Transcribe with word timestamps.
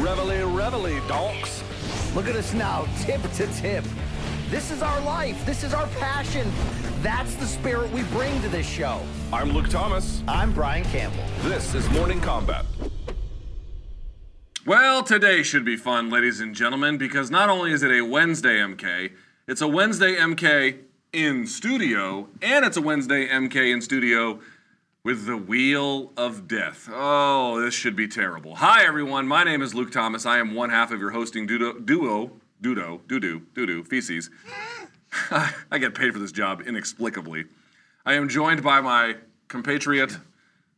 Reveille, 0.00 0.48
reveille, 0.48 1.06
donks. 1.08 1.62
Look 2.14 2.26
at 2.26 2.34
us 2.34 2.54
now, 2.54 2.86
tip 3.00 3.20
to 3.34 3.46
tip. 3.48 3.84
This 4.48 4.70
is 4.70 4.80
our 4.80 4.98
life. 5.02 5.44
This 5.44 5.62
is 5.62 5.74
our 5.74 5.86
passion. 5.98 6.50
That's 7.02 7.34
the 7.34 7.44
spirit 7.44 7.90
we 7.90 8.02
bring 8.04 8.40
to 8.40 8.48
this 8.48 8.66
show. 8.66 9.02
I'm 9.30 9.50
Luke 9.50 9.68
Thomas. 9.68 10.22
I'm 10.26 10.54
Brian 10.54 10.84
Campbell. 10.84 11.22
This 11.42 11.74
is 11.74 11.86
Morning 11.90 12.18
Kombat. 12.22 12.64
Well, 14.64 15.02
today 15.02 15.42
should 15.42 15.66
be 15.66 15.76
fun, 15.76 16.08
ladies 16.08 16.40
and 16.40 16.54
gentlemen, 16.54 16.96
because 16.96 17.30
not 17.30 17.50
only 17.50 17.70
is 17.70 17.82
it 17.82 17.90
a 17.90 18.00
Wednesday 18.00 18.56
MK, 18.56 19.12
it's 19.46 19.60
a 19.60 19.68
Wednesday 19.68 20.16
MK 20.16 20.78
in 21.12 21.46
studio, 21.46 22.26
and 22.40 22.64
it's 22.64 22.78
a 22.78 22.82
Wednesday 22.82 23.28
MK 23.28 23.70
in 23.70 23.82
studio 23.82 24.40
with 25.02 25.26
the 25.26 25.36
Wheel 25.36 26.12
of 26.16 26.46
Death. 26.46 26.88
Oh, 26.92 27.60
this 27.60 27.74
should 27.74 27.96
be 27.96 28.06
terrible. 28.06 28.56
Hi, 28.56 28.84
everyone. 28.84 29.26
My 29.26 29.44
name 29.44 29.62
is 29.62 29.74
Luke 29.74 29.90
Thomas. 29.90 30.26
I 30.26 30.38
am 30.38 30.54
one 30.54 30.70
half 30.70 30.90
of 30.92 31.00
your 31.00 31.10
hosting 31.10 31.46
duo, 31.46 31.78
duo, 31.78 32.32
dudo, 32.62 33.00
doo-doo, 33.06 33.42
doo-doo, 33.54 33.84
feces. 33.84 34.30
I 35.30 35.78
get 35.78 35.94
paid 35.94 36.12
for 36.12 36.18
this 36.18 36.32
job 36.32 36.62
inexplicably. 36.66 37.46
I 38.04 38.14
am 38.14 38.28
joined 38.28 38.62
by 38.62 38.80
my 38.80 39.16
compatriot, 39.48 40.18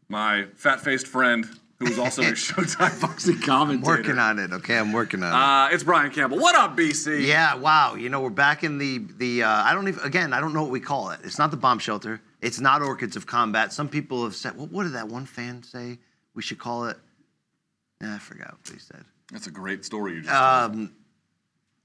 my 0.08 0.46
fat-faced 0.54 1.06
friend, 1.06 1.48
who 1.80 1.86
is 1.86 1.98
also 1.98 2.22
a 2.22 2.26
Showtime 2.32 3.00
boxing 3.00 3.40
commentator. 3.40 3.86
Working 3.90 4.18
on 4.18 4.38
it, 4.38 4.52
okay? 4.52 4.78
I'm 4.78 4.92
working 4.92 5.22
on 5.24 5.32
it. 5.32 5.34
Uh, 5.34 5.74
it's 5.74 5.82
Brian 5.82 6.12
Campbell. 6.12 6.38
What 6.38 6.54
up, 6.54 6.76
BC? 6.76 7.26
yeah, 7.26 7.56
wow. 7.56 7.96
You 7.96 8.08
know, 8.08 8.20
we're 8.20 8.30
back 8.30 8.62
in 8.62 8.78
the 8.78 8.98
the. 9.18 9.42
Uh, 9.42 9.48
I 9.48 9.74
don't 9.74 9.88
even. 9.88 10.00
Again, 10.04 10.32
I 10.32 10.40
don't 10.40 10.54
know 10.54 10.62
what 10.62 10.70
we 10.70 10.78
call 10.80 11.10
it. 11.10 11.20
It's 11.24 11.38
not 11.38 11.50
the 11.50 11.56
bomb 11.56 11.80
shelter. 11.80 12.20
It's 12.42 12.60
not 12.60 12.82
Orchids 12.82 13.16
of 13.16 13.26
Combat. 13.26 13.72
Some 13.72 13.88
people 13.88 14.24
have 14.24 14.34
said, 14.34 14.56
well, 14.56 14.66
what 14.66 14.82
did 14.82 14.92
that 14.94 15.08
one 15.08 15.24
fan 15.24 15.62
say? 15.62 15.98
We 16.34 16.42
should 16.42 16.58
call 16.58 16.86
it. 16.86 16.98
Yeah, 18.00 18.16
I 18.16 18.18
forgot 18.18 18.58
what 18.58 18.68
he 18.72 18.78
said. 18.78 19.04
That's 19.30 19.46
a 19.46 19.50
great 19.50 19.84
story 19.84 20.14
you 20.14 20.22
just 20.22 20.32
told. 20.32 20.42
Um, 20.42 20.92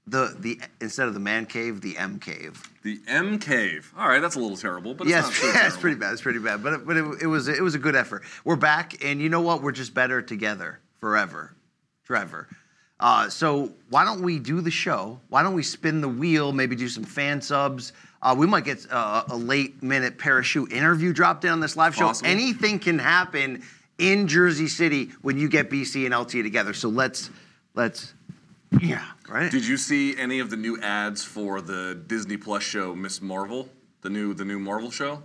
the 0.06 0.34
the 0.38 0.60
instead 0.80 1.06
of 1.06 1.14
the 1.14 1.20
man 1.20 1.46
cave, 1.46 1.80
the 1.80 1.96
M 1.96 2.18
cave. 2.18 2.62
The 2.82 2.98
M 3.06 3.38
Cave. 3.38 3.92
All 3.96 4.08
right, 4.08 4.20
that's 4.20 4.36
a 4.36 4.40
little 4.40 4.56
terrible, 4.56 4.94
but 4.94 5.06
it's 5.06 5.10
Yes, 5.10 5.24
not 5.24 5.34
so 5.34 5.46
yeah, 5.46 5.66
it's 5.68 5.76
pretty 5.76 5.96
bad. 5.96 6.12
It's 6.12 6.22
pretty 6.22 6.38
bad, 6.38 6.62
but 6.62 6.72
it, 6.72 6.86
but 6.86 6.96
it, 6.96 7.22
it 7.22 7.26
was 7.26 7.46
it 7.48 7.62
was 7.62 7.74
a 7.74 7.78
good 7.78 7.94
effort. 7.94 8.22
We're 8.44 8.56
back, 8.56 9.04
and 9.04 9.20
you 9.20 9.28
know 9.28 9.42
what? 9.42 9.62
We're 9.62 9.72
just 9.72 9.94
better 9.94 10.22
together 10.22 10.80
forever, 10.98 11.54
Trevor. 12.04 12.48
Uh, 12.98 13.28
so 13.28 13.72
why 13.90 14.04
don't 14.04 14.22
we 14.22 14.38
do 14.38 14.60
the 14.60 14.70
show? 14.70 15.20
Why 15.28 15.42
don't 15.42 15.54
we 15.54 15.62
spin 15.62 16.00
the 16.00 16.08
wheel? 16.08 16.52
Maybe 16.52 16.74
do 16.74 16.88
some 16.88 17.04
fan 17.04 17.40
subs. 17.40 17.92
Uh, 18.20 18.34
we 18.36 18.46
might 18.46 18.64
get 18.64 18.84
uh, 18.90 19.24
a 19.28 19.36
late 19.36 19.82
minute 19.82 20.18
parachute 20.18 20.72
interview 20.72 21.12
dropped 21.12 21.44
in 21.44 21.50
on 21.50 21.60
this 21.60 21.76
live 21.76 21.94
show. 21.94 22.06
Possible. 22.06 22.28
Anything 22.28 22.78
can 22.78 22.98
happen 22.98 23.62
in 23.98 24.26
Jersey 24.26 24.68
City 24.68 25.10
when 25.22 25.38
you 25.38 25.48
get 25.48 25.70
BC 25.70 26.04
and 26.04 26.14
LT 26.14 26.30
together. 26.44 26.74
So 26.74 26.88
let's 26.88 27.30
let's 27.74 28.14
yeah 28.80 29.04
right. 29.28 29.50
Did 29.50 29.66
you 29.66 29.76
see 29.76 30.16
any 30.16 30.40
of 30.40 30.50
the 30.50 30.56
new 30.56 30.80
ads 30.82 31.24
for 31.24 31.60
the 31.60 32.00
Disney 32.06 32.36
Plus 32.36 32.62
show 32.62 32.94
Miss 32.94 33.22
Marvel? 33.22 33.68
The 34.02 34.10
new 34.10 34.34
the 34.34 34.44
new 34.44 34.58
Marvel 34.58 34.90
show? 34.90 35.22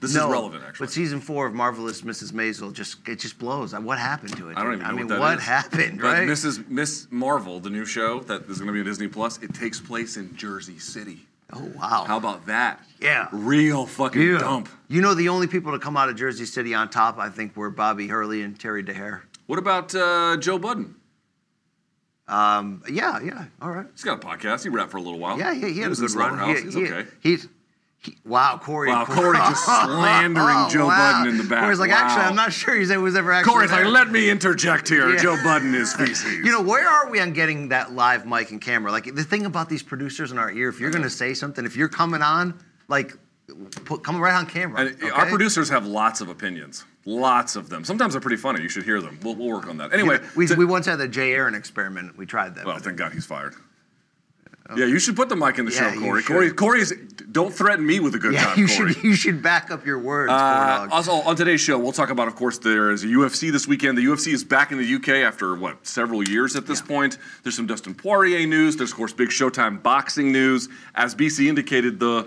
This 0.00 0.10
is 0.10 0.16
relevant 0.18 0.62
actually. 0.66 0.86
But 0.86 0.92
season 0.92 1.20
four 1.20 1.46
of 1.46 1.54
Marvelous 1.54 2.02
Mrs. 2.02 2.32
Maisel 2.32 2.72
just 2.72 3.08
it 3.08 3.16
just 3.20 3.38
blows. 3.38 3.74
What 3.74 3.98
happened 3.98 4.36
to 4.36 4.50
it? 4.50 4.58
I 4.58 4.62
don't 4.62 4.74
even 4.74 4.84
know 4.84 4.90
I 4.90 4.92
mean, 4.92 5.06
what 5.06 5.14
that 5.14 5.20
what 5.20 5.38
is. 5.38 5.44
happened, 5.44 6.00
But 6.00 6.06
right? 6.06 6.28
Mrs. 6.28 6.68
Miss 6.68 7.06
Marvel, 7.10 7.60
the 7.60 7.70
new 7.70 7.86
show 7.86 8.20
that 8.20 8.42
is 8.42 8.58
going 8.58 8.66
to 8.66 8.72
be 8.72 8.80
on 8.80 8.84
Disney 8.84 9.08
Plus, 9.08 9.42
it 9.42 9.54
takes 9.54 9.80
place 9.80 10.18
in 10.18 10.36
Jersey 10.36 10.78
City. 10.78 11.20
Oh 11.54 11.70
wow. 11.76 12.04
How 12.06 12.16
about 12.16 12.46
that? 12.46 12.80
Yeah. 13.00 13.28
Real 13.32 13.86
fucking 13.86 14.20
Yeah. 14.20 14.38
dump. 14.38 14.68
You 14.88 15.00
know, 15.00 15.14
the 15.14 15.28
only 15.28 15.46
people 15.46 15.72
to 15.72 15.78
come 15.78 15.96
out 15.96 16.08
of 16.08 16.16
Jersey 16.16 16.44
City 16.46 16.74
on 16.74 16.90
top, 16.90 17.18
I 17.18 17.28
think, 17.28 17.56
were 17.56 17.70
Bobby 17.70 18.08
Hurley 18.08 18.42
and 18.42 18.58
Terry 18.58 18.82
Dehere. 18.82 19.22
What 19.46 19.58
about 19.58 19.94
uh, 19.94 20.36
Joe 20.38 20.58
Budden? 20.58 20.96
Um, 22.26 22.82
yeah, 22.90 23.20
yeah, 23.20 23.44
all 23.60 23.70
right. 23.70 23.86
He's 23.92 24.02
got 24.02 24.22
a 24.24 24.26
podcast. 24.26 24.62
He 24.62 24.70
rapped 24.70 24.90
for 24.90 24.96
a 24.96 25.02
little 25.02 25.18
while. 25.18 25.38
Yeah, 25.38 25.52
yeah, 25.52 25.68
he 25.68 25.80
had 25.80 25.90
was 25.90 26.00
a 26.00 26.06
good 26.06 26.14
run. 26.16 26.48
He- 26.56 26.62
He's 26.62 26.74
he- 26.74 26.84
okay. 26.90 27.08
He's, 27.20 27.42
he, 27.42 27.48
wow, 28.24 28.58
Corey. 28.62 28.90
Wow, 28.90 29.04
Corey 29.04 29.36
just 29.48 29.64
slandering 29.64 30.56
oh, 30.56 30.68
Joe 30.70 30.86
Budden 30.88 31.28
in 31.28 31.38
the 31.38 31.44
back. 31.44 31.62
Corey's 31.62 31.78
like, 31.78 31.90
actually, 31.90 32.24
I'm 32.24 32.36
not 32.36 32.52
sure 32.52 32.74
he 32.74 32.80
was 32.96 33.16
ever 33.16 33.32
actually. 33.32 33.52
Corey's 33.52 33.70
like, 33.70 33.86
let 33.86 34.10
me 34.10 34.30
interject 34.30 34.88
here. 34.88 35.10
Yeah. 35.10 35.22
Joe 35.22 35.36
Budden 35.42 35.74
is 35.74 35.92
feces. 35.96 36.24
You 36.24 36.52
know, 36.52 36.62
where 36.62 36.88
are 36.88 37.10
we 37.10 37.20
on 37.20 37.32
getting 37.32 37.68
that 37.68 37.92
live 37.92 38.26
mic 38.26 38.50
and 38.50 38.60
camera? 38.60 38.90
Like 38.92 39.14
the 39.14 39.24
thing 39.24 39.46
about 39.46 39.68
these 39.68 39.82
producers 39.82 40.32
in 40.32 40.38
our 40.38 40.50
ear, 40.50 40.68
if 40.68 40.80
you're 40.80 40.90
going 40.90 41.04
to 41.04 41.10
say 41.10 41.34
something, 41.34 41.64
if 41.64 41.76
you're 41.76 41.88
coming 41.88 42.22
on, 42.22 42.58
like, 42.88 43.16
put 43.84 44.02
come 44.02 44.20
right 44.20 44.34
on 44.34 44.46
camera. 44.46 44.80
And 44.80 45.02
eh, 45.02 45.10
Our 45.10 45.26
producers 45.26 45.68
have 45.68 45.86
lots 45.86 46.20
of 46.20 46.28
opinions, 46.28 46.84
lots 47.04 47.56
of 47.56 47.68
them. 47.68 47.84
Sometimes 47.84 48.14
they're 48.14 48.20
pretty 48.20 48.36
funny. 48.36 48.62
You 48.62 48.68
should 48.68 48.84
hear 48.84 49.00
them. 49.00 49.18
We'll, 49.22 49.34
we'll 49.34 49.48
work 49.48 49.66
on 49.66 49.76
that. 49.78 49.92
Anyway, 49.92 50.18
we, 50.36 50.46
to- 50.46 50.54
we 50.54 50.64
once 50.64 50.86
had 50.86 50.96
the 50.96 51.08
Jay 51.08 51.32
Aaron 51.32 51.54
experiment. 51.54 52.16
We 52.16 52.26
tried 52.26 52.54
that. 52.56 52.64
well, 52.64 52.78
thank 52.78 52.96
God 52.96 53.12
he's 53.12 53.26
fired. 53.26 53.54
Yeah, 54.76 54.86
you 54.86 54.98
should 54.98 55.14
put 55.14 55.28
the 55.28 55.36
mic 55.36 55.58
in 55.58 55.66
the 55.66 55.72
Yeah, 55.72 55.92
show, 55.92 56.00
Corey. 56.00 56.22
Corey, 56.22 56.50
Corey's. 56.50 56.92
Don't 57.30 57.52
threaten 57.52 57.84
me 57.84 58.00
with 58.00 58.14
a 58.14 58.18
good 58.18 58.32
yeah, 58.32 58.44
time, 58.44 58.58
you 58.58 58.66
Corey. 58.66 58.92
should 58.94 59.04
you 59.04 59.14
should 59.14 59.42
back 59.42 59.70
up 59.70 59.84
your 59.84 59.98
words. 59.98 60.32
Uh, 60.32 60.88
also, 60.90 61.12
on 61.12 61.36
today's 61.36 61.60
show, 61.60 61.78
we'll 61.78 61.92
talk 61.92 62.08
about, 62.08 62.28
of 62.28 62.34
course, 62.36 62.56
there 62.58 62.90
is 62.90 63.04
a 63.04 63.08
UFC 63.08 63.52
this 63.52 63.68
weekend. 63.68 63.98
The 63.98 64.04
UFC 64.06 64.32
is 64.32 64.42
back 64.42 64.72
in 64.72 64.78
the 64.78 64.94
UK 64.94 65.08
after, 65.26 65.54
what, 65.54 65.86
several 65.86 66.26
years 66.26 66.56
at 66.56 66.66
this 66.66 66.80
point. 66.80 67.18
There's 67.42 67.56
some 67.56 67.66
Dustin 67.66 67.94
Poirier 67.94 68.46
news. 68.46 68.76
There's, 68.76 68.90
of 68.92 68.96
course, 68.96 69.12
big 69.12 69.28
Showtime 69.28 69.82
boxing 69.82 70.32
news. 70.32 70.68
As 70.94 71.14
BC 71.14 71.46
indicated, 71.48 72.00
the. 72.00 72.26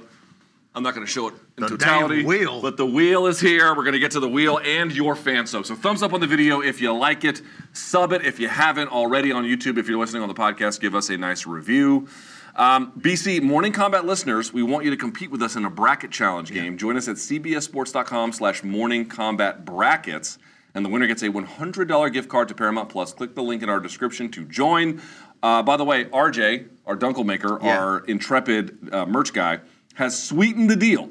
I'm 0.77 0.83
not 0.83 0.93
going 0.93 1.05
to 1.05 1.11
show 1.11 1.27
it 1.27 1.33
in 1.57 1.63
The 1.63 1.69
totality. 1.69 2.23
wheel. 2.23 2.61
But 2.61 2.77
the 2.77 2.85
wheel 2.85 3.25
is 3.25 3.39
here. 3.39 3.69
We're 3.75 3.83
going 3.83 3.93
to 3.93 3.99
get 3.99 4.11
to 4.11 4.19
the 4.19 4.29
wheel 4.29 4.59
and 4.63 4.91
your 4.91 5.15
fan 5.15 5.47
sub. 5.47 5.65
So, 5.65 5.75
thumbs 5.75 6.03
up 6.03 6.13
on 6.13 6.19
the 6.21 6.27
video 6.27 6.61
if 6.61 6.79
you 6.79 6.93
like 6.95 7.23
it. 7.25 7.41
Sub 7.73 8.13
it 8.13 8.23
if 8.23 8.39
you 8.39 8.47
haven't 8.47 8.89
already 8.89 9.31
on 9.31 9.43
YouTube. 9.43 9.77
If 9.77 9.87
you're 9.89 9.99
listening 9.99 10.21
on 10.21 10.27
the 10.29 10.35
podcast, 10.35 10.79
give 10.79 10.93
us 10.95 11.09
a 11.09 11.17
nice 11.17 11.45
review. 11.47 12.07
Um, 12.55 12.91
BC 12.99 13.41
Morning 13.43 13.71
Kombat 13.73 14.05
listeners, 14.05 14.51
we 14.53 14.63
want 14.63 14.83
you 14.85 14.91
to 14.91 14.97
compete 14.97 15.29
with 15.31 15.41
us 15.43 15.55
in 15.55 15.65
a 15.65 15.69
bracket 15.69 16.09
challenge 16.11 16.51
game. 16.51 16.77
Join 16.77 16.95
us 16.97 17.07
at 17.07 17.17
cbssports.com 17.17 18.31
slash 18.33 18.63
morning 18.63 19.07
kombat 19.07 19.63
brackets, 19.65 20.37
and 20.73 20.83
the 20.85 20.89
winner 20.89 21.05
gets 21.07 21.21
a 21.23 21.29
$100 21.29 22.13
gift 22.13 22.29
card 22.29 22.47
to 22.47 22.55
Paramount 22.55 22.89
Plus. 22.89 23.13
Click 23.13 23.35
the 23.35 23.43
link 23.43 23.61
in 23.63 23.69
our 23.69 23.79
description 23.79 24.29
to 24.31 24.45
join. 24.45 25.01
Uh, 25.43 25.61
by 25.61 25.77
the 25.77 25.83
way, 25.85 26.05
RJ, 26.05 26.67
our 26.87 26.97
Dunkel 26.97 27.25
maker, 27.25 27.59
Yeah. 27.61 27.79
our 27.79 27.99
intrepid 28.05 28.89
uh, 28.91 29.05
merch 29.05 29.33
guy, 29.33 29.59
has 29.97 30.21
sweetened 30.21 30.69
the 30.69 30.75
deal. 30.75 31.09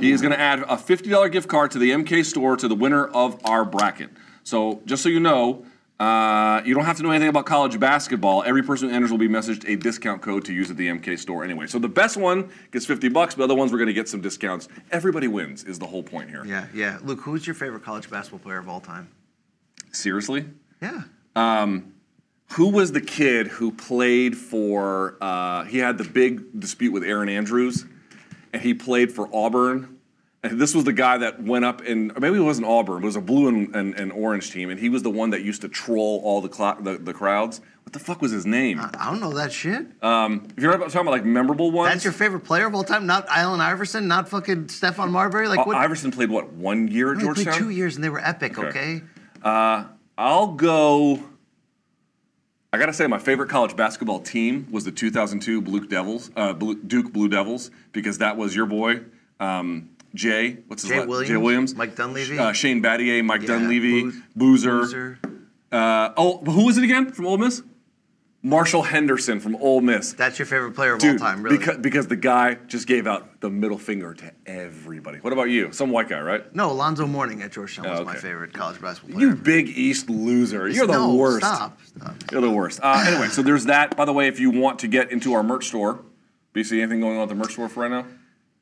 He 0.00 0.12
is 0.12 0.20
going 0.20 0.32
to 0.34 0.38
add 0.38 0.60
a 0.60 0.76
$50 0.76 1.32
gift 1.32 1.48
card 1.48 1.70
to 1.72 1.78
the 1.78 1.90
MK 1.90 2.24
store 2.26 2.56
to 2.58 2.68
the 2.68 2.74
winner 2.74 3.06
of 3.06 3.40
our 3.44 3.64
bracket. 3.64 4.10
So 4.44 4.82
just 4.84 5.02
so 5.02 5.08
you 5.08 5.18
know, 5.18 5.64
uh, 5.98 6.60
you 6.64 6.74
don't 6.74 6.84
have 6.84 6.98
to 6.98 7.02
know 7.02 7.10
anything 7.10 7.30
about 7.30 7.46
college 7.46 7.80
basketball. 7.80 8.44
Every 8.44 8.62
person 8.62 8.90
who 8.90 8.94
enters 8.94 9.10
will 9.10 9.18
be 9.18 9.28
messaged 9.28 9.66
a 9.66 9.76
discount 9.76 10.20
code 10.20 10.44
to 10.44 10.52
use 10.52 10.70
at 10.70 10.76
the 10.76 10.88
MK 10.88 11.18
store 11.18 11.42
anyway. 11.42 11.66
So 11.66 11.78
the 11.78 11.88
best 11.88 12.18
one 12.18 12.50
gets 12.70 12.84
50 12.84 13.08
bucks, 13.08 13.34
but 13.34 13.38
the 13.38 13.44
other 13.44 13.54
ones 13.54 13.72
we're 13.72 13.78
going 13.78 13.88
to 13.88 13.94
get 13.94 14.08
some 14.08 14.20
discounts. 14.20 14.68
Everybody 14.92 15.26
wins 15.26 15.64
is 15.64 15.78
the 15.78 15.86
whole 15.86 16.02
point 16.02 16.28
here. 16.28 16.44
yeah, 16.44 16.66
yeah. 16.74 16.98
Luke, 17.02 17.20
who's 17.22 17.46
your 17.46 17.54
favorite 17.54 17.82
college 17.82 18.10
basketball 18.10 18.40
player 18.40 18.58
of 18.58 18.68
all 18.68 18.80
time? 18.80 19.08
Seriously? 19.90 20.44
Yeah. 20.82 21.02
Who 22.52 22.68
was 22.70 22.92
the 22.92 23.00
kid 23.00 23.46
who 23.48 23.72
played 23.72 24.36
for, 24.36 25.16
uh, 25.20 25.64
he 25.64 25.78
had 25.78 25.98
the 25.98 26.04
big 26.04 26.58
dispute 26.58 26.92
with 26.92 27.04
Erin 27.04 27.28
Andrews, 27.28 27.84
and 28.52 28.62
he 28.62 28.74
played 28.74 29.12
for 29.12 29.28
Auburn. 29.34 29.96
And 30.44 30.60
this 30.60 30.72
was 30.72 30.84
the 30.84 30.92
guy 30.92 31.18
that 31.18 31.42
went 31.42 31.64
up 31.64 31.80
and, 31.80 32.12
maybe 32.20 32.36
it 32.36 32.42
wasn't 32.42 32.68
Auburn, 32.68 32.96
but 33.00 33.02
it 33.02 33.06
was 33.06 33.16
a 33.16 33.20
blue 33.20 33.48
and, 33.48 33.74
and, 33.74 33.94
and 33.94 34.12
orange 34.12 34.52
team, 34.52 34.70
and 34.70 34.78
he 34.78 34.88
was 34.88 35.02
the 35.02 35.10
one 35.10 35.30
that 35.30 35.42
used 35.42 35.62
to 35.62 35.68
troll 35.68 36.20
all 36.22 36.40
the, 36.40 36.52
cl- 36.52 36.76
the, 36.80 36.96
the 36.96 37.12
crowds. 37.12 37.60
What 37.82 37.92
the 37.92 37.98
fuck 37.98 38.22
was 38.22 38.30
his 38.30 38.46
name? 38.46 38.78
I 38.80 39.06
don't 39.06 39.18
know 39.18 39.32
that 39.32 39.50
shit. 39.50 39.86
Um, 40.00 40.46
if 40.56 40.62
you're 40.62 40.72
talking 40.78 41.00
about 41.00 41.10
like 41.10 41.24
memorable 41.24 41.70
ones, 41.72 41.92
That's 41.92 42.04
your 42.04 42.12
favorite 42.12 42.44
player 42.44 42.66
of 42.66 42.74
all 42.74 42.84
time? 42.84 43.06
Not 43.06 43.26
Allen 43.30 43.60
Iverson? 43.60 44.06
Not 44.06 44.28
fucking 44.28 44.66
Stephon 44.66 45.10
Marbury? 45.10 45.48
Like 45.48 45.60
Uh, 45.60 45.64
what? 45.64 45.76
Iverson 45.76 46.12
played 46.12 46.30
what 46.30 46.52
one 46.52 46.86
year 46.86 47.12
at 47.12 47.18
He 47.18 47.24
played 47.24 47.34
Georgetown. 47.36 47.58
two 47.58 47.70
years 47.70 47.96
and 47.96 48.04
they 48.04 48.10
were 48.10 48.24
epic. 48.24 48.58
Okay. 48.58 48.68
Okay. 48.68 49.02
Uh, 49.42 49.84
I'll 50.16 50.48
go. 50.52 51.20
I 52.72 52.76
gotta 52.78 52.92
say, 52.92 53.06
my 53.06 53.18
favorite 53.18 53.48
college 53.48 53.74
basketball 53.76 54.20
team 54.20 54.66
was 54.70 54.84
the 54.84 54.92
2002 54.92 55.62
Blue 55.62 55.86
Devils, 55.86 56.30
uh, 56.36 56.52
Blue, 56.52 56.74
Duke 56.74 57.12
Blue 57.12 57.28
Devils, 57.28 57.70
because 57.92 58.18
that 58.18 58.36
was 58.36 58.54
your 58.54 58.66
boy 58.66 59.00
um, 59.40 59.88
Jay. 60.14 60.58
What's 60.66 60.82
his 60.82 60.90
Jay 60.90 61.00
la- 61.00 61.06
Williams, 61.06 61.28
Jay 61.28 61.36
Williams, 61.38 61.74
Mike 61.74 61.96
Dunleavy. 61.96 62.38
uh, 62.38 62.52
Shane 62.52 62.82
Battier, 62.82 63.24
Mike 63.24 63.42
Yeah, 63.42 63.46
Dunleavy, 63.48 64.10
Boozer. 64.36 64.80
Boozer. 64.80 65.18
Uh, 65.72 66.12
oh, 66.18 66.38
who 66.44 66.66
was 66.66 66.76
it 66.76 66.84
again 66.84 67.10
from 67.10 67.26
Ole 67.26 67.38
Miss? 67.38 67.62
Marshall 68.40 68.82
Henderson 68.82 69.40
from 69.40 69.56
Ole 69.56 69.80
Miss. 69.80 70.12
That's 70.12 70.38
your 70.38 70.46
favorite 70.46 70.72
player 70.74 70.94
of 70.94 71.00
Dude, 71.00 71.14
all 71.14 71.18
time, 71.18 71.42
really? 71.42 71.58
because, 71.58 71.78
because 71.78 72.06
the 72.06 72.16
guy 72.16 72.54
just 72.68 72.86
gave 72.86 73.06
out 73.08 73.40
the 73.40 73.50
middle 73.50 73.78
finger 73.78 74.14
to 74.14 74.32
everybody. 74.46 75.18
What 75.18 75.32
about 75.32 75.50
you? 75.50 75.72
Some 75.72 75.90
white 75.90 76.08
guy, 76.08 76.20
right? 76.20 76.54
no, 76.54 76.70
Alonzo 76.70 77.06
Mourning 77.06 77.42
at 77.42 77.50
Georgetown 77.50 77.88
was 77.90 78.00
Oh, 78.00 78.04
my 78.04 78.14
favorite 78.14 78.52
college 78.52 78.80
basketball 78.80 79.16
player. 79.18 79.30
You 79.30 79.34
big 79.34 79.68
East 79.68 80.08
loser. 80.08 80.68
You're 80.68 80.86
the 80.86 80.92
no, 80.92 81.14
worst. 81.14 81.44
Stop. 81.44 81.80
Stop. 81.84 82.14
You're 82.30 82.40
the 82.40 82.50
worst. 82.50 82.78
Uh, 82.80 83.04
anyway, 83.08 83.26
so 83.26 83.42
there's 83.42 83.64
that. 83.64 83.96
By 83.96 84.04
the 84.04 84.12
way, 84.12 84.28
if 84.28 84.38
you 84.38 84.50
want 84.50 84.78
to 84.80 84.88
get 84.88 85.10
into 85.10 85.34
our 85.34 85.42
merch 85.42 85.66
store, 85.66 86.04
BC, 86.54 86.80
anything 86.80 87.00
going 87.00 87.16
on 87.16 87.24
at 87.24 87.28
the 87.28 87.34
merch 87.34 87.52
store 87.52 87.68
for 87.68 87.80
right 87.80 87.90
now? 87.90 88.06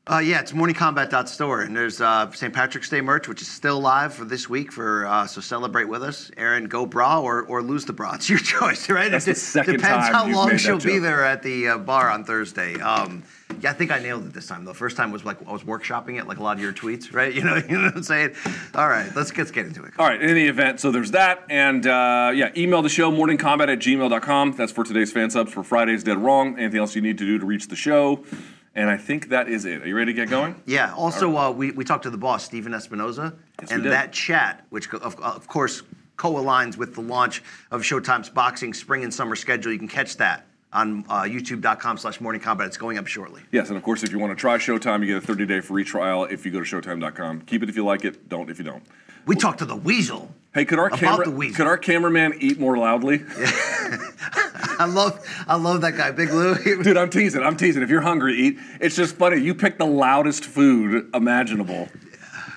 Uh, 0.08 0.18
yeah, 0.18 0.38
it's 0.38 0.52
morningkombat.store, 0.52 1.62
and 1.62 1.74
there's 1.76 2.00
uh, 2.00 2.30
St. 2.30 2.54
Patrick's 2.54 2.88
Day 2.88 3.00
merch, 3.00 3.26
which 3.26 3.42
is 3.42 3.48
still 3.48 3.80
live 3.80 4.14
for 4.14 4.24
this 4.24 4.48
week. 4.48 4.70
For 4.70 5.04
uh, 5.04 5.26
so 5.26 5.40
celebrate 5.40 5.86
with 5.86 6.04
us, 6.04 6.30
Aaron. 6.36 6.68
Go 6.68 6.86
bra 6.86 7.20
or, 7.20 7.42
or 7.42 7.60
lose 7.60 7.86
the 7.86 7.92
bra. 7.92 8.12
It's 8.14 8.30
your 8.30 8.38
choice, 8.38 8.88
right? 8.88 9.10
That's 9.10 9.26
it 9.26 9.34
the 9.34 9.40
second 9.40 9.78
depends 9.78 10.06
time 10.06 10.14
how 10.14 10.26
you've 10.26 10.36
long 10.36 10.46
made 10.46 10.54
that 10.54 10.58
she'll 10.60 10.78
be 10.78 10.92
joke. 10.92 11.02
there 11.02 11.24
at 11.24 11.42
the 11.42 11.70
uh, 11.70 11.78
bar 11.78 12.08
on 12.08 12.22
Thursday. 12.22 12.80
Um, 12.80 13.24
yeah, 13.60 13.70
I 13.70 13.72
think 13.72 13.90
I 13.90 13.98
nailed 13.98 14.26
it 14.26 14.32
this 14.32 14.46
time. 14.46 14.64
The 14.64 14.74
first 14.74 14.96
time 14.96 15.10
was 15.10 15.24
like 15.24 15.44
I 15.44 15.50
was 15.52 15.64
workshopping 15.64 16.20
it, 16.20 16.28
like 16.28 16.38
a 16.38 16.42
lot 16.44 16.56
of 16.56 16.62
your 16.62 16.72
tweets, 16.72 17.12
right? 17.12 17.34
You 17.36 17.42
know, 17.42 17.56
you 17.56 17.76
know 17.76 17.86
what 17.86 17.96
I'm 17.96 18.02
saying? 18.04 18.36
All 18.76 18.88
right, 18.88 19.10
let's 19.16 19.36
let's 19.36 19.50
get 19.50 19.66
into 19.66 19.82
it. 19.82 19.92
All 19.98 20.06
right, 20.06 20.22
in 20.22 20.30
any 20.30 20.46
event, 20.46 20.78
so 20.78 20.92
there's 20.92 21.10
that. 21.10 21.42
And 21.50 21.84
uh, 21.84 22.30
yeah, 22.32 22.52
email 22.56 22.80
the 22.80 22.88
show, 22.88 23.10
morningkombat 23.10 23.72
at 23.72 23.80
gmail.com. 23.80 24.52
That's 24.52 24.70
for 24.70 24.84
today's 24.84 25.10
fan 25.10 25.30
subs 25.30 25.52
for 25.52 25.64
Friday's 25.64 26.04
Dead 26.04 26.18
Wrong. 26.18 26.56
Anything 26.60 26.78
else 26.78 26.94
you 26.94 27.02
need 27.02 27.18
to 27.18 27.24
do 27.26 27.38
to 27.40 27.44
reach 27.44 27.66
the 27.66 27.76
show? 27.76 28.24
And 28.76 28.90
I 28.90 28.98
think 28.98 29.30
that 29.30 29.48
is 29.48 29.64
it. 29.64 29.82
Are 29.82 29.88
you 29.88 29.96
ready 29.96 30.12
to 30.12 30.16
get 30.16 30.28
going? 30.28 30.54
Yeah. 30.66 30.94
Also, 30.94 31.34
uh, 31.34 31.50
we, 31.50 31.70
we 31.70 31.82
talked 31.82 32.02
to 32.02 32.10
the 32.10 32.18
boss, 32.18 32.44
Stephen 32.44 32.72
Espinoza, 32.72 33.34
Yes, 33.60 33.72
and 33.72 33.84
that 33.86 34.12
chat, 34.12 34.66
which 34.68 34.92
of, 34.92 35.18
of 35.18 35.48
course 35.48 35.82
co-aligns 36.18 36.76
with 36.76 36.94
the 36.94 37.00
launch 37.00 37.42
of 37.70 37.82
Showtime's 37.82 38.28
boxing 38.28 38.74
spring 38.74 39.02
and 39.02 39.12
summer 39.12 39.34
schedule. 39.34 39.72
You 39.72 39.78
can 39.78 39.88
catch 39.88 40.18
that 40.18 40.46
on 40.72 41.04
uh, 41.08 41.22
youtube.com 41.22 41.96
slash 41.96 42.20
morning 42.20 42.40
kombat. 42.40 42.66
It's 42.66 42.76
going 42.76 42.98
up 42.98 43.06
shortly. 43.06 43.42
Yes, 43.50 43.68
and 43.68 43.78
of 43.78 43.82
course, 43.82 44.02
if 44.02 44.12
you 44.12 44.18
want 44.18 44.36
to 44.36 44.40
try 44.40 44.58
Showtime, 44.58 45.00
you 45.00 45.06
get 45.06 45.22
a 45.22 45.26
30 45.26 45.46
day 45.46 45.60
free 45.60 45.84
trial 45.84 46.24
if 46.24 46.44
you 46.44 46.52
go 46.52 46.62
to 46.62 46.66
Showtime.com. 46.66 47.42
Keep 47.42 47.62
it 47.62 47.68
if 47.70 47.76
you 47.76 47.84
like 47.84 48.04
it, 48.04 48.28
don't 48.28 48.50
if 48.50 48.58
you 48.58 48.64
don't. 48.64 48.82
We 49.24 49.36
talked 49.36 49.58
to 49.60 49.64
the 49.64 49.76
weasel. 49.76 50.30
Hey, 50.56 50.64
could 50.64 50.78
our 50.78 50.88
camera 50.88 51.26
could 51.52 51.66
our 51.66 51.76
cameraman 51.76 52.36
eat 52.40 52.58
more 52.58 52.78
loudly? 52.78 53.22
I 54.78 54.86
love 54.88 55.22
I 55.46 55.56
love 55.56 55.82
that 55.82 55.98
guy, 55.98 56.12
Big 56.12 56.30
Lou. 56.30 56.54
Dude, 56.82 56.96
I'm 56.96 57.10
teasing. 57.10 57.42
I'm 57.42 57.58
teasing. 57.58 57.82
If 57.82 57.90
you're 57.90 58.00
hungry, 58.00 58.34
eat. 58.38 58.58
It's 58.80 58.96
just 58.96 59.16
funny. 59.16 59.36
You 59.36 59.54
pick 59.54 59.76
the 59.76 59.84
loudest 59.84 60.46
food 60.46 61.10
imaginable. 61.14 61.90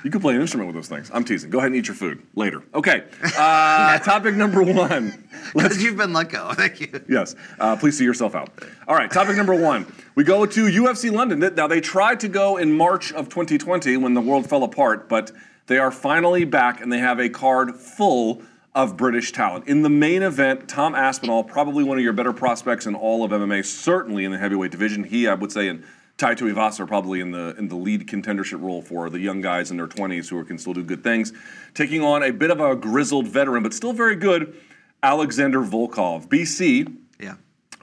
You 0.06 0.12
could 0.12 0.22
play 0.22 0.34
an 0.34 0.40
instrument 0.40 0.68
with 0.68 0.78
those 0.78 0.88
things. 0.88 1.12
I'm 1.13 1.25
teasing. 1.25 1.50
Go 1.50 1.57
ahead 1.57 1.72
and 1.72 1.75
eat 1.75 1.90
your 1.90 1.96
food 1.96 2.25
later. 2.36 2.63
Okay. 2.74 3.04
Uh, 3.38 4.00
topic 4.00 4.36
number 4.36 4.63
one. 4.63 5.28
Because 5.54 5.81
you've 5.81 5.98
been 5.98 6.13
let 6.13 6.30
go. 6.30 6.54
Thank 6.54 6.80
you. 6.81 7.04
Yes. 7.07 7.36
Uh, 7.60 7.75
please 7.75 7.98
see 7.98 8.04
yourself 8.04 8.36
out. 8.36 8.50
All 8.88 8.95
right. 8.95 9.10
Topic 9.10 9.36
number 9.36 9.56
one. 9.56 9.92
We 10.16 10.24
go 10.24 10.45
to 10.45 10.66
UFC 10.66 11.12
London. 11.12 11.40
Now 11.56 11.68
they 11.68 11.81
tried 11.81 12.19
to 12.22 12.28
go 12.28 12.57
in 12.57 12.75
March 12.75 13.12
of 13.13 13.30
2020 13.30 13.98
when 13.98 14.13
the 14.13 14.22
world 14.22 14.50
fell 14.50 14.63
apart, 14.63 15.07
but 15.10 15.31
they 15.69 15.77
are 15.77 15.92
finally 15.92 16.45
back 16.45 16.81
and 16.81 16.92
they 16.92 16.98
have 16.98 17.19
a 17.19 17.30
card 17.30 17.75
full 17.75 18.42
of 18.74 18.98
British 18.98 19.31
talent. 19.31 19.68
In 19.68 19.83
the 19.83 19.89
main 19.89 20.24
event, 20.24 20.68
Tom 20.68 20.95
Aspinall, 20.95 21.44
probably 21.44 21.83
one 21.83 21.98
of 22.00 22.04
your 22.04 22.12
better 22.13 22.33
prospects 22.33 22.88
in 22.88 22.95
all 22.95 23.24
of 23.24 23.30
MMA, 23.31 23.63
certainly 23.63 24.25
in 24.25 24.31
the 24.31 24.39
heavyweight 24.39 24.71
division. 24.71 25.04
He, 25.04 25.27
I 25.27 25.36
would 25.36 25.51
say, 25.51 25.68
and 25.68 25.83
Tai 26.18 26.33
Tuivasa 26.36 26.81
are 26.81 26.86
probably 26.88 27.21
in 27.21 27.31
the 27.31 27.56
in 27.57 27.68
the 27.68 27.75
lead 27.75 28.07
contendership 28.07 28.62
role 28.62 28.81
for 28.81 29.12
the 29.12 29.19
young 29.19 29.42
guys 29.42 29.69
in 29.69 29.77
their 29.77 29.88
20s 29.88 30.27
who 30.30 30.44
can 30.44 30.57
still 30.57 30.74
do 30.74 30.83
good 30.83 31.04
things. 31.04 31.33
Taking 31.75 32.01
on 32.04 32.24
a 32.24 32.31
bit 32.31 32.50
of 32.50 32.60
a 32.60 32.75
grizzled 32.75 33.27
veteran, 33.27 33.62
but 33.62 33.74
still 33.74 33.94
very 33.94 34.16
good, 34.16 34.56
Alexander 35.04 35.60
Volkov. 35.62 36.27
BC, 36.27 36.98
Yeah. 37.19 37.36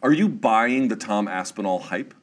are 0.03 0.13
you 0.13 0.29
buying 0.29 0.89
the 0.89 0.97
Tom 0.97 1.29
Aspinall 1.29 1.79
hype? 1.79 2.15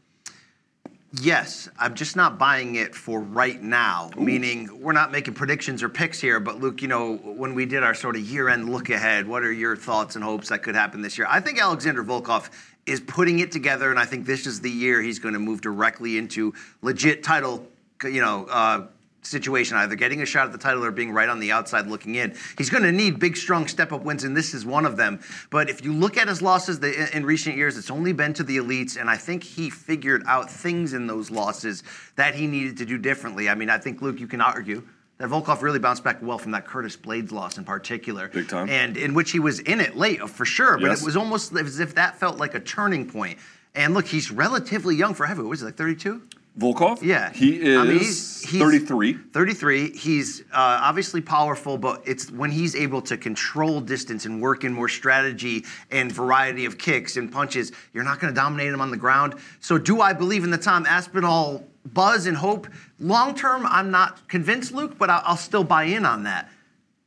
Yes, 1.22 1.70
I'm 1.78 1.94
just 1.94 2.16
not 2.16 2.40
buying 2.40 2.74
it 2.74 2.96
for 2.96 3.20
right 3.20 3.62
now. 3.62 4.10
Meaning, 4.18 4.82
we're 4.82 4.94
not 4.94 5.12
making 5.12 5.36
predictions 5.36 5.84
or 5.84 5.90
picks 5.90 6.20
here. 6.20 6.40
But 6.40 6.60
Luke, 6.60 6.82
you 6.82 6.88
know, 6.88 7.18
when 7.18 7.54
we 7.54 7.68
did 7.68 7.84
our 7.84 7.94
sort 7.94 8.16
of 8.16 8.24
year-end 8.24 8.68
look 8.68 8.90
ahead, 8.90 9.28
what 9.28 9.44
are 9.44 9.52
your 9.52 9.76
thoughts 9.76 10.16
and 10.16 10.24
hopes 10.24 10.50
that 10.50 10.64
could 10.64 10.74
happen 10.74 11.04
this 11.04 11.16
year? 11.16 11.28
I 11.30 11.40
think 11.40 11.62
Alexander 11.62 12.04
Volkov 12.04 12.50
is 12.88 13.00
putting 13.00 13.40
it 13.40 13.52
together, 13.52 13.92
and 13.92 14.00
I 14.00 14.06
think 14.06 14.26
this 14.26 14.48
is 14.48 14.60
the 14.62 14.72
year 14.72 15.04
he's 15.04 15.20
going 15.20 15.36
to 15.36 15.40
move 15.40 15.62
directly 15.62 16.18
into 16.18 16.52
legit 16.82 17.22
title. 17.22 17.68
You 18.04 18.22
know. 18.22 18.46
Uh, 18.50 18.88
situation, 19.26 19.78
either 19.78 19.96
getting 19.96 20.22
a 20.22 20.26
shot 20.26 20.46
at 20.46 20.52
the 20.52 20.58
title 20.58 20.84
or 20.84 20.92
being 20.92 21.12
right 21.12 21.30
on 21.30 21.40
the 21.40 21.52
outside 21.52 21.88
looking 21.88 22.16
in. 22.16 22.36
He's 22.58 22.70
going 22.70 22.84
to 22.84 22.92
need 22.92 23.20
big, 23.20 23.38
strong 23.38 23.68
step 23.68 23.92
up 23.92 24.02
wins, 24.04 24.24
and 24.24 24.36
this 24.36 24.54
is 24.54 24.66
one 24.66 24.86
of 24.86 24.98
them. 24.98 25.20
But 25.50 25.70
if 25.70 25.84
you 25.84 25.94
look 25.94 26.18
at 26.18 26.28
his 26.28 26.42
losses 26.42 26.80
the, 26.80 26.94
in, 26.94 27.20
in 27.20 27.26
recent 27.26 27.56
years, 27.56 27.78
it's 27.78 27.92
only 27.92 28.14
been 28.14 28.34
to 28.34 28.44
the 28.44 28.58
elites, 28.58 29.00
and 29.00 29.10
I 29.10 29.18
think 29.18 29.44
he 29.44 29.70
figured 29.70 30.24
out 30.28 30.50
things 30.50 30.94
in 30.94 31.08
those 31.08 31.32
losses 31.32 31.84
that 32.16 32.36
he 32.36 32.48
needed 32.48 32.78
to 32.78 32.86
do 32.86 32.98
differently. 32.98 33.50
I 33.50 33.56
mean, 33.56 33.70
I 33.70 33.78
think, 33.78 34.02
Luke, 34.02 34.20
you 34.20 34.28
can 34.28 34.42
argue. 34.42 34.84
That 35.20 35.30
Volkov 35.30 35.62
really 35.62 35.78
bounced 35.80 36.04
back 36.04 36.18
well 36.24 36.40
from 36.40 36.52
that 36.52 36.66
Curtis 36.66 36.98
Blaydes 36.98 37.32
loss 37.32 37.58
in 37.60 37.64
particular. 37.64 38.30
Big 38.30 38.50
time. 38.50 38.68
And 38.68 38.98
in 38.98 39.14
which 39.14 39.32
he 39.32 39.40
was 39.40 39.60
in 39.60 39.80
it 39.80 39.96
late, 39.96 40.20
uh, 40.22 40.28
for 40.28 40.44
sure. 40.44 40.78
But 40.78 40.88
Yes. 40.88 41.02
it 41.02 41.06
was 41.06 41.16
almost 41.16 41.56
as 41.56 41.80
if 41.80 41.96
that 41.96 42.20
felt 42.20 42.40
like 42.40 42.56
a 42.56 42.60
turning 42.60 43.08
point. 43.08 43.38
And 43.76 43.94
look, 43.94 44.08
he's 44.08 44.32
relatively 44.32 44.96
young 44.96 45.14
for 45.14 45.26
heavyweight. 45.28 45.50
Was 45.50 45.60
he 45.60 45.68
like 45.68 45.76
32? 45.76 46.22
Volkov? 46.58 47.02
Yeah, 47.02 47.32
He 47.34 47.60
is 47.60 47.78
I 47.80 47.84
mean, 47.84 47.98
he's, 47.98 48.48
he's 48.48 48.62
33. 48.62 49.14
33. 49.14 49.98
He's 49.98 50.42
uh, 50.42 50.80
obviously 50.82 51.20
powerful, 51.20 51.80
but 51.80 52.04
it's 52.06 52.30
when 52.30 52.52
he's 52.52 52.76
able 52.76 53.02
to 53.04 53.18
control 53.18 53.82
distance 53.82 54.26
and 54.26 54.40
work 54.40 54.64
in 54.64 54.72
more 54.72 54.88
strategy 54.88 55.66
and 55.90 56.12
variety 56.12 56.66
of 56.66 56.78
kicks 56.78 57.18
and 57.18 57.32
punches, 57.32 57.72
you're 57.92 58.04
not 58.04 58.20
going 58.20 58.32
to 58.32 58.40
dominate 58.40 58.72
him 58.72 58.82
on 58.82 58.92
the 58.92 58.98
ground. 58.98 59.36
So, 59.62 59.80
do 59.80 60.02
I 60.02 60.14
believe 60.14 60.44
in 60.44 60.52
the 60.52 60.58
Tom 60.60 60.86
Aspinall 60.86 61.66
buzz 61.86 62.28
and 62.28 62.38
hope? 62.38 62.68
Long 63.00 63.34
term, 63.34 63.66
I'm 63.66 63.90
not 63.90 64.28
convinced, 64.28 64.74
Luke, 64.74 64.98
but 65.00 65.10
I'll, 65.10 65.24
I'll 65.26 65.38
still 65.38 65.64
buy 65.64 65.86
in 65.86 66.06
on 66.06 66.24
that. 66.24 66.52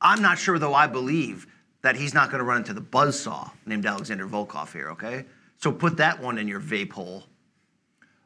I'm 0.01 0.23
not 0.23 0.39
sure, 0.39 0.59
though, 0.59 0.75
I 0.75 0.89
believe 0.89 1.47
that 1.83 1.95
he's 1.95 2.15
not 2.15 2.31
going 2.31 2.41
to 2.41 2.45
run 2.45 2.59
into 2.59 2.75
the 2.75 2.83
buzzsaw 2.83 3.53
named 3.65 3.87
Alexander 3.87 4.27
Volkov 4.27 4.73
here, 4.73 4.89
okay? 4.91 5.25
So, 5.59 5.71
put 5.71 5.99
that 5.99 6.21
one 6.21 6.37
in 6.37 6.49
your 6.49 6.61
vape 6.61 6.93
hole. 6.93 7.23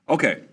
Okay. 0.08 0.44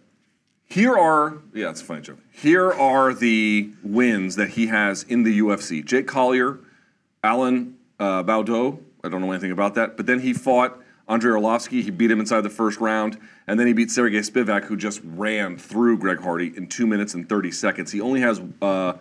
Here 0.70 0.98
are, 0.98 1.38
yeah, 1.54 1.70
it's 1.70 1.82
a 1.82 1.86
funny 1.86 2.02
joke. 2.02 2.20
Here 2.32 2.72
are 2.72 3.14
the 3.14 3.72
wins 3.84 4.36
that 4.36 4.50
he 4.50 4.68
has 4.68 5.04
in 5.04 5.24
the 5.24 5.40
UFC 5.40 5.84
Jake 5.84 6.08
Collier, 6.08 6.60
Alan 7.24 7.78
uh, 8.00 8.24
Baudot. 8.24 8.80
I 9.04 9.10
don't 9.10 9.22
know 9.22 9.32
anything 9.32 9.52
about 9.52 9.76
that. 9.76 9.96
But 9.96 10.08
then 10.08 10.20
he 10.20 10.34
fought 10.34 10.78
Andrei 11.08 11.40
Arlovsky. 11.40 11.82
He 11.82 11.90
beat 11.90 12.12
him 12.12 12.20
inside 12.20 12.42
the 12.42 12.50
first 12.50 12.80
round. 12.82 13.18
And 13.48 13.58
then 13.58 13.68
he 13.68 13.74
beat 13.74 13.90
Sergey 13.92 14.20
Spivak, 14.20 14.66
who 14.66 14.76
just 14.76 15.00
ran 15.06 15.58
through 15.58 16.00
Greg 16.00 16.20
Hardy 16.20 16.52
in 16.56 16.68
two 16.68 16.86
minutes 16.86 17.14
and 17.14 17.30
30 17.30 17.52
seconds. 17.52 17.92
He 17.92 18.02
only 18.02 18.22
has. 18.22 18.42
Uh, 18.62 18.94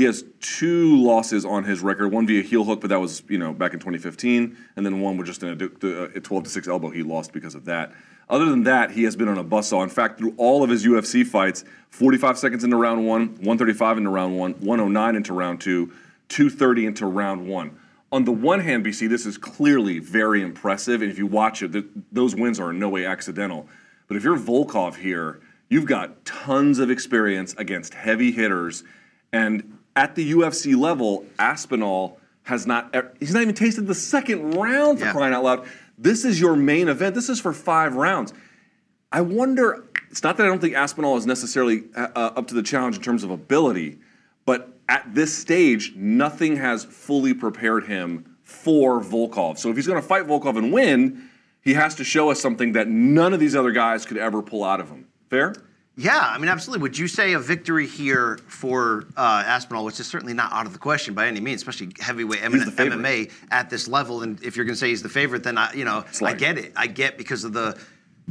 he 0.00 0.06
has 0.06 0.24
two 0.40 0.96
losses 0.96 1.44
on 1.44 1.64
his 1.64 1.82
record. 1.82 2.10
One 2.10 2.26
via 2.26 2.40
heel 2.42 2.64
hook, 2.64 2.80
but 2.80 2.88
that 2.88 3.00
was 3.00 3.22
you 3.28 3.36
know 3.36 3.52
back 3.52 3.74
in 3.74 3.80
2015, 3.80 4.56
and 4.74 4.86
then 4.86 5.02
one 5.02 5.18
with 5.18 5.26
just 5.26 5.42
a 5.42 5.54
12 5.54 6.44
to 6.44 6.48
six 6.48 6.66
elbow. 6.66 6.88
He 6.88 7.02
lost 7.02 7.34
because 7.34 7.54
of 7.54 7.66
that. 7.66 7.92
Other 8.30 8.46
than 8.46 8.62
that, 8.62 8.92
he 8.92 9.02
has 9.02 9.14
been 9.14 9.28
on 9.28 9.36
a 9.36 9.44
buzzsaw. 9.44 9.82
In 9.82 9.90
fact, 9.90 10.18
through 10.18 10.32
all 10.38 10.62
of 10.62 10.70
his 10.70 10.86
UFC 10.86 11.26
fights, 11.26 11.64
45 11.90 12.38
seconds 12.38 12.64
into 12.64 12.78
round 12.78 13.06
one, 13.06 13.26
135 13.26 13.98
into 13.98 14.08
round 14.08 14.38
one, 14.38 14.52
109 14.52 15.16
into 15.16 15.34
round 15.34 15.60
two, 15.60 15.92
230 16.28 16.86
into 16.86 17.04
round 17.04 17.46
one. 17.46 17.78
On 18.10 18.24
the 18.24 18.32
one 18.32 18.60
hand, 18.60 18.86
BC, 18.86 19.06
this 19.06 19.26
is 19.26 19.36
clearly 19.36 19.98
very 19.98 20.40
impressive, 20.40 21.02
and 21.02 21.10
if 21.10 21.18
you 21.18 21.26
watch 21.26 21.62
it, 21.62 21.72
th- 21.72 21.84
those 22.10 22.34
wins 22.34 22.58
are 22.58 22.70
in 22.70 22.78
no 22.78 22.88
way 22.88 23.04
accidental. 23.04 23.68
But 24.08 24.16
if 24.16 24.24
you're 24.24 24.38
Volkov 24.38 24.96
here, 24.96 25.40
you've 25.68 25.84
got 25.84 26.24
tons 26.24 26.78
of 26.78 26.90
experience 26.90 27.54
against 27.58 27.92
heavy 27.92 28.32
hitters, 28.32 28.82
and 29.30 29.69
at 29.96 30.14
the 30.14 30.32
UFC 30.32 30.76
level, 30.76 31.24
Aspinall 31.38 32.18
has 32.44 32.66
not. 32.66 32.94
He's 33.20 33.32
not 33.34 33.42
even 33.42 33.54
tasted 33.54 33.86
the 33.86 33.94
second 33.94 34.52
round 34.52 34.98
for 34.98 35.06
Yeah. 35.06 35.12
crying 35.12 35.34
out 35.34 35.44
loud. 35.44 35.66
This 35.98 36.24
is 36.24 36.40
your 36.40 36.56
main 36.56 36.88
event. 36.88 37.14
This 37.14 37.28
is 37.28 37.40
for 37.40 37.52
five 37.52 37.94
rounds. 37.94 38.32
I 39.12 39.20
wonder. 39.20 39.84
It's 40.10 40.22
not 40.22 40.36
that 40.38 40.44
I 40.44 40.48
don't 40.48 40.60
think 40.60 40.74
Aspinall 40.74 41.16
is 41.16 41.26
necessarily 41.26 41.84
uh, 41.94 42.08
uh, 42.16 42.30
up 42.36 42.46
to 42.48 42.54
the 42.54 42.62
challenge 42.62 42.96
in 42.96 43.02
terms 43.02 43.22
of 43.22 43.30
ability, 43.30 43.98
but 44.44 44.76
at 44.88 45.14
this 45.14 45.36
stage, 45.36 45.92
nothing 45.94 46.56
has 46.56 46.84
fully 46.84 47.32
prepared 47.34 47.84
him 47.84 48.36
for 48.42 49.00
Volkov. 49.00 49.58
So 49.58 49.70
if 49.70 49.76
he's 49.76 49.86
going 49.86 50.00
to 50.00 50.06
fight 50.06 50.26
Volkov 50.26 50.58
and 50.58 50.72
win, 50.72 51.28
he 51.60 51.74
has 51.74 51.94
to 51.96 52.04
show 52.04 52.30
us 52.30 52.40
something 52.40 52.72
that 52.72 52.88
none 52.88 53.32
of 53.32 53.38
these 53.38 53.54
other 53.54 53.70
guys 53.70 54.04
could 54.04 54.16
ever 54.16 54.42
pull 54.42 54.64
out 54.64 54.80
of 54.80 54.88
him. 54.88 55.06
Fair? 55.28 55.54
Yeah, 56.00 56.18
I 56.18 56.38
mean, 56.38 56.48
absolutely. 56.48 56.80
Would 56.82 56.96
you 56.96 57.06
say 57.06 57.34
a 57.34 57.38
victory 57.38 57.86
here 57.86 58.38
for 58.46 59.04
uh, 59.18 59.42
Aspinall, 59.46 59.84
which 59.84 60.00
is 60.00 60.06
certainly 60.06 60.32
not 60.32 60.50
out 60.50 60.64
of 60.64 60.72
the 60.72 60.78
question 60.78 61.12
by 61.12 61.26
any 61.26 61.40
means, 61.40 61.60
especially 61.60 61.92
heavyweight 62.00 62.42
M- 62.42 62.54
He's 62.54 62.64
the 62.64 62.70
favorite. 62.70 63.00
MMA 63.00 63.30
at 63.50 63.68
this 63.68 63.86
level? 63.86 64.22
And 64.22 64.42
if 64.42 64.56
you're 64.56 64.64
going 64.64 64.76
to 64.76 64.80
say 64.80 64.88
he's 64.88 65.02
the 65.02 65.10
favorite, 65.10 65.42
then 65.44 65.58
I, 65.58 65.74
you 65.74 65.84
know, 65.84 66.02
I 66.22 66.32
get 66.32 66.56
it. 66.56 66.72
I 66.74 66.86
get 66.86 67.18
because 67.18 67.44
of 67.44 67.52
the 67.52 67.78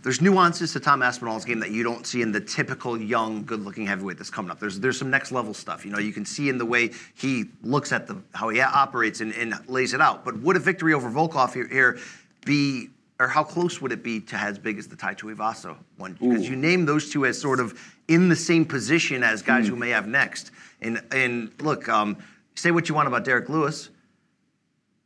there's 0.01 0.19
nuances 0.19 0.73
to 0.73 0.79
Tom 0.79 1.03
Aspinall's 1.03 1.45
game 1.45 1.59
that 1.59 1.69
you 1.69 1.83
don't 1.83 2.07
see 2.07 2.21
in 2.23 2.31
the 2.31 2.41
typical 2.41 2.99
young, 2.99 3.43
good-looking 3.43 3.85
heavyweight 3.85 4.17
that's 4.17 4.29
coming 4.31 4.49
up. 4.49 4.59
There's 4.59 4.79
there's 4.79 4.97
some 4.97 5.11
next 5.11 5.31
level 5.31 5.53
stuff. 5.53 5.85
You 5.85 5.91
know, 5.91 5.99
you 5.99 6.13
can 6.13 6.25
see 6.25 6.49
in 6.49 6.57
the 6.57 6.65
way 6.65 6.89
he 7.13 7.45
looks 7.61 7.91
at 7.91 8.07
the 8.07 8.19
how 8.33 8.49
he 8.49 8.61
operates 8.61 9.21
and, 9.21 9.31
and 9.33 9.53
lays 9.67 9.93
it 9.93 10.01
out. 10.01 10.25
But 10.25 10.39
would 10.39 10.55
a 10.55 10.59
victory 10.59 10.95
over 10.95 11.09
Volkov 11.11 11.53
here, 11.53 11.67
here 11.67 11.99
be? 12.45 12.89
Or 13.19 13.27
how 13.27 13.43
close 13.43 13.81
would 13.81 13.91
it 13.91 14.01
be 14.01 14.21
to 14.21 14.37
as 14.37 14.57
big 14.57 14.77
as 14.77 14.87
the 14.87 14.95
Tai 14.95 15.15
Tuivasa 15.15 15.75
one? 15.97 16.13
Because 16.13 16.47
you 16.47 16.55
name 16.55 16.85
those 16.85 17.09
two 17.09 17.25
as 17.25 17.39
sort 17.39 17.59
of 17.59 17.77
in 18.07 18.29
the 18.29 18.35
same 18.35 18.63
position 18.63 19.23
as 19.23 19.41
guys 19.41 19.67
who 19.67 19.75
may 19.75 19.89
have 19.89 20.07
next. 20.07 20.51
And 20.81 21.03
and 21.11 21.51
look, 21.59 21.89
um, 21.89 22.15
say 22.55 22.71
what 22.71 22.87
you 22.87 22.95
want 22.95 23.09
about 23.09 23.25
Derrick 23.25 23.49
Lewis, 23.49 23.89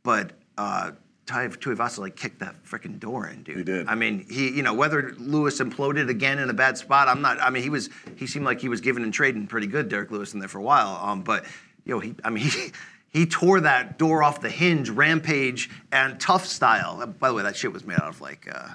but 0.04 0.30
uh, 0.56 0.92
Tai 1.26 1.48
Tuivasa 1.48 1.98
like 1.98 2.14
kicked 2.14 2.38
that 2.38 2.62
freaking 2.64 3.00
door 3.00 3.26
in, 3.26 3.42
dude. 3.42 3.58
He 3.58 3.64
did. 3.64 3.88
I 3.88 3.96
mean, 3.96 4.26
he, 4.30 4.50
you 4.50 4.62
know, 4.62 4.74
whether 4.74 5.14
Lewis 5.18 5.60
imploded 5.60 6.08
again 6.08 6.38
in 6.38 6.50
a 6.50 6.54
bad 6.54 6.78
spot, 6.78 7.08
I'm 7.08 7.20
not. 7.20 7.40
I 7.40 7.50
mean, 7.50 7.64
he 7.64 7.70
was. 7.70 7.90
He 8.14 8.28
seemed 8.28 8.44
like 8.44 8.60
he 8.60 8.68
was 8.68 8.80
giving 8.80 9.02
and 9.02 9.12
trading 9.12 9.48
pretty 9.48 9.66
good, 9.66 9.88
Derrick 9.88 10.12
Lewis, 10.12 10.34
in 10.34 10.40
there 10.40 10.48
for 10.48 10.58
a 10.58 10.62
while. 10.62 11.00
Um, 11.02 11.22
but 11.22 11.46
yo, 11.84 11.98
he. 11.98 12.14
I 12.22 12.30
mean, 12.30 12.44
he. 12.48 12.70
He 13.14 13.26
tore 13.26 13.60
that 13.60 13.96
door 13.96 14.24
off 14.24 14.40
the 14.40 14.50
hinge, 14.50 14.90
rampage, 14.90 15.70
and 15.92 16.20
tough 16.20 16.44
style. 16.44 17.06
By 17.06 17.28
the 17.28 17.34
way, 17.34 17.44
that 17.44 17.56
shit 17.56 17.72
was 17.72 17.86
made 17.86 18.00
out 18.00 18.08
of 18.08 18.20
like 18.20 18.48
uh, 18.52 18.70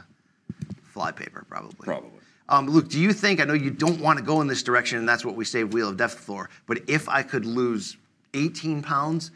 flypaper, 0.82 1.46
probably. 1.48 1.84
Probably. 1.84 2.10
Um, 2.48 2.68
Luke, 2.68 2.88
do 2.88 3.00
you 3.00 3.12
think? 3.12 3.42
I 3.42 3.44
know 3.44 3.54
you 3.54 3.70
don't 3.70 4.00
want 4.00 4.18
to 4.18 4.24
go 4.24 4.40
in 4.40 4.48
this 4.48 4.64
direction, 4.64 4.98
and 4.98 5.08
that's 5.08 5.26
what 5.26 5.36
we 5.36 5.44
say 5.44 5.66
Wheel 5.66 5.90
of 5.90 5.98
Death 5.98 6.14
for. 6.14 6.50
But 6.68 6.80
if 6.88 7.10
I 7.10 7.22
could 7.22 7.46
lose 7.46 7.98
18 8.34 8.82
pounds 8.82 9.32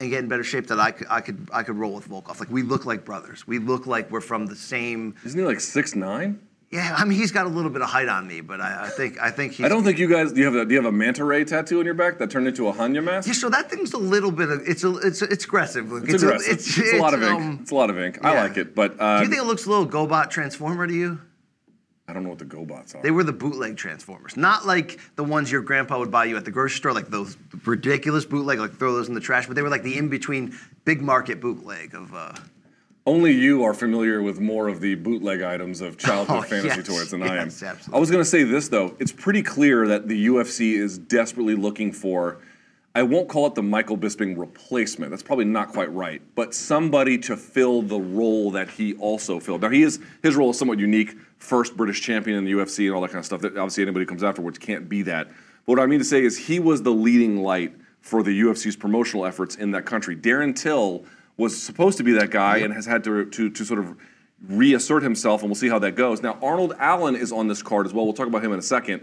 and 0.00 0.10
get 0.10 0.20
in 0.22 0.28
better 0.28 0.44
shape, 0.44 0.66
that 0.66 0.78
I 0.78 0.90
could, 0.90 1.06
I 1.08 1.22
could, 1.22 1.48
I 1.50 1.62
could 1.62 1.76
roll 1.76 1.94
with 1.94 2.06
Volkov. 2.06 2.38
Like 2.40 2.50
we 2.50 2.62
look 2.62 2.84
like 2.84 3.06
brothers. 3.06 3.48
We 3.48 3.58
look 3.58 3.86
like 3.86 4.10
we're 4.10 4.20
from 4.20 4.44
the 4.44 4.54
same. 4.54 5.16
Isn't 5.24 5.40
he 5.40 5.46
like 5.46 5.60
six 5.60 5.94
nine? 5.94 6.38
Yeah, 6.70 6.94
I 6.96 7.04
mean 7.04 7.18
he's 7.18 7.32
got 7.32 7.46
a 7.46 7.48
little 7.48 7.70
bit 7.70 7.82
of 7.82 7.88
height 7.88 8.08
on 8.08 8.28
me, 8.28 8.42
but 8.42 8.60
I, 8.60 8.84
I 8.84 8.88
think, 8.90 9.20
I 9.20 9.32
think 9.32 9.54
he's. 9.54 9.66
I 9.66 9.68
don't 9.68 9.82
think 9.82 9.98
you 9.98 10.08
guys. 10.08 10.32
Do 10.32 10.38
you 10.38 10.46
have 10.46 10.54
a 10.54 10.64
do 10.64 10.72
you 10.72 10.80
have 10.80 10.86
a 10.86 10.96
manta 10.96 11.24
ray 11.24 11.44
tattoo 11.44 11.80
on 11.80 11.84
your 11.84 11.94
back 11.94 12.18
that 12.18 12.30
turned 12.30 12.46
into 12.46 12.68
a 12.68 12.72
Hannya 12.72 13.02
mask? 13.02 13.26
Yeah, 13.26 13.34
so 13.34 13.48
that 13.48 13.68
thing's 13.68 13.92
a 13.92 13.98
little 13.98 14.30
bit 14.30 14.50
of 14.50 14.62
it's 14.64 14.84
a, 14.84 14.96
it's 14.98 15.20
it's 15.20 15.44
aggressive. 15.44 15.90
Luke. 15.90 16.04
It's, 16.06 16.22
aggressive. 16.22 16.52
It's, 16.52 16.78
a 16.92 16.98
lot 16.98 17.12
of 17.12 17.24
ink. 17.24 17.32
um, 17.32 17.58
it's 17.62 17.72
a 17.72 17.74
lot 17.74 17.90
of 17.90 17.98
ink. 17.98 18.20
I 18.22 18.34
yeah. 18.34 18.42
like 18.42 18.56
it, 18.56 18.76
but 18.76 19.00
uh, 19.00 19.18
do 19.18 19.24
you 19.24 19.30
think 19.30 19.42
it 19.42 19.46
looks 19.46 19.66
a 19.66 19.70
little 19.70 19.86
GoBot 19.86 20.30
Transformer 20.30 20.86
to 20.86 20.94
you? 20.94 21.20
I 22.06 22.12
don't 22.12 22.22
know 22.22 22.28
what 22.28 22.38
the 22.38 22.44
GoBots 22.44 22.94
are. 22.94 23.02
They 23.02 23.10
were 23.10 23.24
the 23.24 23.32
bootleg 23.32 23.76
Transformers, 23.76 24.36
not 24.36 24.64
like 24.64 25.00
the 25.16 25.24
ones 25.24 25.50
your 25.50 25.62
grandpa 25.62 25.98
would 25.98 26.10
buy 26.10 26.26
you 26.26 26.36
at 26.36 26.44
the 26.44 26.50
grocery 26.52 26.76
store, 26.76 26.92
like 26.92 27.08
those 27.08 27.36
ridiculous 27.64 28.24
bootleg, 28.24 28.60
like 28.60 28.76
throw 28.76 28.92
those 28.92 29.08
in 29.08 29.14
the 29.14 29.20
trash. 29.20 29.48
But 29.48 29.56
they 29.56 29.62
were 29.62 29.68
like 29.68 29.82
the 29.82 29.98
in 29.98 30.08
between 30.08 30.56
big 30.84 31.02
market 31.02 31.40
bootleg 31.40 31.94
of. 31.96 32.14
Uh, 32.14 32.32
Only 33.06 33.32
you 33.32 33.64
are 33.64 33.72
familiar 33.74 34.22
with 34.22 34.40
more 34.40 34.68
of 34.68 34.80
the 34.80 34.94
bootleg 34.94 35.42
items 35.42 35.80
of 35.80 35.96
childhood 35.96 36.36
Oh, 36.38 36.42
fantasy 36.42 36.76
yes, 36.80 36.86
toys 36.86 37.10
than 37.10 37.22
I 37.22 37.36
am. 37.36 37.48
absolutely. 37.48 37.94
I 37.94 37.98
was 37.98 38.10
going 38.10 38.22
to 38.22 38.28
say 38.28 38.42
this 38.42 38.68
though. 38.68 38.94
It's 38.98 39.12
pretty 39.12 39.42
clear 39.42 39.86
that 39.88 40.06
the 40.08 40.26
UFC 40.26 40.74
is 40.74 40.98
desperately 40.98 41.54
looking 41.54 41.92
for. 41.92 42.38
I 42.94 43.04
won't 43.04 43.28
call 43.28 43.46
it 43.46 43.54
the 43.54 43.62
Michael 43.62 43.96
Bisping 43.96 44.36
replacement. 44.36 45.10
That's 45.10 45.22
probably 45.22 45.44
not 45.44 45.68
quite 45.68 45.92
right. 45.94 46.20
But 46.34 46.54
somebody 46.54 47.16
to 47.18 47.36
fill 47.36 47.82
the 47.82 48.00
role 48.00 48.50
that 48.50 48.68
he 48.68 48.94
also 48.94 49.38
filled. 49.40 49.62
Now 49.62 49.70
he 49.70 49.82
is 49.82 50.00
his 50.22 50.36
role 50.36 50.50
is 50.50 50.58
somewhat 50.58 50.78
unique. 50.78 51.14
First 51.38 51.76
British 51.76 52.02
champion 52.02 52.36
in 52.36 52.44
the 52.44 52.52
UFC 52.52 52.86
and 52.86 52.94
all 52.94 53.00
that 53.00 53.08
kind 53.08 53.20
of 53.20 53.24
stuff. 53.24 53.40
That 53.40 53.56
obviously 53.56 53.82
anybody 53.82 54.04
who 54.04 54.08
comes 54.08 54.22
afterwards 54.24 54.58
can't 54.58 54.88
be 54.88 55.02
that. 55.02 55.28
But 55.28 55.76
what 55.76 55.80
I 55.80 55.86
mean 55.86 56.00
to 56.00 56.04
say 56.04 56.22
is 56.22 56.36
he 56.36 56.58
was 56.60 56.82
the 56.82 56.92
leading 56.92 57.38
light 57.42 57.72
for 58.00 58.22
the 58.22 58.38
UFC's 58.42 58.76
promotional 58.76 59.24
efforts 59.24 59.54
in 59.56 59.70
that 59.70 59.86
country. 59.86 60.16
Darren 60.16 60.54
Till 60.54 61.04
was 61.40 61.60
supposed 61.60 61.98
to 61.98 62.04
be 62.04 62.12
that 62.12 62.30
guy 62.30 62.58
and 62.58 62.72
has 62.72 62.86
had 62.86 63.02
to, 63.04 63.24
to, 63.24 63.50
to 63.50 63.64
sort 63.64 63.80
of 63.80 63.96
reassert 64.46 65.02
himself, 65.02 65.42
and 65.42 65.50
we'll 65.50 65.56
see 65.56 65.68
how 65.68 65.78
that 65.80 65.96
goes. 65.96 66.22
Now, 66.22 66.38
Arnold 66.42 66.74
Allen 66.78 67.16
is 67.16 67.32
on 67.32 67.48
this 67.48 67.62
card 67.62 67.86
as 67.86 67.92
well. 67.92 68.04
We'll 68.04 68.14
talk 68.14 68.26
about 68.26 68.44
him 68.44 68.52
in 68.52 68.58
a 68.58 68.62
second. 68.62 69.02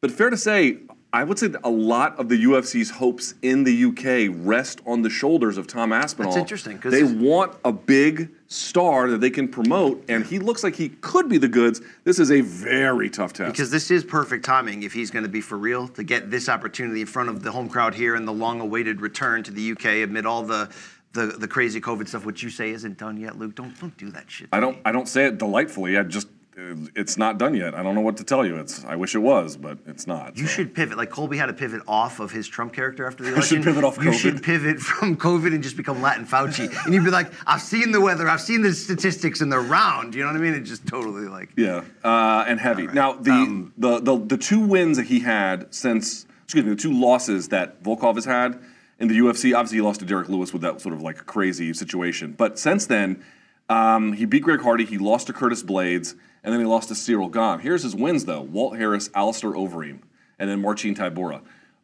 But 0.00 0.10
fair 0.10 0.30
to 0.30 0.36
say, 0.36 0.78
I 1.12 1.24
would 1.24 1.38
say 1.38 1.46
that 1.46 1.62
a 1.64 1.70
lot 1.70 2.18
of 2.18 2.28
the 2.28 2.44
UFC's 2.44 2.90
hopes 2.90 3.34
in 3.40 3.64
the 3.64 3.84
UK 3.86 4.34
rest 4.44 4.80
on 4.84 5.00
the 5.00 5.08
shoulders 5.08 5.56
of 5.56 5.66
Tom 5.66 5.92
Aspinall. 5.92 6.32
That's 6.32 6.40
interesting, 6.40 6.78
'cause 6.78 6.92
they 6.92 7.04
want 7.04 7.54
a 7.64 7.72
big 7.72 8.28
star 8.48 9.08
that 9.10 9.20
they 9.22 9.30
can 9.30 9.48
promote, 9.48 10.04
and 10.08 10.26
he 10.26 10.38
looks 10.38 10.62
like 10.62 10.76
he 10.76 10.90
could 11.00 11.28
be 11.28 11.38
the 11.38 11.48
goods. 11.48 11.80
This 12.04 12.18
is 12.18 12.30
a 12.30 12.42
very 12.42 13.08
tough 13.08 13.32
test. 13.32 13.52
Because 13.52 13.70
this 13.70 13.90
is 13.90 14.04
perfect 14.04 14.44
timing 14.44 14.82
if 14.82 14.92
he's 14.92 15.10
going 15.10 15.22
to 15.24 15.28
be 15.30 15.40
for 15.40 15.56
real 15.56 15.88
to 15.88 16.04
get 16.04 16.30
this 16.30 16.48
opportunity 16.50 17.00
in 17.00 17.06
front 17.06 17.30
of 17.30 17.42
the 17.42 17.50
home 17.50 17.68
crowd 17.68 17.94
here 17.94 18.14
and 18.14 18.28
the 18.28 18.32
long-awaited 18.32 19.00
return 19.00 19.42
to 19.44 19.50
the 19.50 19.62
UK 19.62 20.02
amid 20.02 20.26
all 20.26 20.42
the 20.42 20.68
the, 21.16 21.26
the 21.26 21.48
crazy 21.48 21.80
COVID 21.80 22.06
stuff, 22.08 22.24
which 22.24 22.42
you 22.44 22.50
say 22.50 22.70
isn't 22.70 22.96
done 22.98 23.16
yet, 23.18 23.38
Luke. 23.38 23.54
Don't 23.56 23.78
don't 23.80 23.96
do 23.96 24.10
that 24.12 24.30
shit. 24.30 24.48
I 24.52 24.60
don't. 24.60 24.78
I 24.84 24.92
don't 24.92 25.08
say 25.08 25.26
it 25.26 25.38
delightfully. 25.38 25.98
I 25.98 26.02
just. 26.04 26.28
uh, 26.58 26.74
It's 27.02 27.16
not 27.18 27.36
done 27.38 27.54
yet. 27.54 27.74
I 27.74 27.82
don't 27.82 27.94
know 27.94 28.00
what 28.08 28.16
to 28.18 28.24
tell 28.24 28.44
you. 28.46 28.56
It's. 28.62 28.84
I 28.84 28.96
wish 28.96 29.14
it 29.14 29.22
was, 29.32 29.56
but 29.66 29.76
it's 29.86 30.06
not. 30.06 30.36
You 30.38 30.46
so. 30.46 30.52
should 30.54 30.74
pivot. 30.74 30.96
Like 30.96 31.10
Colby 31.10 31.36
had 31.36 31.46
to 31.46 31.52
pivot 31.64 31.82
off 31.86 32.20
of 32.20 32.30
his 32.30 32.46
Trump 32.48 32.72
character 32.72 33.06
after 33.06 33.22
the 33.24 33.30
I 33.30 33.32
election. 33.34 33.56
should 33.62 33.64
pivot 33.64 33.84
off 33.84 33.96
You 33.98 34.02
COVID. 34.04 34.12
You 34.12 34.18
should 34.18 34.42
pivot 34.42 34.78
from 34.80 35.16
COVID 35.16 35.52
and 35.54 35.62
just 35.62 35.76
become 35.76 36.00
Latin 36.00 36.24
Fauci. 36.26 36.66
and 36.84 36.94
you'd 36.94 37.04
be 37.04 37.10
like, 37.10 37.30
I've 37.46 37.62
seen 37.62 37.92
the 37.92 38.00
weather, 38.00 38.28
I've 38.28 38.40
seen 38.50 38.62
the 38.62 38.72
statistics, 38.72 39.40
and 39.42 39.50
they're 39.52 39.60
round. 39.78 40.14
You 40.14 40.22
know 40.22 40.28
what 40.32 40.36
I 40.36 40.40
mean? 40.46 40.54
It's 40.54 40.68
just 40.70 40.86
totally 40.86 41.26
like. 41.28 41.50
Yeah, 41.56 41.82
uh, 42.04 42.44
and 42.48 42.58
heavy. 42.60 42.86
Now 42.86 43.08
the, 43.14 43.32
Um, 43.32 43.72
the 43.78 44.00
the 44.00 44.14
the 44.32 44.38
two 44.38 44.60
wins 44.60 44.96
that 44.96 45.06
he 45.06 45.20
had 45.20 45.72
since 45.74 46.26
excuse 46.44 46.64
me, 46.64 46.70
the 46.70 46.76
two 46.86 46.92
losses 46.92 47.48
that 47.48 47.82
Volkov 47.82 48.14
has 48.14 48.24
had 48.24 48.58
in 48.98 49.08
the 49.08 49.18
UFC. 49.18 49.54
Obviously, 49.54 49.78
he 49.78 49.82
lost 49.82 50.00
to 50.00 50.06
Derrick 50.06 50.28
Lewis 50.28 50.52
with 50.52 50.62
that 50.62 50.80
sort 50.80 50.94
of 50.94 51.02
like 51.02 51.26
crazy 51.26 51.72
situation. 51.72 52.32
But 52.32 52.58
since 52.58 52.86
then, 52.86 53.22
um, 53.68 54.12
he 54.12 54.24
beat 54.24 54.42
Greg 54.42 54.60
Hardy. 54.60 54.84
He 54.84 54.98
lost 54.98 55.26
to 55.26 55.32
Curtis 55.32 55.62
Blaydes, 55.62 56.14
and 56.44 56.52
then 56.52 56.60
he 56.60 56.66
lost 56.66 56.88
to 56.88 56.94
Ciryl 56.94 57.32
Gane. 57.32 57.60
Here's 57.60 57.82
his 57.82 57.94
wins 57.94 58.24
though: 58.24 58.42
Walt 58.42 58.76
Harris, 58.76 59.10
Alistair 59.14 59.52
Overeem, 59.52 60.00
and 60.38 60.48
then 60.48 60.60
Marcin 60.60 60.94
Tybura. 60.94 61.42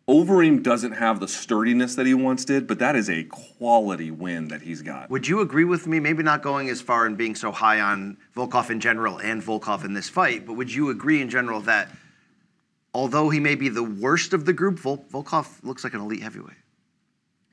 Overeem 0.09 0.64
doesn't 0.64 0.92
have 0.92 1.21
the 1.21 1.28
sturdiness 1.28 1.95
that 1.95 2.07
he 2.07 2.14
once 2.14 2.45
did, 2.45 2.66
but 2.66 2.81
that 2.81 2.97
is 2.97 3.09
a 3.09 3.23
quality 3.25 4.11
win 4.11 4.49
that 4.49 4.61
he's 4.61 4.83
got. 4.83 5.09
Would 5.11 5.28
you 5.28 5.40
agree 5.40 5.64
with 5.64 5.87
me? 5.87 6.00
Maybe 6.00 6.25
not 6.25 6.42
going 6.42 6.69
as 6.71 6.81
far 6.81 7.07
and 7.07 7.16
being 7.16 7.37
so 7.37 7.52
high 7.52 7.81
on 7.81 8.16
Volkov 8.37 8.71
in 8.71 8.81
general 8.81 9.19
and 9.19 9.40
Volkov 9.40 9.85
in 9.85 9.95
this 9.95 10.09
fight, 10.09 10.45
but 10.45 10.54
would 10.54 10.75
you 10.75 10.90
agree 10.90 11.21
in 11.21 11.31
general 11.31 11.61
that 11.62 11.88
although 12.92 13.31
he 13.31 13.38
may 13.38 13.54
be 13.54 13.69
the 13.69 13.85
worst 13.85 14.33
of 14.33 14.45
the 14.45 14.52
group, 14.52 14.81
Vol- 14.81 15.04
Volkov 15.12 15.62
looks 15.62 15.85
like 15.85 15.95
an 15.95 16.00
elite 16.00 16.23
heavyweight? 16.23 16.57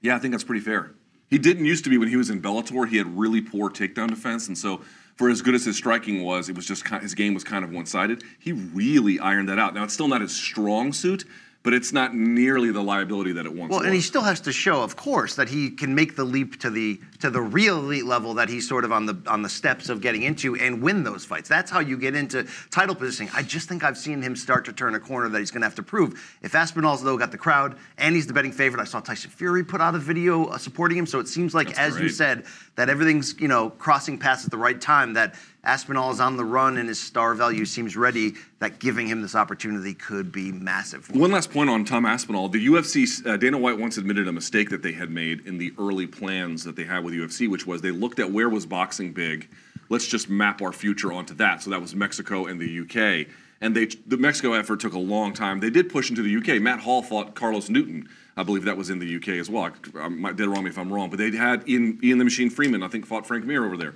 Yeah, 0.01 0.15
I 0.15 0.19
think 0.19 0.31
that's 0.33 0.43
pretty 0.43 0.61
fair. 0.61 0.91
He 1.29 1.37
didn't 1.37 1.65
used 1.65 1.83
to 1.83 1.89
be 1.89 1.97
when 1.97 2.07
he 2.07 2.15
was 2.15 2.29
in 2.29 2.41
Bellator. 2.41 2.87
He 2.87 2.97
had 2.97 3.17
really 3.17 3.41
poor 3.41 3.69
takedown 3.69 4.09
defense, 4.09 4.47
and 4.47 4.57
so 4.57 4.81
for 5.15 5.29
as 5.29 5.41
good 5.41 5.53
as 5.53 5.65
his 5.65 5.75
striking 5.77 6.23
was, 6.23 6.49
it 6.49 6.55
was 6.55 6.65
just 6.65 6.87
his 6.87 7.13
game 7.13 7.33
was 7.33 7.43
kind 7.43 7.63
of 7.63 7.71
one-sided. 7.71 8.23
He 8.39 8.53
really 8.53 9.19
ironed 9.19 9.49
that 9.49 9.59
out. 9.59 9.73
Now 9.75 9.83
it's 9.83 9.93
still 9.93 10.07
not 10.07 10.21
his 10.21 10.35
strong 10.35 10.91
suit, 10.93 11.25
but 11.61 11.73
it's 11.73 11.91
not 11.91 12.15
nearly 12.15 12.71
the 12.71 12.81
liability 12.81 13.33
that 13.33 13.45
it 13.45 13.53
once 13.53 13.69
Well, 13.69 13.79
was. 13.79 13.85
and 13.87 13.93
he 13.93 14.01
still 14.01 14.23
has 14.23 14.39
to 14.41 14.51
show, 14.53 14.81
of 14.81 14.95
course, 14.95 15.35
that 15.35 15.49
he 15.49 15.69
can 15.71 15.93
make 15.93 16.15
the 16.15 16.23
leap 16.23 16.59
to 16.61 16.69
the 16.69 16.99
to 17.19 17.29
the 17.29 17.41
real 17.41 17.77
elite 17.77 18.05
level 18.05 18.33
that 18.35 18.49
he's 18.49 18.67
sort 18.67 18.85
of 18.85 18.91
on 18.91 19.05
the 19.05 19.17
on 19.27 19.41
the 19.41 19.49
steps 19.49 19.89
of 19.89 20.01
getting 20.01 20.23
into 20.23 20.55
and 20.55 20.81
win 20.81 21.03
those 21.03 21.25
fights. 21.25 21.49
That's 21.49 21.69
how 21.69 21.79
you 21.79 21.97
get 21.97 22.15
into 22.15 22.47
title 22.71 22.95
positioning. 22.95 23.31
I 23.35 23.43
just 23.43 23.67
think 23.67 23.83
I've 23.83 23.97
seen 23.97 24.21
him 24.21 24.35
start 24.35 24.65
to 24.65 24.73
turn 24.73 24.95
a 24.95 24.99
corner 24.99 25.29
that 25.29 25.39
he's 25.39 25.51
going 25.51 25.61
to 25.61 25.67
have 25.67 25.75
to 25.75 25.83
prove. 25.83 26.37
If 26.41 26.55
Aspinall's 26.55 27.03
though 27.03 27.17
got 27.17 27.31
the 27.31 27.37
crowd 27.37 27.77
and 27.97 28.15
he's 28.15 28.27
the 28.27 28.33
betting 28.33 28.51
favorite, 28.51 28.81
I 28.81 28.85
saw 28.85 28.99
Tyson 28.99 29.31
Fury 29.31 29.63
put 29.63 29.81
out 29.81 29.95
a 29.95 29.99
video 29.99 30.45
uh, 30.45 30.57
supporting 30.57 30.97
him, 30.97 31.05
so 31.05 31.19
it 31.19 31.27
seems 31.27 31.53
like, 31.53 31.67
That's 31.67 31.79
as 31.79 31.99
you 31.99 32.09
said, 32.09 32.45
that 32.75 32.89
everything's 32.89 33.39
you 33.39 33.47
know 33.47 33.69
crossing 33.71 34.17
paths 34.17 34.45
at 34.45 34.51
the 34.51 34.57
right 34.57 34.79
time. 34.79 35.13
That 35.13 35.35
Aspinall 35.63 36.11
is 36.11 36.21
on 36.21 36.37
the 36.37 36.45
run 36.45 36.77
and 36.77 36.87
his 36.87 36.99
star 36.99 37.33
value 37.33 37.65
seems 37.65 37.97
ready. 37.97 38.33
That 38.59 38.79
giving 38.79 39.07
him 39.07 39.21
this 39.21 39.35
opportunity 39.35 39.93
could 39.93 40.31
be 40.31 40.51
massive. 40.51 41.09
One 41.13 41.31
last 41.31 41.51
point 41.51 41.69
on 41.69 41.85
Tom 41.85 42.05
Aspinall. 42.05 42.49
The 42.49 42.65
UFC, 42.65 43.25
uh, 43.25 43.37
Dana 43.37 43.57
White 43.57 43.77
once 43.77 43.97
admitted 43.97 44.27
a 44.27 44.31
mistake 44.31 44.69
that 44.69 44.81
they 44.81 44.93
had 44.93 45.09
made 45.09 45.45
in 45.45 45.57
the 45.57 45.73
early 45.77 46.07
plans 46.07 46.63
that 46.63 46.75
they 46.75 46.83
had 46.83 47.03
with 47.03 47.08
UFC, 47.17 47.49
which 47.49 47.65
was 47.65 47.81
they 47.81 47.91
looked 47.91 48.19
at 48.19 48.31
where 48.31 48.49
was 48.49 48.65
boxing 48.65 49.11
big. 49.11 49.49
Let's 49.89 50.07
just 50.07 50.29
map 50.29 50.61
our 50.61 50.71
future 50.71 51.11
onto 51.11 51.33
that. 51.35 51.63
So 51.63 51.69
that 51.71 51.81
was 51.81 51.95
Mexico 51.95 52.45
and 52.45 52.59
the 52.59 52.81
UK. 52.81 53.27
And 53.61 53.75
they, 53.75 53.85
the 53.85 54.17
Mexico 54.17 54.53
effort 54.53 54.79
took 54.79 54.93
a 54.93 54.99
long 54.99 55.33
time. 55.33 55.59
They 55.59 55.69
did 55.69 55.89
push 55.89 56.09
into 56.09 56.21
the 56.21 56.37
UK. 56.37 56.61
Matt 56.61 56.79
Hall 56.79 57.01
fought 57.01 57.35
Carlos 57.35 57.69
Newton. 57.69 58.07
I 58.37 58.43
believe 58.43 58.63
that 58.65 58.77
was 58.77 58.89
in 58.89 58.99
the 58.99 59.15
UK 59.17 59.29
as 59.29 59.49
well. 59.49 59.71
I 59.99 60.07
might 60.07 60.37
dead 60.37 60.47
wrong 60.47 60.63
me 60.63 60.69
if 60.69 60.77
I'm 60.77 60.93
wrong. 60.93 61.09
But 61.09 61.17
they 61.17 61.31
had 61.31 61.67
Ian, 61.67 61.99
Ian 62.01 62.19
the 62.19 62.23
Machine 62.23 62.49
Freeman, 62.49 62.83
I 62.83 62.87
think, 62.87 63.05
fought 63.05 63.25
Frank 63.25 63.45
Mir 63.45 63.65
over 63.65 63.75
there. 63.75 63.95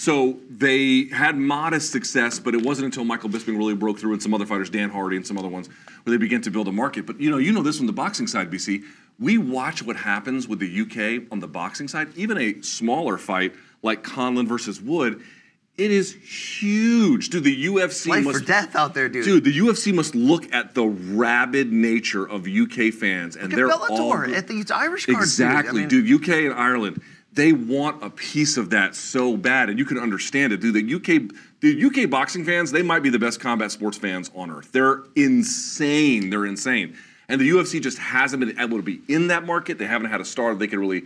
So 0.00 0.38
they 0.48 1.08
had 1.12 1.36
modest 1.36 1.92
success, 1.92 2.38
but 2.38 2.54
it 2.54 2.64
wasn't 2.64 2.86
until 2.86 3.04
Michael 3.04 3.28
Bisping 3.28 3.58
really 3.58 3.74
broke 3.74 3.98
through 3.98 4.14
and 4.14 4.22
some 4.22 4.32
other 4.32 4.46
fighters, 4.46 4.70
Dan 4.70 4.88
Hardy 4.88 5.16
and 5.16 5.26
some 5.26 5.36
other 5.36 5.48
ones, 5.48 5.68
where 6.04 6.16
they 6.16 6.16
began 6.16 6.40
to 6.40 6.50
build 6.50 6.68
a 6.68 6.72
market. 6.72 7.04
But 7.04 7.20
you 7.20 7.30
know, 7.30 7.36
you 7.36 7.52
know 7.52 7.62
this 7.62 7.76
from 7.76 7.86
the 7.86 7.92
boxing 7.92 8.26
side, 8.26 8.50
BC. 8.50 8.82
We 9.20 9.36
watch 9.36 9.82
what 9.82 9.96
happens 9.96 10.48
with 10.48 10.58
the 10.58 10.80
UK 10.80 11.30
on 11.30 11.40
the 11.40 11.46
boxing 11.46 11.88
side. 11.88 12.08
Even 12.16 12.38
a 12.38 12.62
smaller 12.62 13.18
fight 13.18 13.54
like 13.82 14.02
Conlan 14.02 14.48
versus 14.48 14.80
Wood, 14.80 15.22
it 15.76 15.90
is 15.90 16.14
huge. 16.14 17.28
Dude, 17.28 17.44
the 17.44 17.66
UFC 17.66 18.08
Life 18.08 18.24
must 18.24 18.42
or 18.42 18.44
death 18.44 18.74
out 18.74 18.94
there, 18.94 19.08
dude. 19.08 19.24
Dude, 19.24 19.44
the 19.44 19.58
UFC 19.58 19.94
must 19.94 20.14
look 20.14 20.52
at 20.52 20.74
the 20.74 20.84
rabid 20.84 21.72
nature 21.72 22.26
of 22.26 22.46
UK 22.46 22.92
fans, 22.92 23.36
and 23.36 23.52
they're 23.52 23.68
at 23.68 23.72
all 23.72 23.88
Bellator 23.88 24.34
at 24.34 24.48
the 24.48 24.64
Irish 24.74 25.06
cards. 25.06 25.20
Exactly, 25.20 25.82
dude. 25.82 25.92
I 25.92 25.96
mean, 25.96 26.18
dude. 26.18 26.28
UK 26.28 26.50
and 26.50 26.54
Ireland, 26.54 27.02
they 27.32 27.52
want 27.52 28.02
a 28.02 28.10
piece 28.10 28.56
of 28.56 28.70
that 28.70 28.94
so 28.94 29.36
bad, 29.36 29.70
and 29.70 29.78
you 29.78 29.84
can 29.84 29.98
understand 29.98 30.52
it, 30.52 30.60
dude. 30.60 30.74
The 30.74 30.94
UK, 30.94 31.32
the 31.60 31.84
UK 31.84 32.10
boxing 32.10 32.44
fans, 32.44 32.72
they 32.72 32.82
might 32.82 33.02
be 33.02 33.10
the 33.10 33.18
best 33.18 33.40
combat 33.40 33.70
sports 33.70 33.96
fans 33.96 34.30
on 34.34 34.50
earth. 34.50 34.72
They're 34.72 35.04
insane. 35.14 36.30
They're 36.30 36.46
insane, 36.46 36.96
and 37.30 37.40
the 37.40 37.48
UFC 37.48 37.80
just 37.80 37.98
hasn't 37.98 38.40
been 38.44 38.58
able 38.58 38.76
to 38.76 38.82
be 38.82 39.00
in 39.08 39.28
that 39.28 39.44
market. 39.46 39.78
They 39.78 39.86
haven't 39.86 40.10
had 40.10 40.20
a 40.20 40.24
star 40.24 40.50
that 40.52 40.58
they 40.58 40.66
can 40.66 40.78
really 40.80 41.04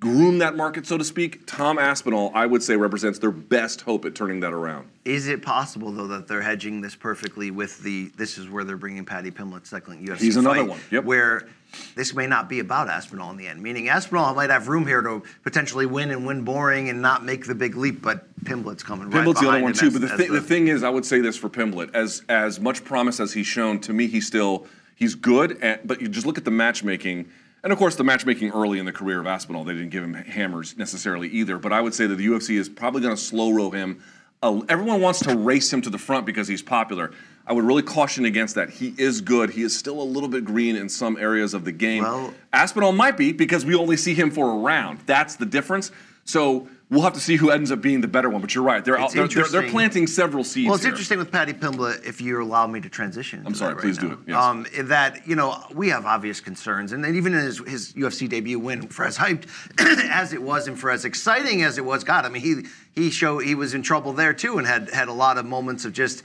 groom 0.00 0.38
that 0.38 0.56
market, 0.56 0.84
so 0.84 0.98
to 0.98 1.04
speak, 1.04 1.46
Tom 1.46 1.78
Aspinall, 1.78 2.32
I 2.34 2.44
would 2.44 2.60
say, 2.60 2.74
represents 2.74 3.20
their 3.20 3.30
best 3.30 3.82
hope 3.82 4.04
at 4.04 4.16
turning 4.16 4.40
that 4.40 4.52
around. 4.52 4.88
Is 5.04 5.28
it 5.28 5.42
possible 5.42 5.92
though 5.92 6.08
that 6.08 6.26
they're 6.26 6.42
hedging 6.42 6.80
this 6.80 6.96
perfectly 6.96 7.52
with 7.52 7.80
the? 7.84 8.10
This 8.16 8.36
is 8.36 8.48
where 8.48 8.64
they're 8.64 8.76
bringing 8.76 9.04
Paddy 9.04 9.30
Pimblett 9.30 9.64
second 9.66 10.04
UFC 10.06 10.18
He's 10.18 10.36
another 10.36 10.60
fight, 10.60 10.68
one, 10.68 10.80
yep. 10.90 11.04
Where 11.04 11.46
this 11.94 12.14
may 12.14 12.26
not 12.26 12.48
be 12.48 12.58
about 12.58 12.88
Aspinall 12.88 13.30
in 13.30 13.36
the 13.36 13.46
end. 13.46 13.62
Meaning 13.62 13.88
Aspinall 13.88 14.34
might 14.34 14.50
have 14.50 14.66
room 14.66 14.86
here 14.88 15.02
to 15.02 15.22
potentially 15.44 15.86
win 15.86 16.10
and 16.10 16.26
win 16.26 16.42
boring 16.44 16.88
and 16.88 17.00
not 17.00 17.24
make 17.24 17.46
the 17.46 17.54
big 17.54 17.76
leap, 17.76 18.02
but 18.02 18.26
Pimblett's 18.44 18.82
coming 18.82 19.08
right 19.08 19.24
Pimblett's 19.24 19.40
the 19.40 19.48
other 19.48 19.62
one 19.62 19.72
too. 19.72 19.86
as- 19.86 19.92
But 19.92 20.02
the, 20.02 20.08
thi- 20.18 20.26
the 20.28 20.40
thing 20.40 20.66
is, 20.66 20.82
I 20.82 20.90
would 20.90 21.06
say 21.06 21.20
this 21.20 21.36
for 21.36 21.48
Pimblett: 21.48 21.94
as 21.94 22.22
as 22.28 22.58
much 22.58 22.84
promise 22.84 23.20
as 23.20 23.32
he's 23.34 23.46
shown, 23.46 23.78
to 23.82 23.92
me, 23.92 24.08
he's 24.08 24.26
still 24.26 24.66
he's 25.02 25.16
good. 25.16 25.60
At, 25.62 25.86
but 25.86 26.00
you 26.00 26.08
just 26.08 26.24
look 26.26 26.38
at 26.38 26.44
the 26.44 26.50
matchmaking, 26.50 27.28
and 27.64 27.72
of 27.72 27.78
course, 27.78 27.96
the 27.96 28.04
matchmaking 28.04 28.52
early 28.52 28.78
in 28.78 28.86
the 28.86 28.92
career 28.92 29.20
of 29.20 29.26
Aspinall, 29.26 29.64
they 29.64 29.72
didn't 29.74 29.90
give 29.90 30.02
him 30.02 30.14
hammers 30.14 30.76
necessarily 30.78 31.28
either. 31.28 31.58
But 31.58 31.72
I 31.72 31.80
would 31.80 31.92
say 31.92 32.06
that 32.06 32.14
the 32.14 32.26
UFC 32.26 32.56
is 32.56 32.68
probably 32.68 33.02
going 33.02 33.14
to 33.14 33.20
slow 33.20 33.50
roll 33.50 33.72
him. 33.72 34.02
Uh, 34.42 34.60
everyone 34.68 35.00
wants 35.00 35.20
to 35.20 35.36
race 35.36 35.72
him 35.72 35.82
to 35.82 35.90
the 35.90 35.98
front 35.98 36.24
because 36.24 36.48
he's 36.48 36.62
popular. 36.62 37.12
I 37.46 37.52
would 37.52 37.64
really 37.64 37.82
caution 37.82 38.24
against 38.24 38.54
that. 38.54 38.70
He 38.70 38.94
is 38.96 39.20
good. 39.20 39.50
He 39.50 39.62
is 39.62 39.76
still 39.76 40.00
a 40.00 40.04
little 40.04 40.28
bit 40.28 40.44
green 40.44 40.76
in 40.76 40.88
some 40.88 41.16
areas 41.16 41.54
of 41.54 41.64
the 41.64 41.72
game. 41.72 42.02
Well- 42.04 42.32
Aspinall 42.52 42.92
might 42.92 43.16
be 43.16 43.32
because 43.32 43.64
we 43.64 43.74
only 43.74 43.96
see 43.96 44.14
him 44.14 44.30
for 44.30 44.52
a 44.52 44.56
round. 44.58 45.00
That's 45.06 45.36
the 45.36 45.46
difference. 45.46 45.90
So 46.24 46.68
we'll 46.92 47.02
have 47.02 47.14
to 47.14 47.20
see 47.20 47.36
who 47.36 47.50
ends 47.50 47.72
up 47.72 47.80
being 47.80 48.02
the 48.02 48.08
better 48.08 48.28
one. 48.28 48.40
But 48.40 48.54
you're 48.54 48.62
right. 48.62 48.84
They're 48.84 49.00
It's 49.00 49.14
they're, 49.14 49.26
they're, 49.26 49.48
they're 49.48 49.70
planting 49.70 50.06
several 50.06 50.44
seeds. 50.44 50.66
Well, 50.66 50.74
it's 50.74 50.84
here. 50.84 50.92
interesting 50.92 51.18
with 51.18 51.32
Paddy 51.32 51.54
Pimblett, 51.54 52.04
if 52.04 52.20
you 52.20 52.40
allow 52.40 52.66
me 52.66 52.80
to 52.80 52.88
transition. 52.88 53.42
I'm 53.46 53.54
sorry, 53.54 53.74
right 53.74 53.82
please 53.82 53.98
do 53.98 54.08
now. 54.08 54.12
it, 54.12 54.18
yes. 54.28 54.36
Um, 54.36 54.66
that 54.88 55.26
you 55.26 55.34
know 55.34 55.60
we 55.74 55.88
have 55.88 56.06
obvious 56.06 56.40
concerns, 56.40 56.92
and 56.92 57.02
then 57.02 57.16
even 57.16 57.34
in 57.34 57.40
his, 57.40 57.58
his 57.58 57.92
UFC 57.94 58.28
debut 58.28 58.58
win, 58.58 58.88
for 58.88 59.04
as 59.04 59.16
hyped 59.16 59.48
as 60.10 60.32
it 60.32 60.42
was, 60.42 60.68
and 60.68 60.78
for 60.78 60.90
as 60.90 61.04
exciting 61.04 61.62
as 61.62 61.78
it 61.78 61.84
was, 61.84 62.04
God, 62.04 62.24
I 62.24 62.28
mean, 62.28 62.42
he 62.42 62.66
he 62.94 63.10
showed 63.10 63.40
he 63.40 63.54
was 63.54 63.74
in 63.74 63.82
trouble 63.82 64.12
there 64.12 64.34
too, 64.34 64.58
and 64.58 64.66
had 64.66 64.90
had 64.90 65.08
a 65.08 65.14
lot 65.14 65.38
of 65.38 65.46
moments 65.46 65.84
of 65.84 65.92
just, 65.92 66.22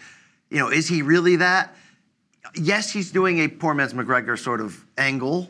you 0.49 0.59
know, 0.59 0.69
is 0.69 0.87
he 0.87 1.01
really 1.01 1.37
that? 1.37 1.75
Yes, 2.55 2.91
he's 2.91 3.11
doing 3.11 3.39
a 3.39 3.47
poor 3.47 3.73
man's 3.73 3.93
McGregor 3.93 4.37
sort 4.37 4.61
of 4.61 4.85
angle, 4.97 5.49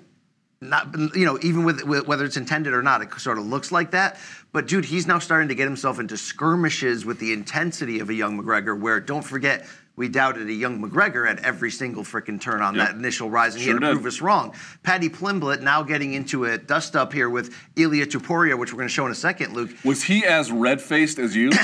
not 0.59 0.87
you 1.15 1.23
know 1.25 1.37
even 1.43 1.63
with, 1.63 1.83
with 1.83 2.07
whether 2.07 2.25
it's 2.25 2.37
intended 2.37 2.73
or 2.73 2.81
not 2.81 3.01
it 3.01 3.13
sort 3.19 3.37
of 3.37 3.45
looks 3.45 3.71
like 3.71 3.91
that 3.91 4.17
but 4.51 4.67
dude 4.67 4.85
he's 4.85 5.05
now 5.05 5.19
starting 5.19 5.47
to 5.49 5.55
get 5.55 5.65
himself 5.65 5.99
into 5.99 6.17
skirmishes 6.17 7.05
with 7.05 7.19
the 7.19 7.31
intensity 7.31 7.99
of 7.99 8.09
a 8.09 8.13
young 8.13 8.41
mcgregor 8.41 8.79
where 8.79 8.99
don't 8.99 9.21
forget 9.21 9.67
we 9.95 10.07
doubted 10.07 10.47
a 10.47 10.53
young 10.53 10.81
mcgregor 10.81 11.29
at 11.29 11.37
every 11.45 11.69
single 11.69 12.03
freaking 12.03 12.41
turn 12.41 12.61
on 12.63 12.73
Yep. 12.73 12.87
that 12.87 12.95
initial 12.95 13.29
rise 13.29 13.53
and 13.53 13.63
Sure 13.63 13.73
he 13.73 13.75
had 13.75 13.81
to 13.81 13.93
did. 13.93 14.01
prove 14.01 14.05
us 14.07 14.19
wrong 14.19 14.51
paddy 14.81 15.09
pimblett 15.09 15.61
now 15.61 15.83
getting 15.83 16.13
into 16.13 16.45
a 16.45 16.57
dust 16.57 16.95
up 16.95 17.13
here 17.13 17.29
with 17.29 17.55
ilya 17.75 18.07
topuria 18.07 18.57
which 18.57 18.73
we're 18.73 18.77
going 18.77 18.89
to 18.89 18.93
show 18.93 19.05
in 19.05 19.11
a 19.11 19.15
second 19.15 19.53
luke 19.53 19.69
Was 19.85 20.03
he 20.03 20.25
as 20.25 20.51
red 20.51 20.81
faced 20.81 21.19
as 21.19 21.35
you? 21.35 21.49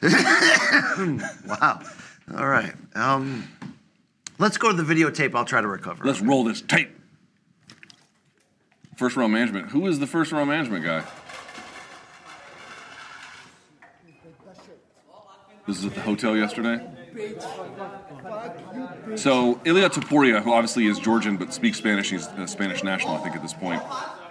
wow 1.46 1.80
all 2.36 2.46
right 2.46 2.72
um, 2.94 3.48
let's 4.38 4.56
go 4.56 4.70
to 4.74 4.80
the 4.80 4.94
videotape 4.94 5.34
i'll 5.34 5.44
try 5.44 5.60
to 5.60 5.66
recover 5.68 6.04
Let's 6.04 6.20
roll 6.20 6.44
this 6.44 6.60
tape. 6.62 6.96
First 9.00 9.16
row 9.16 9.28
management. 9.28 9.70
Who 9.70 9.86
is 9.86 9.98
the 9.98 10.06
first 10.06 10.30
row 10.30 10.44
management 10.44 10.84
guy? 10.84 11.02
This 15.66 15.78
is 15.78 15.86
at 15.86 15.94
the 15.94 16.02
hotel 16.02 16.36
yesterday. 16.36 16.86
So 19.16 19.58
Ilya 19.64 19.88
Topuria, 19.88 20.42
who 20.42 20.52
obviously 20.52 20.84
is 20.86 20.98
Georgian 20.98 21.38
but 21.38 21.54
speaks 21.54 21.78
Spanish, 21.78 22.10
he's 22.10 22.26
a 22.26 22.46
Spanish 22.46 22.84
national, 22.84 23.14
I 23.14 23.20
think, 23.20 23.34
at 23.36 23.40
this 23.40 23.54
point, 23.54 23.82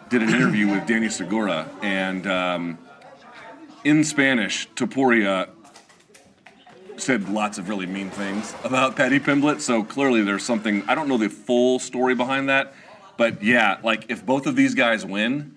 did 0.09 0.21
an 0.21 0.29
interview 0.29 0.67
with 0.67 0.85
Danny 0.85 1.09
Segura, 1.09 1.67
and 1.81 2.27
um, 2.27 2.77
in 3.83 4.03
Spanish, 4.03 4.69
Topuria 4.75 5.49
said 6.97 7.27
lots 7.27 7.57
of 7.57 7.69
really 7.69 7.87
mean 7.87 8.11
things 8.11 8.53
about 8.63 8.95
Paddy 8.95 9.19
Pimblett. 9.19 9.61
So 9.61 9.81
clearly, 9.81 10.21
there's 10.21 10.43
something. 10.43 10.83
I 10.87 10.93
don't 10.93 11.07
know 11.07 11.17
the 11.17 11.29
full 11.29 11.79
story 11.79 12.13
behind 12.13 12.49
that, 12.49 12.75
but 13.19 13.43
yeah, 13.43 13.77
like 13.83 14.09
if 14.09 14.25
both 14.25 14.47
of 14.47 14.55
these 14.55 14.73
guys 14.73 15.05
win, 15.05 15.55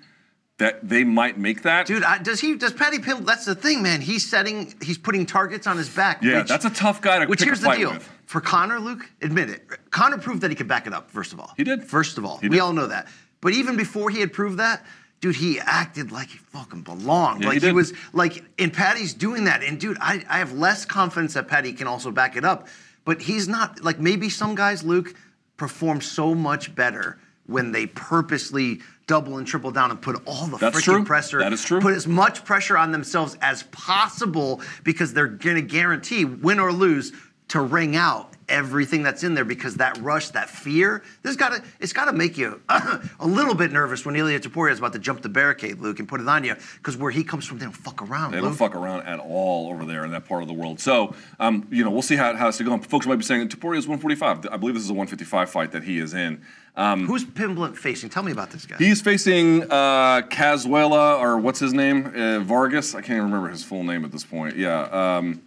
that 0.58 0.86
they 0.86 1.02
might 1.04 1.38
make 1.38 1.62
that. 1.62 1.86
Dude, 1.86 2.02
I, 2.04 2.18
does 2.18 2.40
he? 2.40 2.56
Does 2.56 2.72
Paddy 2.72 2.98
Pimblett? 2.98 3.24
That's 3.24 3.46
the 3.46 3.54
thing, 3.54 3.82
man. 3.82 4.00
He's 4.02 4.28
setting. 4.28 4.74
He's 4.82 4.98
putting 4.98 5.24
targets 5.24 5.66
on 5.66 5.78
his 5.78 5.88
back. 5.88 6.22
yeah, 6.22 6.38
which- 6.40 6.48
that's 6.48 6.64
a 6.66 6.70
tough 6.70 7.00
guy 7.00 7.20
to 7.20 7.26
Which 7.26 7.38
pick 7.38 7.46
here's 7.48 7.60
the 7.60 7.70
deal 7.72 7.92
with. 7.92 8.10
for 8.26 8.40
Conor, 8.42 8.78
Luke. 8.80 9.08
Admit 9.22 9.48
it. 9.48 9.90
Conor 9.90 10.18
proved 10.18 10.42
that 10.42 10.50
he 10.50 10.54
could 10.56 10.68
back 10.68 10.86
it 10.86 10.92
up. 10.92 11.10
First 11.10 11.32
of 11.32 11.40
all, 11.40 11.52
He 11.56 11.64
did. 11.64 11.84
First 11.84 12.18
of 12.18 12.24
all, 12.26 12.36
He 12.38 12.48
we 12.48 12.56
did. 12.56 12.60
all 12.60 12.72
know 12.72 12.86
that. 12.88 13.06
But 13.40 13.54
even 13.54 13.76
before 13.76 14.10
he 14.10 14.20
had 14.20 14.32
proved 14.32 14.58
that, 14.58 14.84
dude, 15.20 15.36
he 15.36 15.58
acted 15.58 16.12
like 16.12 16.28
he 16.28 16.38
fucking 16.38 16.82
belonged. 16.82 17.42
Yeah, 17.42 17.48
like 17.48 17.60
he 17.60 17.66
he, 17.68 17.72
was 17.72 17.92
like, 18.12 18.44
and 18.58 18.72
Paddy's 18.72 19.14
doing 19.14 19.44
that. 19.44 19.62
And 19.62 19.80
dude, 19.80 19.96
I, 20.00 20.24
I 20.28 20.38
have 20.38 20.52
less 20.52 20.84
confidence 20.84 21.34
that 21.34 21.48
Paddy 21.48 21.72
can 21.72 21.86
also 21.86 22.10
back 22.10 22.36
it 22.36 22.44
up. 22.44 22.66
But 23.04 23.22
he's 23.22 23.48
not 23.48 23.82
like 23.82 23.98
maybe 23.98 24.28
some 24.28 24.54
guys, 24.54 24.84
Luke, 24.84 25.14
perform 25.56 26.00
so 26.00 26.34
much 26.34 26.72
better 26.74 27.18
when 27.52 27.72
they 27.72 27.86
purposely 27.86 28.80
double 29.06 29.38
and 29.38 29.46
triple 29.46 29.70
down 29.70 29.90
and 29.90 30.00
put 30.00 30.16
all 30.26 30.46
the 30.46 30.56
That's 30.56 30.78
freaking 30.78 30.82
true. 30.82 31.04
pressure. 31.04 31.38
That 31.38 31.52
is 31.52 31.62
true. 31.62 31.80
Put 31.80 31.94
as 31.94 32.06
much 32.06 32.44
pressure 32.44 32.78
on 32.78 32.92
themselves 32.92 33.36
as 33.42 33.64
possible 33.64 34.60
because 34.84 35.12
they're 35.12 35.26
going 35.26 35.56
to 35.56 35.62
guarantee, 35.62 36.24
win 36.24 36.58
or 36.58 36.72
lose, 36.72 37.12
to 37.48 37.60
ring 37.60 37.96
out 37.96 38.32
everything 38.52 39.02
that's 39.02 39.24
in 39.24 39.34
there 39.34 39.44
because 39.44 39.76
that 39.76 39.96
rush, 39.98 40.28
that 40.28 40.48
fear, 40.48 41.02
this 41.22 41.34
got 41.34 41.48
to 41.50 41.62
it's 41.80 41.92
got 41.92 42.04
to 42.04 42.12
make 42.12 42.38
you 42.38 42.60
a 42.68 43.26
little 43.26 43.54
bit 43.54 43.72
nervous 43.72 44.04
when 44.04 44.14
Ilya 44.14 44.40
Topuria 44.40 44.70
is 44.70 44.78
about 44.78 44.92
to 44.92 44.98
jump 44.98 45.22
the 45.22 45.28
barricade, 45.28 45.80
Luke, 45.80 45.98
and 45.98 46.08
put 46.08 46.20
it 46.20 46.28
on 46.28 46.44
you 46.44 46.54
because 46.76 46.96
where 46.96 47.10
he 47.10 47.24
comes 47.24 47.46
from, 47.46 47.58
they 47.58 47.64
don't 47.64 47.72
fuck 47.72 48.02
around. 48.02 48.32
They 48.32 48.40
don't 48.40 48.54
fuck 48.54 48.76
around 48.76 49.06
at 49.06 49.18
all 49.18 49.70
over 49.70 49.84
there 49.84 50.04
in 50.04 50.12
that 50.12 50.26
part 50.26 50.42
of 50.42 50.48
the 50.48 50.54
world. 50.54 50.78
So, 50.78 51.14
um, 51.40 51.66
you 51.70 51.82
know, 51.82 51.90
we'll 51.90 52.02
see 52.02 52.16
how, 52.16 52.30
it 52.30 52.36
how 52.36 52.48
it's 52.48 52.60
going. 52.60 52.82
Folks 52.82 53.06
might 53.06 53.16
be 53.16 53.24
saying 53.24 53.48
Topuria 53.48 53.78
is 53.78 53.88
145. 53.88 54.46
I 54.52 54.56
believe 54.58 54.74
this 54.74 54.84
is 54.84 54.90
a 54.90 54.94
155 54.94 55.50
fight 55.50 55.72
that 55.72 55.82
he 55.82 55.98
is 55.98 56.14
in. 56.14 56.42
Um, 56.76 57.06
Who's 57.06 57.24
Pimblett 57.24 57.76
facing? 57.76 58.08
Tell 58.08 58.22
me 58.22 58.32
about 58.32 58.50
this 58.50 58.64
guy. 58.64 58.76
He's 58.78 59.00
facing 59.02 59.64
uh, 59.64 60.22
Kazula, 60.28 61.18
or 61.20 61.38
what's 61.38 61.60
his 61.60 61.74
name? 61.74 62.06
Uh, 62.06 62.40
Vargas. 62.40 62.94
I 62.94 63.00
can't 63.00 63.16
even 63.16 63.24
remember 63.24 63.48
his 63.48 63.62
full 63.62 63.84
name 63.84 64.04
at 64.04 64.12
this 64.12 64.24
point. 64.24 64.56
Yeah. 64.56 64.82
Um, 64.84 65.42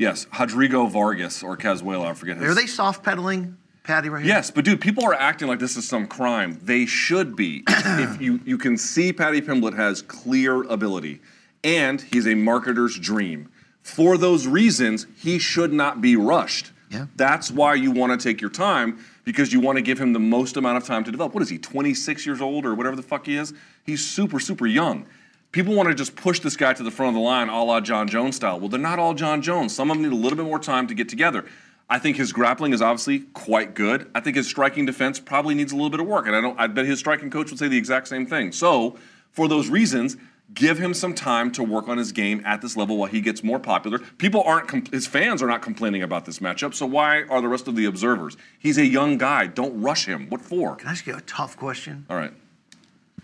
yes, 0.00 0.26
Rodrigo 0.38 0.86
Vargas 0.86 1.42
or 1.42 1.56
Kazula. 1.56 2.06
I 2.06 2.14
forget 2.14 2.38
his. 2.38 2.50
Are 2.50 2.54
they 2.54 2.66
soft 2.66 3.04
pedaling 3.04 3.56
Paddy 3.84 4.08
right 4.08 4.24
here? 4.24 4.34
Yes, 4.34 4.50
but 4.50 4.64
dude, 4.64 4.80
people 4.80 5.04
are 5.04 5.14
acting 5.14 5.46
like 5.46 5.60
this 5.60 5.76
is 5.76 5.88
some 5.88 6.06
crime. 6.06 6.58
They 6.62 6.86
should 6.86 7.36
be. 7.36 7.62
if 7.68 8.20
you 8.20 8.40
you 8.44 8.58
can 8.58 8.76
see 8.76 9.12
Paddy 9.12 9.40
Pimblett 9.40 9.76
has 9.76 10.02
clear 10.02 10.62
ability, 10.64 11.20
and 11.62 12.00
he's 12.00 12.26
a 12.26 12.34
marketer's 12.34 12.98
dream. 12.98 13.48
For 13.82 14.18
those 14.18 14.46
reasons, 14.46 15.06
he 15.18 15.38
should 15.38 15.72
not 15.72 16.00
be 16.00 16.16
rushed. 16.16 16.72
Yeah. 16.90 17.06
That's 17.16 17.50
why 17.50 17.74
you 17.74 17.92
want 17.92 18.18
to 18.18 18.28
take 18.28 18.40
your 18.40 18.50
time 18.50 18.98
because 19.24 19.52
you 19.52 19.60
want 19.60 19.76
to 19.76 19.82
give 19.82 20.00
him 20.00 20.12
the 20.12 20.18
most 20.18 20.56
amount 20.56 20.76
of 20.76 20.84
time 20.84 21.04
to 21.04 21.10
develop. 21.10 21.32
What 21.34 21.42
is 21.42 21.48
he, 21.48 21.58
26 21.58 22.26
years 22.26 22.40
old 22.40 22.66
or 22.66 22.74
whatever 22.74 22.96
the 22.96 23.02
fuck 23.02 23.26
he 23.26 23.36
is? 23.36 23.54
He's 23.84 24.04
super, 24.04 24.40
super 24.40 24.66
young. 24.66 25.06
People 25.52 25.74
want 25.74 25.88
to 25.88 25.94
just 25.94 26.14
push 26.14 26.38
this 26.40 26.56
guy 26.56 26.72
to 26.72 26.82
the 26.82 26.92
front 26.92 27.08
of 27.08 27.14
the 27.14 27.20
line 27.20 27.48
a 27.48 27.64
la 27.64 27.80
Jon 27.80 28.06
Jones 28.06 28.36
style. 28.36 28.60
Well, 28.60 28.68
they're 28.68 28.78
not 28.78 29.00
all 29.00 29.14
Jon 29.14 29.42
Jones. 29.42 29.74
Some 29.74 29.90
of 29.90 29.96
them 29.96 30.04
need 30.04 30.12
a 30.12 30.20
little 30.20 30.36
bit 30.36 30.46
more 30.46 30.60
time 30.60 30.86
to 30.86 30.94
get 30.94 31.08
together. 31.08 31.44
I 31.88 31.98
think 31.98 32.16
his 32.16 32.32
grappling 32.32 32.72
is 32.72 32.80
obviously 32.80 33.20
quite 33.34 33.74
good. 33.74 34.08
I 34.14 34.20
think 34.20 34.36
his 34.36 34.46
striking 34.46 34.86
defense 34.86 35.18
probably 35.18 35.56
needs 35.56 35.72
a 35.72 35.74
little 35.74 35.90
bit 35.90 35.98
of 35.98 36.06
work, 36.06 36.28
and 36.28 36.36
I 36.36 36.40
don't. 36.40 36.58
I 36.58 36.68
bet 36.68 36.86
his 36.86 37.00
striking 37.00 37.30
coach 37.30 37.50
would 37.50 37.58
say 37.58 37.66
the 37.66 37.76
exact 37.76 38.06
same 38.06 38.26
thing. 38.26 38.52
So, 38.52 38.96
for 39.32 39.48
those 39.48 39.68
reasons, 39.68 40.16
give 40.54 40.78
him 40.78 40.94
some 40.94 41.14
time 41.14 41.50
to 41.52 41.64
work 41.64 41.88
on 41.88 41.98
his 41.98 42.12
game 42.12 42.42
at 42.44 42.60
this 42.62 42.76
level 42.76 42.96
while 42.96 43.10
he 43.10 43.20
gets 43.20 43.42
more 43.42 43.58
popular. 43.58 43.98
People 44.18 44.42
aren't. 44.44 44.92
His 44.92 45.08
fans 45.08 45.42
are 45.42 45.48
not 45.48 45.62
complaining 45.62 46.02
about 46.02 46.26
this 46.26 46.38
matchup. 46.38 46.74
So 46.74 46.86
why 46.86 47.22
are 47.24 47.40
the 47.40 47.48
rest 47.48 47.66
of 47.66 47.74
the 47.74 47.86
observers? 47.86 48.36
He's 48.58 48.78
a 48.78 48.86
young 48.86 49.18
guy. 49.18 49.48
Don't 49.48 49.80
rush 49.80 50.06
him. 50.06 50.28
What 50.28 50.42
for? 50.42 50.76
Can 50.76 50.88
I 50.88 50.92
ask 50.92 51.06
you 51.06 51.16
a 51.16 51.20
tough 51.22 51.56
question? 51.56 52.06
All 52.08 52.16
right. 52.16 52.32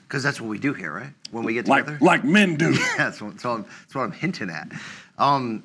Because 0.06 0.22
that's 0.22 0.40
what 0.40 0.48
we 0.48 0.58
do 0.58 0.72
here, 0.72 0.92
right? 0.92 1.12
When 1.32 1.44
we 1.44 1.54
get 1.54 1.66
Like 1.66 1.84
together. 1.86 2.04
like 2.04 2.24
men 2.24 2.54
do. 2.56 2.70
Yeah, 2.74 2.94
that's 2.96 3.20
what, 3.20 3.32
that's 3.32 3.44
what 3.44 3.50
I'm, 3.52 3.62
that's 3.62 3.94
what 3.94 4.02
I'm 4.02 4.12
hinting 4.12 4.50
at. 4.50 4.70
Um, 5.18 5.64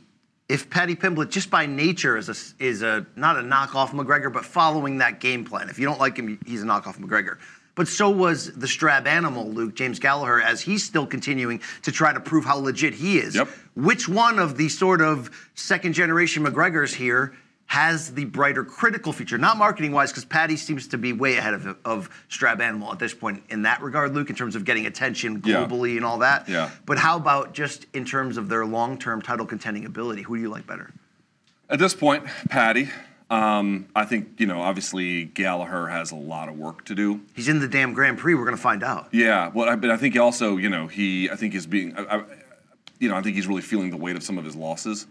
if 0.50 0.70
Paddy 0.70 0.96
Pimblett, 0.96 1.30
just 1.30 1.50
by 1.50 1.66
nature, 1.66 2.18
is 2.18 2.28
a 2.28 2.64
is 2.64 2.82
a 2.82 3.06
not 3.16 3.38
a 3.38 3.42
knockoff 3.42 3.90
McGregor, 3.90 4.34
but 4.34 4.44
following 4.44 4.98
that 4.98 5.20
game 5.20 5.46
plan. 5.46 5.70
If 5.70 5.80
you 5.80 5.86
don't 5.86 6.00
like 6.00 6.18
him, 6.18 6.40
he's 6.46 6.64
a 6.64 6.66
knockoff 6.66 6.98
McGregor. 7.00 7.38
But 7.74 7.88
so 7.88 8.10
was 8.10 8.52
the 8.54 8.68
Strabanimal, 8.68 9.54
Luke 9.54 9.76
James 9.76 9.98
Gallagher, 9.98 10.42
as 10.42 10.60
he's 10.60 10.84
still 10.84 11.08
continuing 11.08 11.62
to 11.84 11.92
try 11.92 12.12
to 12.12 12.20
prove 12.20 12.44
how 12.44 12.58
legit 12.58 12.94
he 12.94 13.18
is. 13.18 13.34
Yep. 13.36 13.48
Which 13.76 14.10
one 14.10 14.40
of 14.40 14.58
the 14.58 14.68
sort 14.68 15.00
of 15.02 15.30
second 15.56 15.94
generation 15.94 16.44
McGregors 16.44 16.94
here 16.94 17.34
has 17.72 18.14
the 18.14 18.26
brighter 18.26 18.66
critical 18.66 19.14
feature? 19.14 19.38
Not 19.38 19.56
marketing 19.56 19.94
wise, 19.94 20.12
because 20.12 20.26
Paddy 20.26 20.58
seems 20.58 20.90
to 20.90 20.98
be 20.98 21.14
way 21.14 21.38
ahead 21.38 21.54
of, 21.54 21.78
of 21.86 22.10
Strabanimal 22.30 22.92
at 22.92 23.00
this 23.00 23.14
point 23.14 23.44
in 23.48 23.62
that 23.62 23.82
regard, 23.82 24.14
Luke, 24.14 24.30
in 24.30 24.36
terms 24.36 24.58
of 24.58 24.66
getting 24.66 24.88
attention 24.88 25.42
Yeah. 25.46 25.56
globally 25.66 25.96
and 25.96 26.04
all 26.04 26.18
that. 26.18 26.50
Yeah. 26.50 26.70
But 26.86 26.98
how 26.98 27.16
about 27.16 27.54
just 27.54 27.86
in 27.94 28.04
terms 28.04 28.36
of 28.36 28.50
their 28.50 28.66
long 28.66 28.98
term 29.00 29.22
title 29.22 29.46
contending 29.46 29.86
ability? 29.86 30.24
Who 30.24 30.36
do 30.36 30.42
you 30.42 30.50
like 30.50 30.68
better? 30.68 30.92
At 31.70 31.80
this 31.80 31.94
point, 31.94 32.26
Paddy. 32.50 32.90
Um, 33.30 33.88
I 33.96 34.04
think 34.04 34.42
you 34.42 34.48
know, 34.48 34.62
obviously 34.62 35.24
Gallagher 35.24 35.88
has 35.88 36.12
a 36.12 36.18
lot 36.18 36.50
of 36.50 36.58
work 36.58 36.84
to 36.86 36.94
do. 36.96 37.22
He's 37.34 37.48
in 37.48 37.62
the 37.62 37.70
damn 37.70 37.94
Grand 37.94 38.18
Prix. 38.18 38.36
We're 38.36 38.44
gonna 38.44 38.58
find 38.58 38.84
out. 38.84 39.08
Yeah, 39.14 39.50
well, 39.54 39.70
I, 39.70 39.78
but 39.78 39.92
I 39.92 39.96
think 39.96 40.18
also, 40.18 40.58
you 40.58 40.68
know, 40.70 40.88
he, 40.88 41.30
I 41.30 41.38
think 41.38 41.54
he's 41.54 41.66
being, 41.66 41.96
I, 41.98 42.18
I, 42.18 42.24
you 43.00 43.08
know, 43.08 43.16
I 43.16 43.22
think 43.22 43.38
he's 43.38 43.48
really 43.48 43.62
feeling 43.62 43.92
the 43.92 43.96
weight 43.96 44.18
of 44.18 44.24
some 44.24 44.38
of 44.38 44.44
his 44.44 44.58
losses. 44.58 45.08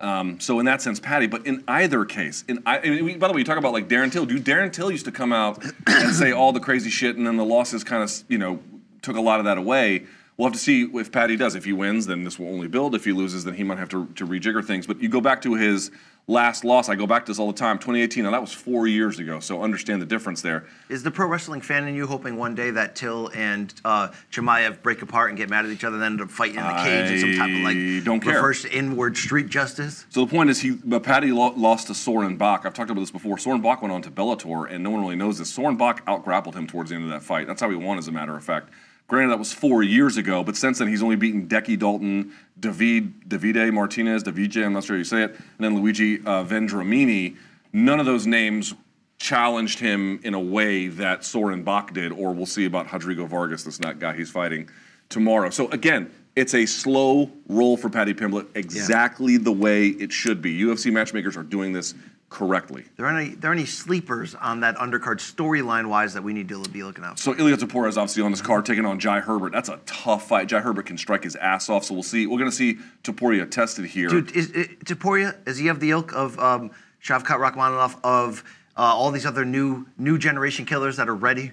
Um, 0.00 0.40
so 0.40 0.58
in 0.58 0.66
that 0.66 0.80
sense, 0.80 0.98
Paddy. 0.98 1.26
But 1.26 1.46
in 1.46 1.62
either 1.68 2.04
case, 2.04 2.44
in 2.48 2.62
I, 2.64 2.78
I 2.78 2.90
mean, 3.00 3.18
by 3.18 3.28
the 3.28 3.34
way, 3.34 3.40
you 3.40 3.44
talk 3.44 3.58
about 3.58 3.72
like 3.72 3.88
Darren 3.88 4.10
Till. 4.10 4.26
Dude, 4.26 4.44
Darren 4.44 4.72
Till 4.72 4.90
used 4.90 5.04
to 5.04 5.12
come 5.12 5.32
out 5.32 5.62
and 5.86 6.14
say 6.14 6.32
all 6.32 6.52
the 6.52 6.60
crazy 6.60 6.90
shit, 6.90 7.16
and 7.16 7.26
then 7.26 7.36
the 7.36 7.44
losses 7.44 7.84
kind 7.84 8.02
of, 8.02 8.10
you 8.28 8.38
know, 8.38 8.60
took 9.02 9.16
a 9.16 9.20
lot 9.20 9.40
of 9.40 9.44
that 9.44 9.58
away. 9.58 10.06
We'll 10.36 10.46
have 10.46 10.54
to 10.54 10.58
see 10.58 10.88
if 10.94 11.12
Paddy 11.12 11.36
does. 11.36 11.54
If 11.54 11.66
he 11.66 11.74
wins, 11.74 12.06
then 12.06 12.24
this 12.24 12.38
will 12.38 12.48
only 12.48 12.66
build. 12.66 12.94
If 12.94 13.04
he 13.04 13.12
loses, 13.12 13.44
then 13.44 13.54
he 13.54 13.62
might 13.62 13.76
have 13.76 13.90
to, 13.90 14.06
to 14.16 14.26
rejigger 14.26 14.64
things. 14.64 14.86
But 14.86 15.02
you 15.02 15.10
go 15.10 15.20
back 15.20 15.42
to 15.42 15.54
his 15.54 15.90
last 16.26 16.64
loss. 16.64 16.88
I 16.88 16.94
go 16.94 17.06
back 17.06 17.26
to 17.26 17.30
this 17.30 17.38
all 17.38 17.48
the 17.48 17.58
time. 17.58 17.78
2018. 17.78 18.24
Now 18.24 18.30
that 18.30 18.40
was 18.40 18.52
four 18.52 18.86
years 18.86 19.18
ago. 19.18 19.40
So 19.40 19.62
understand 19.62 20.00
the 20.00 20.06
difference 20.06 20.42
there. 20.42 20.66
Is 20.88 21.02
the 21.02 21.10
pro 21.10 21.26
wrestling 21.26 21.60
fan 21.60 21.86
in 21.86 21.94
you 21.94 22.06
hoping 22.06 22.36
one 22.36 22.54
day 22.54 22.70
that 22.70 22.94
Till 22.96 23.30
and 23.34 23.72
uh, 23.84 24.08
Chimaev 24.30 24.82
break 24.82 25.02
apart 25.02 25.30
and 25.30 25.38
get 25.38 25.50
mad 25.50 25.64
at 25.64 25.70
each 25.70 25.84
other, 25.84 25.96
and 25.96 26.02
then 26.02 26.12
end 26.12 26.20
up 26.20 26.30
fighting 26.30 26.56
in 26.58 26.64
the 26.64 26.82
cage 26.82 27.10
in 27.10 27.20
some 27.20 27.34
type 27.36 27.56
of 27.56 27.62
like 27.62 27.76
I 27.76 28.00
don't 28.04 28.20
care. 28.20 28.36
reverse 28.36 28.64
inward 28.64 29.16
street 29.16 29.48
justice? 29.48 30.06
So 30.10 30.24
the 30.24 30.30
point 30.30 30.50
is, 30.50 30.60
he 30.60 30.70
but 30.70 31.02
Paddy 31.02 31.32
lo- 31.32 31.54
lost 31.56 31.88
to 31.88 31.94
Soren 31.94 32.36
Bak. 32.36 32.64
I've 32.64 32.74
talked 32.74 32.90
about 32.90 33.00
this 33.00 33.10
before. 33.10 33.38
Soren 33.38 33.60
Bak 33.60 33.82
went 33.82 33.92
on 33.92 34.02
to 34.02 34.10
Bellator, 34.10 34.70
and 34.70 34.82
no 34.84 34.90
one 34.90 35.00
really 35.00 35.16
knows 35.16 35.38
this. 35.38 35.52
Soren 35.52 35.76
Bak 35.76 36.02
outgrappled 36.08 36.54
him 36.54 36.66
towards 36.66 36.90
the 36.90 36.96
end 36.96 37.04
of 37.04 37.10
that 37.10 37.22
fight. 37.22 37.46
That's 37.46 37.60
how 37.60 37.70
he 37.70 37.76
won, 37.76 37.98
as 37.98 38.08
a 38.08 38.12
matter 38.12 38.36
of 38.36 38.44
fact. 38.44 38.70
Granted, 39.10 39.32
that 39.32 39.40
was 39.40 39.52
four 39.52 39.82
years 39.82 40.16
ago, 40.16 40.44
but 40.44 40.56
since 40.56 40.78
then 40.78 40.86
he's 40.86 41.02
only 41.02 41.16
beaten 41.16 41.48
Decky 41.48 41.76
Dalton, 41.76 42.32
David 42.60 43.28
Davide 43.28 43.72
Martinez, 43.72 44.22
Davide, 44.22 44.64
I'm 44.64 44.72
not 44.72 44.84
sure 44.84 44.94
how 44.94 44.98
you 44.98 45.04
say 45.04 45.24
it, 45.24 45.30
and 45.32 45.58
then 45.58 45.74
Luigi 45.74 46.20
uh, 46.20 46.44
Vendramini. 46.44 47.36
None 47.72 47.98
of 47.98 48.06
those 48.06 48.28
names 48.28 48.72
challenged 49.18 49.80
him 49.80 50.20
in 50.22 50.34
a 50.34 50.38
way 50.38 50.86
that 50.86 51.24
Soren 51.24 51.64
Bak 51.64 51.92
did, 51.92 52.12
or 52.12 52.32
we'll 52.32 52.46
see 52.46 52.66
about 52.66 52.92
Rodrigo 52.92 53.26
Vargas, 53.26 53.64
this 53.64 53.80
not 53.80 53.98
guy 53.98 54.14
he's 54.14 54.30
fighting 54.30 54.70
tomorrow. 55.08 55.50
So 55.50 55.68
again, 55.70 56.08
it's 56.36 56.54
a 56.54 56.64
slow 56.64 57.32
roll 57.48 57.76
for 57.76 57.90
Paddy 57.90 58.14
Pimblett, 58.14 58.46
exactly 58.54 59.38
the 59.38 59.50
way 59.50 59.88
it 59.88 60.12
should 60.12 60.40
be. 60.40 60.56
UFC 60.60 60.92
matchmakers 60.92 61.36
are 61.36 61.42
doing 61.42 61.72
this 61.72 61.94
correctly. 62.30 62.84
There 62.96 63.04
are 63.06 63.18
any 63.18 63.34
there 63.34 63.52
any 63.52 63.66
sleepers 63.66 64.34
on 64.36 64.60
that 64.60 64.76
undercard 64.76 65.18
storyline 65.18 65.88
wise 65.88 66.14
that 66.14 66.22
we 66.22 66.32
need 66.32 66.48
to 66.48 66.62
be 66.62 66.82
looking 66.82 67.04
out 67.04 67.18
for? 67.18 67.22
So 67.22 67.36
Ilya 67.36 67.58
Topuria 67.58 67.88
is 67.88 67.98
obviously 67.98 68.22
on 68.22 68.30
this 68.30 68.40
card 68.40 68.64
taking 68.64 68.86
on 68.86 68.98
Jai 69.00 69.20
Herbert. 69.20 69.52
That's 69.52 69.68
a 69.68 69.80
tough 69.84 70.28
fight. 70.28 70.46
Jai 70.46 70.60
Herbert 70.60 70.86
can 70.86 70.96
strike 70.96 71.24
his 71.24 71.36
ass 71.36 71.68
off, 71.68 71.84
so 71.84 71.92
we'll 71.92 72.02
see. 72.04 72.26
We're 72.26 72.38
going 72.38 72.50
to 72.50 72.56
see 72.56 72.78
Topuria 73.02 73.50
tested 73.50 73.84
here. 73.84 74.08
Dude, 74.08 74.30
is, 74.34 74.50
is 74.52 74.68
Topuria, 74.84 75.44
does 75.44 75.58
he 75.58 75.66
have 75.66 75.80
the 75.80 75.90
ilk 75.90 76.12
of 76.14 76.38
um, 76.38 76.70
Shavkat 77.02 77.24
Rakhmonov 77.24 77.98
of 78.04 78.44
uh, 78.76 78.82
all 78.82 79.10
these 79.10 79.26
other 79.26 79.44
new 79.44 79.86
new 79.98 80.16
generation 80.16 80.64
killers 80.64 80.96
that 80.96 81.08
are 81.08 81.14
ready? 81.14 81.52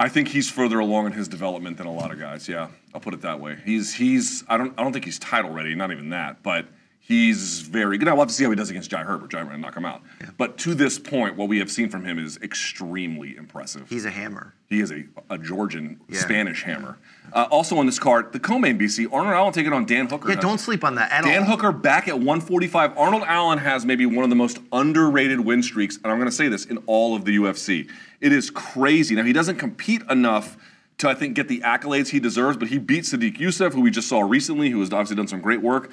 I 0.00 0.08
think 0.08 0.28
he's 0.28 0.50
further 0.50 0.78
along 0.78 1.06
in 1.06 1.12
his 1.12 1.28
development 1.28 1.76
than 1.76 1.86
a 1.86 1.92
lot 1.92 2.10
of 2.10 2.18
guys. 2.18 2.48
Yeah, 2.48 2.68
I'll 2.94 3.00
put 3.00 3.14
it 3.14 3.20
that 3.20 3.38
way. 3.38 3.58
He's 3.64 3.94
he's 3.94 4.44
I 4.48 4.56
don't 4.56 4.72
I 4.78 4.82
don't 4.82 4.94
think 4.94 5.04
he's 5.04 5.18
title 5.18 5.50
ready. 5.50 5.74
Not 5.74 5.92
even 5.92 6.08
that, 6.10 6.42
but 6.42 6.66
he's 7.08 7.60
very 7.62 7.96
good. 7.96 8.06
I'll 8.06 8.18
have 8.18 8.28
to 8.28 8.34
see 8.34 8.44
how 8.44 8.50
he 8.50 8.56
does 8.56 8.68
against 8.68 8.90
Jai 8.90 9.02
Herbert. 9.02 9.30
Jai 9.30 9.42
might 9.42 9.58
knock 9.58 9.74
him 9.74 9.86
out. 9.86 10.02
But 10.36 10.58
to 10.58 10.74
this 10.74 10.98
point, 10.98 11.36
what 11.36 11.48
we 11.48 11.58
have 11.58 11.70
seen 11.70 11.88
from 11.88 12.04
him 12.04 12.18
is 12.18 12.36
extremely 12.42 13.34
impressive. 13.34 13.88
He's 13.88 14.04
a 14.04 14.10
hammer. 14.10 14.52
He 14.68 14.80
is 14.80 14.92
a, 14.92 15.04
a 15.30 15.38
Georgian 15.38 15.98
Yeah. 16.10 16.20
Spanish 16.20 16.62
hammer. 16.64 16.98
Uh, 17.32 17.46
also 17.50 17.78
on 17.78 17.86
this 17.86 17.98
card, 17.98 18.32
the 18.34 18.38
co-main 18.38 18.78
BC 18.78 19.10
Arnold 19.10 19.34
Allen 19.34 19.52
taking 19.54 19.72
on 19.72 19.86
Dan 19.86 20.06
Hooker. 20.08 20.28
Yeah, 20.28 20.34
Now, 20.34 20.42
don't 20.42 20.58
sleep 20.58 20.84
on 20.84 20.96
that 20.96 21.10
at 21.10 21.24
Dan 21.24 21.44
all. 21.44 21.48
Hooker 21.48 21.72
back 21.72 22.08
at 22.08 22.16
145. 22.16 22.96
Arnold 22.98 23.22
Allen 23.26 23.58
has 23.58 23.86
maybe 23.86 24.04
one 24.04 24.24
of 24.24 24.30
the 24.30 24.36
most 24.36 24.58
underrated 24.70 25.40
win 25.40 25.62
streaks, 25.62 25.96
and 25.96 26.06
I'm 26.12 26.18
going 26.18 26.28
to 26.28 26.34
say 26.36 26.48
this 26.48 26.66
in 26.66 26.76
all 26.86 27.16
of 27.16 27.24
the 27.24 27.36
UFC. 27.38 27.88
It 28.20 28.32
is 28.32 28.50
crazy. 28.50 29.14
Now 29.14 29.22
he 29.24 29.32
doesn't 29.32 29.56
compete 29.56 30.02
enough 30.10 30.58
to 30.98 31.08
I 31.08 31.14
think 31.14 31.34
get 31.36 31.48
the 31.48 31.60
accolades 31.60 32.08
he 32.08 32.20
deserves, 32.20 32.56
but 32.58 32.68
he 32.68 32.78
beat 32.78 33.04
Sodiq 33.04 33.38
Yusuff, 33.38 33.72
who 33.72 33.80
we 33.80 33.90
just 33.90 34.08
saw 34.08 34.20
recently, 34.20 34.68
who 34.70 34.80
has 34.80 34.92
obviously 34.92 35.16
done 35.16 35.28
some 35.28 35.40
great 35.40 35.62
work. 35.62 35.90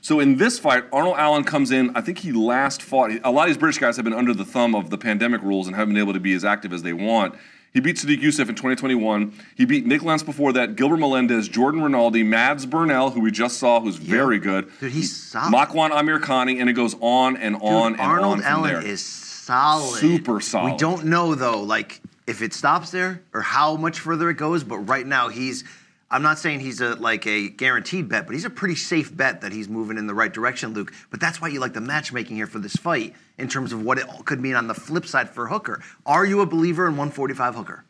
So 0.00 0.20
in 0.20 0.36
this 0.36 0.58
fight, 0.58 0.84
Arnold 0.92 1.16
Allen 1.18 1.44
comes 1.44 1.70
in. 1.70 1.96
I 1.96 2.00
think 2.00 2.18
he 2.18 2.32
last 2.32 2.82
fought. 2.82 3.10
A 3.24 3.30
lot 3.30 3.42
of 3.42 3.48
these 3.48 3.58
British 3.58 3.78
guys 3.78 3.96
have 3.96 4.04
been 4.04 4.14
under 4.14 4.34
the 4.34 4.44
thumb 4.44 4.74
of 4.74 4.90
the 4.90 4.98
pandemic 4.98 5.42
rules 5.42 5.66
and 5.66 5.76
haven't 5.76 5.94
been 5.94 6.02
able 6.02 6.12
to 6.12 6.20
be 6.20 6.32
as 6.34 6.44
active 6.44 6.72
as 6.72 6.82
they 6.82 6.92
want. 6.92 7.34
He 7.72 7.80
beat 7.80 7.96
Sodiq 7.96 8.22
Yusuff 8.22 8.48
in 8.48 8.54
2021. 8.54 9.34
He 9.54 9.66
beat 9.66 9.84
Nik 9.84 10.02
Lentz 10.02 10.22
before 10.22 10.52
that, 10.54 10.76
Gilbert 10.76 10.96
Melendez, 10.96 11.46
Jordan 11.46 11.82
Rinaldi, 11.82 12.22
Mads 12.22 12.64
Burnell, 12.64 13.10
who 13.10 13.20
we 13.20 13.30
just 13.30 13.58
saw, 13.58 13.80
who's 13.80 13.96
very 13.96 14.38
good. 14.38 14.70
Dude, 14.80 14.92
he's 14.92 15.14
solid. 15.14 15.52
Makwan 15.52 15.90
Amirkhani, 15.90 16.58
and 16.58 16.70
it 16.70 16.72
goes 16.72 16.94
on 17.00 17.36
and 17.36 17.56
on 17.56 17.92
Dude, 17.92 18.00
and 18.00 18.10
Arnold 18.10 18.32
on 18.32 18.38
from 18.38 18.46
Allen 18.46 18.72
there. 18.72 18.86
is 18.86 19.04
solid. 19.04 19.98
Super 20.00 20.40
solid. 20.40 20.72
We 20.72 20.78
don't 20.78 21.04
know 21.04 21.34
though, 21.34 21.62
like 21.62 22.00
if 22.26 22.40
it 22.40 22.54
stops 22.54 22.92
there 22.92 23.20
or 23.34 23.42
how 23.42 23.76
much 23.76 24.00
further 24.00 24.30
it 24.30 24.38
goes. 24.38 24.64
But 24.64 24.78
right 24.78 25.06
now, 25.06 25.28
he's. 25.28 25.64
I'm 26.10 26.22
not 26.22 26.38
saying 26.38 26.60
he's 26.60 26.80
a 26.80 26.94
like 26.94 27.26
a 27.26 27.48
guaranteed 27.48 28.08
bet, 28.08 28.26
but 28.26 28.34
he's 28.34 28.44
a 28.44 28.50
pretty 28.50 28.76
safe 28.76 29.14
bet 29.14 29.40
that 29.40 29.52
he's 29.52 29.68
moving 29.68 29.98
in 29.98 30.06
the 30.06 30.14
right 30.14 30.32
direction, 30.32 30.72
Luke. 30.72 30.92
But 31.10 31.20
that's 31.20 31.40
why 31.40 31.48
you 31.48 31.58
like 31.58 31.72
the 31.72 31.80
matchmaking 31.80 32.36
here 32.36 32.46
for 32.46 32.60
this 32.60 32.76
fight 32.76 33.14
in 33.38 33.48
terms 33.48 33.72
of 33.72 33.82
what 33.82 33.98
it 33.98 34.06
could 34.24 34.40
mean 34.40 34.54
on 34.54 34.68
the 34.68 34.74
flip 34.74 35.06
side 35.06 35.28
for 35.30 35.48
Hooker. 35.48 35.82
Are 36.04 36.24
you 36.24 36.40
a 36.40 36.46
believer 36.46 36.86
in 36.86 36.92
145 36.92 37.54
Hooker? 37.56 37.84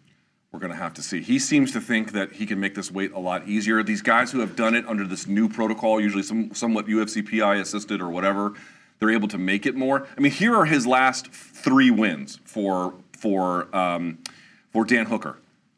We're 0.51 0.61
going 0.61 0.73
to 0.73 0.79
have 0.79 0.95
to 0.95 1.03
see. 1.03 1.21
He 1.21 1.39
seems 1.39 1.73
to 1.73 1.81
think 1.83 2.13
that 2.13 2.33
he 2.33 2.47
can 2.47 2.59
make 2.59 2.75
this 2.75 2.91
weight 2.91 3.13
a 3.13 3.19
lot 3.19 3.47
easier. 3.47 3.83
These 3.83 4.01
guys 4.01 4.33
who 4.33 4.41
have 4.41 4.57
done 4.57 4.75
it 4.75 4.87
under 4.89 5.07
this 5.07 5.27
new 5.27 5.51
protocol, 5.51 6.01
usually 6.01 6.23
some 6.23 6.55
somewhat 6.55 6.87
UFC 6.87 7.29
PI 7.29 7.57
assisted 7.57 8.01
or 8.01 8.09
whatever, 8.09 8.55
they're 8.99 9.11
able 9.11 9.29
to 9.29 9.37
make 9.37 9.67
it 9.67 9.75
more. 9.75 10.07
I 10.17 10.21
mean, 10.23 10.33
here 10.33 10.57
are 10.57 10.65
his 10.65 10.87
last 10.87 11.31
three 11.31 11.91
wins 11.91 12.41
for 12.45 12.95
for 13.13 13.75
um, 13.77 14.19
for 14.73 14.87
Dan 14.87 15.05
Hooker: 15.05 15.37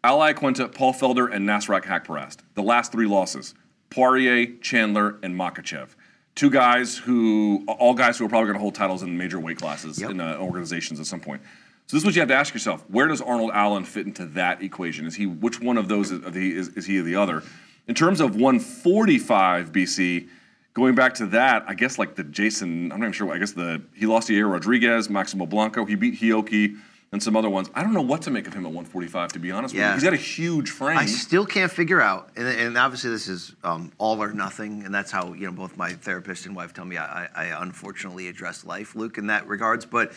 Al 0.08 0.20
Iaquinta, 0.20 0.74
Paul 0.74 0.94
Felder, 0.94 1.30
and 1.30 1.46
Nasrat 1.46 1.84
Haqparast. 1.84 2.38
The 2.54 2.62
last 2.62 2.92
three 2.92 3.06
losses: 3.06 3.52
Poirier, 3.90 4.46
Chandler, 4.62 5.18
and 5.22 5.38
Makhachev. 5.38 5.88
Two 6.34 6.48
guys 6.48 6.96
who, 6.96 7.66
all 7.66 7.92
guys 7.92 8.16
who 8.16 8.24
are 8.24 8.28
probably 8.30 8.46
going 8.46 8.54
to 8.56 8.60
hold 8.60 8.74
titles 8.74 9.02
in 9.02 9.18
major 9.18 9.38
weight 9.38 9.58
classes 9.58 10.00
Yep. 10.00 10.10
in 10.12 10.20
uh, 10.20 10.38
organizations 10.40 10.98
at 10.98 11.04
some 11.04 11.20
point. 11.20 11.42
So 11.86 11.94
this 11.96 12.02
is 12.02 12.06
what 12.06 12.14
you 12.14 12.22
have 12.22 12.28
to 12.30 12.34
ask 12.34 12.54
yourself: 12.54 12.86
Where 12.88 13.06
does 13.06 13.20
Arnold 13.20 13.50
Allen 13.52 13.84
fit 13.84 14.06
into 14.06 14.24
that 14.28 14.62
equation? 14.62 15.04
Is 15.04 15.14
he 15.14 15.26
which 15.26 15.60
one 15.60 15.76
of 15.76 15.88
those 15.88 16.10
is, 16.10 16.24
is, 16.34 16.68
is 16.68 16.86
he 16.86 17.02
the 17.02 17.16
other? 17.16 17.42
In 17.86 17.94
terms 17.94 18.20
of 18.22 18.34
145 18.34 19.72
BC, 19.72 20.26
going 20.72 20.94
back 20.94 21.12
to 21.16 21.26
that, 21.26 21.64
I 21.68 21.74
guess 21.74 21.98
like 21.98 22.14
the 22.14 22.24
Jason, 22.24 22.92
I'm 22.92 22.98
not 23.00 23.06
even 23.06 23.12
sure. 23.12 23.26
what- 23.26 23.36
I 23.36 23.40
guess 23.40 23.52
the 23.52 23.82
he 23.94 24.06
lost 24.06 24.28
to 24.28 24.32
Yair 24.32 24.50
Rodriguez, 24.50 25.10
Maximo 25.10 25.44
Blanco. 25.44 25.84
He 25.84 25.96
beat 25.96 26.18
Hioki 26.18 26.78
and 27.12 27.22
some 27.22 27.36
other 27.36 27.48
ones. 27.48 27.70
I 27.74 27.82
don't 27.82 27.94
know 27.94 28.02
what 28.02 28.22
to 28.22 28.30
make 28.30 28.46
of 28.46 28.52
him 28.52 28.66
at 28.66 28.72
145. 28.72 29.32
To 29.32 29.38
be 29.38 29.50
honest 29.50 29.74
with 29.74 29.80
Yeah. 29.80 29.88
you, 29.88 29.94
he's 29.94 30.04
got 30.04 30.12
a 30.12 30.16
huge 30.16 30.70
frame. 30.70 30.98
I 30.98 31.06
still 31.06 31.46
can't 31.46 31.70
figure 31.72 32.00
out, 32.00 32.30
and, 32.36 32.46
and 32.46 32.76
obviously 32.76 33.10
this 33.10 33.28
is 33.28 33.54
um, 33.64 33.92
all 33.98 34.22
or 34.22 34.32
nothing, 34.32 34.84
and 34.84 34.94
that's 34.94 35.10
how 35.10 35.32
you 35.32 35.46
know 35.46 35.52
both 35.52 35.76
my 35.76 35.92
therapist 35.92 36.46
and 36.46 36.54
wife 36.54 36.74
tell 36.74 36.84
me 36.84 36.96
I, 36.98 37.24
I 37.24 37.28
I 37.46 37.62
unfortunately 37.62 38.28
address 38.28 38.64
life, 38.64 38.94
Luke, 38.94 39.18
in 39.18 39.28
that 39.28 39.46
regards. 39.46 39.86
But 39.86 40.12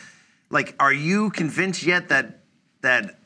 like, 0.50 0.76
are 0.80 0.94
you 0.94 1.30
convinced 1.30 1.84
yet 1.84 2.10
that 2.10 2.40
that 2.82 3.18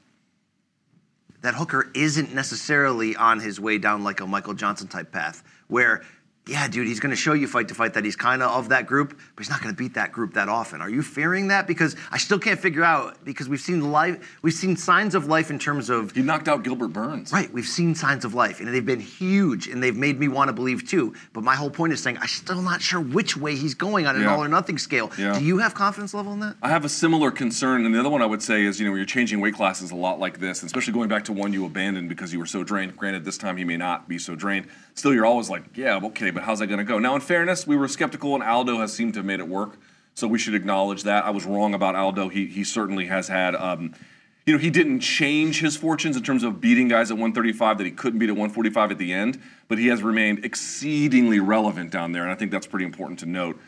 that 1.42 1.54
Hooker 1.56 1.92
isn't 1.94 2.34
necessarily 2.34 3.16
on 3.16 3.40
his 3.40 3.60
way 3.60 3.78
down 3.78 4.04
like 4.04 4.20
a 4.20 4.26
Michael 4.28 4.54
Johnson 4.56 4.88
type 4.88 5.12
path, 5.12 5.44
where 5.68 6.04
yeah, 6.48 6.68
dude, 6.68 6.88
he's 6.88 7.00
going 7.00 7.10
to 7.10 7.16
show 7.16 7.34
you 7.34 7.48
fight 7.48 7.70
to 7.70 7.74
fight 7.74 7.96
that 7.96 8.06
he's 8.06 8.16
kind 8.16 8.44
of 8.44 8.52
of 8.52 8.70
that 8.70 8.86
group, 8.86 9.10
but 9.36 9.44
he's 9.44 9.50
not 9.50 9.62
going 9.62 9.74
to 9.74 9.78
beat 9.78 9.96
that 9.96 10.12
group 10.12 10.36
that 10.36 10.48
often. 10.48 10.80
Are 10.80 10.90
you 10.90 11.02
fearing 11.02 11.48
that? 11.48 11.66
Because 11.66 11.96
I 12.12 12.18
still 12.20 12.38
can't 12.38 12.60
figure 12.60 12.84
out 12.84 13.26
because 13.26 13.50
we've 13.50 13.60
seen 13.60 13.92
life, 13.92 14.38
we've 14.44 14.54
seen 14.54 14.78
signs 14.78 15.16
of 15.16 15.26
life 15.26 15.50
in 15.50 15.58
terms 15.58 15.90
of 15.90 16.12
he 16.12 16.22
knocked 16.22 16.48
out 16.48 16.64
Gilbert 16.64 16.90
Burns. 16.90 17.34
Right, 17.34 17.52
we've 17.52 17.66
seen 17.68 17.96
signs 17.96 18.26
of 18.26 18.36
life, 18.36 18.60
and 18.60 18.72
they've 18.72 18.86
been 18.86 19.00
huge, 19.00 19.68
and 19.68 19.82
they've 19.82 19.96
made 19.98 20.20
me 20.20 20.28
want 20.28 20.50
to 20.50 20.54
believe 20.54 20.88
too. 20.88 21.16
But 21.34 21.44
my 21.44 21.56
whole 21.56 21.72
point 21.72 21.94
is 21.94 22.04
saying 22.04 22.20
I'm 22.20 22.28
still 22.28 22.62
not 22.62 22.82
sure 22.82 23.00
which 23.02 23.36
way 23.36 23.56
he's 23.56 23.74
going 23.74 24.06
on 24.06 24.16
an 24.16 24.22
Yeah. 24.22 24.36
all 24.36 24.44
or 24.44 24.48
nothing 24.48 24.78
scale. 24.78 25.12
Yeah. 25.18 25.40
Do 25.40 25.44
you 25.44 25.58
have 25.58 25.74
confidence 25.74 26.14
level 26.14 26.34
in 26.34 26.42
that? 26.42 26.56
I 26.62 26.70
have 26.70 26.86
a 26.86 26.90
similar 26.90 27.32
concern, 27.32 27.86
and 27.86 27.96
the 27.96 28.00
other 28.00 28.10
one 28.10 28.22
I 28.22 28.28
would 28.28 28.44
say 28.44 28.66
is, 28.66 28.80
you 28.80 28.86
know, 28.86 28.92
when 28.92 29.00
you're 29.00 29.06
changing 29.08 29.40
weight 29.42 29.56
classes 29.56 29.90
a 29.90 29.96
lot 29.96 30.20
like 30.20 30.40
this, 30.40 30.62
especially 30.62 30.94
going 30.94 31.10
back 31.10 31.24
to 31.26 31.34
one 31.34 31.54
you 31.54 31.66
abandoned 31.66 32.08
because 32.08 32.32
you 32.32 32.38
were 32.40 32.46
so 32.46 32.64
drained. 32.64 32.96
Granted, 32.96 33.26
this 33.26 33.38
time 33.40 33.58
he 33.58 33.64
may 33.64 33.78
not 33.78 34.08
be 34.08 34.20
so 34.20 34.36
drained. 34.36 34.68
Still, 34.94 35.14
you're 35.14 35.26
always 35.26 35.50
like, 35.50 35.64
yeah, 35.76 36.00
okay, 36.04 36.32
but 36.36 36.44
how's 36.44 36.60
that 36.60 36.68
going 36.68 36.78
to 36.78 36.84
go? 36.84 37.00
Now, 37.00 37.16
in 37.16 37.22
fairness, 37.22 37.66
we 37.66 37.76
were 37.76 37.88
skeptical, 37.88 38.36
and 38.36 38.44
Aldo 38.44 38.78
has 38.80 38.94
seemed 38.94 39.14
to 39.16 39.20
have 39.20 39.26
made 39.26 39.40
it 39.40 39.48
work, 39.48 39.78
so 40.14 40.28
we 40.28 40.38
should 40.38 40.54
acknowledge 40.54 41.04
that. 41.04 41.26
I 41.26 41.32
was 41.32 41.46
wrong 41.46 41.74
about 41.74 41.96
Aldo. 41.96 42.30
He 42.30 42.46
he 42.46 42.64
certainly 42.64 43.06
has 43.08 43.28
had. 43.28 43.56
Um, 43.56 43.96
you 44.46 44.54
know, 44.54 44.60
he 44.60 44.70
didn't 44.70 45.00
change 45.00 45.60
his 45.60 45.76
fortunes 45.76 46.16
in 46.16 46.22
terms 46.22 46.44
of 46.44 46.62
beating 46.62 46.88
guys 46.88 47.10
at 47.10 47.16
135 47.16 47.80
that 47.80 47.84
he 47.84 47.90
couldn't 47.90 48.20
beat 48.20 48.30
at 48.30 48.36
145 48.36 48.92
at 48.92 49.00
the 49.00 49.12
end, 49.12 49.42
but 49.68 49.80
he 49.80 49.88
has 49.88 50.04
remained 50.04 50.46
exceedingly 50.46 51.40
relevant 51.40 51.90
down 51.90 52.12
there, 52.12 52.22
and 52.22 52.32
I 52.32 52.36
think 52.36 52.52
that's 52.52 52.68
pretty 52.68 52.86
important 52.86 53.18
to 53.22 53.26
note. 53.26 53.60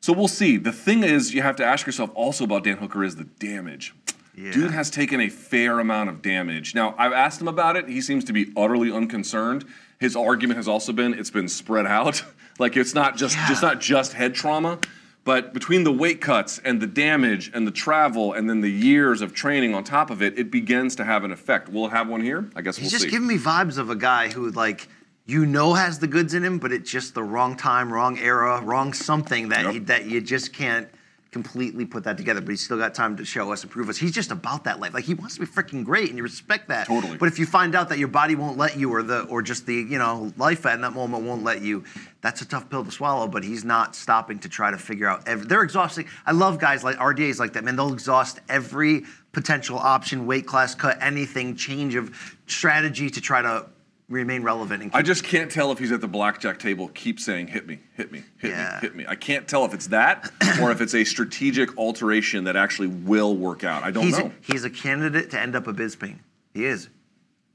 So 0.00 0.14
we'll 0.14 0.28
see. 0.28 0.56
The 0.56 0.72
thing 0.72 1.02
is, 1.02 1.34
you 1.34 1.42
have 1.42 1.56
to 1.56 1.64
ask 1.64 1.84
yourself 1.84 2.10
also 2.14 2.44
about 2.44 2.64
Dan 2.64 2.78
Hooker 2.78 3.04
is 3.04 3.16
the 3.16 3.24
damage. 3.24 3.94
Yeah. 4.36 4.50
Dude 4.50 4.70
has 4.70 4.90
taken 4.90 5.20
a 5.20 5.28
fair 5.28 5.78
amount 5.78 6.08
of 6.08 6.22
damage. 6.22 6.74
Now, 6.74 6.94
I've 6.98 7.12
asked 7.12 7.40
him 7.40 7.48
about 7.48 7.76
it. 7.76 7.88
He 7.88 8.00
seems 8.00 8.24
to 8.24 8.32
be 8.32 8.52
utterly 8.56 8.90
unconcerned. 8.90 9.64
His 10.00 10.16
argument 10.16 10.56
has 10.58 10.68
also 10.68 10.92
been 10.92 11.14
it's 11.14 11.30
been 11.30 11.48
spread 11.48 11.86
out. 11.86 12.22
like 12.58 12.76
it's 12.76 12.94
not 12.94 13.16
just 13.16 13.36
Yeah. 13.36 13.48
just 13.48 13.62
not 13.62 13.80
just 13.80 14.12
head 14.12 14.34
trauma. 14.34 14.78
But 15.24 15.54
between 15.54 15.84
the 15.84 15.92
weight 15.92 16.20
cuts 16.20 16.58
and 16.66 16.82
the 16.82 16.86
damage 16.86 17.50
and 17.54 17.66
the 17.66 17.70
travel 17.70 18.34
and 18.34 18.48
then 18.50 18.60
the 18.60 18.70
years 18.70 19.22
of 19.22 19.32
training 19.32 19.74
on 19.74 19.82
top 19.82 20.10
of 20.10 20.20
it, 20.20 20.38
it 20.38 20.50
begins 20.50 20.96
to 20.96 21.04
have 21.04 21.24
an 21.24 21.32
effect. 21.32 21.70
Will 21.70 21.86
it 21.86 21.90
have 21.92 22.08
one 22.08 22.20
here? 22.20 22.50
I 22.54 22.60
guess 22.60 22.76
He's 22.76 22.84
we'll 22.86 22.90
just 22.90 23.04
see. 23.04 23.10
giving 23.10 23.26
me 23.28 23.38
vibes 23.38 23.78
of 23.78 23.88
a 23.88 23.96
guy 23.96 24.28
who 24.28 24.50
like 24.50 24.86
you 25.24 25.46
know 25.46 25.72
has 25.72 25.98
the 25.98 26.06
goods 26.06 26.34
in 26.34 26.44
him, 26.44 26.58
but 26.58 26.72
it's 26.72 26.90
just 26.90 27.14
the 27.14 27.22
wrong 27.22 27.56
time, 27.56 27.90
wrong 27.90 28.18
era, 28.18 28.60
wrong 28.60 28.92
something 28.92 29.48
that 29.48 29.72
Yep. 29.72 29.86
that 29.86 30.04
you 30.04 30.20
just 30.20 30.52
can't 30.52 30.88
completely 31.34 31.84
put 31.84 32.04
that 32.04 32.16
together. 32.16 32.40
But 32.40 32.50
he's 32.50 32.64
still 32.64 32.78
got 32.78 32.94
time 32.94 33.16
to 33.16 33.24
show 33.24 33.52
us 33.52 33.62
and 33.62 33.70
prove 33.70 33.88
us. 33.88 33.98
He's 33.98 34.12
just 34.12 34.30
about 34.30 34.64
that 34.64 34.78
life. 34.78 34.94
Like 34.94 35.04
he 35.04 35.14
wants 35.14 35.34
to 35.34 35.40
be 35.40 35.46
freaking 35.46 35.84
great, 35.84 36.08
and 36.08 36.16
you 36.16 36.22
respect 36.22 36.68
that. 36.68 36.86
Totally. 36.86 37.18
But 37.18 37.26
if 37.26 37.38
you 37.38 37.44
find 37.44 37.74
out 37.74 37.90
that 37.90 37.98
your 37.98 38.08
body 38.08 38.36
won't 38.36 38.56
let 38.56 38.78
you, 38.78 38.94
or 38.94 39.02
the 39.02 39.22
or 39.24 39.42
just 39.42 39.66
the 39.66 39.74
you 39.74 39.98
know 39.98 40.32
life 40.38 40.64
at 40.64 40.80
that 40.80 40.92
moment 40.92 41.24
won't 41.24 41.42
let 41.42 41.60
you, 41.60 41.84
that's 42.22 42.40
a 42.40 42.46
tough 42.46 42.70
pill 42.70 42.84
to 42.84 42.90
swallow. 42.90 43.26
But 43.26 43.42
he's 43.42 43.64
not 43.64 43.96
stopping 43.96 44.38
to 44.38 44.48
try 44.48 44.70
to 44.70 44.78
figure 44.78 45.08
out. 45.08 45.26
Every, 45.26 45.46
they're 45.46 45.64
exhausting. 45.64 46.06
I 46.24 46.32
love 46.32 46.58
guys 46.58 46.84
like 46.84 46.96
RDA's 46.96 47.40
like 47.40 47.52
that. 47.54 47.64
Man, 47.64 47.76
they'll 47.76 47.92
exhaust 47.92 48.40
every 48.48 49.02
potential 49.32 49.76
option, 49.76 50.26
weight 50.26 50.46
class 50.46 50.74
cut, 50.74 50.96
anything, 51.00 51.56
change 51.56 51.96
of 51.96 52.38
strategy 52.46 53.10
to 53.10 53.20
try 53.20 53.42
to 53.42 53.66
remain 54.08 54.42
relevant. 54.42 54.82
And 54.82 54.90
I 54.94 55.02
just 55.02 55.24
can't 55.24 55.50
tell 55.50 55.72
if 55.72 55.78
he's 55.78 55.92
at 55.92 56.00
the 56.00 56.08
blackjack 56.08 56.58
table, 56.58 56.88
keep 56.88 57.18
saying, 57.18 57.48
hit 57.48 57.66
me, 57.66 57.78
hit 57.96 58.12
me, 58.12 58.22
hit 58.38 58.50
Yeah. 58.50 58.74
me, 58.74 58.80
hit 58.88 58.96
me. 58.96 59.04
I 59.08 59.14
can't 59.14 59.48
tell 59.48 59.64
if 59.64 59.72
it's 59.74 59.86
that 59.88 60.30
or 60.60 60.70
if 60.70 60.80
it's 60.80 60.94
a 60.94 61.04
strategic 61.04 61.76
alteration 61.78 62.44
that 62.44 62.56
actually 62.56 62.88
will 62.88 63.36
work 63.36 63.64
out. 63.64 63.82
I 63.82 63.90
don't 63.90 64.04
he's 64.04 64.18
know. 64.18 64.26
a, 64.26 64.32
he's 64.52 64.64
a 64.64 64.70
candidate 64.70 65.30
to 65.30 65.40
end 65.40 65.56
up 65.56 65.66
a 65.66 65.72
Bisping. 65.72 66.18
He 66.52 66.66
is. 66.66 66.88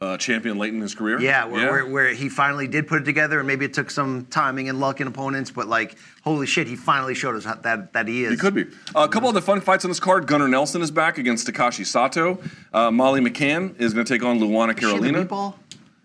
uh, 0.02 0.16
champion 0.18 0.58
late 0.58 0.74
in 0.74 0.80
his 0.82 0.96
career. 0.96 1.20
Yeah, 1.22 1.44
where, 1.46 1.72
Where, 1.72 1.86
where 1.86 2.14
he 2.14 2.30
finally 2.30 2.68
did 2.68 2.88
put 2.88 3.02
it 3.02 3.06
together, 3.06 3.40
and 3.40 3.46
maybe 3.48 3.66
it 3.66 3.74
took 3.74 3.92
some 3.92 4.26
timing 4.28 4.70
and 4.70 4.80
luck 4.80 5.02
in 5.02 5.08
opponents, 5.08 5.52
but 5.52 5.68
like, 5.68 5.98
holy 6.24 6.48
shit, 6.48 6.68
he 6.68 6.76
finally 6.78 7.14
showed 7.14 7.36
us 7.36 7.44
how, 7.46 7.56
that 7.56 7.92
that 7.94 8.08
he 8.08 8.24
is. 8.24 8.32
He 8.32 8.38
could 8.38 8.54
be. 8.56 8.64
Uh, 8.96 9.02
a 9.02 9.10
couple 9.10 9.28
of 9.30 9.36
the 9.36 9.42
fun 9.42 9.60
fights 9.62 9.84
on 9.86 9.92
this 9.92 10.00
card. 10.00 10.26
Gunnar 10.26 10.48
Nelson 10.48 10.82
is 10.82 10.90
back 10.90 11.18
against 11.18 11.48
Takashi 11.48 11.86
Sato. 11.86 12.40
Uh, 12.74 12.90
Molly 12.92 13.20
McCann 13.22 13.78
is 13.80 13.94
going 13.94 14.06
to 14.06 14.14
take 14.14 14.24
on 14.24 14.40
Luana 14.40 14.70
Is 14.70 14.80
she 14.80 14.86
the 14.98 15.12
Carolina. 15.12 15.54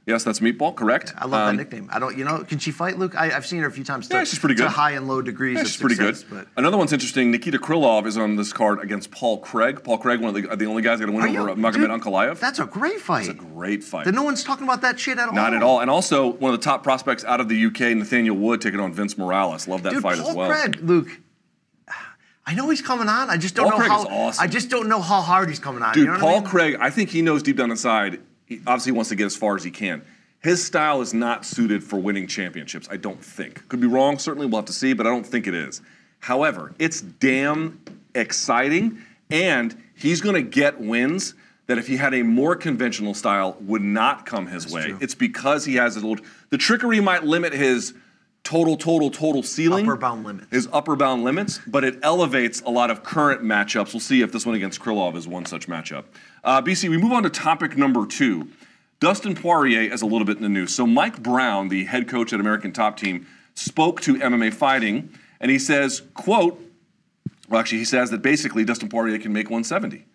Yes, 0.06 0.22
that's 0.22 0.40
Meatball, 0.40 0.74
correct. 0.76 1.14
I 1.16 1.24
love 1.24 1.48
Um, 1.48 1.56
that 1.56 1.62
nickname. 1.62 1.88
I 1.90 1.98
don't, 1.98 2.14
you 2.18 2.24
know, 2.24 2.44
can 2.44 2.58
she 2.58 2.70
fight, 2.72 2.98
Luke? 2.98 3.14
I, 3.16 3.30
I've 3.34 3.46
seen 3.46 3.60
her 3.60 3.66
a 3.68 3.72
few 3.72 3.84
times. 3.84 4.06
To, 4.08 4.16
Yeah, 4.16 4.24
she's 4.24 4.38
pretty 4.38 4.54
good. 4.54 4.64
To 4.64 4.68
high 4.68 4.90
and 4.90 5.08
low 5.08 5.22
degrees 5.22 5.56
Yeah, 5.56 5.62
she's 5.64 5.78
pretty 5.78 5.94
good. 5.94 6.22
But 6.30 6.46
Another 6.58 6.76
one's 6.76 6.92
interesting. 6.92 7.30
Nikita 7.30 7.58
Krylov 7.58 8.04
is 8.04 8.18
on 8.18 8.36
this 8.36 8.52
card 8.52 8.80
against 8.80 9.10
Paul 9.10 9.38
Craig. 9.38 9.82
Paul 9.82 9.96
Craig, 9.96 10.20
one 10.20 10.36
of 10.36 10.42
the, 10.42 10.54
the 10.56 10.66
only 10.66 10.82
guys 10.82 10.98
that's 10.98 11.10
going 11.10 11.18
to 11.18 11.26
win 11.26 11.36
Are 11.36 11.48
over 11.48 11.50
you- 11.52 11.56
Magomed 11.66 11.74
dude, 11.88 11.90
Ankalaev. 12.02 12.38
That's 12.38 12.58
a 12.58 12.66
great 12.66 13.00
fight. 13.00 13.20
It's 13.20 13.30
a 13.30 13.32
great 13.34 13.82
fight. 13.82 14.04
Then 14.04 14.14
no 14.14 14.22
one's 14.24 14.44
talking 14.44 14.64
about 14.64 14.82
that 14.82 15.00
shit 15.00 15.18
at 15.18 15.28
all. 15.28 15.34
Not 15.34 15.54
at 15.54 15.62
all. 15.62 15.80
And 15.80 15.88
also, 15.90 16.26
one 16.34 16.52
of 16.52 16.60
the 16.60 16.64
top 16.64 16.82
prospects 16.82 17.24
out 17.24 17.40
of 17.40 17.48
the 17.48 17.64
UK, 17.66 17.96
Nathaniel 17.96 18.36
Wood, 18.36 18.60
taking 18.60 18.80
on 18.80 18.92
Vince 18.92 19.16
Morales. 19.16 19.66
Love 19.66 19.84
that 19.84 19.94
Dude, 19.94 20.02
fight 20.02 20.18
Paul 20.18 20.28
as 20.28 20.36
well. 20.36 20.50
Craig, 20.50 20.80
Luke. 20.82 21.08
I 22.46 22.54
know 22.54 22.68
he's 22.68 22.82
coming 22.82 23.08
on. 23.08 23.30
I 23.30 23.38
just 23.38 23.54
don't 23.54 23.70
Paul 23.70 23.78
know 23.78 23.86
Craig 23.86 23.90
how. 23.90 24.06
awesome. 24.06 24.42
I 24.44 24.46
just 24.48 24.68
don't 24.68 24.86
know 24.86 25.00
how 25.00 25.22
hard 25.22 25.48
he's 25.48 25.58
coming 25.58 25.82
on. 25.82 25.94
Dude, 25.94 26.02
you 26.02 26.06
know 26.08 26.12
what 26.12 26.18
I 26.18 26.20
Paul 26.20 26.40
mean? 26.42 26.50
Craig, 26.50 26.76
I 26.78 26.90
think 26.90 27.08
he 27.08 27.22
knows 27.22 27.42
deep 27.42 27.56
down 27.56 27.70
inside, 27.70 28.20
he 28.54 28.62
obviously 28.66 28.92
wants 28.92 29.10
to 29.10 29.16
get 29.16 29.26
as 29.26 29.36
far 29.36 29.56
as 29.56 29.64
he 29.64 29.70
can. 29.70 30.02
His 30.40 30.64
style 30.64 31.00
is 31.00 31.14
not 31.14 31.44
suited 31.44 31.82
for 31.82 31.96
winning 31.96 32.26
championships, 32.26 32.86
I 32.90 32.98
don't 32.98 33.22
think. 33.22 33.66
Could 33.68 33.80
be 33.80 33.86
wrong, 33.86 34.18
certainly 34.18 34.46
we'll 34.46 34.58
have 34.58 34.66
to 34.66 34.72
see, 34.74 34.92
but 34.92 35.06
I 35.06 35.10
don't 35.10 35.26
think 35.26 35.46
it 35.46 35.54
is. 35.54 35.80
However, 36.20 36.74
it's 36.78 37.00
damn 37.00 37.80
exciting, 38.14 38.98
and 39.30 39.74
he's 39.96 40.20
going 40.20 40.34
to 40.34 40.42
get 40.42 40.80
wins 40.80 41.34
that 41.66 41.78
if 41.78 41.86
he 41.86 41.96
had 41.96 42.12
a 42.12 42.22
more 42.22 42.56
conventional 42.56 43.14
style 43.14 43.56
would 43.60 43.82
not 43.82 44.26
come 44.26 44.46
his 44.46 44.70
way. 44.70 44.88
true. 44.88 44.98
It's 45.00 45.14
because 45.14 45.64
he 45.64 45.76
has 45.76 45.96
a 45.96 46.06
little. 46.06 46.24
The 46.50 46.58
trickery 46.58 47.00
might 47.00 47.24
limit 47.24 47.54
his 47.54 47.94
total, 48.42 48.76
total, 48.76 49.10
total 49.10 49.42
ceiling. 49.42 49.86
Upper 49.86 49.96
bound 49.96 50.24
limits. 50.24 50.46
His 50.50 50.68
upper 50.72 50.94
bound 50.94 51.24
limits, 51.24 51.60
but 51.66 51.84
it 51.84 51.98
elevates 52.02 52.60
a 52.60 52.70
lot 52.70 52.90
of 52.90 53.02
current 53.02 53.42
matchups. 53.42 53.94
We'll 53.94 54.00
see 54.00 54.20
if 54.20 54.30
this 54.30 54.44
one 54.44 54.54
against 54.54 54.80
Krylov 54.80 55.16
is 55.16 55.26
one 55.26 55.46
such 55.46 55.66
matchup. 55.66 56.04
Uh, 56.44 56.60
BC, 56.60 56.88
we 56.90 56.98
move 56.98 57.12
on 57.12 57.22
to 57.22 57.30
topic 57.30 57.76
number 57.76 58.06
two. 58.06 58.48
Dustin 59.00 59.34
Poirier 59.34 59.80
is 59.92 60.02
a 60.02 60.06
little 60.06 60.24
bit 60.26 60.36
in 60.36 60.42
the 60.42 60.48
news. 60.48 60.74
So 60.74 60.86
Mike 60.86 61.22
Brown, 61.22 61.68
the 61.68 61.84
head 61.84 62.08
coach 62.08 62.32
at 62.32 62.40
American 62.40 62.72
Top 62.72 62.96
Team, 62.96 63.26
spoke 63.54 64.00
to 64.02 64.16
MMA 64.16 64.52
Fighting, 64.52 65.10
and 65.40 65.50
he 65.50 65.58
says, 65.58 66.02
"quote." 66.14 66.60
Well, 67.48 67.60
actually, 67.60 67.78
he 67.78 67.84
says 67.84 68.10
that 68.10 68.22
basically 68.22 68.64
Dustin 68.64 68.88
Poirier 68.88 69.18
can 69.18 69.32
make 69.32 69.46
170. 69.50 70.06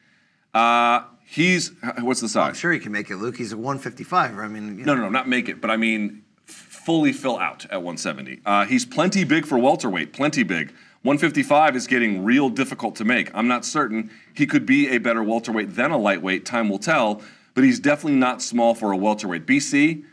Uh, 0.54 1.04
he's 1.26 1.72
what's 2.02 2.22
the 2.22 2.30
size? 2.30 2.50
I'm 2.50 2.54
sure 2.56 2.72
he 2.72 2.80
can 2.80 2.92
make 2.92 3.10
it, 3.12 3.18
Luke. 3.18 3.38
He's 3.38 3.52
a 3.52 3.58
155. 3.58 4.38
I 4.40 4.48
mean, 4.48 4.80
you 4.80 4.86
No, 4.86 4.94
know. 4.96 5.02
no, 5.02 5.04
no, 5.06 5.10
not 5.10 5.28
make 5.28 5.48
it, 5.50 5.62
but 5.62 5.70
I 5.70 5.78
mean 5.78 6.24
f- 6.48 6.56
fully 6.56 7.14
fill 7.14 7.38
out 7.38 7.66
at 7.66 7.84
170. 7.84 8.42
Uh, 8.46 8.66
he's 8.66 8.86
plenty 8.86 9.24
big 9.24 9.46
for 9.46 9.58
welterweight, 9.60 10.12
plenty 10.14 10.42
big. 10.44 10.74
155 11.04 11.78
is 11.78 11.88
getting 11.88 12.26
real 12.26 12.50
difficult 12.50 12.96
to 12.98 13.06
make. 13.06 13.34
I'm 13.34 13.48
not 13.48 13.64
certain 13.64 14.12
he 14.34 14.46
could 14.46 14.66
be 14.66 14.90
a 14.90 14.98
better 14.98 15.24
welterweight 15.24 15.76
than 15.76 15.92
a 15.92 15.98
lightweight. 15.98 16.46
Time 16.46 16.68
will 16.68 16.80
tell, 16.80 17.22
but 17.54 17.64
he's 17.64 17.80
definitely 17.80 18.20
not 18.20 18.42
small 18.42 18.76
for 18.76 18.92
a 18.92 18.98
welterweight. 18.98 19.46
BC 19.46 20.04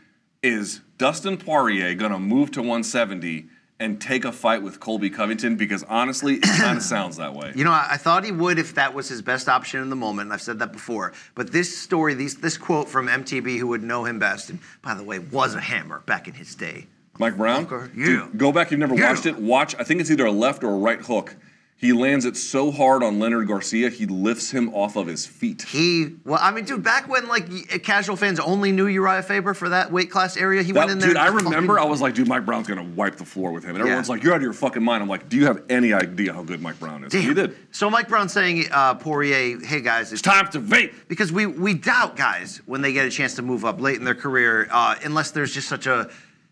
is 0.41 0.79
Dustin 0.97 1.37
Poirier 1.37 1.93
going 1.93 2.13
to 2.13 2.19
move 2.19 2.51
to 2.51 2.61
170 2.61 3.47
and 3.79 4.01
take 4.01 4.23
a 4.23 4.31
fight 4.31 4.63
with 4.63 4.79
Colby 4.79 5.09
Covington? 5.09 5.57
Because 5.57 5.83
honestly, 5.83 6.35
it 6.35 6.43
kind 6.43 6.77
of 6.77 6.83
sounds 6.95 7.17
that 7.17 7.33
way. 7.33 7.51
You 7.53 7.65
know, 7.65 7.71
I, 7.71 7.89
I 7.91 7.97
thought 7.97 8.23
he 8.23 8.31
would 8.31 8.57
if 8.57 8.75
that 8.75 8.93
was 8.93 9.09
his 9.09 9.21
best 9.21 9.49
option 9.49 9.81
in 9.81 9.89
the 9.89 9.95
moment. 9.95 10.27
and 10.27 10.33
I've 10.33 10.41
said 10.41 10.59
that 10.59 10.71
before. 10.71 11.11
But 11.35 11.51
this 11.51 11.77
story, 11.77 12.13
these, 12.13 12.37
this 12.37 12.57
quote 12.57 12.87
from 12.87 13.07
MTB, 13.07 13.59
who 13.59 13.67
would 13.67 13.83
know 13.83 14.05
him 14.05 14.19
best, 14.19 14.49
and 14.49 14.59
by 14.81 14.93
the 14.93 15.03
way, 15.03 15.19
was 15.19 15.53
a 15.53 15.59
hammer 15.59 15.99
back 16.05 16.29
in 16.29 16.33
his 16.33 16.55
day. 16.55 16.87
Mike 17.19 17.37
Brown? 17.37 17.65
Dude, 17.65 17.91
yeah. 17.95 18.27
go 18.37 18.51
back. 18.51 18.71
You've 18.71 18.79
never 18.79 18.95
Yeah. 18.95 19.09
watched 19.09 19.25
it. 19.25 19.37
Watch. 19.37 19.75
I 19.79 19.83
think 19.83 20.01
it's 20.01 20.11
either 20.11 20.25
a 20.25 20.31
left 20.31 20.63
or 20.63 20.73
a 20.73 20.77
right 20.77 20.99
hook. 21.01 21.35
He 21.79 21.93
lands 21.93 22.25
it 22.25 22.35
so 22.35 22.71
hard 22.71 23.03
on 23.03 23.19
Leonard 23.19 23.47
Garcia, 23.47 23.91
he 23.91 24.07
lifts 24.07 24.49
him 24.49 24.73
off 24.73 24.95
of 24.95 25.05
his 25.05 25.27
feet. 25.27 25.61
He, 25.61 26.15
well, 26.25 26.39
I 26.41 26.49
mean, 26.49 26.65
dude, 26.65 26.81
back 26.81 27.07
when 27.07 27.27
like 27.27 27.83
casual 27.83 28.15
fans 28.15 28.39
only 28.39 28.71
knew 28.71 28.87
Urijah 28.87 29.23
Faber 29.23 29.53
for 29.53 29.69
that 29.69 29.91
weight 29.91 30.09
class 30.09 30.37
area, 30.37 30.63
he 30.63 30.73
went 30.73 30.89
in 30.89 30.97
there. 30.97 31.09
dude, 31.09 31.17
I 31.17 31.27
remember 31.27 31.79
I 31.79 31.83
was 31.85 32.01
like, 32.01 32.15
dude, 32.15 32.27
Mike 32.27 32.45
Brown's 32.47 32.65
gonna 32.65 32.81
wipe 32.81 33.17
the 33.17 33.25
floor 33.25 33.51
with 33.51 33.63
him. 33.63 33.75
And 33.75 33.81
everyone's 33.81 34.07
Yeah. 34.07 34.11
like, 34.15 34.23
you're 34.23 34.33
out 34.33 34.37
of 34.37 34.41
your 34.41 34.53
fucking 34.53 34.81
mind. 34.83 35.03
I'm 35.03 35.07
like, 35.07 35.29
do 35.29 35.37
you 35.37 35.45
have 35.45 35.61
any 35.69 35.93
idea 35.93 36.33
how 36.33 36.41
good 36.41 36.63
Mike 36.63 36.79
Brown 36.79 37.03
is? 37.03 37.13
And 37.13 37.21
He 37.23 37.31
did. 37.35 37.55
So 37.69 37.91
Mike 37.91 38.07
Brown 38.07 38.27
saying, 38.27 38.65
uh, 38.71 38.95
Poirier, 38.95 39.59
hey 39.63 39.81
guys, 39.81 40.05
it's 40.11 40.13
It's 40.13 40.21
time 40.23 40.47
to 40.53 40.59
vape. 40.59 40.95
because 41.07 41.31
we 41.31 41.45
we 41.45 41.75
doubt 41.75 42.15
guys 42.15 42.59
when 42.65 42.81
they 42.81 42.91
get 42.91 43.05
a 43.05 43.11
chance 43.11 43.35
to 43.35 43.43
move 43.43 43.65
up 43.65 43.79
late 43.79 43.97
in 43.97 44.03
their 44.03 44.15
career, 44.15 44.67
uh, 44.71 44.95
unless 45.03 45.29
there's 45.29 45.53
just 45.53 45.67
such 45.69 45.85
a 45.85 46.09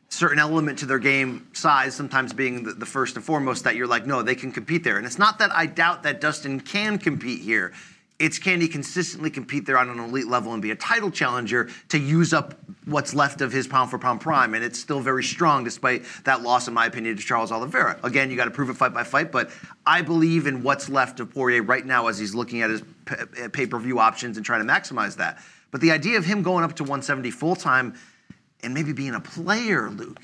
certain 0.09 0.39
element 0.39 0.79
to 0.79 0.85
their 0.85 0.99
game, 0.99 1.47
size 1.53 1.95
sometimes 1.95 2.33
being 2.33 2.63
the, 2.63 2.73
the 2.73 2.85
first 2.85 3.15
and 3.15 3.25
foremost 3.25 3.63
that 3.63 3.75
you're 3.75 3.87
like, 3.87 4.05
no, 4.05 4.21
they 4.21 4.35
can 4.35 4.51
compete 4.51 4.83
there. 4.83 4.97
And 4.97 5.05
it's 5.05 5.19
not 5.19 5.39
that 5.39 5.51
I 5.51 5.65
doubt 5.65 6.03
that 6.03 6.21
Dustin 6.21 6.59
can 6.59 6.97
compete 6.97 7.41
here. 7.41 7.73
It's 8.17 8.39
can 8.39 8.61
he 8.61 8.69
consistently 8.69 9.29
compete 9.29 9.65
there 9.65 9.77
on 9.77 9.89
an 9.89 9.99
elite 9.99 10.27
level 10.27 10.53
and 10.53 10.61
be 10.61 10.71
a 10.71 10.75
title 10.75 11.11
challenger 11.11 11.69
to 11.89 11.99
use 11.99 12.33
up 12.33 12.53
what's 12.85 13.13
left 13.13 13.41
of 13.41 13.51
his 13.51 13.67
pound 13.67 13.91
for 13.91 13.99
pound 13.99 14.21
prime? 14.21 14.53
And 14.53 14.63
it's 14.63 14.79
still 14.79 15.01
very 15.01 15.23
strong 15.23 15.65
despite 15.65 16.05
that 16.23 16.41
loss, 16.41 16.69
in 16.69 16.73
my 16.73 16.85
opinion, 16.85 17.17
to 17.17 17.21
Charles 17.21 17.51
Oliveira. 17.51 17.99
Again, 18.03 18.31
you 18.31 18.37
got 18.37 18.45
to 18.45 18.51
prove 18.51 18.69
it 18.69 18.77
fight 18.77 18.93
by 18.93 19.03
fight, 19.03 19.33
but 19.33 19.49
I 19.85 20.01
believe 20.01 20.47
in 20.47 20.63
what's 20.63 20.87
left 20.87 21.19
of 21.19 21.33
Poirier 21.33 21.61
right 21.61 21.85
now 21.85 22.07
as 22.07 22.17
he's 22.17 22.33
looking 22.33 22.61
at 22.61 22.69
his 22.69 22.83
pay 23.51 23.67
per 23.67 23.79
view 23.79 23.99
options 23.99 24.37
and 24.37 24.45
trying 24.45 24.65
to 24.65 24.71
maximize 24.71 25.17
that. 25.17 25.43
But 25.71 25.81
the 25.81 25.91
idea 25.91 26.17
of 26.17 26.23
him 26.23 26.41
going 26.41 26.63
up 26.63 26.77
to 26.77 26.83
170 26.83 27.31
full 27.31 27.57
time 27.57 27.95
and 28.63 28.73
maybe 28.73 28.93
being 28.93 29.13
a 29.13 29.19
player, 29.19 29.89
Luke. 29.89 30.19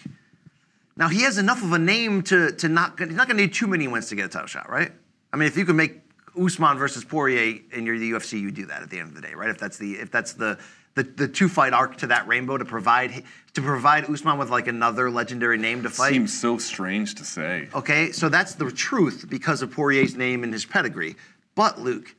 Now 0.97 1.07
he 1.07 1.23
has 1.23 1.37
enough 1.37 1.63
of 1.63 1.71
a 1.73 1.79
name 1.79 2.21
to 2.23 2.51
to 2.51 2.69
not 2.69 2.99
he's 2.99 3.09
not 3.09 3.27
going 3.27 3.37
to 3.37 3.43
need 3.43 3.53
too 3.53 3.67
many 3.67 3.87
wins 3.87 4.09
to 4.09 4.15
get 4.15 4.25
a 4.25 4.29
title 4.29 4.47
shot, 4.47 4.69
right? 4.69 4.91
I 5.33 5.37
mean, 5.37 5.47
if 5.47 5.57
you 5.57 5.65
can 5.65 5.75
make 5.75 6.01
Usman 6.39 6.77
versus 6.77 7.03
Poirier 7.03 7.59
and 7.73 7.85
you're 7.85 7.97
the 7.97 8.11
UFC, 8.11 8.39
you 8.39 8.51
do 8.51 8.65
that 8.67 8.81
at 8.81 8.89
the 8.89 8.99
end 8.99 9.09
of 9.09 9.15
the 9.15 9.21
day, 9.21 9.33
right? 9.33 9.49
If 9.49 9.57
that's 9.57 9.77
the 9.77 9.95
if 9.95 10.11
that's 10.11 10.33
the 10.33 10.57
the, 10.95 11.03
the 11.03 11.27
two 11.27 11.47
fight 11.47 11.73
arc 11.73 11.97
to 11.97 12.07
that 12.07 12.27
rainbow 12.27 12.57
to 12.57 12.65
provide 12.65 13.23
to 13.53 13.61
provide 13.61 14.09
Usman 14.09 14.37
with 14.37 14.49
like 14.49 14.67
another 14.67 15.09
legendary 15.09 15.57
name 15.57 15.83
to 15.83 15.89
fight. 15.89 16.11
Seems 16.11 16.39
so 16.39 16.57
strange 16.57 17.15
to 17.15 17.25
say. 17.25 17.69
Okay, 17.73 18.11
so 18.11 18.29
that's 18.29 18.55
the 18.55 18.71
truth 18.71 19.25
because 19.29 19.61
of 19.61 19.71
Poirier's 19.71 20.15
name 20.15 20.43
and 20.43 20.51
his 20.51 20.65
pedigree. 20.65 21.15
But 21.55 21.79
Luke, 21.79 22.15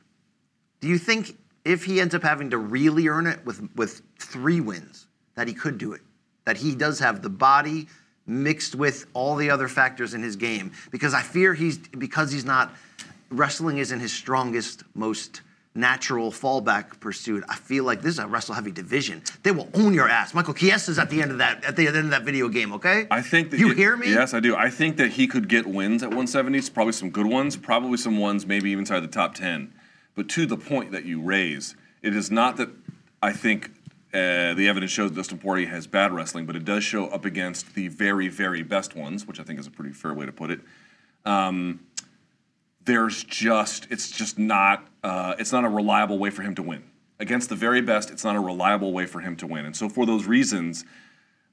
do 0.79 0.87
you 0.87 0.97
think 0.97 1.37
if 1.65 1.85
he 1.85 2.01
ends 2.01 2.13
up 2.13 2.23
having 2.23 2.49
to 2.51 2.57
really 2.57 3.07
earn 3.07 3.27
it 3.27 3.45
with 3.45 3.61
with 3.75 4.01
three 4.19 4.59
wins, 4.59 5.02
that 5.35 5.47
he 5.47 5.53
could 5.53 5.77
do 5.77 5.93
it? 5.93 6.01
That 6.45 6.57
he 6.57 6.75
does 6.75 6.99
have 6.99 7.21
the 7.21 7.29
body 7.29 7.87
mixed 8.25 8.75
with 8.75 9.05
all 9.13 9.35
the 9.35 9.49
other 9.49 9.67
factors 9.67 10.13
in 10.13 10.21
his 10.23 10.35
game? 10.35 10.71
Because 10.91 11.13
I 11.13 11.21
fear 11.21 11.53
he's 11.53 11.77
because 11.77 12.31
he's 12.31 12.45
not 12.45 12.73
wrestling 13.29 13.77
isn't 13.77 13.99
his 13.99 14.13
strongest, 14.13 14.83
most 14.93 15.41
natural 15.75 16.31
fallback 16.31 16.99
pursuit. 16.99 17.43
I 17.49 17.55
feel 17.55 17.83
like 17.83 18.01
this 18.03 18.13
is 18.13 18.19
a 18.19 18.27
wrestle 18.27 18.53
heavy 18.53 18.71
division. 18.71 19.23
They 19.41 19.49
will 19.49 19.67
own 19.73 19.93
your 19.95 20.07
ass. 20.07 20.33
Michael 20.35 20.53
Chiesa's 20.53 20.99
at 20.99 21.09
the 21.09 21.19
end 21.21 21.31
of 21.31 21.39
that 21.39 21.63
at 21.65 21.75
the 21.75 21.87
end 21.87 21.97
of 21.97 22.09
that 22.11 22.23
video 22.23 22.47
game. 22.47 22.73
Okay, 22.73 23.07
I 23.09 23.21
think 23.21 23.49
that 23.51 23.59
you 23.59 23.71
it- 23.71 23.77
hear 23.77 23.97
me. 23.97 24.11
Yes, 24.11 24.33
I 24.33 24.39
do. 24.39 24.55
I 24.55 24.69
think 24.69 24.97
that 24.97 25.13
he 25.13 25.25
could 25.27 25.47
get 25.49 25.65
wins 25.65 26.03
at 26.03 26.11
170s, 26.11 26.71
probably 26.71 26.93
some 26.93 27.09
good 27.09 27.25
ones, 27.25 27.57
probably 27.57 27.97
some 27.97 28.17
ones 28.19 28.45
maybe 28.45 28.69
even 28.69 28.81
inside 28.83 28.99
the 28.99 29.07
top 29.07 29.33
10. 29.33 29.73
But 30.15 30.29
to 30.29 30.45
the 30.45 30.57
point 30.57 30.91
that 30.91 31.05
you 31.05 31.19
raise, 31.19 31.75
it 32.03 32.15
is 32.15 32.29
not 32.29 32.57
that 32.57 32.69
I 33.23 33.33
think 33.33 33.71
uh, 34.13 34.53
the 34.53 34.67
evidence 34.67 34.91
shows 34.91 35.09
Dustin 35.09 35.39
Poirier 35.39 35.67
has 35.67 35.87
bad 35.87 36.11
wrestling, 36.11 36.45
but 36.45 36.55
it 36.55 36.63
does 36.63 36.83
show 36.83 37.07
up 37.07 37.25
against 37.25 37.73
the 37.73 37.87
very, 37.87 38.27
very 38.27 38.61
best 38.61 38.95
ones, 38.95 39.25
which 39.25 39.39
I 39.39 39.43
think 39.43 39.59
is 39.59 39.65
a 39.65 39.71
pretty 39.71 39.91
fair 39.91 40.13
way 40.13 40.27
to 40.27 40.31
put 40.31 40.51
it. 40.51 40.59
Um, 41.25 41.79
there's 42.85 43.23
just 43.23 43.87
it's 43.89 44.11
just 44.11 44.37
not 44.37 44.87
uh, 45.03 45.35
it's 45.39 45.51
not 45.51 45.65
a 45.65 45.69
reliable 45.69 46.19
way 46.19 46.29
for 46.29 46.43
him 46.43 46.53
to 46.55 46.61
win 46.61 46.83
against 47.19 47.49
the 47.49 47.55
very 47.55 47.81
best. 47.81 48.11
It's 48.11 48.23
not 48.23 48.35
a 48.35 48.39
reliable 48.39 48.93
way 48.93 49.07
for 49.07 49.19
him 49.19 49.35
to 49.37 49.47
win, 49.47 49.65
and 49.65 49.75
so 49.75 49.89
for 49.89 50.05
those 50.05 50.25
reasons, 50.25 50.85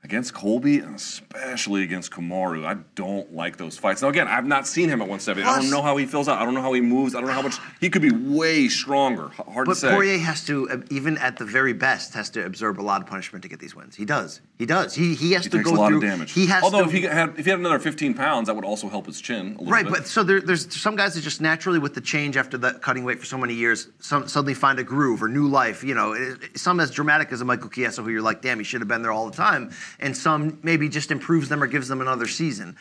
against 0.02 0.32
Colby 0.32 0.78
and 0.78 0.96
especially 0.96 1.82
against 1.82 2.10
Kamaru, 2.10 2.64
I 2.64 2.78
don't 2.94 3.34
like 3.34 3.58
those 3.58 3.76
fights. 3.76 4.00
Now 4.00 4.08
again, 4.08 4.28
I've 4.28 4.46
not 4.46 4.66
seen 4.66 4.88
him 4.88 5.00
at 5.02 5.08
170. 5.08 5.42
I 5.46 5.60
don't 5.60 5.70
know 5.70 5.82
how 5.82 5.96
he 5.96 6.06
feels 6.06 6.26
out. 6.26 6.40
I 6.40 6.44
don't 6.44 6.54
know 6.54 6.62
how 6.62 6.72
he 6.72 6.80
moves. 6.80 7.14
I 7.14 7.18
don't 7.18 7.28
know 7.28 7.34
how 7.34 7.42
much 7.42 7.56
he 7.80 7.90
could 7.90 8.02
be 8.02 8.10
way 8.10 8.68
stronger. 8.68 9.28
Hard 9.28 9.66
But 9.66 9.74
to 9.74 9.80
say. 9.80 9.90
Poirier 9.90 10.18
has 10.18 10.44
to, 10.46 10.70
uh, 10.70 10.78
even 10.90 11.18
at 11.18 11.36
the 11.36 11.44
very 11.44 11.72
best, 11.74 12.14
has 12.14 12.30
to 12.30 12.44
absorb 12.44 12.80
a 12.80 12.82
lot 12.82 13.02
of 13.02 13.06
punishment 13.06 13.42
to 13.42 13.48
get 13.48 13.60
these 13.60 13.74
wins. 13.74 13.94
He 13.94 14.04
does. 14.04 14.40
He 14.58 14.66
does. 14.66 14.94
He 14.94 15.14
he 15.14 15.32
has 15.32 15.44
he 15.44 15.50
to 15.50 15.58
takes 15.58 15.70
go 15.70 15.76
a 15.76 15.78
lot 15.78 15.88
through. 15.88 15.98
of 15.98 16.02
damage. 16.02 16.32
He 16.32 16.46
has 16.46 16.62
Although 16.62 16.80
to. 16.82 16.86
if 16.86 16.92
he 16.92 17.02
had 17.02 17.30
if 17.38 17.44
he 17.44 17.50
had 17.50 17.58
another 17.60 17.78
15 17.78 18.14
pounds, 18.14 18.46
that 18.46 18.54
would 18.54 18.64
also 18.64 18.88
help 18.88 19.06
his 19.06 19.20
chin 19.20 19.38
a 19.46 19.50
little 19.50 19.64
bit. 19.66 19.70
Right, 19.70 19.84
bit. 19.84 19.92
but 19.94 20.06
so 20.06 20.22
there, 20.22 20.40
there's 20.40 20.74
some 20.80 20.96
guys 20.96 21.14
that 21.14 21.20
just 21.20 21.40
naturally, 21.40 21.78
with 21.78 21.94
the 21.94 22.00
change 22.00 22.36
after 22.36 22.56
the 22.56 22.72
cutting 22.74 23.04
weight 23.04 23.18
for 23.18 23.26
so 23.26 23.36
many 23.38 23.54
years, 23.54 23.88
some, 24.00 24.26
suddenly 24.28 24.54
find 24.54 24.78
a 24.78 24.84
groove 24.84 25.22
or 25.22 25.28
new 25.28 25.46
life. 25.46 25.84
You 25.84 25.94
know, 25.94 26.16
some 26.54 26.80
as 26.80 26.90
dramatic 26.90 27.32
as 27.32 27.40
a 27.40 27.44
Michael 27.44 27.68
Chiesa, 27.70 28.02
who 28.02 28.10
you're 28.10 28.22
like, 28.22 28.40
damn, 28.42 28.58
he 28.58 28.64
should 28.64 28.80
have 28.80 28.88
been 28.88 29.02
there 29.02 29.12
all 29.12 29.28
the 29.28 29.36
time, 29.36 29.70
and 29.98 30.16
some 30.16 30.58
maybe 30.62 30.88
just 30.88 31.10
improves 31.10 31.48
them 31.48 31.62
or 31.62 31.66
gives 31.66 31.88
them 31.88 32.00
another 32.00 32.26
season. 32.26 32.76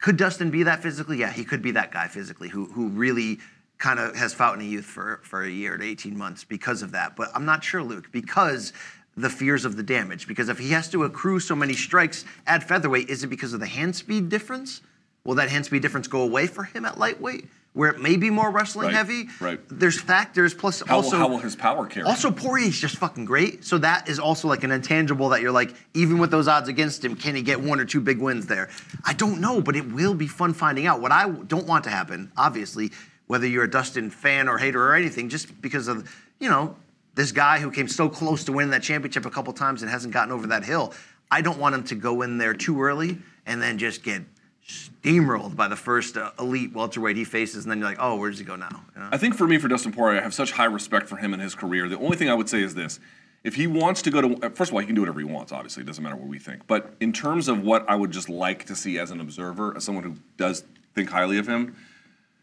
Could 0.00 0.16
Dustin 0.16 0.50
be 0.50 0.62
that 0.64 0.82
physically? 0.82 1.18
Yeah, 1.18 1.30
he 1.30 1.44
could 1.44 1.62
be 1.62 1.72
that 1.72 1.92
guy 1.92 2.08
physically 2.08 2.48
who 2.48 2.66
who 2.66 2.88
really 2.88 3.38
kind 3.78 3.98
of 3.98 4.14
has 4.16 4.34
fought 4.34 4.54
in 4.54 4.60
a 4.60 4.64
youth 4.64 4.84
for 4.84 5.20
for 5.22 5.42
a 5.42 5.50
year 5.50 5.76
to 5.76 5.84
18 5.84 6.16
months 6.16 6.44
because 6.44 6.82
of 6.82 6.92
that. 6.92 7.16
But 7.16 7.30
I'm 7.34 7.44
not 7.44 7.62
sure, 7.62 7.82
Luke, 7.82 8.10
because 8.12 8.72
the 9.16 9.30
fears 9.30 9.64
of 9.64 9.76
the 9.76 9.82
damage. 9.82 10.26
Because 10.26 10.48
if 10.48 10.58
he 10.58 10.70
has 10.70 10.88
to 10.90 11.04
accrue 11.04 11.40
so 11.40 11.54
many 11.54 11.74
strikes 11.74 12.24
at 12.46 12.66
featherweight, 12.66 13.08
is 13.08 13.22
it 13.22 13.28
because 13.28 13.52
of 13.52 13.60
the 13.60 13.66
hand 13.66 13.94
speed 13.96 14.28
difference? 14.28 14.80
Will 15.24 15.34
that 15.34 15.50
hand 15.50 15.66
speed 15.66 15.82
difference 15.82 16.08
go 16.08 16.22
away 16.22 16.46
for 16.46 16.64
him 16.64 16.84
at 16.84 16.98
lightweight, 16.98 17.46
where 17.72 17.90
it 17.90 18.00
may 18.00 18.16
be 18.16 18.30
more 18.30 18.50
wrestling 18.50 18.86
Right, 18.86 18.94
heavy? 18.96 19.28
right. 19.40 19.60
There's 19.70 20.00
factors. 20.00 20.52
Plus, 20.54 20.82
how, 20.86 20.96
also 20.96 21.12
will, 21.12 21.18
how 21.18 21.28
will 21.28 21.38
his 21.38 21.54
power 21.54 21.86
carry? 21.86 22.04
also, 22.06 22.30
Poirier's 22.30 22.78
just 22.78 22.96
fucking 22.96 23.24
great. 23.24 23.64
So 23.64 23.78
that 23.78 24.08
is 24.08 24.18
also 24.18 24.48
like 24.48 24.64
an 24.64 24.72
intangible 24.72 25.28
that 25.28 25.40
you're 25.40 25.52
like, 25.52 25.74
even 25.94 26.18
with 26.18 26.30
those 26.32 26.48
odds 26.48 26.68
against 26.68 27.04
him, 27.04 27.14
can 27.14 27.36
he 27.36 27.42
get 27.42 27.60
one 27.60 27.78
or 27.78 27.84
two 27.84 28.00
big 28.00 28.18
wins 28.18 28.46
there? 28.46 28.70
I 29.04 29.12
don't 29.12 29.40
know, 29.40 29.60
but 29.60 29.76
it 29.76 29.90
will 29.92 30.14
be 30.14 30.26
fun 30.26 30.52
finding 30.52 30.86
out. 30.86 31.00
What 31.00 31.12
I 31.12 31.28
don't 31.30 31.66
want 31.66 31.84
to 31.84 31.90
happen, 31.90 32.32
obviously, 32.36 32.90
whether 33.28 33.46
you're 33.46 33.64
a 33.64 33.70
Dustin 33.70 34.10
fan 34.10 34.48
or 34.48 34.58
hater 34.58 34.82
or 34.84 34.94
anything, 34.94 35.28
just 35.28 35.60
because 35.62 35.86
of, 35.86 36.12
you 36.40 36.48
know, 36.50 36.74
this 37.14 37.30
guy 37.30 37.60
who 37.60 37.70
came 37.70 37.86
so 37.86 38.08
close 38.08 38.42
to 38.44 38.52
winning 38.52 38.70
that 38.70 38.82
championship 38.82 39.26
a 39.26 39.30
couple 39.30 39.52
times 39.52 39.82
and 39.82 39.90
hasn't 39.90 40.12
gotten 40.12 40.32
over 40.32 40.48
that 40.48 40.64
hill. 40.64 40.92
I 41.30 41.40
don't 41.40 41.58
want 41.58 41.76
him 41.76 41.84
to 41.84 41.94
go 41.94 42.22
in 42.22 42.38
there 42.38 42.54
too 42.54 42.82
early 42.82 43.18
and 43.46 43.62
then 43.62 43.78
just 43.78 44.02
get 44.02 44.22
steamrolled 44.70 45.56
by 45.56 45.68
the 45.68 45.76
first 45.76 46.16
uh, 46.16 46.30
elite 46.38 46.72
welterweight 46.72 47.16
he 47.16 47.24
faces, 47.24 47.64
and 47.64 47.70
then 47.70 47.78
you're 47.78 47.88
like, 47.88 47.98
oh, 48.00 48.16
where 48.16 48.30
does 48.30 48.38
he 48.38 48.44
go 48.44 48.56
now? 48.56 48.84
You 48.94 49.02
know? 49.02 49.08
I 49.12 49.16
think 49.16 49.34
for 49.34 49.46
me, 49.46 49.58
for 49.58 49.68
Dustin 49.68 49.92
Poirier, 49.92 50.20
I 50.20 50.22
have 50.22 50.34
such 50.34 50.52
high 50.52 50.66
respect 50.66 51.08
for 51.08 51.16
him 51.16 51.32
and 51.32 51.42
his 51.42 51.54
career. 51.54 51.88
The 51.88 51.98
only 51.98 52.16
thing 52.16 52.28
I 52.28 52.34
would 52.34 52.48
say 52.48 52.62
is 52.62 52.74
this: 52.74 53.00
if 53.42 53.54
he 53.54 53.66
wants 53.66 54.02
to 54.02 54.10
go 54.10 54.20
to, 54.20 54.46
uh, 54.46 54.50
first 54.50 54.70
of 54.70 54.74
all, 54.74 54.80
he 54.80 54.86
can 54.86 54.94
do 54.94 55.00
whatever 55.02 55.20
he 55.20 55.24
wants. 55.24 55.52
Obviously, 55.52 55.82
it 55.82 55.86
doesn't 55.86 56.02
matter 56.02 56.16
what 56.16 56.28
we 56.28 56.38
think. 56.38 56.66
But 56.66 56.94
in 57.00 57.12
terms 57.12 57.48
of 57.48 57.62
what 57.62 57.88
I 57.88 57.96
would 57.96 58.10
just 58.10 58.28
like 58.28 58.66
to 58.66 58.76
see 58.76 58.98
as 58.98 59.10
an 59.10 59.20
observer, 59.20 59.76
as 59.76 59.84
someone 59.84 60.04
who 60.04 60.14
does 60.36 60.64
think 60.94 61.10
highly 61.10 61.38
of 61.38 61.48
him, 61.48 61.76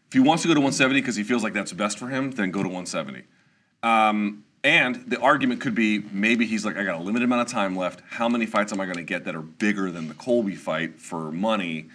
if 0.08 0.14
he 0.14 0.20
wants 0.20 0.42
to 0.42 0.48
go 0.48 0.54
to 0.54 0.60
170 0.60 1.00
because 1.00 1.16
he 1.16 1.22
feels 1.22 1.42
like 1.42 1.52
that's 1.52 1.72
best 1.72 1.98
for 1.98 2.08
him, 2.08 2.30
then 2.32 2.50
go 2.50 2.62
to 2.62 2.68
170. 2.68 3.24
Um, 3.82 4.44
and 4.64 4.96
the 5.06 5.20
argument 5.20 5.60
could 5.60 5.74
be 5.74 6.00
maybe 6.12 6.46
he's 6.46 6.64
like, 6.64 6.76
I 6.76 6.84
got 6.84 7.00
a 7.00 7.02
limited 7.02 7.24
amount 7.26 7.42
of 7.42 7.52
time 7.52 7.76
left. 7.76 8.02
How 8.08 8.28
many 8.28 8.46
fights 8.46 8.72
am 8.72 8.80
I 8.80 8.86
going 8.86 8.96
to 8.96 9.04
get 9.04 9.24
that 9.24 9.36
are 9.36 9.42
bigger 9.42 9.90
than 9.90 10.08
the 10.08 10.14
Colby 10.14 10.56
fight 10.56 11.00
for 11.00 11.30
money? 11.30 11.88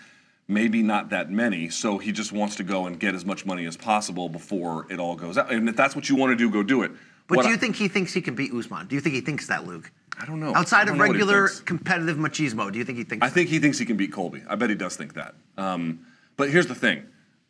Maybe 0.47 0.83
not 0.83 1.09
that 1.09 1.31
many. 1.31 1.69
So 1.69 1.97
he 1.97 2.11
just 2.11 2.31
wants 2.31 2.55
to 2.57 2.63
go 2.63 2.85
and 2.85 2.99
get 2.99 3.15
as 3.15 3.25
much 3.25 3.45
money 3.45 3.65
as 3.65 3.77
possible 3.77 4.27
before 4.27 4.85
it 4.91 4.99
all 4.99 5.15
goes 5.15 5.37
out. 5.37 5.51
And 5.51 5.69
if 5.69 5.75
that's 5.75 5.95
what 5.95 6.09
you 6.09 6.15
want 6.15 6.31
to 6.31 6.35
do, 6.35 6.49
go 6.49 6.63
do 6.63 6.83
it. 6.83 6.91
But 7.27 7.37
What 7.37 7.43
do 7.43 7.49
you 7.49 7.55
I- 7.55 7.57
think 7.57 7.77
he 7.77 7.87
thinks 7.87 8.13
he 8.13 8.21
can 8.21 8.35
beat 8.35 8.53
Usman? 8.53 8.87
Do 8.87 8.95
you 8.95 9.01
think 9.01 9.15
he 9.15 9.21
thinks 9.21 9.47
that, 9.47 9.65
Luke? 9.65 9.91
I 10.19 10.25
don't 10.25 10.39
know. 10.39 10.53
Outside 10.53 10.85
don't 10.85 10.95
of 10.95 10.97
know 10.99 11.11
regular 11.11 11.47
competitive 11.47 12.17
machismo, 12.17 12.71
do 12.71 12.77
you 12.77 12.85
think 12.85 12.97
he 12.97 13.03
thinks? 13.03 13.25
I 13.25 13.29
think 13.29 13.49
he 13.49 13.59
thinks 13.59 13.79
he 13.79 13.85
can 13.85 13.97
beat 13.97 14.11
Colby. 14.11 14.43
I 14.47 14.55
bet 14.55 14.69
he 14.69 14.75
does 14.75 14.95
think 14.95 15.13
that. 15.13 15.33
Um, 15.57 16.05
but 16.37 16.49
here's 16.51 16.67
the 16.67 16.75
thing. 16.75 17.03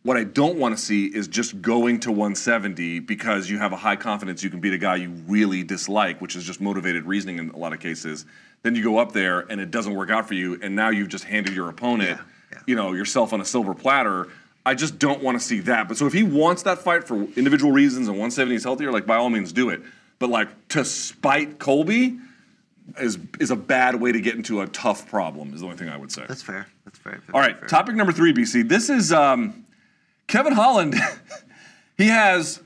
What 0.04 0.18
I 0.18 0.26
don't 0.26 0.58
want 0.58 0.78
to 0.78 0.84
see 0.84 1.06
is 1.06 1.28
just 1.28 1.62
going 1.62 2.02
to 2.02 2.12
170 2.12 3.00
because 3.00 3.50
you 3.50 3.58
have 3.58 3.72
a 3.72 3.78
high 3.78 3.96
confidence 3.96 4.44
you 4.44 4.50
can 4.50 4.60
beat 4.60 4.74
a 4.74 4.78
guy 4.78 4.96
you 4.98 5.10
really 5.28 5.64
dislike, 5.64 6.20
which 6.22 6.36
is 6.36 6.44
just 6.44 6.60
motivated 6.62 7.06
reasoning 7.06 7.40
in 7.40 7.50
a 7.52 7.58
lot 7.58 7.74
of 7.74 7.80
cases. 7.80 8.26
Then 8.64 8.76
you 8.76 8.84
go 8.84 8.98
up 8.98 9.14
there 9.14 9.40
and 9.42 9.60
it 9.62 9.72
doesn't 9.72 9.94
work 9.96 10.10
out 10.10 10.28
for 10.28 10.34
you, 10.34 10.60
and 10.62 10.76
now 10.76 10.90
you've 10.90 11.08
just 11.10 11.24
handed 11.24 11.54
your 11.54 11.70
opponent, 11.70 12.20
yeah. 12.20 12.26
You 12.66 12.76
know, 12.76 12.94
yourself 12.94 13.34
on 13.34 13.42
a 13.42 13.46
silver 13.46 13.74
platter. 13.74 14.30
I 14.66 14.76
just 14.76 14.98
don't 14.98 15.22
want 15.22 15.40
to 15.40 15.46
see 15.46 15.60
that. 15.62 15.88
But 15.88 15.98
so 15.98 16.06
if 16.06 16.14
he 16.14 16.24
wants 16.24 16.64
that 16.64 16.80
fight 16.80 17.06
for 17.06 17.24
individual 17.36 17.72
reasons 17.72 18.08
and 18.08 18.16
170 18.16 18.56
is 18.56 18.64
healthier, 18.64 18.92
like 18.92 19.06
by 19.06 19.18
all 19.18 19.30
means 19.30 19.52
do 19.52 19.70
it. 19.70 19.82
But 20.20 20.30
like 20.30 20.70
to 20.70 20.86
spite 20.86 21.60
Colby 21.60 22.18
is 22.98 23.18
is 23.40 23.52
a 23.52 23.56
bad 23.56 24.00
way 24.00 24.12
to 24.12 24.22
get 24.22 24.36
into 24.36 24.62
a 24.62 24.68
tough 24.68 25.08
problem. 25.10 25.54
Is 25.54 25.62
the 25.62 25.66
only 25.66 25.78
thing 25.78 25.90
I 25.90 25.98
would 25.98 26.12
say. 26.12 26.24
That's 26.28 26.42
fair. 26.42 26.68
That's 26.86 26.98
fair. 26.98 27.22
All 27.34 27.42
right, 27.42 27.58
fair. 27.58 27.68
topic 27.68 27.96
number 27.96 28.14
three, 28.14 28.34
BC. 28.34 28.68
This 28.68 28.90
is 28.90 29.12
um, 29.12 29.66
Kevin 30.28 30.54
Holland. 30.54 30.96
he 31.98 32.08
has 32.08 32.62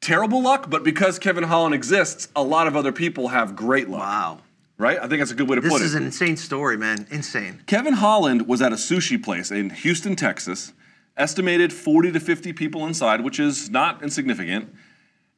terrible 0.00 0.42
luck, 0.42 0.68
but 0.68 0.84
because 0.84 1.18
Kevin 1.18 1.44
Holland 1.44 1.74
exists, 1.74 2.28
a 2.36 2.42
lot 2.42 2.66
of 2.66 2.76
other 2.76 2.92
people 2.92 3.28
have 3.28 3.56
great 3.56 3.88
luck. 3.88 4.00
Wow. 4.00 4.38
Right? 4.76 4.98
I 4.98 5.06
think 5.06 5.20
that's 5.20 5.30
a 5.30 5.34
good 5.34 5.48
way 5.48 5.54
to 5.54 5.60
This 5.60 5.70
put 5.70 5.76
it. 5.76 5.84
This 5.84 5.90
is 5.90 5.94
an 5.94 6.04
insane 6.04 6.36
story, 6.36 6.76
man. 6.76 7.06
Insane. 7.10 7.62
Kevin 7.66 7.94
Holland 7.94 8.48
was 8.48 8.60
at 8.60 8.72
a 8.72 8.76
sushi 8.76 9.22
place 9.22 9.50
in 9.50 9.70
Houston, 9.70 10.16
Texas. 10.16 10.72
Estimated 11.16 11.72
40 11.72 12.10
to 12.12 12.20
50 12.20 12.52
people 12.54 12.84
inside, 12.84 13.20
which 13.20 13.38
is 13.38 13.70
not 13.70 14.02
insignificant. 14.02 14.74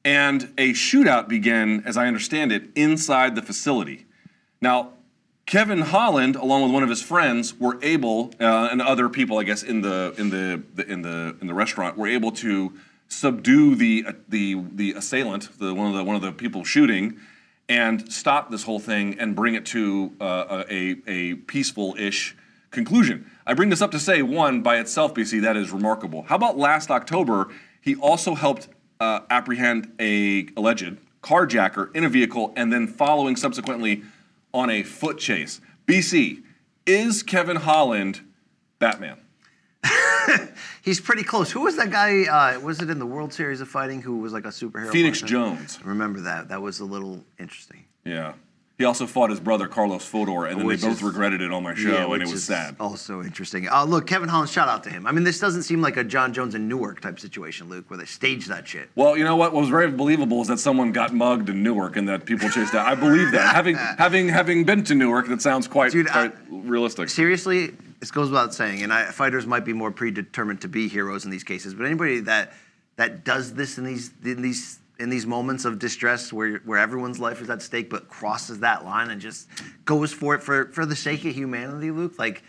And 0.05 0.55
a 0.57 0.73
shootout 0.73 1.29
began, 1.29 1.83
as 1.85 1.99
I 1.99 2.07
understand 2.07 2.51
it, 2.51 2.71
inside 2.75 3.35
the 3.35 3.43
facility. 3.43 4.07
Now, 4.63 4.93
Kevin 5.47 5.83
Holland, 5.83 6.35
along 6.35 6.63
with 6.63 6.73
one 6.73 6.83
of 6.83 6.89
his 6.89 7.03
friends, 7.03 7.55
were 7.59 7.79
able, 7.83 8.33
uh, 8.41 8.69
and 8.73 8.83
other 8.83 9.09
people, 9.09 9.39
I 9.39 9.45
guess, 9.45 9.63
in 9.63 9.81
the 9.81 10.15
in 10.19 10.31
the, 10.31 10.63
the 10.75 10.91
in 10.91 11.03
the 11.03 11.37
in 11.41 11.47
the 11.47 11.55
restaurant, 11.55 11.97
were 11.97 12.09
able 12.09 12.33
to 12.33 12.73
subdue 13.09 13.77
the 13.77 14.07
uh, 14.09 14.13
the 14.29 14.61
the 14.73 14.93
assailant, 14.93 15.57
the 15.59 15.73
one 15.73 15.87
of 15.87 15.95
the 15.95 16.03
one 16.03 16.17
of 16.17 16.23
the 16.23 16.33
people 16.33 16.65
shooting, 16.65 17.21
and 17.69 18.13
stop 18.13 18.51
this 18.51 18.63
whole 18.63 18.79
thing 18.79 19.19
and 19.19 19.35
bring 19.35 19.55
it 19.55 19.67
to 19.67 20.13
uh, 20.21 20.65
a 20.69 20.97
a 21.07 21.35
peaceful-ish 21.35 22.37
conclusion. 22.71 23.31
I 23.47 23.55
bring 23.55 23.71
this 23.71 23.83
up 23.83 23.91
to 23.93 23.99
say, 23.99 24.23
one, 24.23 24.63
by 24.63 24.79
itself, 24.79 25.15
BC, 25.15 25.43
that 25.43 25.57
is 25.57 25.71
remarkable. 25.71 26.23
How 26.23 26.37
about 26.37 26.59
last 26.59 26.91
October? 26.91 27.49
He 27.81 27.97
also 27.97 28.35
helped 28.35 28.69
uh, 29.01 29.21
apprehend 29.31 29.93
a 30.01 30.49
alleged 30.57 30.99
carjacker 31.23 31.95
in 31.95 32.05
a 32.05 32.09
vehicle, 32.09 32.53
and 32.57 32.73
then 32.73 32.87
following 32.87 33.37
subsequently 33.37 34.03
on 34.55 34.71
a 34.71 34.83
foot 34.83 35.19
chase. 35.19 35.61
BC, 35.87 36.43
is 36.87 37.23
Kevin 37.23 37.57
Holland 37.57 38.21
Batman? 38.79 39.19
He's 40.83 41.01
pretty 41.01 41.23
close. 41.25 41.51
Who 41.51 41.63
was 41.63 41.77
that 41.77 41.91
guy? 41.91 42.25
Uh, 42.25 42.61
was 42.61 42.81
it 42.81 42.91
in 42.91 42.99
the 42.99 43.07
World 43.07 43.33
Series 43.33 43.61
of 43.61 43.69
Fighting? 43.69 44.03
Who 44.03 44.19
was 44.19 44.33
like 44.33 44.45
a 44.45 44.49
superhero? 44.49 44.91
Phoenix 44.91 45.21
fighter? 45.21 45.33
Jones. 45.33 45.79
Remember 45.85 46.21
that? 46.21 46.49
That 46.49 46.63
was 46.63 46.81
a 46.81 46.85
little 46.85 47.25
interesting. 47.39 47.85
Yeah. 48.05 48.35
He 48.79 48.85
also 48.85 49.07
fought 49.07 49.31
his 49.31 49.41
brother 49.41 49.69
Caros 49.69 50.03
Fodor, 50.03 50.45
and 50.45 50.59
then 50.61 50.67
Which 50.67 50.83
they 50.83 50.89
both 50.89 50.99
is- 50.99 51.03
regretted 51.03 51.41
it 51.41 51.51
on 51.51 51.63
my 51.63 51.75
show, 51.75 51.89
Yeah, 51.93 52.13
and 52.13 52.23
it 52.23 52.29
was 52.29 52.45
sad. 52.45 52.77
Also 52.79 53.23
interesting. 53.23 53.67
Uh, 53.69 53.85
look, 53.85 54.07
Kevin 54.07 54.29
Holland, 54.29 54.51
shout 54.51 54.69
out 54.69 54.85
to 54.85 54.91
him. 54.91 55.07
I 55.07 55.13
mean, 55.13 55.25
this 55.25 55.41
doesn't 55.41 55.63
seem 55.63 55.81
like 55.81 55.97
a 55.97 56.05
Jon 56.05 56.35
Jones 56.35 56.55
and 56.55 56.69
Newark 56.69 57.01
type 57.01 57.19
situation, 57.19 57.71
Luke, 57.71 57.87
where 57.89 57.97
they 57.99 58.05
staged 58.05 58.51
that 58.51 58.69
shit. 58.69 58.91
Well, 58.95 59.17
you 59.17 59.25
know 59.25 59.35
what? 59.35 59.55
What 59.55 59.63
was 59.63 59.71
very 59.71 59.91
believable 59.91 60.43
is 60.43 60.49
that 60.49 60.59
someone 60.61 60.93
got 60.93 61.15
mugged 61.15 61.49
in 61.49 61.63
Newark 61.63 61.97
and 61.97 62.07
that 62.11 62.27
people 62.27 62.51
chased 62.51 62.75
out. 62.75 62.87
I 62.87 62.95
believe 62.95 63.33
that. 63.33 63.55
having 63.55 63.77
having 63.99 64.29
having 64.29 64.65
been 64.65 64.85
to 64.85 64.95
Newark, 64.95 65.27
that 65.29 65.41
sounds 65.41 65.67
quite, 65.67 65.91
Dude, 65.93 66.09
I- 66.09 66.29
quite 66.29 66.35
realistic. 66.51 67.09
Seriously, 67.09 67.73
this 68.01 68.11
goes 68.11 68.31
without 68.31 68.55
saying, 68.55 68.83
and 68.83 68.93
I, 68.93 69.07
fighters 69.07 69.47
might 69.47 69.65
be 69.65 69.73
more 69.73 69.91
predetermined 69.91 70.61
to 70.63 70.69
be 70.69 70.89
heroes 70.89 71.25
in 71.25 71.31
these 71.31 71.45
cases, 71.45 71.75
but 71.75 71.87
anybody 71.87 72.21
that 72.21 72.53
that 72.97 73.25
does 73.25 73.55
this 73.55 73.79
in 73.79 73.85
these 73.85 74.11
in 74.25 74.43
these 74.43 74.79
in 74.99 75.11
these 75.11 75.27
moments 75.27 75.65
of 75.65 75.79
distress 75.79 76.33
where 76.33 76.59
where 76.65 76.79
everyone's 76.79 77.19
life 77.19 77.41
is 77.43 77.51
at 77.51 77.63
stake, 77.63 77.91
but 77.91 78.09
crosses 78.09 78.61
that 78.61 78.85
line 78.85 79.11
and 79.11 79.21
just 79.21 79.49
goes 79.85 80.13
for 80.13 80.35
it 80.35 80.43
for 80.43 80.67
for 80.73 80.87
the 80.87 80.97
sake 80.97 81.25
of 81.25 81.35
humanity, 81.35 81.91
Luke, 81.91 82.19
like. 82.19 82.43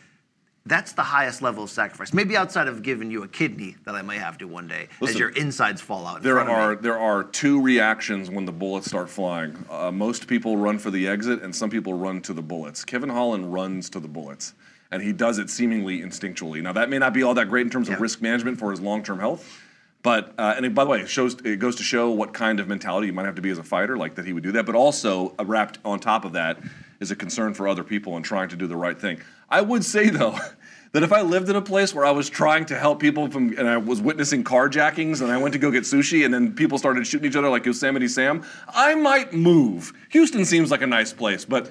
That's 0.70 0.92
the 0.92 1.04
highest 1.04 1.42
level 1.42 1.64
of 1.64 1.70
sacrifice. 1.70 2.14
Maybe 2.14 2.36
outside 2.36 2.68
of 2.68 2.84
giving 2.84 3.10
you 3.10 3.24
a 3.24 3.28
kidney 3.30 3.78
that 3.86 3.96
I 3.96 4.02
might 4.02 4.20
have 4.20 4.38
to 4.40 4.50
one 4.50 4.68
day, 4.68 4.90
as 5.02 5.18
your 5.18 5.30
insides 5.30 5.80
fall 5.80 6.06
out. 6.06 6.18
In 6.18 6.24
There 6.24 6.34
front 6.34 6.50
of 6.50 6.58
me. 6.58 6.62
are 6.62 6.76
there 6.76 6.98
are 7.00 7.24
two 7.24 7.62
reactions 7.62 8.30
when 8.30 8.44
the 8.44 8.52
bullets 8.52 8.88
start 8.88 9.10
flying. 9.10 9.56
Uh, 9.70 9.94
most 9.94 10.28
people 10.28 10.58
run 10.58 10.78
for 10.78 10.92
the 10.92 11.08
exit, 11.08 11.42
and 11.42 11.56
some 11.56 11.70
people 11.70 11.94
run 11.94 12.20
to 12.24 12.34
the 12.34 12.42
bullets. 12.42 12.84
Kevin 12.84 13.08
Holland 13.08 13.54
runs 13.54 13.90
to 13.92 14.02
the 14.02 14.10
bullets, 14.10 14.56
and 14.92 15.02
he 15.02 15.12
does 15.12 15.38
it 15.38 15.50
seemingly 15.50 16.02
instinctually. 16.02 16.62
Now 16.62 16.74
that 16.74 16.90
may 16.90 17.00
not 17.00 17.14
be 17.14 17.24
all 17.24 17.34
that 17.36 17.50
great 17.50 17.66
in 17.66 17.70
terms 17.70 17.90
of 17.90 18.00
risk 18.00 18.22
management 18.22 18.60
for 18.60 18.72
his 18.72 18.80
long 18.80 19.04
term 19.04 19.20
health, 19.20 19.62
but 20.04 20.34
uh, 20.38 20.54
and 20.56 20.66
it, 20.66 20.74
by 20.74 20.84
the 20.84 20.90
way, 20.90 21.02
it 21.02 21.10
shows 21.10 21.36
it 21.44 21.60
goes 21.60 21.76
to 21.78 21.84
show 21.84 22.12
what 22.12 22.34
kind 22.34 22.60
of 22.60 22.68
mentality 22.68 23.08
you 23.08 23.14
might 23.14 23.26
have 23.26 23.36
to 23.36 23.42
be 23.42 23.50
as 23.50 23.58
a 23.58 23.64
fighter, 23.64 23.98
like 23.98 24.16
that 24.16 24.26
he 24.26 24.34
would 24.34 24.44
do 24.44 24.52
that. 24.54 24.66
But 24.66 24.76
also 24.76 25.36
uh, 25.38 25.46
wrapped 25.46 25.80
on 25.84 26.00
top 26.00 26.24
of 26.24 26.34
that 26.34 26.60
is 27.00 27.12
a 27.12 27.16
concern 27.16 27.54
for 27.54 27.68
other 27.68 27.84
people 27.84 28.16
and 28.16 28.24
trying 28.24 28.50
to 28.50 28.56
do 28.56 28.68
the 28.68 28.76
right 28.76 28.98
thing. 29.00 29.20
I 29.50 29.62
would 29.62 29.84
say 29.84 30.10
though 30.10 30.38
that 30.94 31.04
if 31.04 31.12
I 31.12 31.22
lived 31.22 31.50
in 31.50 31.56
a 31.56 31.62
place 31.62 31.94
where 31.94 32.06
I 32.06 32.12
was 32.12 32.30
trying 32.30 32.66
to 32.68 32.78
help 32.78 33.00
people 33.00 33.30
from 33.30 33.58
and 33.58 33.68
I 33.68 33.78
was 33.78 34.02
witnessing 34.02 34.44
carjackings 34.44 35.22
and 35.22 35.32
I 35.32 35.38
went 35.38 35.54
to 35.54 35.60
go 35.60 35.72
get 35.72 35.84
sushi 35.84 36.26
and 36.26 36.34
then 36.34 36.54
people 36.54 36.78
started 36.78 37.06
shooting 37.06 37.30
each 37.30 37.36
other 37.36 37.50
like 37.50 37.66
Yosemite 37.66 38.08
Sam, 38.08 38.46
I 38.70 38.96
might 38.96 39.34
move. 39.34 39.94
Houston 40.10 40.46
seems 40.46 40.72
like 40.72 40.82
a 40.82 40.88
nice 40.88 41.14
place, 41.14 41.44
but 41.44 41.70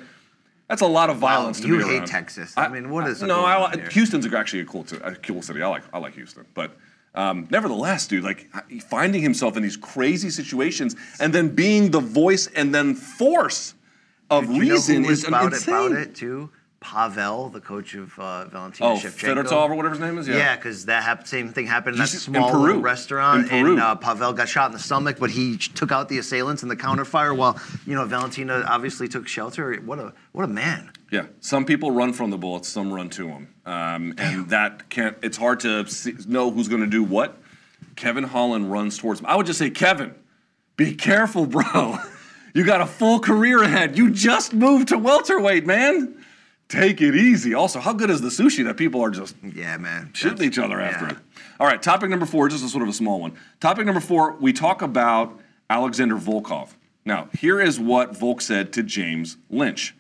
that's 0.69 0.83
a 0.83 0.87
lot 0.87 1.11
of 1.11 1.19
violence 1.19 1.61
to 1.61 1.67
you 1.69 1.79
hate 1.85 1.99
around. 1.99 2.07
Texas. 2.09 2.53
I 2.57 2.69
mean, 2.69 2.91
what 2.91 3.07
is 3.09 3.23
no? 3.23 3.45
I, 3.45 3.57
on 3.71 3.79
here? 3.79 3.89
Houston's 3.91 4.33
actually 4.33 4.61
a 4.61 4.65
cool, 4.65 4.85
ci- 4.85 4.99
a 5.03 5.15
cool 5.17 5.43
city. 5.43 5.63
I 5.63 5.69
like 5.69 5.83
I 5.93 5.99
like 5.99 6.15
Houston, 6.15 6.45
but 6.55 6.77
um, 7.15 7.47
nevertheless, 7.51 8.07
dude, 8.07 8.25
like 8.25 8.49
finding 8.89 9.23
himself 9.23 9.57
in 9.57 9.63
these 9.63 9.77
crazy 9.77 10.31
situations 10.31 10.97
and 11.21 11.33
then 11.33 11.55
being 11.55 11.91
the 11.91 12.01
voice 12.01 12.47
and 12.49 12.75
then 12.75 12.95
force 12.95 13.75
of 14.29 14.47
Do 14.47 14.55
you 14.55 14.65
know 14.65 14.75
reason 14.75 15.05
is 15.05 15.25
about 15.27 15.53
insane. 15.53 15.75
it, 15.75 15.87
about 15.87 16.01
it 16.01 16.15
too? 16.15 16.51
Pavel, 16.91 17.49
the 17.49 17.61
coach 17.61 17.95
of 17.95 18.17
uh, 18.17 18.45
Valentina 18.45 18.91
Oh, 18.91 18.95
Shevchenko. 18.95 19.43
Fedotov 19.45 19.71
or 19.71 19.75
whatever 19.75 19.95
his 19.97 20.01
name 20.01 20.19
is. 20.19 20.29
Yeah. 20.29 20.37
Yeah, 20.37 20.57
because 20.57 20.85
that 20.87 21.03
hap- 21.03 21.27
same 21.27 21.49
thing 21.49 21.67
happened 21.67 21.95
in 21.95 21.99
that 21.99 22.05
Just 22.09 22.29
in 22.29 22.35
small 22.35 22.49
Peru. 22.53 22.79
restaurant, 22.79 23.43
In 23.43 23.49
Peru. 23.49 23.73
and 23.73 23.81
uh, 23.81 23.97
Pavel 23.97 24.33
got 24.33 24.49
shot 24.49 24.67
in 24.67 24.73
the 24.73 24.79
stomach, 24.79 25.17
but 25.19 25.31
he 25.31 25.57
took 25.57 25.91
out 25.91 26.09
the 26.09 26.19
assailants 26.19 26.63
in 26.63 26.69
the 26.69 26.77
counterfire. 26.77 27.37
While 27.37 27.59
you 27.87 27.97
know 27.97 28.05
Valentina 28.05 28.63
obviously 28.69 29.09
took 29.09 29.27
shelter. 29.27 29.75
What 29.85 29.99
a 29.99 30.13
what 30.31 30.45
a 30.45 30.49
man! 30.49 30.93
Yeah, 31.11 31.27
some 31.41 31.65
people 31.65 31.91
run 31.91 32.13
from 32.13 32.31
the 32.31 32.39
bullets, 32.39 32.69
some 32.69 32.93
run 32.93 33.11
to 33.11 33.27
them, 33.27 33.49
um, 33.67 34.15
and 34.17 34.49
that 34.51 34.89
can't. 34.89 35.17
It's 35.23 35.37
hard 35.37 35.59
to 35.61 35.89
see, 35.89 36.15
know 36.29 36.53
who's 36.53 36.69
going 36.69 36.83
to 36.83 36.87
do 36.87 37.03
what. 37.03 37.37
Kevin 37.97 38.23
Holland 38.25 38.71
runs 38.71 38.97
towards 38.97 39.19
him. 39.19 39.27
I 39.27 39.35
would 39.35 39.47
just 39.47 39.59
say, 39.59 39.71
Kevin, 39.71 40.15
be 40.77 40.95
careful, 40.95 41.47
bro. 41.47 41.97
you 42.55 42.65
got 42.65 42.81
a 42.81 42.87
full 42.87 43.19
career 43.19 43.61
ahead. 43.65 43.99
You 43.99 44.11
just 44.13 44.55
moved 44.55 44.89
to 44.89 44.99
welterweight, 44.99 45.67
man. 45.67 46.23
Take 46.69 47.01
it 47.01 47.15
easy. 47.15 47.55
Also, 47.55 47.79
how 47.79 47.93
good 47.93 48.11
is 48.11 48.21
the 48.21 48.29
sushi 48.29 48.65
that 48.65 48.77
people 48.77 49.01
are 49.03 49.11
just 49.11 49.37
Yeah, 49.43 49.77
man. 49.77 50.11
shooting 50.13 50.39
That's- 50.39 50.53
each 50.53 50.59
other 50.59 50.81
after 50.81 51.07
it. 51.09 51.17
All 51.61 51.67
right, 51.67 51.81
topic 51.81 52.11
number 52.11 52.27
four, 52.27 52.49
just 52.49 52.65
a 52.65 52.69
sort 52.69 52.83
of 52.83 52.89
a 52.89 52.93
small 52.93 53.21
one. 53.21 53.33
Topic 53.61 53.87
number 53.87 54.01
four, 54.01 54.37
we 54.41 54.53
talk 54.53 54.83
about 54.83 55.39
Alexander 55.71 56.17
Volkov. 56.17 56.71
Now, 57.05 57.29
here 57.39 57.61
is 57.61 57.79
what 57.79 58.19
Volk 58.19 58.41
said 58.41 58.73
to 58.73 58.83
James 58.83 59.37
Lynch. 59.49 59.95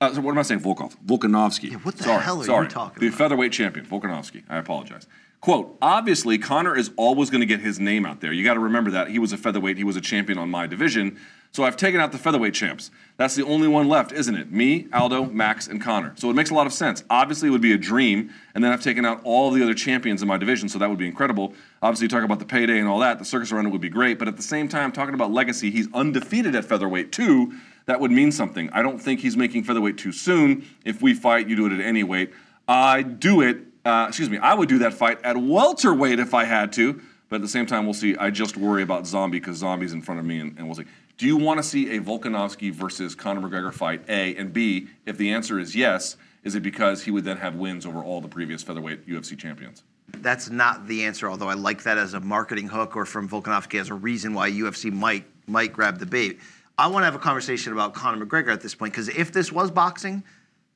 Uh, 0.00 0.12
so 0.12 0.20
what 0.20 0.32
am 0.32 0.38
I 0.38 0.42
saying? 0.42 0.60
Volkov. 0.60 0.96
Volkanovski. 1.06 1.70
Yeah, 1.70 1.76
what 1.78 1.96
the 1.96 2.02
sorry, 2.02 2.22
hell 2.22 2.42
are 2.42 2.62
you 2.64 2.68
talking 2.68 3.00
The 3.00 3.06
about? 3.06 3.18
featherweight 3.18 3.52
champion, 3.52 3.86
Volkanovski. 3.86 4.42
I 4.48 4.56
apologize. 4.58 5.06
Quote, 5.42 5.76
obviously, 5.82 6.38
Conor 6.38 6.76
is 6.76 6.92
always 6.96 7.28
going 7.28 7.40
to 7.40 7.46
get 7.46 7.58
his 7.58 7.80
name 7.80 8.06
out 8.06 8.20
there. 8.20 8.32
You 8.32 8.44
got 8.44 8.54
to 8.54 8.60
remember 8.60 8.92
that. 8.92 9.08
He 9.08 9.18
was 9.18 9.32
a 9.32 9.36
featherweight, 9.36 9.76
he 9.76 9.82
was 9.82 9.96
a 9.96 10.00
champion 10.00 10.38
on 10.38 10.48
my 10.48 10.68
division. 10.68 11.18
So 11.50 11.64
I've 11.64 11.76
taken 11.76 12.00
out 12.00 12.12
the 12.12 12.18
featherweight 12.18 12.54
champs. 12.54 12.92
That's 13.16 13.34
the 13.34 13.44
only 13.44 13.66
one 13.66 13.88
left, 13.88 14.12
isn't 14.12 14.36
it? 14.36 14.52
Me, 14.52 14.86
Aldo, 14.92 15.24
Max, 15.24 15.66
and 15.66 15.82
Conor. 15.82 16.14
So 16.16 16.30
it 16.30 16.34
makes 16.34 16.50
a 16.50 16.54
lot 16.54 16.68
of 16.68 16.72
sense. 16.72 17.02
Obviously, 17.10 17.48
it 17.48 17.50
would 17.50 17.60
be 17.60 17.72
a 17.72 17.76
dream. 17.76 18.32
And 18.54 18.62
then 18.62 18.70
I've 18.70 18.84
taken 18.84 19.04
out 19.04 19.20
all 19.24 19.50
the 19.50 19.64
other 19.64 19.74
champions 19.74 20.22
in 20.22 20.28
my 20.28 20.38
division, 20.38 20.68
so 20.68 20.78
that 20.78 20.88
would 20.88 20.98
be 20.98 21.08
incredible. 21.08 21.54
Obviously, 21.82 22.06
talk 22.06 22.22
about 22.22 22.38
the 22.38 22.46
payday 22.46 22.78
and 22.78 22.86
all 22.86 23.00
that. 23.00 23.18
The 23.18 23.24
circus 23.24 23.50
around 23.50 23.66
it 23.66 23.70
would 23.70 23.80
be 23.80 23.88
great. 23.88 24.20
But 24.20 24.28
at 24.28 24.36
the 24.36 24.44
same 24.44 24.68
time, 24.68 24.92
talking 24.92 25.12
about 25.12 25.32
legacy, 25.32 25.72
he's 25.72 25.92
undefeated 25.92 26.54
at 26.54 26.64
featherweight 26.64 27.10
too. 27.10 27.52
That 27.86 27.98
would 27.98 28.12
mean 28.12 28.30
something. 28.30 28.70
I 28.70 28.80
don't 28.80 29.00
think 29.00 29.18
he's 29.18 29.36
making 29.36 29.64
featherweight 29.64 29.98
too 29.98 30.12
soon. 30.12 30.64
If 30.84 31.02
we 31.02 31.14
fight, 31.14 31.48
you 31.48 31.56
do 31.56 31.66
it 31.66 31.72
at 31.72 31.80
any 31.80 32.04
weight. 32.04 32.32
I 32.68 33.02
do 33.02 33.40
it. 33.40 33.71
Uh, 33.84 34.06
excuse 34.08 34.30
me. 34.30 34.38
I 34.38 34.54
would 34.54 34.68
do 34.68 34.78
that 34.78 34.94
fight 34.94 35.18
at 35.24 35.36
welterweight 35.36 36.18
if 36.18 36.34
I 36.34 36.44
had 36.44 36.72
to. 36.74 37.00
But 37.28 37.36
at 37.36 37.42
the 37.42 37.48
same 37.48 37.64
time, 37.64 37.86
we'll 37.86 37.94
see. 37.94 38.14
I 38.16 38.28
just 38.28 38.58
worry 38.58 38.82
about 38.82 39.06
Zombie 39.06 39.40
because 39.40 39.56
Zombie's 39.56 39.94
in 39.94 40.02
front 40.02 40.20
of 40.20 40.26
me, 40.26 40.38
and, 40.38 40.54
and 40.58 40.66
we'll 40.66 40.76
see. 40.76 40.84
Do 41.16 41.26
you 41.26 41.38
want 41.38 41.58
to 41.58 41.62
see 41.62 41.96
a 41.96 42.00
Volkanovski 42.00 42.70
versus 42.70 43.14
Conor 43.14 43.48
McGregor 43.48 43.72
fight? 43.72 44.02
A 44.08 44.36
and 44.36 44.52
B. 44.52 44.88
If 45.06 45.16
the 45.16 45.32
answer 45.32 45.58
is 45.58 45.74
yes, 45.74 46.18
is 46.44 46.54
it 46.54 46.62
because 46.62 47.04
he 47.04 47.10
would 47.10 47.24
then 47.24 47.38
have 47.38 47.54
wins 47.54 47.86
over 47.86 48.02
all 48.02 48.20
the 48.20 48.28
previous 48.28 48.62
featherweight 48.62 49.08
UFC 49.08 49.38
champions? 49.38 49.82
That's 50.18 50.50
not 50.50 50.86
the 50.86 51.04
answer. 51.04 51.30
Although 51.30 51.48
I 51.48 51.54
like 51.54 51.84
that 51.84 51.96
as 51.96 52.12
a 52.12 52.20
marketing 52.20 52.68
hook, 52.68 52.96
or 52.96 53.06
from 53.06 53.26
Volkanovski 53.28 53.80
as 53.80 53.88
a 53.88 53.94
reason 53.94 54.34
why 54.34 54.50
UFC 54.50 54.92
might 54.92 55.24
might 55.46 55.72
grab 55.72 55.98
the 55.98 56.06
bait. 56.06 56.38
I 56.76 56.88
want 56.88 57.02
to 57.02 57.04
have 57.06 57.14
a 57.14 57.18
conversation 57.18 57.72
about 57.72 57.94
Conor 57.94 58.26
McGregor 58.26 58.52
at 58.52 58.60
this 58.60 58.74
point 58.74 58.92
because 58.92 59.08
if 59.08 59.32
this 59.32 59.50
was 59.50 59.70
boxing, 59.70 60.22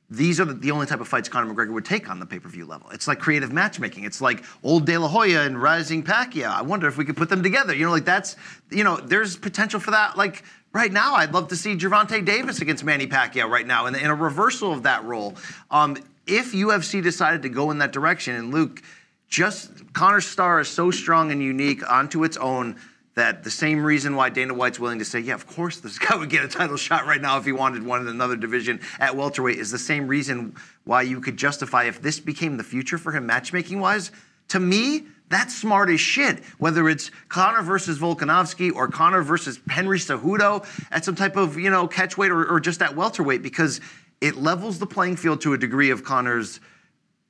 these 0.09 0.39
are 0.39 0.45
the, 0.45 0.71
only 0.71 0.87
type 0.87 1.01
of 1.01 1.09
fights 1.09 1.29
Conor 1.29 1.53
McGregor 1.53 1.73
would 1.73 1.85
take 1.85 2.09
on 2.09 2.21
the 2.21 2.27
pay 2.27 2.39
per 2.39 2.49
view 2.49 2.65
level. 2.65 2.89
It's 2.91 3.09
like 3.09 3.19
creative 3.19 3.53
matchmaking. 3.53 4.05
It's 4.05 4.21
like 4.21 4.45
old 4.63 4.87
De 4.87 4.97
La 4.97 5.09
Hoya 5.09 5.43
and 5.43 5.61
Rising 5.61 6.05
Pacquiao. 6.05 6.51
I 6.51 6.63
wonder 6.63 6.87
if 6.87 6.97
we 6.97 7.05
could 7.05 7.17
put 7.17 7.29
them 7.29 7.43
together. 7.43 7.75
You 7.75 7.87
know, 7.87 7.91
like 7.91 8.05
that's, 8.05 8.37
you 8.71 8.85
know, 8.85 8.97
there's 8.99 9.37
potential 9.37 9.81
for 9.81 9.91
that. 9.91 10.17
Like 10.17 10.45
right 10.73 10.93
now, 10.93 11.15
I'd 11.15 11.33
love 11.35 11.49
to 11.49 11.57
see 11.57 11.75
Gervonta 11.75 12.25
Davis 12.25 12.61
against 12.61 12.85
Manny 12.85 13.09
Pacquiao 13.09 13.49
right 13.49 13.67
now 13.67 13.87
in, 13.87 13.97
in 13.97 14.07
a 14.07 14.15
reversal 14.15 14.73
of 14.73 14.85
that 14.85 15.03
role. 15.05 15.35
Um, 15.73 15.97
if 16.27 16.53
UFC 16.53 17.03
decided 17.03 17.43
to 17.43 17.49
go 17.49 17.73
in 17.73 17.79
that 17.79 17.93
direction, 17.93 18.37
and 18.37 18.55
Luke, 18.55 18.83
just 19.29 19.93
Conor's 19.93 20.27
star 20.27 20.61
is 20.61 20.69
so 20.69 20.93
strong 20.93 21.33
and 21.33 21.43
unique 21.43 21.89
onto 21.91 22.23
its 22.23 22.37
own 22.37 22.77
that 23.17 23.43
the 23.43 23.51
same 23.51 23.83
reason 23.83 24.15
why 24.15 24.29
Dana 24.29 24.55
White's 24.55 24.79
willing 24.79 24.99
to 24.99 25.05
say, 25.05 25.19
yeah, 25.19 25.35
of 25.35 25.47
course 25.47 25.81
this 25.81 25.99
guy 25.99 26.15
would 26.15 26.31
get 26.31 26.45
a 26.45 26.49
title 26.49 26.77
shot 26.77 27.07
right 27.07 27.21
now 27.21 27.39
if 27.39 27.45
he 27.45 27.53
wanted 27.53 27.83
one 27.83 28.03
in 28.03 28.09
another 28.09 28.37
division 28.37 28.81
at 29.01 29.17
welterweight 29.17 29.59
is 29.59 29.71
the 29.71 29.79
same 29.79 30.07
reason 30.07 30.55
why 30.85 31.03
you 31.03 31.21
could 31.21 31.37
justify 31.37 31.85
if 31.85 32.01
this 32.01 32.21
became 32.21 32.57
the 32.57 32.65
future 32.65 32.99
for 32.99 33.13
him 33.13 33.27
matchmaking 33.27 33.81
wise. 33.81 34.13
To 34.49 34.61
me, 34.61 35.07
that's 35.29 35.57
smart 35.57 35.91
as 35.91 36.01
shit. 36.01 36.45
Whether 36.59 36.89
it's 36.89 37.11
Conor 37.29 37.63
versus 37.63 37.99
Volkanovski 37.99 38.73
or 38.73 38.87
Conor 38.87 39.23
versus 39.23 39.59
Henry 39.69 39.99
Cejudo 39.99 40.65
at 40.93 41.05
some 41.05 41.17
type 41.17 41.37
of 41.37 41.59
you 41.59 41.71
know 41.71 41.89
catchweight 41.89 42.31
or, 42.31 42.47
or 42.47 42.61
just 42.61 42.81
at 42.81 42.95
welterweight, 42.95 43.43
because 43.43 43.81
it 44.21 44.37
levels 44.37 44.79
the 44.79 44.87
playing 44.87 45.17
field 45.17 45.41
to 45.41 45.53
a 45.53 45.59
degree 45.59 45.91
of 45.91 46.05
Conor's 46.05 46.61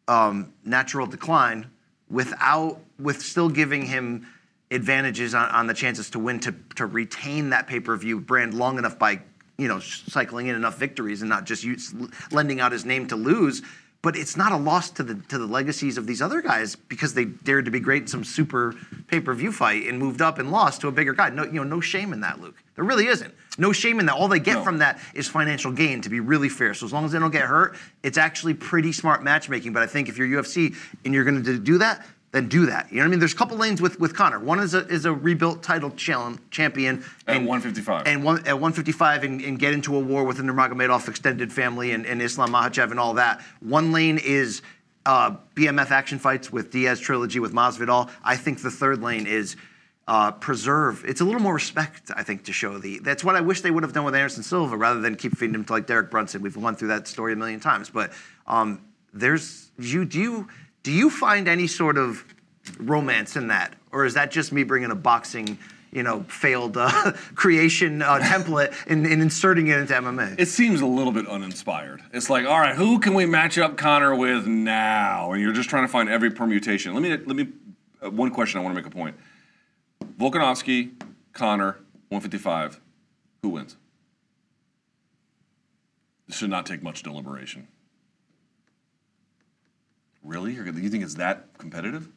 um, 0.09 0.53
natural 0.64 1.07
decline 1.07 1.70
without 2.11 2.80
with 2.99 3.22
still 3.22 3.49
giving 3.49 3.87
him 3.87 4.26
advantages 4.71 5.35
on, 5.35 5.49
on 5.51 5.67
the 5.67 5.75
chances 5.75 6.11
to 6.11 6.19
win 6.19 6.41
to 6.41 6.55
to 6.75 6.87
retain 6.87 7.51
that 7.51 7.67
pay-per-view 7.67 8.21
brand 8.21 8.55
long 8.55 8.79
enough 8.79 8.99
by 8.99 9.21
you 9.59 9.69
know 9.69 9.79
cycling 9.79 10.49
in 10.49 10.55
enough 10.57 10.79
victories 10.79 11.23
and 11.23 11.29
not 11.29 11.45
just 11.45 11.64
use, 11.64 11.95
lending 12.33 12.61
out 12.61 12.73
his 12.73 12.85
name 12.85 13.07
to 13.09 13.17
lose. 13.17 13.62
But 14.03 14.14
it's 14.17 14.37
not 14.37 14.53
a 14.53 14.57
loss 14.57 14.91
to 14.91 15.03
the 15.03 15.14
to 15.29 15.39
the 15.39 15.47
legacies 15.47 15.99
of 15.99 16.07
these 16.07 16.23
other 16.23 16.41
guys 16.41 16.77
because 16.77 17.14
they 17.14 17.25
dared 17.25 17.64
to 17.64 17.71
be 17.73 17.81
great 17.81 18.03
in 18.03 18.09
some 18.09 18.23
super 18.23 18.75
pay-per-view 19.09 19.51
fight 19.51 19.87
and 19.87 19.99
moved 19.99 20.23
up 20.23 20.39
and 20.39 20.53
lost 20.53 20.83
to 20.83 20.89
a 20.89 20.93
bigger 20.93 21.12
guy. 21.12 21.31
No 21.31 21.45
you 21.45 21.53
know 21.53 21.64
no 21.64 21.81
shame 21.81 22.12
in 22.12 22.21
that 22.21 22.41
Luke. 22.41 22.55
There 22.77 22.85
really 22.85 23.07
isn't. 23.07 23.35
No 23.59 23.73
shame 23.73 23.99
in 23.99 24.07
that. 24.07 24.14
All 24.14 24.29
they 24.29 24.39
get 24.39 24.57
No. 24.57 24.64
from 24.64 24.79
that 24.79 25.01
is 25.14 25.27
financial 25.27 25.73
gain 25.73 26.03
to 26.03 26.11
be 26.11 26.21
really 26.21 26.51
fair. 26.51 26.75
So 26.75 26.87
as 26.87 26.93
long 26.93 27.05
as 27.05 27.12
they 27.12 27.19
don't 27.19 27.31
get 27.33 27.47
hurt 27.47 27.77
it's 28.03 28.19
actually 28.19 28.55
pretty 28.55 28.93
smart 28.93 29.25
matchmaking. 29.25 29.73
But 29.73 29.83
I 29.83 29.87
think 29.87 30.09
if 30.09 30.19
you're 30.19 30.29
UFC 30.29 30.77
and 31.05 31.12
you're 31.14 31.25
going 31.25 31.43
to 31.43 31.59
do 31.59 31.79
that 31.79 32.07
then 32.33 32.49
do 32.49 32.66
that. 32.66 32.91
You 32.91 32.97
know 32.97 33.03
what 33.03 33.07
I 33.07 33.11
mean? 33.11 33.18
There's 33.20 33.33
a 33.33 33.37
couple 33.37 33.57
lanes 33.57 33.81
with 33.81 33.99
with 33.99 34.14
Conor. 34.14 34.39
One 34.41 34.61
is 34.61 34.74
a 34.74 34.87
is 34.89 35.05
a 35.05 35.12
rebuilt 35.12 35.62
title 35.62 35.91
challenge, 35.93 36.41
champion 36.51 37.05
At 37.27 37.39
155. 37.39 38.07
and 38.07 38.24
one 38.24 38.39
at 38.47 38.55
155 38.55 39.24
and, 39.24 39.41
and 39.41 39.59
get 39.59 39.72
into 39.72 39.97
a 39.97 40.01
war 40.01 40.24
with 40.24 40.37
the 40.39 40.43
Nurmagomedov 40.43 41.09
extended 41.09 41.53
family 41.53 41.93
and, 41.93 42.05
and 42.05 42.20
Islam 42.20 42.53
Makhachev 42.53 42.91
and 42.91 43.01
all 43.01 43.14
that. 43.14 43.41
One 43.61 43.93
lane 43.93 44.18
is 44.18 44.62
uh, 45.07 45.37
BMF 45.55 45.91
action 45.91 46.18
fights 46.18 46.53
with 46.53 46.70
Diaz 46.70 47.01
trilogy 47.01 47.39
with 47.39 47.53
Masvidal. 47.53 48.11
I 48.24 48.37
think 48.37 48.61
the 48.61 48.70
third 48.70 49.01
lane 49.03 49.27
is 49.27 49.57
uh, 50.09 50.33
preserve. 50.33 51.05
It's 51.07 51.20
a 51.20 51.24
little 51.24 51.41
more 51.41 51.55
respect, 51.55 52.11
I 52.14 52.22
think, 52.22 52.45
to 52.45 52.53
show 52.53 52.79
the. 52.79 52.99
That's 52.99 53.24
what 53.24 53.35
I 53.37 53.41
wish 53.41 53.61
they 53.61 53.70
would 53.70 53.83
have 53.83 53.93
done 53.93 54.05
with 54.05 54.14
Anderson 54.14 54.43
Silva 54.43 54.77
rather 54.77 55.01
than 55.01 55.16
keep 55.16 55.37
feeding 55.37 55.55
him 55.55 55.64
to 55.64 55.72
like 55.72 55.87
Derek 55.87 56.11
Brunson. 56.11 56.43
We've 56.43 56.61
gone 56.61 56.77
through 56.77 56.89
that 56.89 57.09
story 57.09 57.33
a 57.33 57.37
million 57.37 57.61
times, 57.61 57.89
but 57.91 58.12
um, 58.47 58.83
there's 59.12 59.70
you 59.79 60.05
do 60.05 60.20
you 60.20 60.49
do 60.87 60.93
you 60.93 61.11
find 61.11 61.49
any 61.49 61.66
sort 61.66 61.99
of 61.99 62.24
romance 62.78 63.34
in 63.34 63.49
that, 63.49 63.74
or 63.91 64.05
is 64.05 64.14
that 64.14 64.30
just 64.30 64.53
me 64.53 64.62
bringing 64.62 64.93
a 64.93 64.95
boxing? 64.95 65.59
You 65.91 66.05
know, 66.05 66.22
failed 66.28 66.76
uh, 66.76 67.12
creation 67.34 68.03
uh, 68.03 68.18
template 68.18 68.72
and, 68.87 69.05
and 69.05 69.20
inserting 69.20 69.66
it 69.66 69.78
into 69.78 69.95
MMA. 69.95 70.39
It 70.39 70.47
seems 70.47 70.82
a 70.82 70.87
little 70.87 71.12
bit 71.12 71.26
uninspired. 71.26 72.03
It's 72.12 72.30
like, 72.30 72.47
all 72.47 72.61
right, 72.61 72.76
who 72.76 73.01
can 73.01 73.14
we 73.14 73.26
match 73.26 73.59
up 73.59 73.76
Conor 73.76 74.14
with 74.14 74.47
now? 74.47 75.32
And 75.32 75.43
you're 75.43 75.55
just 75.55 75.68
trying 75.68 75.84
to 75.84 75.89
find 75.89 76.09
every 76.09 76.30
permutation. 76.30 76.95
Let 76.95 77.03
me 77.03 77.11
let 77.11 77.34
me 77.34 77.49
uh, 78.01 78.11
one 78.11 78.30
question. 78.30 78.61
I 78.61 78.62
want 78.62 78.76
to 78.76 78.80
make 78.80 78.87
a 78.87 78.95
point. 78.95 79.16
Volkanovski, 80.20 80.93
Conor, 81.32 81.78
155. 82.11 82.80
Who 83.43 83.49
wins? 83.49 83.76
This 86.28 86.37
should 86.37 86.51
not 86.51 86.64
take 86.64 86.80
much 86.80 87.03
deliberation. 87.03 87.66
Really? 90.27 90.53
You 90.53 90.91
think 90.91 91.05
it's 91.05 91.14
that 91.14 91.47
competitive? 91.59 92.09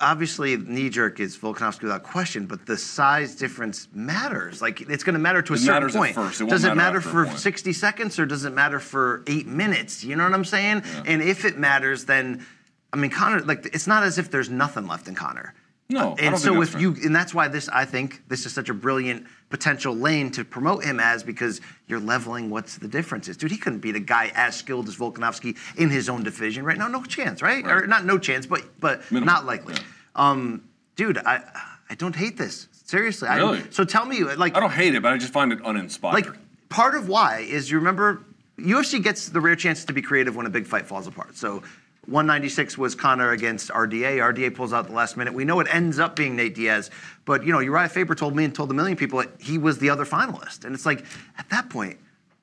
obviously 0.00 0.56
knee 0.56 0.88
jerk 0.88 1.20
is 1.20 1.36
Volkanovski 1.36 1.82
without 1.82 2.02
question, 2.02 2.46
but 2.46 2.66
the 2.66 2.76
size 2.76 3.34
difference 3.34 3.88
matters. 3.92 4.62
Like 4.62 4.80
it's 4.80 5.04
going 5.04 5.14
to 5.14 5.20
matter 5.20 5.42
to 5.42 5.52
a 5.52 5.56
It 5.56 5.60
certain 5.60 5.90
point. 5.90 6.16
It 6.16 6.48
does 6.48 6.64
it 6.64 6.74
matter 6.74 7.00
matter 7.00 7.00
for 7.00 7.26
60 7.26 7.72
seconds 7.72 8.18
or 8.18 8.26
does 8.26 8.44
it 8.44 8.52
matter 8.52 8.80
for 8.80 9.22
eight 9.26 9.46
minutes? 9.46 10.02
You 10.02 10.16
know 10.16 10.24
what 10.24 10.34
I'm 10.34 10.44
saying? 10.44 10.82
And 11.06 11.22
if 11.22 11.44
it 11.44 11.58
matters, 11.58 12.06
then 12.06 12.46
I 12.92 12.96
mean 12.96 13.10
Conor. 13.10 13.40
Like 13.40 13.66
it's 13.66 13.86
not 13.86 14.02
as 14.02 14.18
if 14.18 14.30
there's 14.30 14.50
nothing 14.50 14.86
left 14.86 15.08
in 15.08 15.14
Conor. 15.14 15.54
No, 15.90 16.14
I 16.18 16.22
and 16.22 16.38
so 16.38 16.62
if 16.62 16.80
you, 16.80 16.94
and 17.04 17.14
that's 17.14 17.34
why 17.34 17.48
this, 17.48 17.68
I 17.68 17.84
think, 17.84 18.22
this 18.28 18.46
is 18.46 18.52
such 18.52 18.68
a 18.68 18.74
brilliant 18.74 19.26
potential 19.50 19.94
lane 19.94 20.30
to 20.32 20.44
promote 20.44 20.84
him 20.84 21.00
as 21.00 21.22
because 21.24 21.60
you're 21.88 21.98
leveling 22.00 22.48
what's 22.48 22.78
the 22.78 22.86
difference 22.88 23.28
is. 23.28 23.36
Dude, 23.36 23.50
he 23.50 23.56
couldn't 23.58 23.80
beat 23.80 23.96
a 23.96 24.00
guy 24.00 24.30
as 24.36 24.56
skilled 24.56 24.88
as 24.88 24.96
Volkanovski 24.96 25.56
in 25.76 25.90
his 25.90 26.08
own 26.08 26.22
division 26.22 26.64
right 26.64 26.78
now. 26.78 26.86
No 26.88 27.02
chance, 27.02 27.42
right? 27.42 27.64
Or 27.66 27.86
not 27.88 28.04
no 28.04 28.18
chance, 28.18 28.46
but 28.46 28.62
but 28.80 29.00
Minimal, 29.10 29.34
not 29.34 29.46
likely. 29.46 29.74
yeah. 29.74 29.80
Um, 30.14 30.62
dude, 30.96 31.18
I 31.18 31.42
I 31.90 31.94
don't 31.96 32.14
hate 32.14 32.36
this 32.36 32.68
seriously. 32.84 33.28
I- 33.28 33.38
Really? 33.38 33.62
so 33.70 33.84
tell 33.84 34.06
me, 34.06 34.22
like, 34.22 34.56
I 34.56 34.60
don't 34.60 34.70
hate 34.72 34.94
it, 34.94 35.02
but 35.02 35.12
I 35.12 35.16
just 35.18 35.32
find 35.32 35.52
it 35.52 35.60
uninspired. 35.64 36.14
like 36.14 36.26
part 36.68 36.94
of 36.94 37.08
why 37.08 37.40
is 37.40 37.68
you 37.70 37.78
remember 37.78 38.24
UFC 38.58 39.02
gets 39.02 39.28
the 39.30 39.40
rare 39.40 39.56
chance 39.56 39.84
to 39.86 39.92
be 39.92 40.02
creative 40.02 40.36
when 40.36 40.46
a 40.46 40.50
big 40.50 40.66
fight 40.66 40.86
falls 40.86 41.06
apart. 41.06 41.36
So 41.36 41.62
196 42.06 42.78
was 42.78 42.94
Conor 42.94 43.30
against 43.30 43.70
RDA. 43.70 44.18
RDA 44.18 44.54
pulls 44.54 44.72
out 44.72 44.86
the 44.86 44.92
last 44.92 45.16
minute. 45.16 45.34
We 45.34 45.44
know 45.44 45.60
it 45.60 45.72
ends 45.72 45.98
up 45.98 46.16
being 46.16 46.34
Nate 46.34 46.54
Diaz, 46.54 46.90
but 47.24 47.44
you 47.44 47.52
know 47.52 47.58
Urijah 47.58 47.90
Faber 47.90 48.14
told 48.14 48.34
me 48.34 48.44
and 48.44 48.54
told 48.54 48.70
a 48.70 48.74
million 48.74 48.96
people 48.96 49.18
that 49.18 49.30
he 49.38 49.58
was 49.58 49.78
the 49.78 49.90
other 49.90 50.04
finalist, 50.04 50.64
and 50.64 50.74
it's 50.74 50.86
like 50.86 51.04
at 51.38 51.48
that 51.50 51.68
point, 51.68 51.98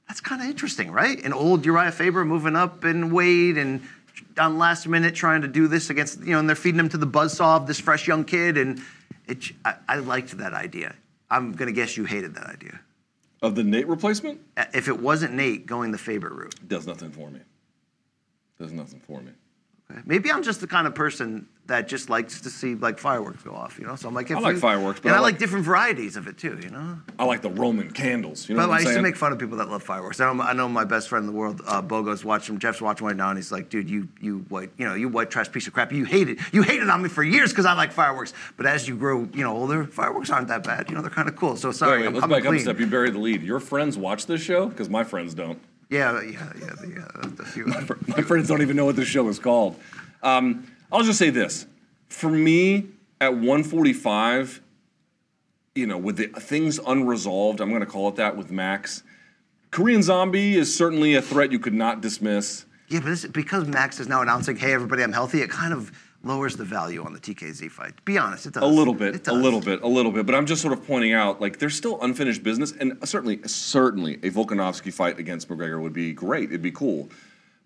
that's 0.08 0.22
kind 0.22 0.42
of 0.42 0.48
interesting, 0.48 0.92
right? 0.92 1.22
An 1.24 1.34
old 1.34 1.64
Urijah 1.64 1.92
Faber 1.94 2.24
moving 2.24 2.56
up 2.56 2.84
and 2.84 3.12
Wade 3.12 3.58
and 3.58 3.82
on 4.38 4.58
last 4.58 4.88
minute 4.88 5.16
trying 5.16 5.42
to 5.42 5.48
do 5.48 5.68
this 5.68 5.90
against 5.90 6.20
you 6.22 6.32
know, 6.32 6.40
and 6.40 6.48
they're 6.48 6.56
feeding 6.56 6.80
him 6.80 6.90
to 6.90 6.98
the 6.98 7.08
buzzsaw 7.08 7.58
of 7.58 7.68
this 7.68 7.80
fresh 7.80 8.08
young 8.08 8.24
kid, 8.24 8.58
and 8.58 8.82
it. 9.28 9.52
I, 9.66 9.76
I 9.90 9.96
liked 9.98 10.38
that 10.38 10.54
idea. 10.54 10.96
I'm 11.30 11.54
gonna 11.54 11.72
guess 11.72 11.98
you 11.98 12.06
hated 12.06 12.36
that 12.36 12.46
idea. 12.46 12.80
of 13.42 13.56
the 13.56 13.64
Nate 13.64 13.88
replacement, 13.88 14.40
If 14.74 14.88
it 14.88 15.00
wasn't 15.00 15.34
Nate 15.34 15.66
going 15.66 15.92
the 15.92 15.98
Faber 15.98 16.30
route, 16.30 16.56
does 16.68 16.86
nothing 16.88 17.12
for 17.12 17.30
me. 17.30 17.40
Does 18.60 18.72
nothing 18.72 19.00
for 19.00 19.22
me. 19.22 19.32
Maybe 20.06 20.32
I'm 20.32 20.44
just 20.44 20.62
the 20.62 20.68
kind 20.68 20.88
of 20.88 20.96
person 20.96 21.48
that 21.68 21.90
just 21.90 22.10
likes 22.10 22.40
to 22.42 22.50
see 22.50 22.76
like 22.76 22.98
fireworks 22.98 23.44
go 23.44 23.52
off, 23.54 23.78
you 23.78 23.86
know. 23.86 23.96
So 23.98 24.08
I'm 24.08 24.14
like, 24.14 24.32
I 24.32 24.40
like 24.40 24.56
we- 24.56 24.60
fireworks, 24.60 25.02
but 25.02 25.10
and 25.10 25.16
I 25.16 25.20
I 25.20 25.22
like 25.22 25.34
like- 25.34 25.40
different 25.40 25.66
varieties 25.66 26.16
of 26.16 26.26
it 26.28 26.38
too, 26.38 26.58
you 26.64 26.70
know. 26.70 26.98
I 27.20 27.26
like 27.26 27.42
the 27.42 27.50
Roman 27.50 27.92
candles. 27.92 28.48
You 28.48 28.56
know 28.56 28.62
But 28.68 28.70
I 28.72 28.76
I'm 28.76 28.80
used 28.80 28.88
saying? 28.88 28.98
to 28.98 29.02
make 29.04 29.18
fun 29.18 29.34
of 29.34 29.40
people 29.40 29.58
that 29.58 29.70
love 29.70 29.84
fireworks. 29.84 30.20
I 30.22 30.32
know, 30.34 30.42
I 30.42 30.54
know 30.54 30.70
my 30.70 30.86
best 30.86 31.10
friend 31.10 31.24
in 31.26 31.32
the 31.32 31.38
world, 31.38 31.62
uh, 31.68 31.82
Bogo's 31.82 32.24
watching. 32.24 32.58
Jeff's 32.60 32.82
watching 32.82 33.06
right 33.06 33.16
now, 33.18 33.30
and 33.30 33.38
he's 33.38 33.52
like, 33.52 33.70
"Dude, 33.70 33.90
you 33.90 34.08
you 34.22 34.40
white, 34.50 34.72
you 34.78 34.86
know, 34.88 34.94
you 34.94 35.10
white 35.10 35.30
trash 35.30 35.52
piece 35.52 35.68
of 35.68 35.74
crap. 35.74 35.92
You 35.92 36.06
hated 36.06 36.40
you 36.54 36.62
hated 36.62 36.84
it 36.84 36.90
on 36.90 37.02
me 37.02 37.10
for 37.10 37.24
years 37.24 37.52
because 37.52 37.66
I 37.66 37.74
like 37.74 37.92
fireworks. 37.92 38.34
But 38.56 38.66
as 38.66 38.88
you 38.88 38.96
grow, 38.96 39.28
you 39.34 39.44
know, 39.44 39.52
older, 39.56 39.84
fireworks 39.86 40.30
aren't 40.30 40.48
that 40.48 40.64
bad. 40.64 40.90
You 40.90 40.96
know, 40.96 41.02
they're 41.02 41.10
kind 41.12 41.28
of 41.28 41.36
cool. 41.36 41.58
So 41.58 41.72
sorry, 41.74 41.92
Wait, 41.92 42.00
wait, 42.00 42.08
I'm 42.08 42.14
let's 42.14 42.22
coming 42.24 42.38
back 42.40 42.48
up 42.48 42.54
a 42.56 42.60
step. 42.60 42.80
You 42.80 42.88
bury 42.88 43.10
the 43.10 43.20
lead. 43.20 43.44
Your 43.44 43.60
friends 43.60 43.98
watch 43.98 44.26
this 44.26 44.42
show 44.42 44.68
because 44.68 44.90
my 44.90 45.04
friends 45.04 45.34
don't. 45.34 45.60
Yeah, 45.90 46.22
yeah, 46.22 46.52
yeah, 46.60 46.74
the, 46.82 47.10
uh, 47.16 47.28
the 47.36 47.46
few. 47.46 47.66
My 47.66 48.22
friends 48.22 48.50
don't 48.50 48.62
even 48.62 48.76
know 48.76 48.86
what 48.86 48.98
this 48.98 49.08
show 49.08 49.28
is 49.30 49.40
called. 49.40 49.80
Um, 50.22 50.68
I'll 50.92 51.04
just 51.04 51.20
say 51.20 51.30
this: 51.30 51.66
for 52.10 52.30
me, 52.30 52.88
at 53.22 53.34
145, 53.34 54.62
you 55.76 55.88
know, 55.88 55.98
with 55.98 56.18
the 56.18 56.28
things 56.28 56.80
unresolved, 56.86 57.62
I'm 57.62 57.70
going 57.70 57.82
to 57.82 57.86
call 57.86 58.10
it 58.10 58.18
that 58.18 58.36
with 58.36 58.52
Max. 58.52 59.04
Korean 59.72 60.04
Zombie 60.04 60.56
is 60.56 60.76
certainly 60.76 61.16
a 61.16 61.22
threat 61.22 61.52
you 61.52 61.60
could 61.60 61.74
not 61.74 62.02
dismiss. 62.02 62.66
Yeah, 62.90 63.02
but 63.02 63.12
it's, 63.12 63.26
because 63.26 63.68
Max 63.68 64.00
is 64.00 64.08
now 64.08 64.22
announcing, 64.22 64.58
"Hey, 64.58 64.74
everybody, 64.74 65.04
I'm 65.04 65.14
healthy," 65.14 65.42
it 65.42 65.50
kind 65.50 65.74
of 65.74 65.92
lowers 66.24 66.56
the 66.58 66.66
value 66.66 67.04
on 67.04 67.14
the 67.14 67.20
TKZ 67.20 67.70
fight. 67.72 67.94
Be 68.06 68.18
honest, 68.18 68.46
it 68.48 68.54
does. 68.54 68.64
A 68.64 68.66
little 68.66 68.94
It 69.02 69.24
bit, 69.24 69.28
a 69.28 69.34
little 69.34 69.62
bit, 69.62 69.82
a 69.82 69.88
little 69.88 70.12
bit. 70.12 70.26
But 70.26 70.36
I'm 70.36 70.46
just 70.46 70.62
sort 70.62 70.74
of 70.74 70.86
pointing 70.86 71.14
out, 71.14 71.40
like, 71.40 71.60
there's 71.60 71.76
still 71.76 72.02
unfinished 72.02 72.44
business, 72.44 72.74
and 72.74 72.98
certainly, 73.08 73.40
certainly, 73.48 74.16
a 74.16 74.30
Volkanovski 74.30 74.92
fight 74.94 75.20
against 75.20 75.48
McGregor 75.48 75.82
would 75.82 75.94
be 75.94 76.14
great. 76.14 76.50
It'd 76.50 76.62
be 76.62 76.72
cool. 76.72 77.10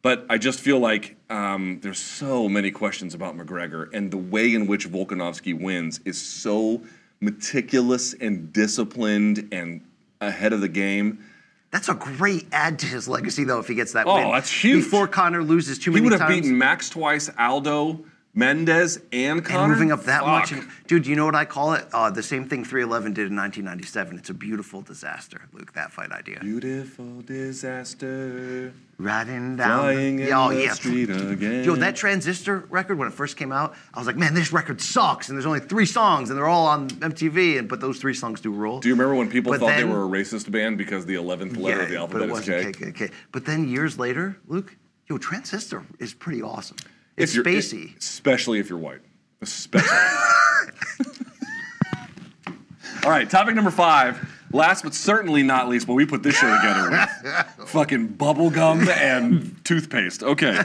But 0.03 0.25
I 0.29 0.37
just 0.37 0.59
feel 0.59 0.79
like 0.79 1.15
um, 1.29 1.79
there's 1.81 1.99
so 1.99 2.49
many 2.49 2.71
questions 2.71 3.13
about 3.13 3.37
McGregor, 3.37 3.87
and 3.93 4.11
the 4.11 4.17
way 4.17 4.53
in 4.53 4.67
which 4.67 4.89
Volkanovski 4.89 5.59
wins 5.59 5.99
is 6.05 6.21
so 6.21 6.81
meticulous 7.19 8.13
and 8.13 8.51
disciplined 8.51 9.47
and 9.51 9.81
ahead 10.19 10.53
of 10.53 10.61
the 10.61 10.67
game. 10.67 11.23
That's 11.71 11.87
a 11.87 11.93
great 11.93 12.47
add 12.51 12.79
to 12.79 12.85
his 12.85 13.07
legacy, 13.07 13.43
though, 13.45 13.59
if 13.59 13.67
he 13.67 13.75
gets 13.75 13.93
that 13.93 14.05
Oh, 14.05 14.15
win. 14.15 14.31
that's 14.31 14.51
huge. 14.51 14.83
Before 14.83 15.07
Conor 15.07 15.41
loses 15.43 15.79
too 15.79 15.91
many, 15.91 16.01
He 16.01 16.03
would 16.03 16.11
have 16.19 16.27
times. 16.27 16.41
beaten 16.41 16.57
Max 16.57 16.89
twice, 16.89 17.29
Aldo, 17.39 18.03
Mendez, 18.33 18.99
and 19.11 19.43
Conor. 19.43 19.63
and 19.63 19.71
moving 19.73 19.91
up 19.91 20.03
that 20.03 20.25
much. 20.25 20.49
Fuck. 20.51 20.59
And, 20.59 20.69
dude, 20.87 21.05
you 21.05 21.17
know 21.17 21.25
what 21.25 21.35
I 21.35 21.43
call 21.43 21.73
it? 21.73 21.85
Uh, 21.91 22.09
the 22.09 22.23
same 22.23 22.47
thing 22.47 22.63
311 22.63 23.13
did 23.13 23.27
in 23.27 23.35
1997. 23.35 24.17
It's 24.17 24.29
a 24.29 24.33
beautiful 24.33 24.81
disaster, 24.81 25.41
Luke, 25.51 25.73
that 25.73 25.91
fight 25.91 26.11
idea. 26.13 26.39
Beautiful 26.39 27.21
disaster. 27.23 28.73
Riding 28.97 29.57
down 29.57 29.81
Flying 29.81 30.17
the, 30.17 30.27
in 30.27 30.33
oh, 30.33 30.49
the 30.53 30.63
yeah. 30.63 30.73
street 30.73 31.09
again. 31.09 31.63
Yo, 31.65 31.75
that 31.75 31.95
Transistor 31.95 32.59
record, 32.69 32.97
when 32.97 33.07
it 33.07 33.13
first 33.13 33.35
came 33.35 33.51
out, 33.51 33.75
I 33.93 33.97
was 33.99 34.07
like, 34.07 34.15
man, 34.15 34.33
this 34.33 34.53
record 34.53 34.79
sucks. 34.79 35.27
And 35.27 35.37
there's 35.37 35.45
only 35.47 35.59
three 35.59 35.87
songs, 35.87 36.29
and 36.29 36.37
they're 36.37 36.47
all 36.47 36.67
on 36.67 36.87
MTV, 36.89 37.57
and 37.59 37.67
but 37.67 37.81
those 37.81 37.99
three 37.99 38.13
songs 38.13 38.39
do 38.39 38.51
rule. 38.51 38.79
Do 38.79 38.87
you 38.87 38.93
remember 38.93 39.15
when 39.15 39.29
people 39.29 39.51
But 39.51 39.59
thought 39.59 39.67
then- 39.69 39.87
they 39.87 39.93
were 39.93 40.05
a 40.05 40.07
racist 40.07 40.49
band 40.51 40.77
because 40.77 41.05
the 41.05 41.15
11th 41.15 41.57
letter 41.57 41.81
of 41.81 41.89
the 41.89 41.95
but 41.95 41.99
alphabet 41.99 42.29
it 42.29 42.31
is 42.31 42.45
K? 42.45 42.65
wasn't 42.65 42.77
KKK. 42.95 43.11
But 43.31 43.45
then 43.45 43.67
years 43.67 43.99
later, 43.99 44.37
Luke, 44.47 44.77
yo, 45.09 45.17
Transistor 45.17 45.83
is 45.99 46.13
pretty 46.13 46.41
awesome. 46.41 46.77
It's 47.17 47.35
spacey. 47.35 47.97
especially 47.97 48.59
if 48.59 48.69
you're 48.69 48.79
white. 48.79 49.01
Especially. 49.41 49.89
All 53.03 53.09
right, 53.09 53.29
topic 53.29 53.55
number 53.55 53.71
five. 53.71 54.29
Last 54.53 54.83
but 54.83 54.93
certainly 54.93 55.43
not 55.43 55.69
least, 55.69 55.87
what 55.87 55.95
we 55.95 56.05
put 56.05 56.23
this 56.23 56.35
show 56.35 56.55
together 56.57 56.91
with 56.91 57.09
fucking 57.69 58.09
bubblegum 58.09 58.87
and 58.89 59.63
toothpaste. 59.63 60.23
Okay, 60.23 60.61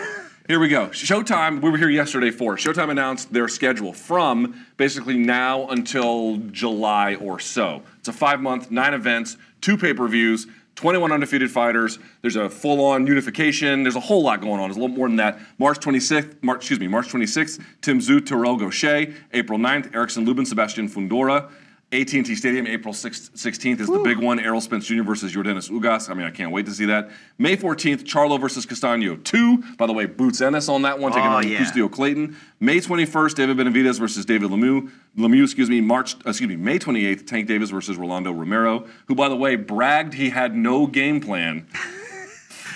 here 0.49 0.59
we 0.61 0.69
go. 0.69 0.89
Showtime, 0.89 1.63
we 1.63 1.71
were 1.71 1.79
here 1.79 1.89
yesterday 1.89 2.31
for. 2.31 2.57
Showtime 2.57 2.91
announced 2.91 3.33
their 3.33 3.49
schedule 3.49 3.93
from 3.93 4.67
basically 4.77 5.17
now 5.17 5.69
until 5.69 6.39
July 6.51 7.15
or 7.15 7.39
so. 7.39 7.83
It's 8.01 8.09
a 8.09 8.13
five 8.13 8.41
month, 8.41 8.71
nine 8.71 8.93
events, 8.93 9.37
two 9.61 9.79
pay 9.79 9.95
per 9.95 10.09
views. 10.09 10.47
21 10.77 11.11
undefeated 11.11 11.51
fighters. 11.51 11.99
There's 12.21 12.37
a 12.37 12.51
full-on 12.51 13.07
unification. 13.07 13.83
There's 13.83 13.97
a 13.97 14.01
whole 14.01 14.23
lot 14.23 14.43
going 14.43 14.61
on. 14.61 14.69
There's 14.69 14.77
a 14.77 14.81
little 14.81 14.95
more 14.95 15.09
than 15.09 15.17
that. 15.17 15.41
March 15.59 15.79
26th, 15.79 16.37
March, 16.43 16.59
excuse 16.59 16.79
me, 16.79 16.87
March 16.87 17.09
26th, 17.09 17.63
Tim 17.81 17.99
Tszyu, 17.99 18.25
Terrell 18.25 18.59
Gausha. 18.59 19.13
April 19.33 19.59
9th, 19.59 19.95
Erickson 19.95 20.27
Lubin, 20.27 20.45
Sebastian 20.45 20.89
Fundora. 20.89 21.51
AT&T 21.93 22.35
Stadium, 22.35 22.67
April 22.67 22.93
6th, 22.93 23.31
16th 23.35 23.79
is 23.81 23.87
the 23.87 24.01
big 24.01 24.19
one. 24.19 24.41
Errol 24.41 24.61
Spence 24.61 24.87
Jr. 24.87 25.03
versus 25.05 25.33
Yordenis 25.33 25.71
Ugas. 25.71 26.11
I 26.11 26.15
mean, 26.15 26.27
I 26.27 26.33
can't 26.33 26.51
wait 26.51 26.67
to 26.67 26.73
see 26.73 26.87
that. 26.87 27.11
May 27.39 27.57
14th, 27.57 28.03
Charlo 28.03 28.41
versus 28.41 28.67
Castano 28.67 29.15
2. 29.15 29.77
By 29.77 29.87
the 29.87 29.93
way, 29.93 30.07
Boots 30.07 30.41
Ennis 30.41 30.69
on 30.69 30.83
that 30.83 30.99
one, 30.99 31.13
taking 31.13 31.29
Oh, 31.29 31.37
on 31.37 31.49
yeah. 31.49 31.59
Custio 31.59 31.89
Clayton. 31.89 32.37
May 32.59 32.79
21st, 32.79 33.35
David 33.37 33.57
Benavidez 33.57 34.01
versus 34.01 34.25
David 34.25 34.51
Lemieux. 34.51 34.91
Lemieux, 35.17 35.45
excuse 35.45 35.71
me, 35.71 35.81
March, 35.81 36.17
uh, 36.27 36.31
excuse 36.31 36.49
me, 36.49 36.57
May 36.57 36.81
28th, 36.81 37.25
Tank 37.25 37.47
Davis 37.47 37.71
versus 37.71 37.97
Rolando 37.97 38.33
Romero, 38.33 38.85
who, 39.07 39.15
by 39.15 39.29
the 39.29 39.37
way, 39.37 39.55
bragged 39.55 40.15
he 40.15 40.31
had 40.31 40.57
no 40.57 40.89
game 40.89 41.21
plan. 41.21 41.69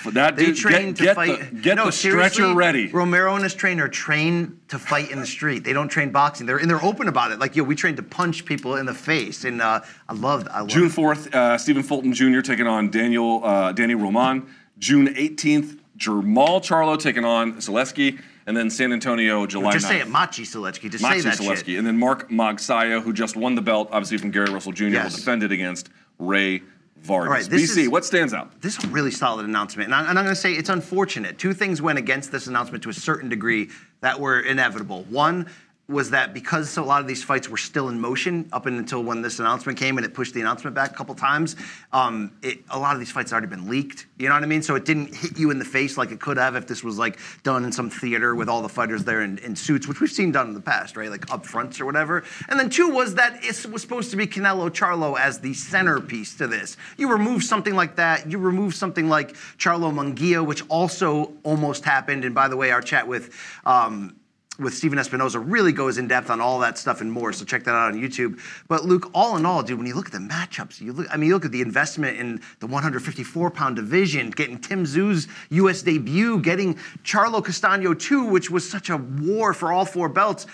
That 0.05 0.35
They 0.35 0.47
dude, 0.47 0.55
train 0.57 0.87
get, 0.93 0.97
to 0.97 1.03
get 1.03 1.15
fight. 1.15 1.39
the, 1.51 1.55
get 1.61 1.75
no, 1.75 1.85
the 1.85 1.91
stretcher 1.91 2.53
ready. 2.53 2.87
Romero 2.87 3.35
and 3.35 3.43
his 3.43 3.53
trainer 3.53 3.87
train 3.87 4.59
to 4.69 4.79
fight 4.79 5.11
in 5.11 5.19
the 5.19 5.25
street. 5.27 5.63
They 5.63 5.73
don't 5.73 5.89
train 5.89 6.11
boxing. 6.11 6.45
They're 6.47 6.57
and 6.57 6.69
they're 6.69 6.83
open 6.83 7.07
about 7.07 7.31
it. 7.31 7.39
Like 7.39 7.55
yo, 7.55 7.63
we 7.63 7.75
train 7.75 7.95
to 7.97 8.03
punch 8.03 8.45
people 8.45 8.75
in 8.77 8.85
the 8.85 8.93
face. 8.93 9.43
And 9.45 9.61
uh, 9.61 9.81
I 10.09 10.13
love. 10.13 10.47
I 10.51 10.59
love. 10.61 10.69
June 10.69 10.89
4th, 10.89 11.33
uh, 11.33 11.57
Stephen 11.57 11.83
Fulton 11.83 12.13
Jr. 12.13 12.41
taking 12.41 12.67
on 12.67 12.89
Daniel 12.89 13.43
uh, 13.43 13.71
Danny 13.71 13.95
Roman. 13.95 14.47
June 14.79 15.07
18th, 15.13 15.77
Jermall 15.97 16.59
Charlo 16.61 16.97
taking 16.99 17.23
on 17.25 17.53
Zaleski. 17.57 18.19
And 18.47 18.57
then 18.57 18.71
San 18.71 18.91
Antonio, 18.91 19.45
July 19.45 19.73
Just 19.73 19.85
9th. 19.85 19.89
say 19.89 19.99
it, 19.99 20.07
Maciej 20.07 20.45
Sulecki. 20.47 20.89
Just 20.89 21.03
say 21.03 21.21
that 21.21 21.37
Zaleski. 21.37 21.65
shit. 21.67 21.77
And 21.77 21.85
then 21.85 21.99
Mark 21.99 22.29
Magsayo, 22.31 22.99
who 23.03 23.13
just 23.13 23.35
won 23.35 23.53
the 23.53 23.61
belt, 23.61 23.89
obviously 23.91 24.17
from 24.17 24.31
Gary 24.31 24.51
Russell 24.51 24.71
Jr., 24.71 24.85
Yes. 24.85 25.11
will 25.11 25.17
defend 25.19 25.43
it 25.43 25.51
against 25.51 25.89
Rey 26.17 26.63
Vargas. 27.01 27.49
Right, 27.49 27.59
BC, 27.59 27.77
is- 27.83 27.89
what 27.89 28.05
stands 28.05 28.33
out? 28.33 28.61
This 28.61 28.77
is 28.77 28.83
a 28.83 28.87
really 28.87 29.11
solid 29.11 29.45
announcement. 29.45 29.87
And, 29.87 29.95
I, 29.95 30.09
and 30.09 30.19
I'm 30.19 30.25
going 30.25 30.35
to 30.35 30.41
say 30.41 30.53
it's 30.53 30.69
unfortunate. 30.69 31.37
Two 31.37 31.53
things 31.53 31.81
went 31.81 31.97
against 31.97 32.31
this 32.31 32.47
announcement 32.47 32.83
to 32.83 32.89
a 32.89 32.93
certain 32.93 33.29
degree 33.29 33.69
that 34.01 34.19
were 34.19 34.39
inevitable. 34.39 35.03
One 35.09 35.47
was 35.91 36.11
that 36.11 36.33
because 36.33 36.69
so 36.69 36.83
a 36.83 36.85
lot 36.85 37.01
of 37.01 37.07
these 37.07 37.23
fights 37.23 37.49
were 37.49 37.57
still 37.57 37.89
in 37.89 37.99
motion 37.99 38.49
up 38.51 38.65
until 38.65 39.03
when 39.03 39.21
this 39.21 39.39
announcement 39.39 39.77
came 39.77 39.97
and 39.97 40.05
it 40.05 40.13
pushed 40.13 40.33
the 40.33 40.41
announcement 40.41 40.75
back 40.75 40.91
a 40.91 40.93
couple 40.93 41.13
times, 41.13 41.55
um, 41.91 42.31
it, 42.41 42.59
a 42.69 42.79
lot 42.79 42.93
of 42.93 42.99
these 42.99 43.11
fights 43.11 43.31
had 43.31 43.37
already 43.37 43.55
been 43.55 43.69
leaked. 43.69 44.07
You 44.17 44.29
know 44.29 44.35
what 44.35 44.43
I 44.43 44.47
mean? 44.47 44.61
So 44.61 44.75
it 44.75 44.85
didn't 44.85 45.15
hit 45.15 45.37
you 45.37 45.51
in 45.51 45.59
the 45.59 45.65
face 45.65 45.97
like 45.97 46.11
it 46.11 46.19
could 46.19 46.37
have 46.37 46.55
if 46.55 46.67
this 46.67 46.83
was 46.83 46.97
like 46.97 47.19
done 47.43 47.63
in 47.63 47.71
some 47.71 47.89
theater 47.89 48.33
with 48.33 48.49
all 48.49 48.61
the 48.61 48.69
fighters 48.69 49.03
there 49.03 49.21
in, 49.21 49.37
in 49.39 49.55
suits, 49.55 49.87
which 49.87 49.99
we've 49.99 50.11
seen 50.11 50.31
done 50.31 50.47
in 50.47 50.53
the 50.53 50.61
past, 50.61 50.95
right? 50.95 51.09
Like 51.09 51.31
up 51.31 51.45
fronts 51.45 51.79
or 51.81 51.85
whatever. 51.85 52.23
And 52.47 52.59
then 52.59 52.69
two 52.69 52.89
was 52.89 53.15
that 53.15 53.43
it 53.43 53.65
was 53.65 53.81
supposed 53.81 54.11
to 54.11 54.17
be 54.17 54.25
Canelo 54.25 54.69
Charlo 54.69 55.19
as 55.19 55.39
the 55.39 55.53
centerpiece 55.53 56.35
to 56.37 56.47
this. 56.47 56.77
You 56.97 57.11
remove 57.11 57.43
something 57.43 57.75
like 57.75 57.97
that, 57.97 58.31
you 58.31 58.37
remove 58.37 58.73
something 58.73 59.09
like 59.09 59.33
Charlo 59.57 59.91
Munguia, 59.91 60.45
which 60.45 60.63
also 60.69 61.33
almost 61.43 61.83
happened. 61.83 62.25
And 62.25 62.33
by 62.33 62.47
the 62.47 62.57
way, 62.57 62.71
our 62.71 62.81
chat 62.81 63.07
with 63.07 63.33
um, 63.65 64.15
with 64.61 64.73
Stephen 64.73 64.97
Espinoza 64.97 65.43
really 65.45 65.71
goes 65.71 65.97
in 65.97 66.07
depth 66.07 66.29
on 66.29 66.39
all 66.39 66.59
that 66.59 66.77
stuff 66.77 67.01
and 67.01 67.11
more. 67.11 67.33
So 67.33 67.43
check 67.43 67.63
that 67.65 67.71
out 67.71 67.91
on 67.93 67.99
YouTube. 67.99 68.39
But 68.67 68.85
Luke, 68.85 69.09
all 69.13 69.35
in 69.35 69.45
all, 69.45 69.63
dude, 69.63 69.77
when 69.77 69.87
you 69.87 69.95
look 69.95 70.05
at 70.05 70.11
the 70.13 70.19
matchups, 70.19 70.79
you 70.79 70.93
look. 70.93 71.07
I 71.11 71.17
mean, 71.17 71.27
you 71.27 71.33
look 71.33 71.45
at 71.45 71.51
the 71.51 71.61
investment 71.61 72.17
in 72.17 72.39
the 72.59 72.67
154 72.67 73.51
pound 73.51 73.75
division, 73.75 74.29
getting 74.29 74.57
Tim 74.59 74.85
Tszyu's 74.85 75.27
U.S. 75.49 75.81
debut, 75.81 76.39
getting 76.39 76.75
Charlo 77.03 77.43
Castano 77.43 77.93
too, 77.93 78.23
which 78.25 78.49
was 78.49 78.69
such 78.69 78.89
a 78.89 78.97
war 78.97 79.53
for 79.53 79.71
all 79.73 79.85
four 79.85 80.07
belts. 80.09 80.45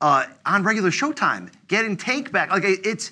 uh, 0.00 0.26
on 0.46 0.62
regular 0.62 0.90
Showtime, 0.90 1.50
getting 1.66 1.96
Tank 1.96 2.30
back. 2.30 2.50
Like 2.50 2.62
it's, 2.64 3.10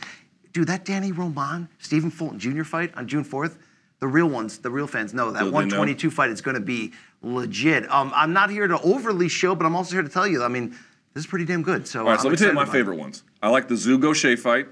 dude, 0.53 0.69
that 0.69 0.85
Danny 0.85 1.13
Roman, 1.13 1.69
Stephen 1.79 2.11
Fulton 2.11 2.39
Jr. 2.39 2.63
fight 2.65 2.93
on 2.97 3.09
June 3.09 3.25
4th, 3.25 3.57
the 3.99 4.07
real 4.07 4.29
ones, 4.29 4.59
the 4.59 4.71
real 4.71 4.87
fans 4.87 5.15
know 5.15 5.31
that 5.33 5.41
They 5.41 5.47
know. 5.47 5.53
122 5.53 6.11
fight 6.11 6.31
is 6.31 6.41
going 6.41 6.55
to 6.55 6.61
be 6.61 6.93
legit. 7.23 7.91
Um, 7.91 8.13
I'm 8.15 8.33
not 8.33 8.51
here 8.51 8.67
to 8.67 8.81
overly 8.81 9.29
show, 9.29 9.55
but 9.55 9.67
I'm 9.67 9.75
also 9.77 9.93
here 9.95 10.03
to 10.03 10.09
tell 10.09 10.27
you, 10.27 10.43
I 10.45 10.49
mean, 10.49 10.71
this 11.15 11.25
is 11.25 11.27
pretty 11.27 11.45
damn 11.45 11.63
good. 11.63 11.87
So 11.89 12.01
All 12.01 12.07
right, 12.07 12.21
so 12.21 12.29
let 12.29 12.33
me 12.33 12.37
tell 12.37 12.49
you 12.49 12.55
my 12.55 12.63
about 12.63 12.75
it. 12.75 12.79
favorite 12.79 12.97
ones. 12.99 13.23
I 13.43 13.49
like 13.49 13.69
the 13.69 13.75
Zugo 13.75 14.15
Shea 14.15 14.37
fight. 14.37 14.67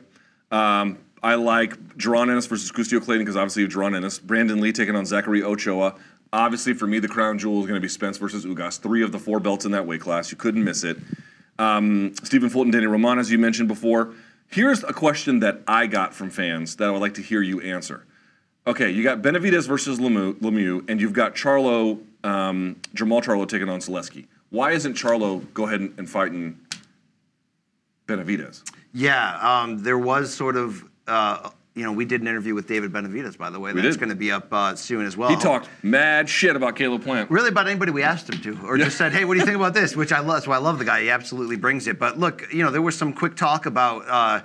Um, 0.51 0.99
I 1.23 1.37
like 1.37 1.79
Jaron 1.97 2.31
Ennis 2.31 2.47
versus 2.47 2.71
Custio 2.71 3.01
Clayton 3.01 3.25
because 3.25 3.37
obviously 3.37 3.67
Jaron 3.67 3.97
Ennis. 3.97 4.19
Brandun 4.19 4.61
Lee 4.61 4.73
taking 4.73 4.95
on 4.95 5.07
Zachary 5.07 5.43
Ochoa. 5.43 5.95
Obviously, 6.33 6.75
for 6.75 6.87
me, 6.87 6.99
the 6.99 7.09
crown 7.09 7.39
jewel 7.39 7.61
is 7.61 7.67
going 7.67 7.77
to 7.77 7.81
be 7.81 7.89
Spence 7.89 8.19
versus 8.19 8.45
Ugas. 8.45 8.79
Three 8.81 9.03
of 9.03 9.13
the 9.13 9.19
four 9.19 9.41
belts 9.41 9.65
in 9.65 9.71
that 9.71 9.87
weight 9.87 10.01
class. 10.01 10.31
You 10.31 10.37
couldn't 10.37 10.65
miss 10.65 10.85
it. 10.85 10.99
Um, 11.59 12.13
Stephen 12.25 12.51
Fulton, 12.51 12.73
Danny 12.73 12.87
Roman, 12.87 13.19
as 13.19 13.31
you 13.31 13.39
mentioned 13.39 13.69
before. 13.69 14.13
Here's 14.49 14.83
a 14.85 14.93
question 14.93 15.41
that 15.41 15.63
I 15.67 15.87
got 15.87 16.13
from 16.13 16.31
fans 16.31 16.77
that 16.77 16.89
I 16.89 16.91
would 16.91 17.01
like 17.01 17.15
to 17.15 17.23
hear 17.23 17.41
you 17.41 17.61
answer. 17.61 18.05
Okay, 18.67 18.91
you 18.91 19.03
got 19.03 19.23
Benavidez 19.23 19.67
versus 19.69 19.99
Lemieux, 19.99 20.35
Lemieux 20.41 20.85
and 20.89 21.01
you've 21.01 21.13
got 21.13 21.35
Charlo, 21.35 22.01
um, 22.25 22.77
Jermall 22.95 23.23
Charlo 23.23 23.47
taking 23.49 23.69
on 23.69 23.81
Selesky. 23.81 24.27
Why 24.51 24.73
isn't 24.73 24.95
Charlo 24.95 25.45
go 25.53 25.67
ahead 25.67 25.81
and, 25.81 25.99
and 25.99 26.09
fighting 26.09 26.59
Benavidez? 28.07 28.63
Yeah, 28.93 29.39
um, 29.41 29.83
there 29.83 29.99
was 29.99 30.33
sort 30.33 30.57
of, 30.57 30.85
uh, 31.09 31.51
you 31.75 31.83
know, 31.83 31.91
we 31.93 32.05
did 32.05 32.21
an 32.21 32.29
interview 32.29 32.55
with 32.55 32.69
David 32.69 32.93
Benavidez, 32.93 33.37
by 33.37 33.51
the 33.51 33.59
way. 33.59 33.73
We 33.73 33.81
That's 33.81 33.97
going 33.97 34.11
to 34.11 34.15
be 34.15 34.31
up 34.31 34.53
uh, 34.53 34.77
soon 34.77 35.05
as 35.05 35.17
well. 35.17 35.29
He 35.31 35.37
talked 35.37 35.69
mad 35.83 36.29
shit 36.29 36.55
about 36.55 36.77
Caleb 36.77 37.03
Plant. 37.03 37.31
really 37.31 37.49
about 37.49 37.67
anybody 37.67 37.91
we 37.91 38.05
asked 38.05 38.31
him 38.31 38.41
to, 38.43 38.67
or 38.67 38.79
just 38.79 38.97
said, 38.97 39.13
"Hey, 39.13 39.25
what 39.25 39.35
do 39.35 39.41
you 39.41 39.47
think 39.47 39.57
about 39.57 39.75
this?" 39.81 39.97
Which 39.97 40.13
I 40.13 40.21
love. 40.21 40.37
That's 40.37 40.47
why 40.47 40.55
I 40.55 40.61
love 40.61 40.79
the 40.79 40.85
guy. 40.85 41.03
He 41.03 41.11
absolutely 41.11 41.57
brings 41.57 41.89
it. 41.89 41.99
But 41.99 42.19
look, 42.19 42.53
you 42.53 42.63
know, 42.63 42.71
there 42.71 42.83
was 42.83 42.97
some 42.97 43.13
quick 43.13 43.35
talk 43.35 43.67
about 43.67 44.05
uh, 44.09 44.45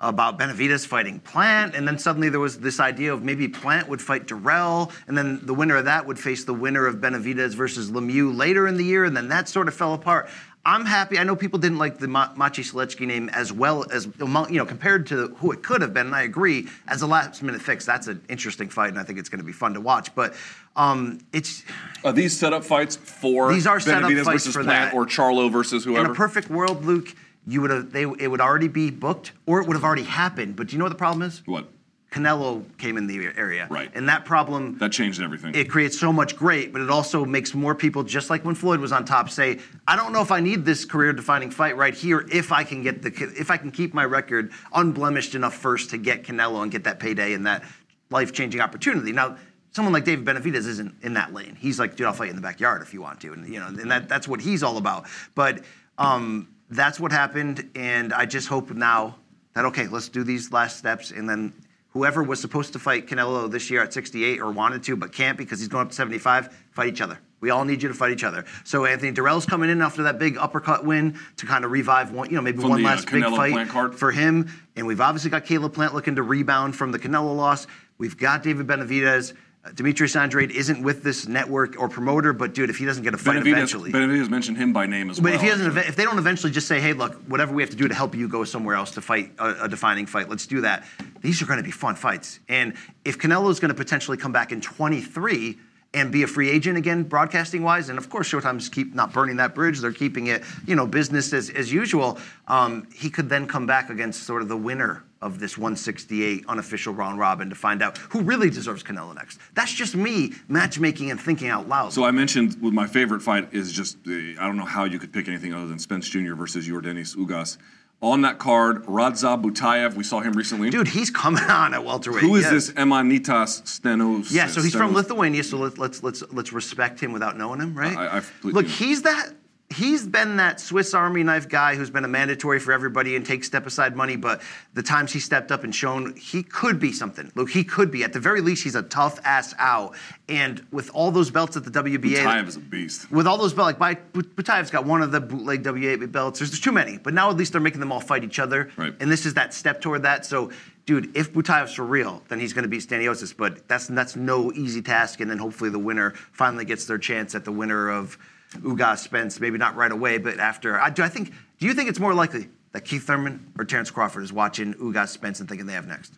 about 0.00 0.38
Benavidez 0.38 0.86
fighting 0.86 1.20
Plant, 1.20 1.74
and 1.74 1.86
then 1.86 1.98
suddenly 1.98 2.28
there 2.30 2.40
was 2.40 2.58
this 2.60 2.80
idea 2.80 3.12
of 3.12 3.22
maybe 3.22 3.48
Plant 3.48 3.88
would 3.88 4.00
fight 4.00 4.26
Dirrell, 4.26 4.90
and 5.06 5.16
then 5.16 5.40
the 5.42 5.54
winner 5.54 5.76
of 5.76 5.84
that 5.84 6.06
would 6.06 6.18
face 6.18 6.44
the 6.44 6.54
winner 6.54 6.86
of 6.86 6.96
Benavidez 6.96 7.54
versus 7.54 7.90
Lemieux 7.90 8.34
later 8.36 8.66
in 8.66 8.76
the 8.76 8.84
year, 8.84 9.04
and 9.04 9.16
then 9.16 9.28
that 9.28 9.48
sort 9.48 9.68
of 9.68 9.74
fell 9.74 9.92
apart. 9.94 10.28
I'm 10.64 10.84
happy. 10.84 11.18
I 11.18 11.24
know 11.24 11.36
people 11.36 11.58
didn't 11.58 11.78
like 11.78 11.98
the 11.98 12.06
Ma- 12.06 12.34
Maciej 12.34 12.70
Sulecki 12.70 13.06
name 13.06 13.30
as 13.30 13.50
well 13.50 13.86
as 13.90 14.06
you 14.18 14.58
know 14.58 14.66
compared 14.66 15.06
to 15.06 15.28
who 15.38 15.52
it 15.52 15.62
could 15.62 15.80
have 15.80 15.94
been. 15.94 16.06
And 16.08 16.14
I 16.14 16.22
agree. 16.22 16.68
As 16.86 17.00
a 17.00 17.06
last 17.06 17.42
minute 17.42 17.62
fix, 17.62 17.86
that's 17.86 18.08
an 18.08 18.22
interesting 18.28 18.68
fight, 18.68 18.90
and 18.90 18.98
I 18.98 19.02
think 19.02 19.18
it's 19.18 19.30
going 19.30 19.38
to 19.38 19.44
be 19.44 19.52
fun 19.52 19.72
to 19.72 19.80
watch. 19.80 20.14
But 20.14 20.34
um, 20.76 21.18
it's 21.32 21.64
Are 22.04 22.12
these 22.12 22.38
setup 22.38 22.62
fights 22.64 22.96
for 22.96 23.50
These 23.54 23.66
are 23.66 23.80
setup 23.80 24.10
fights 24.10 24.24
versus 24.44 24.52
for 24.54 24.62
Plant 24.62 24.92
that. 24.92 24.96
or 24.96 25.06
Charlo 25.06 25.50
versus 25.50 25.84
whoever? 25.84 26.04
in 26.04 26.10
a 26.10 26.14
perfect 26.14 26.50
world, 26.50 26.84
Luke, 26.84 27.14
you 27.50 27.60
would 27.60 27.70
have 27.70 27.92
they 27.92 28.02
it 28.02 28.30
would 28.30 28.40
already 28.40 28.68
be 28.68 28.90
booked 28.90 29.32
or 29.46 29.60
it 29.60 29.66
would 29.66 29.74
have 29.74 29.84
already 29.84 30.04
happened. 30.04 30.56
But 30.56 30.68
do 30.68 30.72
you 30.74 30.78
know 30.78 30.84
what 30.84 30.90
the 30.90 30.94
problem 31.06 31.22
is? 31.22 31.42
what? 31.46 31.68
Canelo 32.10 32.64
came 32.76 32.96
in 32.96 33.06
the 33.06 33.30
area, 33.36 33.68
Right. 33.70 33.88
And 33.94 34.08
that 34.08 34.24
problem 34.24 34.76
That 34.78 34.90
changed 34.90 35.22
everything. 35.22 35.54
it 35.54 35.70
creates 35.70 35.96
so 35.96 36.12
much 36.12 36.34
great, 36.34 36.72
but 36.72 36.82
it 36.82 36.90
also 36.90 37.24
makes 37.24 37.54
more 37.54 37.72
people, 37.72 38.02
just 38.02 38.30
like 38.30 38.44
when 38.44 38.56
Floyd 38.56 38.80
was 38.80 38.90
on 38.90 39.04
top, 39.04 39.30
say, 39.30 39.60
"I 39.86 39.94
don't 39.94 40.12
know 40.12 40.20
if 40.20 40.32
I 40.32 40.40
need 40.40 40.64
this 40.64 40.84
career-defining 40.84 41.52
fight 41.52 41.76
right 41.76 41.94
here. 41.94 42.26
If 42.32 42.50
I 42.50 42.64
can 42.64 42.82
get 42.82 43.02
the, 43.02 43.10
if 43.38 43.48
I 43.48 43.56
can 43.58 43.70
keep 43.70 43.94
my 43.94 44.04
record 44.04 44.50
unblemished 44.72 45.36
enough 45.36 45.54
first 45.54 45.90
to 45.90 45.98
get 45.98 46.24
Canelo 46.24 46.62
and 46.64 46.72
get 46.72 46.82
that 46.82 46.98
payday 46.98 47.32
and 47.32 47.46
that 47.46 47.62
life-changing 48.10 48.60
opportunity." 48.60 49.12
Now, 49.12 49.36
someone 49.70 49.92
like 49.94 50.04
David 50.04 50.24
Benavidez 50.24 50.66
isn't 50.66 50.96
in 51.02 51.14
that 51.14 51.32
lane. 51.32 51.56
He's 51.60 51.78
like, 51.78 51.94
"Dude, 51.94 52.08
I'll 52.08 52.12
fight 52.12 52.24
you 52.24 52.30
in 52.30 52.36
the 52.36 52.42
backyard 52.42 52.82
if 52.82 52.92
you 52.92 53.00
want 53.00 53.20
to," 53.20 53.32
and 53.34 53.46
you 53.46 53.60
know, 53.60 53.68
and 53.68 53.88
that 53.92 54.08
that's 54.08 54.26
what 54.26 54.40
he's 54.40 54.64
all 54.64 54.78
about. 54.78 55.06
But 55.36 55.62
um, 55.96 56.48
that's 56.70 57.00
what 57.00 57.12
happened, 57.12 57.70
and 57.74 58.12
I 58.12 58.26
just 58.26 58.48
hope 58.48 58.70
now 58.70 59.16
that 59.54 59.64
okay, 59.66 59.88
let's 59.88 60.08
do 60.08 60.22
these 60.22 60.52
last 60.52 60.78
steps, 60.78 61.10
and 61.10 61.28
then 61.28 61.52
whoever 61.92 62.22
was 62.22 62.40
supposed 62.40 62.72
to 62.72 62.78
fight 62.78 63.06
Canelo 63.06 63.50
this 63.50 63.70
year 63.70 63.82
at 63.82 63.92
68 63.92 64.40
or 64.40 64.52
wanted 64.52 64.82
to 64.84 64.96
but 64.96 65.12
can't 65.12 65.36
because 65.36 65.58
he's 65.58 65.68
going 65.68 65.82
up 65.82 65.90
to 65.90 65.96
75, 65.96 66.54
fight 66.70 66.88
each 66.88 67.00
other. 67.00 67.18
We 67.40 67.50
all 67.50 67.64
need 67.64 67.82
you 67.82 67.88
to 67.88 67.94
fight 67.94 68.12
each 68.12 68.22
other. 68.22 68.44
So 68.64 68.84
Anthony 68.84 69.12
Dirrell's 69.12 69.46
coming 69.46 69.70
in 69.70 69.80
after 69.80 70.02
that 70.02 70.18
big 70.18 70.36
uppercut 70.36 70.84
win 70.84 71.18
to 71.38 71.46
kind 71.46 71.64
of 71.64 71.70
revive 71.70 72.12
one, 72.12 72.28
you 72.28 72.36
know, 72.36 72.42
maybe 72.42 72.60
From 72.60 72.70
one 72.70 72.82
the, 72.82 72.88
uh, 72.88 72.90
last 72.90 73.10
big 73.10 73.24
fight 73.24 73.94
for 73.94 74.12
him. 74.12 74.50
And 74.76 74.86
we've 74.86 75.00
obviously 75.00 75.30
got 75.30 75.46
Caleb 75.46 75.72
Plant 75.72 75.94
looking 75.94 76.16
to 76.16 76.22
rebound 76.22 76.76
from 76.76 76.92
the 76.92 76.98
Canelo 76.98 77.34
loss. 77.34 77.66
We've 77.96 78.16
got 78.16 78.42
David 78.42 78.66
Benavidez. 78.66 79.32
Demetrius 79.74 80.16
Andrade 80.16 80.50
isn't 80.50 80.82
with 80.82 81.02
this 81.02 81.28
network 81.28 81.78
or 81.78 81.86
promoter, 81.88 82.32
but 82.32 82.54
dude, 82.54 82.70
if 82.70 82.78
he 82.78 82.86
doesn't 82.86 83.02
get 83.02 83.12
a 83.12 83.18
fight 83.18 83.42
Benavidez, 83.42 83.52
eventually, 83.52 83.92
Benavidez 83.92 84.30
mentioned 84.30 84.56
him 84.56 84.72
by 84.72 84.86
name 84.86 85.10
as 85.10 85.18
but 85.18 85.24
well. 85.24 85.32
But 85.32 85.36
if 85.36 85.42
he 85.42 85.48
doesn't, 85.48 85.76
if 85.86 85.96
they 85.96 86.04
don't 86.04 86.18
eventually 86.18 86.50
just 86.50 86.66
say, 86.66 86.80
"Hey, 86.80 86.94
look, 86.94 87.14
whatever 87.24 87.54
we 87.54 87.62
have 87.62 87.70
to 87.70 87.76
do 87.76 87.86
to 87.86 87.94
help 87.94 88.14
you 88.14 88.26
go 88.26 88.44
somewhere 88.44 88.74
else 88.74 88.92
to 88.92 89.02
fight 89.02 89.32
a, 89.38 89.64
a 89.64 89.68
defining 89.68 90.06
fight, 90.06 90.30
let's 90.30 90.46
do 90.46 90.62
that." 90.62 90.86
These 91.20 91.42
are 91.42 91.46
going 91.46 91.58
to 91.58 91.62
be 91.62 91.70
fun 91.70 91.94
fights, 91.94 92.40
and 92.48 92.72
if 93.04 93.18
Canelo 93.18 93.50
is 93.50 93.60
going 93.60 93.68
to 93.68 93.74
potentially 93.74 94.16
come 94.16 94.32
back 94.32 94.50
in 94.50 94.62
23 94.62 95.58
and 95.92 96.10
be 96.10 96.22
a 96.22 96.26
free 96.26 96.48
agent 96.48 96.78
again, 96.78 97.02
broadcasting 97.02 97.62
wise, 97.62 97.90
and 97.90 97.98
of 97.98 98.08
course, 98.08 98.30
Showtime's 98.30 98.70
keep 98.70 98.94
not 98.94 99.12
burning 99.12 99.36
that 99.36 99.54
bridge; 99.54 99.80
they're 99.80 99.92
keeping 99.92 100.28
it, 100.28 100.42
you 100.66 100.74
know, 100.74 100.86
business 100.86 101.34
as, 101.34 101.50
as 101.50 101.70
usual. 101.70 102.18
Um, 102.48 102.88
he 102.94 103.10
could 103.10 103.28
then 103.28 103.46
come 103.46 103.66
back 103.66 103.90
against 103.90 104.22
sort 104.22 104.40
of 104.40 104.48
the 104.48 104.56
winner 104.56 105.04
of 105.22 105.38
this 105.38 105.58
168 105.58 106.44
unofficial 106.48 106.94
round 106.94 107.18
robin 107.18 107.50
to 107.50 107.54
find 107.54 107.82
out 107.82 107.98
who 107.98 108.22
really 108.22 108.48
deserves 108.48 108.82
Canelo 108.82 109.14
next. 109.14 109.38
That's 109.54 109.72
just 109.72 109.94
me 109.94 110.32
matchmaking 110.48 111.10
and 111.10 111.20
thinking 111.20 111.48
out 111.48 111.68
loud. 111.68 111.92
So 111.92 112.04
I 112.04 112.10
mentioned 112.10 112.60
with 112.60 112.72
my 112.72 112.86
favorite 112.86 113.20
fight 113.20 113.52
is 113.52 113.72
just 113.72 113.98
uh, 114.06 114.10
I 114.12 114.46
don't 114.46 114.56
know 114.56 114.64
how 114.64 114.84
you 114.84 114.98
could 114.98 115.12
pick 115.12 115.28
anything 115.28 115.52
other 115.52 115.66
than 115.66 115.78
Spence 115.78 116.08
Jr. 116.08 116.34
versus 116.34 116.68
Yordenis 116.68 117.16
Ugas. 117.16 117.58
On 118.02 118.22
that 118.22 118.38
card, 118.38 118.86
Radzhab 118.86 119.42
Butaev, 119.42 119.92
we 119.92 120.04
saw 120.04 120.20
him 120.20 120.32
recently. 120.32 120.70
Dude, 120.70 120.88
he's 120.88 121.10
coming 121.10 121.44
on 121.44 121.74
at 121.74 121.84
welterweight. 121.84 122.22
Who 122.22 122.34
is 122.36 122.44
yeah. 122.44 122.50
this 122.52 122.70
Eimantas 122.72 123.62
Stanionis? 123.64 124.32
Yeah, 124.32 124.46
so 124.46 124.62
he's 124.62 124.74
from 124.74 124.94
Lithuania. 124.94 125.44
So 125.44 125.58
let, 125.58 125.76
let's 125.76 126.02
let's 126.02 126.22
let's 126.32 126.50
respect 126.50 126.98
him 126.98 127.12
without 127.12 127.36
knowing 127.36 127.60
him, 127.60 127.74
right? 127.74 127.94
I- 127.94 128.18
I 128.18 128.22
Look, 128.42 128.66
he's 128.66 129.02
that. 129.02 129.34
He's 129.72 130.04
been 130.04 130.38
that 130.38 130.58
Swiss 130.58 130.94
Army 130.94 131.22
knife 131.22 131.48
guy 131.48 131.76
who's 131.76 131.90
been 131.90 132.04
a 132.04 132.08
mandatory 132.08 132.58
for 132.58 132.72
everybody 132.72 133.14
and 133.14 133.24
takes 133.24 133.46
step 133.46 133.66
aside 133.66 133.94
money. 133.94 134.16
But 134.16 134.42
the 134.74 134.82
times 134.82 135.12
he 135.12 135.20
stepped 135.20 135.52
up 135.52 135.62
and 135.62 135.72
shown 135.72 136.16
he 136.16 136.42
could 136.42 136.80
be 136.80 136.90
something. 136.90 137.30
Look, 137.36 137.50
he 137.50 137.62
could 137.62 137.90
be. 137.92 138.02
At 138.02 138.12
the 138.12 138.18
very 138.18 138.40
least, 138.40 138.64
he's 138.64 138.74
a 138.74 138.82
tough 138.82 139.20
ass 139.24 139.54
out. 139.58 139.94
And 140.28 140.66
with 140.72 140.90
all 140.92 141.12
those 141.12 141.30
belts 141.30 141.56
at 141.56 141.62
the 141.62 141.70
WBA, 141.70 142.16
Butaev 142.16 142.48
is 142.48 142.56
a 142.56 142.60
beast. 142.60 143.12
with 143.12 143.28
all 143.28 143.38
those 143.38 143.54
belts, 143.54 143.78
like 143.78 144.12
But- 144.12 144.34
Butaev's 144.34 144.72
got 144.72 144.86
one 144.86 145.02
of 145.02 145.12
the 145.12 145.20
bootleg 145.20 145.62
WBA 145.62 146.10
belts. 146.10 146.40
There's, 146.40 146.50
there's 146.50 146.60
too 146.60 146.72
many, 146.72 146.98
but 146.98 147.14
now 147.14 147.30
at 147.30 147.36
least 147.36 147.52
they're 147.52 147.60
making 147.60 147.78
them 147.80 147.92
all 147.92 148.00
fight 148.00 148.24
each 148.24 148.40
other. 148.40 148.70
Right. 148.76 148.94
And 148.98 149.10
this 149.10 149.24
is 149.24 149.34
that 149.34 149.54
step 149.54 149.80
toward 149.80 150.02
that. 150.02 150.26
So, 150.26 150.50
dude, 150.84 151.16
if 151.16 151.32
Butaev's 151.32 151.74
for 151.74 151.84
real, 151.84 152.24
then 152.28 152.40
he's 152.40 152.52
going 152.52 152.64
to 152.64 152.68
beat 152.68 152.82
Stanionis. 152.82 153.36
But 153.36 153.68
that's 153.68 153.86
that's 153.86 154.16
no 154.16 154.52
easy 154.52 154.82
task. 154.82 155.20
And 155.20 155.30
then 155.30 155.38
hopefully 155.38 155.70
the 155.70 155.78
winner 155.78 156.10
finally 156.32 156.64
gets 156.64 156.86
their 156.86 156.98
chance 156.98 157.36
at 157.36 157.44
the 157.44 157.52
winner 157.52 157.88
of 157.88 158.18
Ugas 158.58 158.98
Spence. 158.98 159.40
Maybe 159.40 159.58
not 159.58 159.76
right 159.76 159.92
away, 159.92 160.18
but 160.18 160.38
after. 160.38 160.80
I, 160.80 160.90
do 160.90 161.02
I 161.02 161.08
think? 161.08 161.32
Do 161.58 161.66
you 161.66 161.74
think 161.74 161.88
it's 161.88 162.00
more 162.00 162.14
likely 162.14 162.48
that 162.72 162.84
Keith 162.84 163.04
Thurman 163.06 163.52
or 163.58 163.64
Terrence 163.64 163.90
Crawford 163.90 164.22
is 164.22 164.32
watching 164.32 164.74
Ugas 164.74 165.08
Spence 165.08 165.40
and 165.40 165.48
thinking 165.48 165.66
they 165.66 165.74
have 165.74 165.86
next? 165.86 166.14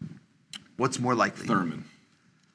What's 0.76 0.98
more 0.98 1.14
likely? 1.14 1.46
Thurman. 1.46 1.84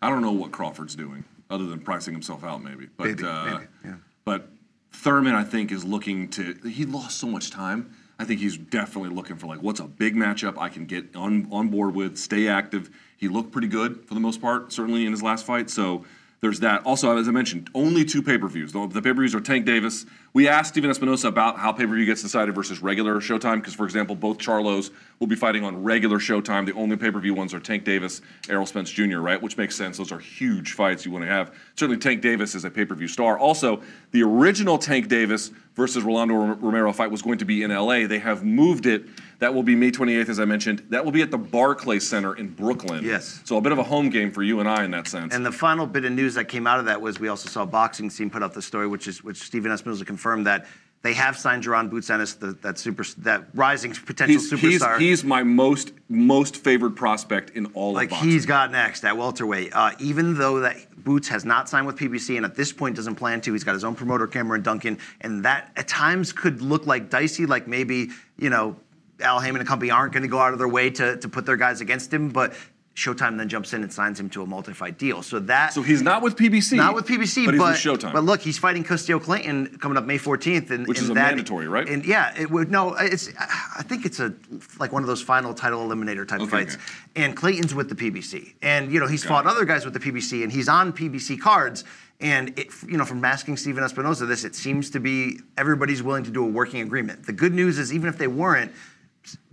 I 0.02 0.10
don't 0.10 0.22
know 0.22 0.32
what 0.32 0.52
Crawford's 0.52 0.96
doing 0.96 1.24
other 1.50 1.66
than 1.66 1.80
pricing 1.80 2.14
himself 2.14 2.44
out, 2.44 2.64
maybe. 2.64 2.88
But 2.98 3.08
Maybe, 3.08 3.24
uh, 3.24 3.46
maybe, 3.46 3.66
yeah. 3.86 3.94
but 4.26 4.50
Thurman, 4.92 5.34
I 5.36 5.44
think, 5.44 5.72
is 5.72 5.84
looking 5.86 6.28
to. 6.30 6.54
He 6.68 6.86
lost 6.86 7.18
so 7.18 7.28
much 7.28 7.52
time. 7.52 7.96
I 8.20 8.26
think 8.26 8.40
he's 8.40 8.58
definitely 8.58 9.12
looking 9.12 9.36
for 9.38 9.46
like 9.46 9.62
what's 9.62 9.80
a 9.80 9.86
big 9.86 10.16
matchup 10.16 10.58
I 10.58 10.70
can 10.70 10.86
get 10.86 11.16
on 11.16 11.48
on 11.52 11.70
board 11.70 11.94
with, 11.94 12.18
stay 12.18 12.48
active. 12.48 12.90
He 13.16 13.28
looked 13.28 13.52
pretty 13.52 13.68
good 13.68 14.06
for 14.06 14.14
the 14.16 14.20
most 14.20 14.42
part, 14.42 14.74
certainly 14.74 15.06
in 15.06 15.12
his 15.12 15.22
last 15.22 15.46
fight. 15.46 15.70
So 15.70 16.04
there's 16.40 16.60
that. 16.60 16.86
Also, 16.86 17.18
as 17.18 17.28
I 17.28 17.32
mentioned, 17.32 17.70
only 17.74 18.06
two 18.06 18.22
pay 18.22 18.38
per 18.38 18.48
views. 18.48 18.72
The, 18.72 18.88
the 18.88 19.02
pay 19.02 19.10
per 19.14 19.22
views 19.22 19.34
are 19.36 19.42
Tank 19.42 19.66
Davis. 19.66 20.06
We 20.38 20.48
asked 20.48 20.70
Stephen 20.70 20.92
Espinoza 20.92 21.30
about 21.30 21.58
how 21.58 21.72
pay 21.72 21.88
per 21.88 21.96
view 21.96 22.06
gets 22.06 22.22
decided 22.22 22.54
versus 22.54 22.80
regular 22.80 23.16
Showtime 23.16 23.56
because, 23.56 23.74
for 23.74 23.86
example, 23.86 24.16
both 24.16 24.38
Charlos 24.38 24.92
will 25.20 25.26
be 25.26 25.36
fighting 25.36 25.64
on 25.64 25.82
regular 25.82 26.20
Showtime. 26.20 26.68
The 26.68 26.74
only 26.74 26.96
pay 26.96 27.10
per 27.10 27.20
view 27.20 27.34
ones 27.34 27.56
are 27.56 27.60
Tank 27.60 27.84
Davis, 27.84 28.22
Errol 28.48 28.68
Spence 28.68 28.92
Jr., 28.92 29.18
right? 29.18 29.42
Which 29.42 29.58
makes 29.58 29.76
sense. 29.76 29.98
Those 29.98 30.12
are 30.12 30.20
huge 30.20 30.74
fights 30.74 31.08
you 31.08 31.12
want 31.12 31.26
to 31.26 31.32
have. 31.32 31.56
Certainly, 31.74 31.98
Tank 32.02 32.22
Davis 32.22 32.54
is 32.54 32.66
a 32.66 32.70
pay 32.70 32.86
per 32.86 32.94
view 32.94 33.08
star. 33.08 33.40
Also, 33.40 33.82
the 34.12 34.22
original 34.22 34.78
Tank 34.78 35.08
Davis 35.08 35.50
versus 35.78 36.04
Rolando 36.04 36.34
Romero 36.34 36.92
fight 36.92 37.12
was 37.12 37.22
going 37.22 37.38
to 37.38 37.46
be 37.46 37.64
in 37.64 37.72
LA. 37.72 38.08
They 38.08 38.20
have 38.20 38.44
moved 38.44 38.86
it. 38.86 39.06
That 39.40 39.54
will 39.54 39.62
be 39.62 39.76
May 39.76 39.92
28th, 39.92 40.30
as 40.30 40.40
I 40.40 40.46
mentioned. 40.46 40.84
That 40.90 41.06
will 41.06 41.12
be 41.12 41.22
at 41.22 41.30
the 41.30 41.38
Barclays 41.38 42.08
Center 42.08 42.36
in 42.36 42.50
Brooklyn. 42.50 43.06
Yes. 43.06 43.42
So 43.46 43.58
a 43.58 43.62
bit 43.62 43.72
of 43.72 43.78
a 43.78 43.84
home 43.84 44.10
game 44.10 44.32
for 44.32 44.42
you 44.42 44.60
and 44.60 44.68
I 44.68 44.84
in 44.84 44.90
that 44.92 45.08
sense. 45.08 45.36
And 45.36 45.46
the 45.46 45.52
final 45.52 45.86
bit 45.86 46.04
of 46.06 46.12
news 46.12 46.34
that 46.34 46.46
came 46.46 46.66
out 46.66 46.80
of 46.80 46.86
that 46.86 47.00
was 47.00 47.20
we 47.20 47.28
also 47.28 47.48
saw 47.48 47.64
Boxing 47.64 48.10
Scene 48.10 48.32
put 48.32 48.42
out 48.42 48.56
the 48.56 48.62
story, 48.64 48.88
which 48.88 49.08
is 49.08 49.24
which 49.24 49.38
Stephen 49.38 49.72
Espinoza 49.72 50.04
confirmed 50.04 50.27
that 50.46 50.66
They 51.04 51.14
have 51.14 51.38
signed 51.38 51.64
Jaron 51.64 51.90
Boots 51.90 52.10
Ennis, 52.10 52.34
the, 52.34 52.54
that 52.64 52.78
super, 52.78 53.06
that 53.20 53.46
rising 53.54 53.94
potential 53.94 54.42
He's, 54.42 54.50
he's, 54.50 54.82
superstar. 54.82 55.00
he's 55.00 55.24
my 55.24 55.44
most 55.44 55.94
most 56.10 56.58
favored 56.58 56.96
prospect 56.96 57.52
in 57.52 57.68
all 57.68 57.94
like 57.94 58.08
of 58.08 58.12
boxing. 58.12 58.30
he's 58.30 58.46
got 58.46 58.72
next 58.72 59.06
at 59.06 59.16
welterweight. 59.16 59.72
Uh, 59.74 59.92
even 60.00 60.38
though 60.38 60.60
that 60.62 60.78
Boots 61.04 61.28
has 61.30 61.46
not 61.46 61.70
signed 61.70 61.88
with 61.88 61.98
PBC 61.98 62.36
and 62.36 62.46
at 62.46 62.56
this 62.56 62.74
point 62.74 62.96
doesn't 62.96 63.16
plan 63.16 63.40
to, 63.42 63.54
he's 63.54 63.64
got 63.64 63.74
his 63.74 63.84
own 63.84 63.96
promoter, 63.96 64.28
Cameron 64.28 64.64
Dunkin, 64.64 64.98
and 65.22 65.46
that 65.46 65.72
at 65.78 65.88
times 65.88 66.34
could 66.34 66.62
look 66.62 66.86
like 66.86 67.10
dicey. 67.10 67.46
Like 67.46 67.68
maybe 67.68 68.10
you 68.38 68.50
know 68.50 68.76
Al 69.22 69.40
Haymon 69.40 69.62
and 69.62 69.68
company 69.68 69.92
aren't 69.92 70.14
going 70.14 70.24
to 70.24 70.30
go 70.30 70.40
out 70.40 70.54
of 70.54 70.60
their 70.60 70.68
way 70.68 70.90
to 70.90 71.18
to 71.18 71.30
put 71.30 71.46
their 71.46 71.58
guys 71.58 71.80
against 71.80 72.14
him, 72.14 72.30
but 72.30 72.54
Showtime 72.98 73.38
then 73.38 73.48
jumps 73.48 73.74
in 73.74 73.84
and 73.84 73.94
signs 73.94 74.20
him 74.20 74.28
to 74.32 74.42
a 74.42 74.46
multi-fight 74.48 74.98
deal. 74.98 75.22
So 75.22 75.38
that 75.42 75.72
so 75.72 75.84
he's 75.84 76.02
not 76.02 76.24
with 76.24 76.36
PBC. 76.36 76.78
not 76.78 76.96
with 76.96 77.06
PBC, 77.06 77.46
but 77.46 77.56
but, 77.56 77.76
he's 77.76 77.86
with 77.86 78.02
Showtime. 78.02 78.12
But 78.12 78.24
look, 78.24 78.42
he's 78.42 78.58
fighting 78.58 78.84
Custio 78.84 79.20
Clayton 79.20 79.78
coming 79.78 80.00
up 80.00 80.06
May 80.06 80.18
14th, 80.18 80.72
and 80.72 80.88
Which 80.88 80.98
and 80.98 81.04
is 81.04 81.08
that- 81.10 81.14
mandatory, 81.14 81.68
right? 81.68 81.88
And 81.88 82.04
yeah, 82.04 82.34
it 82.36 82.50
would 82.50 82.72
no, 82.72 82.96
it's 82.96 83.30
I 83.38 83.84
think 83.84 84.08
it's 84.08 84.20
a 84.20 84.34
like 84.80 84.92
one 84.92 85.04
of 85.04 85.08
those 85.08 85.22
final 85.22 85.54
title 85.54 85.88
eliminator 85.88 86.28
type 86.28 86.42
Okay, 86.42 86.50
fights. 86.50 86.74
okay. 86.74 86.84
And 87.24 87.38
Clayton's 87.38 87.76
with 87.76 87.88
the 87.90 87.96
PBC, 87.96 88.56
and 88.64 88.92
you 88.92 89.00
know 89.00 89.06
he's 89.06 89.22
Got 89.24 89.30
fought 89.30 89.46
it. 89.46 89.52
other 89.56 89.66
guys 89.66 89.86
with 89.86 89.94
the 89.94 90.00
PBC, 90.00 90.42
and 90.42 90.52
he's 90.52 90.68
on 90.68 90.92
PBC 90.92 91.40
cards. 91.40 91.84
And 92.20 92.58
it, 92.58 92.70
you 92.88 92.98
know, 92.98 93.06
from 93.06 93.24
asking 93.24 93.58
Stephen 93.58 93.84
Espinoza 93.84 94.28
this, 94.28 94.44
it 94.44 94.56
seems 94.56 94.90
to 94.90 95.00
be 95.00 95.40
everybody's 95.56 96.02
willing 96.02 96.24
to 96.24 96.32
do 96.32 96.44
a 96.44 96.48
working 96.48 96.82
agreement. 96.82 97.28
The 97.28 97.32
good 97.34 97.54
news 97.54 97.78
is, 97.78 97.94
even 97.94 98.10
if 98.10 98.18
they 98.18 98.26
weren't, 98.26 98.72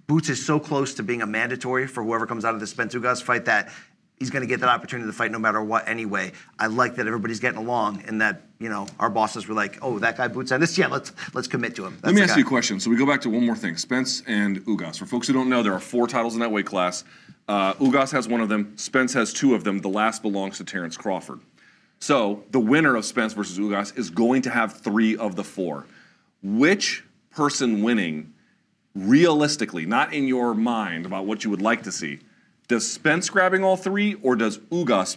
Boots 0.06 0.28
is 0.28 0.44
so 0.44 0.60
close 0.60 0.94
to 0.94 1.02
being 1.02 1.22
a 1.22 1.26
mandatory 1.26 1.86
for 1.86 2.02
whoever 2.02 2.26
comes 2.26 2.44
out 2.44 2.54
of 2.54 2.60
the 2.60 2.66
Spence 2.66 2.94
Ugas 2.94 3.22
fight 3.22 3.46
that 3.46 3.70
he's 4.18 4.30
going 4.30 4.42
to 4.42 4.46
get 4.46 4.60
that 4.60 4.68
opportunity 4.68 5.08
to 5.08 5.12
fight 5.12 5.30
no 5.30 5.38
matter 5.38 5.62
what 5.62 5.88
anyway. 5.88 6.32
I 6.58 6.66
like 6.66 6.96
that 6.96 7.06
everybody's 7.06 7.40
getting 7.40 7.58
along 7.58 8.04
and 8.06 8.20
that, 8.20 8.42
you 8.58 8.68
know, 8.68 8.86
our 9.00 9.10
bosses 9.10 9.48
were 9.48 9.54
like, 9.54 9.78
oh, 9.82 9.98
that 10.00 10.16
guy 10.16 10.28
Boots 10.28 10.52
Ennis, 10.52 10.76
yeah, 10.76 10.88
let's 10.88 11.12
let's 11.32 11.48
commit 11.48 11.74
to 11.76 11.86
him. 11.86 11.98
Let 12.02 12.14
me 12.14 12.22
ask 12.22 12.34
the 12.34 12.40
you 12.40 12.46
a 12.46 12.48
question. 12.48 12.80
So 12.80 12.90
we 12.90 12.96
go 12.96 13.06
back 13.06 13.20
to 13.22 13.30
one 13.30 13.44
more 13.46 13.56
thing: 13.56 13.76
Spence 13.76 14.22
and 14.26 14.64
Ugas. 14.66 14.98
For 14.98 15.06
folks 15.06 15.26
who 15.26 15.32
don't 15.32 15.48
know, 15.48 15.62
there 15.62 15.72
are 15.72 15.80
four 15.80 16.06
titles 16.06 16.34
in 16.34 16.40
that 16.40 16.52
weight 16.52 16.66
class. 16.66 17.04
Uh, 17.48 17.74
Ugas 17.74 18.12
has 18.12 18.28
one 18.28 18.40
of 18.40 18.48
them. 18.48 18.76
Spence 18.76 19.12
has 19.14 19.32
two 19.32 19.54
of 19.54 19.64
them. 19.64 19.80
The 19.80 19.88
last 19.88 20.22
belongs 20.22 20.58
to 20.58 20.64
Terrence 20.64 20.96
Crawford. 20.96 21.40
So 21.98 22.44
the 22.50 22.60
winner 22.60 22.96
of 22.96 23.04
Spence 23.04 23.32
versus 23.32 23.58
Ugas 23.58 23.96
is 23.98 24.10
going 24.10 24.42
to 24.42 24.50
have 24.50 24.74
three 24.74 25.16
of 25.16 25.36
the 25.36 25.44
four. 25.44 25.86
Which 26.42 27.04
person 27.30 27.82
winning, 27.82 28.33
realistically, 28.94 29.86
not 29.86 30.12
in 30.12 30.26
your 30.26 30.54
mind 30.54 31.06
about 31.06 31.26
what 31.26 31.44
you 31.44 31.50
would 31.50 31.62
like 31.62 31.82
to 31.82 31.92
see, 31.92 32.20
does 32.68 32.90
Spence 32.90 33.28
grabbing 33.28 33.64
all 33.64 33.76
three 33.76 34.14
or 34.22 34.36
does 34.36 34.58
Ugas 34.58 35.16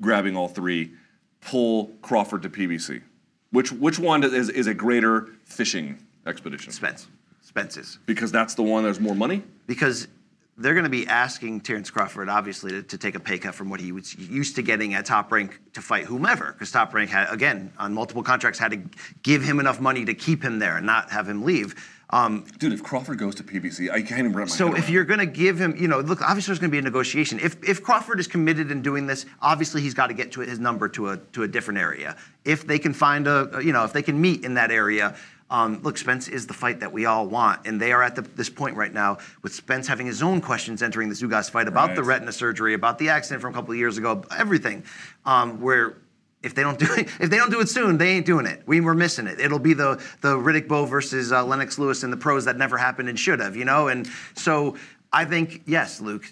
grabbing 0.00 0.36
all 0.36 0.48
three 0.48 0.92
pull 1.40 1.86
Crawford 2.02 2.42
to 2.42 2.50
PBC? 2.50 3.02
Which 3.50 3.72
which 3.72 3.98
one 3.98 4.22
is, 4.24 4.48
is 4.48 4.66
a 4.66 4.74
greater 4.74 5.28
fishing 5.44 5.98
expedition? 6.26 6.72
Spence. 6.72 7.08
Spence 7.42 7.76
is. 7.76 7.98
Because 8.06 8.32
that's 8.32 8.54
the 8.54 8.62
one 8.62 8.84
there's 8.84 9.00
more 9.00 9.14
money? 9.14 9.42
because 9.66 10.08
they're 10.56 10.74
going 10.74 10.84
to 10.84 10.90
be 10.90 11.06
asking 11.06 11.60
Terrence 11.62 11.90
Crawford, 11.90 12.28
obviously, 12.28 12.70
to, 12.70 12.82
to 12.82 12.98
take 12.98 13.16
a 13.16 13.20
pay 13.20 13.38
cut 13.38 13.54
from 13.54 13.70
what 13.70 13.80
he 13.80 13.90
was 13.90 14.16
used 14.16 14.54
to 14.56 14.62
getting 14.62 14.94
at 14.94 15.04
Top 15.04 15.32
Rank 15.32 15.58
to 15.72 15.82
fight 15.82 16.04
whomever. 16.04 16.52
Because 16.52 16.70
Top 16.70 16.94
Rank 16.94 17.10
had, 17.10 17.32
again, 17.32 17.72
on 17.76 17.92
multiple 17.92 18.22
contracts, 18.22 18.58
had 18.58 18.70
to 18.70 18.80
give 19.22 19.42
him 19.42 19.58
enough 19.58 19.80
money 19.80 20.04
to 20.04 20.14
keep 20.14 20.44
him 20.44 20.60
there 20.60 20.76
and 20.76 20.86
not 20.86 21.10
have 21.10 21.28
him 21.28 21.42
leave. 21.42 21.74
Um, 22.10 22.44
Dude, 22.58 22.72
if 22.72 22.82
Crawford 22.82 23.18
goes 23.18 23.34
to 23.36 23.42
PBC, 23.42 23.90
I 23.90 24.02
can't 24.02 24.20
even 24.20 24.32
wrap 24.32 24.48
my 24.48 24.54
so 24.54 24.68
head 24.68 24.76
if 24.76 24.84
around 24.84 24.92
you're 24.92 25.04
going 25.04 25.20
to 25.20 25.26
give 25.26 25.58
him, 25.58 25.74
you 25.76 25.88
know, 25.88 26.00
look, 26.00 26.22
obviously 26.22 26.52
there's 26.52 26.58
going 26.58 26.70
to 26.70 26.74
be 26.74 26.78
a 26.78 26.82
negotiation. 26.82 27.40
If 27.40 27.62
if 27.66 27.82
Crawford 27.82 28.20
is 28.20 28.26
committed 28.26 28.70
in 28.70 28.82
doing 28.82 29.06
this, 29.06 29.26
obviously 29.40 29.80
he's 29.80 29.94
got 29.94 30.08
to 30.08 30.14
get 30.14 30.32
to 30.32 30.40
his 30.40 30.58
number 30.58 30.88
to 30.90 31.10
a 31.10 31.16
to 31.16 31.42
a 31.42 31.48
different 31.48 31.78
area. 31.80 32.16
If 32.44 32.66
they 32.66 32.78
can 32.78 32.92
find 32.92 33.26
a, 33.26 33.60
you 33.62 33.72
know, 33.72 33.84
if 33.84 33.92
they 33.92 34.02
can 34.02 34.20
meet 34.20 34.44
in 34.44 34.54
that 34.54 34.70
area. 34.70 35.16
Um, 35.50 35.82
look, 35.82 35.98
Spence 35.98 36.26
is 36.26 36.46
the 36.46 36.54
fight 36.54 36.80
that 36.80 36.90
we 36.90 37.04
all 37.04 37.28
want, 37.28 37.66
and 37.66 37.78
they 37.78 37.92
are 37.92 38.02
at 38.02 38.16
the, 38.16 38.22
this 38.22 38.48
point 38.48 38.76
right 38.76 38.92
now 38.92 39.18
with 39.42 39.54
Spence 39.54 39.86
having 39.86 40.06
his 40.06 40.22
own 40.22 40.40
questions 40.40 40.82
entering 40.82 41.10
the 41.10 41.14
Zugas 41.14 41.50
fight 41.50 41.68
about 41.68 41.94
the 41.94 42.02
retina 42.02 42.32
surgery, 42.32 42.72
about 42.72 42.98
the 42.98 43.10
accident 43.10 43.42
from 43.42 43.52
a 43.52 43.54
couple 43.54 43.70
of 43.70 43.76
years 43.76 43.98
ago, 43.98 44.24
everything. 44.36 44.82
Um, 45.26 45.60
where 45.60 45.96
if 46.44 46.54
they 46.54 46.62
don't 46.62 46.78
do 46.78 46.86
it, 46.96 47.08
if 47.20 47.30
they 47.30 47.36
don't 47.36 47.50
do 47.50 47.60
it 47.60 47.68
soon, 47.68 47.98
they 47.98 48.10
ain't 48.10 48.26
doing 48.26 48.46
it. 48.46 48.62
We 48.66 48.80
were 48.80 48.94
missing 48.94 49.26
it. 49.26 49.40
It'll 49.40 49.58
be 49.58 49.74
the 49.74 50.02
the 50.20 50.36
Riddick 50.36 50.68
Bowe 50.68 50.84
versus 50.84 51.32
uh, 51.32 51.44
Lennox 51.44 51.78
Lewis 51.78 52.02
and 52.02 52.12
the 52.12 52.16
pros 52.16 52.44
that 52.44 52.56
never 52.56 52.76
happened 52.76 53.08
and 53.08 53.18
should 53.18 53.40
have, 53.40 53.56
you 53.56 53.64
know. 53.64 53.88
And 53.88 54.08
so 54.34 54.76
I 55.12 55.24
think 55.24 55.62
yes, 55.66 56.00
Luke. 56.00 56.24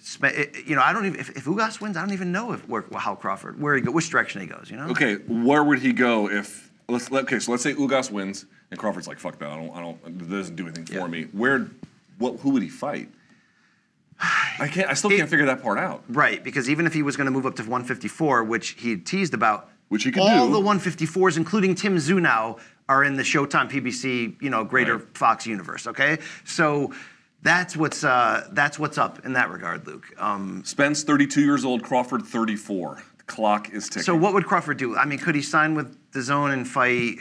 You 0.67 0.77
know, 0.77 0.83
I 0.83 0.93
don't 0.93 1.07
even 1.07 1.21
if, 1.21 1.31
if 1.31 1.45
Ugas 1.45 1.81
wins, 1.81 1.97
I 1.97 2.01
don't 2.01 2.13
even 2.13 2.33
know 2.33 2.53
if 2.53 2.69
where, 2.69 2.85
how 2.95 3.15
Crawford 3.15 3.61
where 3.61 3.75
he 3.77 3.81
go, 3.81 3.91
which 3.93 4.11
direction 4.11 4.41
he 4.41 4.47
goes. 4.47 4.71
You 4.71 4.77
know. 4.77 4.89
Okay, 4.89 5.15
where 5.27 5.65
would 5.65 5.79
he 5.79 5.93
go 5.93 6.29
if 6.29 6.71
let's 6.89 7.11
let, 7.11 7.25
okay, 7.25 7.39
so 7.39 7.53
let's 7.53 7.63
say 7.63 7.75
Ugas 7.75 8.11
wins 8.11 8.47
and 8.71 8.79
Crawford's 8.79 9.07
like, 9.09 9.19
fuck 9.19 9.39
that, 9.39 9.51
I 9.51 9.57
don't 9.57 9.77
I 9.77 9.81
don't 9.81 9.99
it 10.07 10.31
doesn't 10.31 10.57
do 10.57 10.65
anything 10.65 10.87
for 10.87 10.95
Yeah. 10.95 11.07
me. 11.07 11.25
Where 11.33 11.69
what 12.19 12.41
who 12.41 12.51
would 12.51 12.63
he 12.63 12.69
fight? 12.69 13.09
I 14.59 14.69
can't 14.69 14.89
I 14.89 14.95
still 14.95 15.11
can't 15.11 15.29
figure 15.29 15.47
that 15.47 15.63
part 15.63 15.79
out. 15.79 16.05
Right, 16.09 16.43
because 16.45 16.71
even 16.71 16.87
if 16.87 16.93
he 16.95 17.03
was 17.03 17.17
going 17.17 17.25
to 17.25 17.31
move 17.31 17.47
up 17.47 17.57
to 17.57 17.63
154, 17.63 18.45
which 18.45 18.71
he 18.71 18.97
teased 18.97 19.35
about, 19.35 19.69
Which 19.93 20.05
he 20.05 20.11
could 20.11 20.23
all 20.23 20.47
do. 20.47 20.55
the 20.55 20.61
154s, 20.61 21.37
including 21.37 21.75
Tim 21.75 21.99
Zunau, 21.99 22.59
are 22.89 23.05
in 23.05 23.15
the 23.15 23.23
Showtime 23.23 23.71
PBC, 23.71 24.41
you 24.41 24.49
know, 24.49 24.65
greater 24.65 24.97
Right. 24.97 25.17
Fox 25.19 25.47
universe. 25.47 25.87
Okay, 25.87 26.17
so 26.45 26.95
that's 27.43 27.77
what's 27.77 28.03
uh, 28.03 28.49
that's 28.53 28.79
what's 28.79 28.97
up 28.97 29.27
in 29.27 29.35
that 29.35 29.51
regard, 29.51 29.87
Luke. 29.87 30.07
Um, 30.17 30.63
Spence 30.65 31.03
32 31.03 31.43
years 31.43 31.67
old, 31.67 31.83
Crawford 31.83 32.23
34. 32.23 33.03
The 33.19 33.25
clock 33.25 33.69
is 33.69 33.91
ticking. 33.91 34.05
so 34.05 34.17
what 34.17 34.33
would 34.33 34.47
Crawford 34.47 34.79
do? 34.79 34.97
I 34.97 35.05
mean, 35.05 35.19
could 35.19 35.35
he 35.35 35.43
sign 35.43 35.75
with 35.75 35.95
the 36.13 36.23
Zone 36.23 36.53
and 36.53 36.67
fight? 36.67 37.19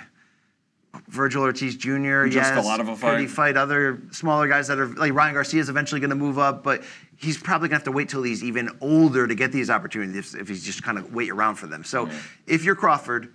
Virgil 1.07 1.43
Ortiz 1.43 1.75
Jr. 1.75 2.25
just 2.25 2.35
yes. 2.35 2.49
fell 2.49 2.67
out 2.67 2.79
of 2.79 2.87
a 2.87 2.95
Could 2.95 3.19
he 3.19 3.27
fight? 3.27 3.55
fight 3.55 3.57
other 3.57 4.01
smaller 4.11 4.47
guys 4.47 4.67
that 4.67 4.79
are 4.79 4.87
like 4.87 5.13
Ryan 5.13 5.33
Garcia 5.33 5.59
is 5.59 5.69
eventually 5.69 5.99
going 5.99 6.09
to 6.09 6.15
move 6.15 6.39
up, 6.39 6.63
but 6.63 6.83
he's 7.17 7.37
probably 7.37 7.67
going 7.69 7.81
to 7.81 7.83
have 7.83 7.83
to 7.85 7.91
wait 7.91 8.09
till 8.09 8.23
he's 8.23 8.43
even 8.43 8.69
older 8.81 9.27
to 9.27 9.35
get 9.35 9.51
these 9.51 9.69
opportunities 9.69 10.33
if, 10.33 10.41
if 10.41 10.47
he's 10.47 10.63
just 10.63 10.83
kind 10.83 10.97
of 10.97 11.13
wait 11.13 11.29
around 11.29 11.55
for 11.55 11.67
them. 11.67 11.83
So 11.83 12.09
if 12.47 12.63
you're 12.63 12.75
Crawford, 12.75 13.33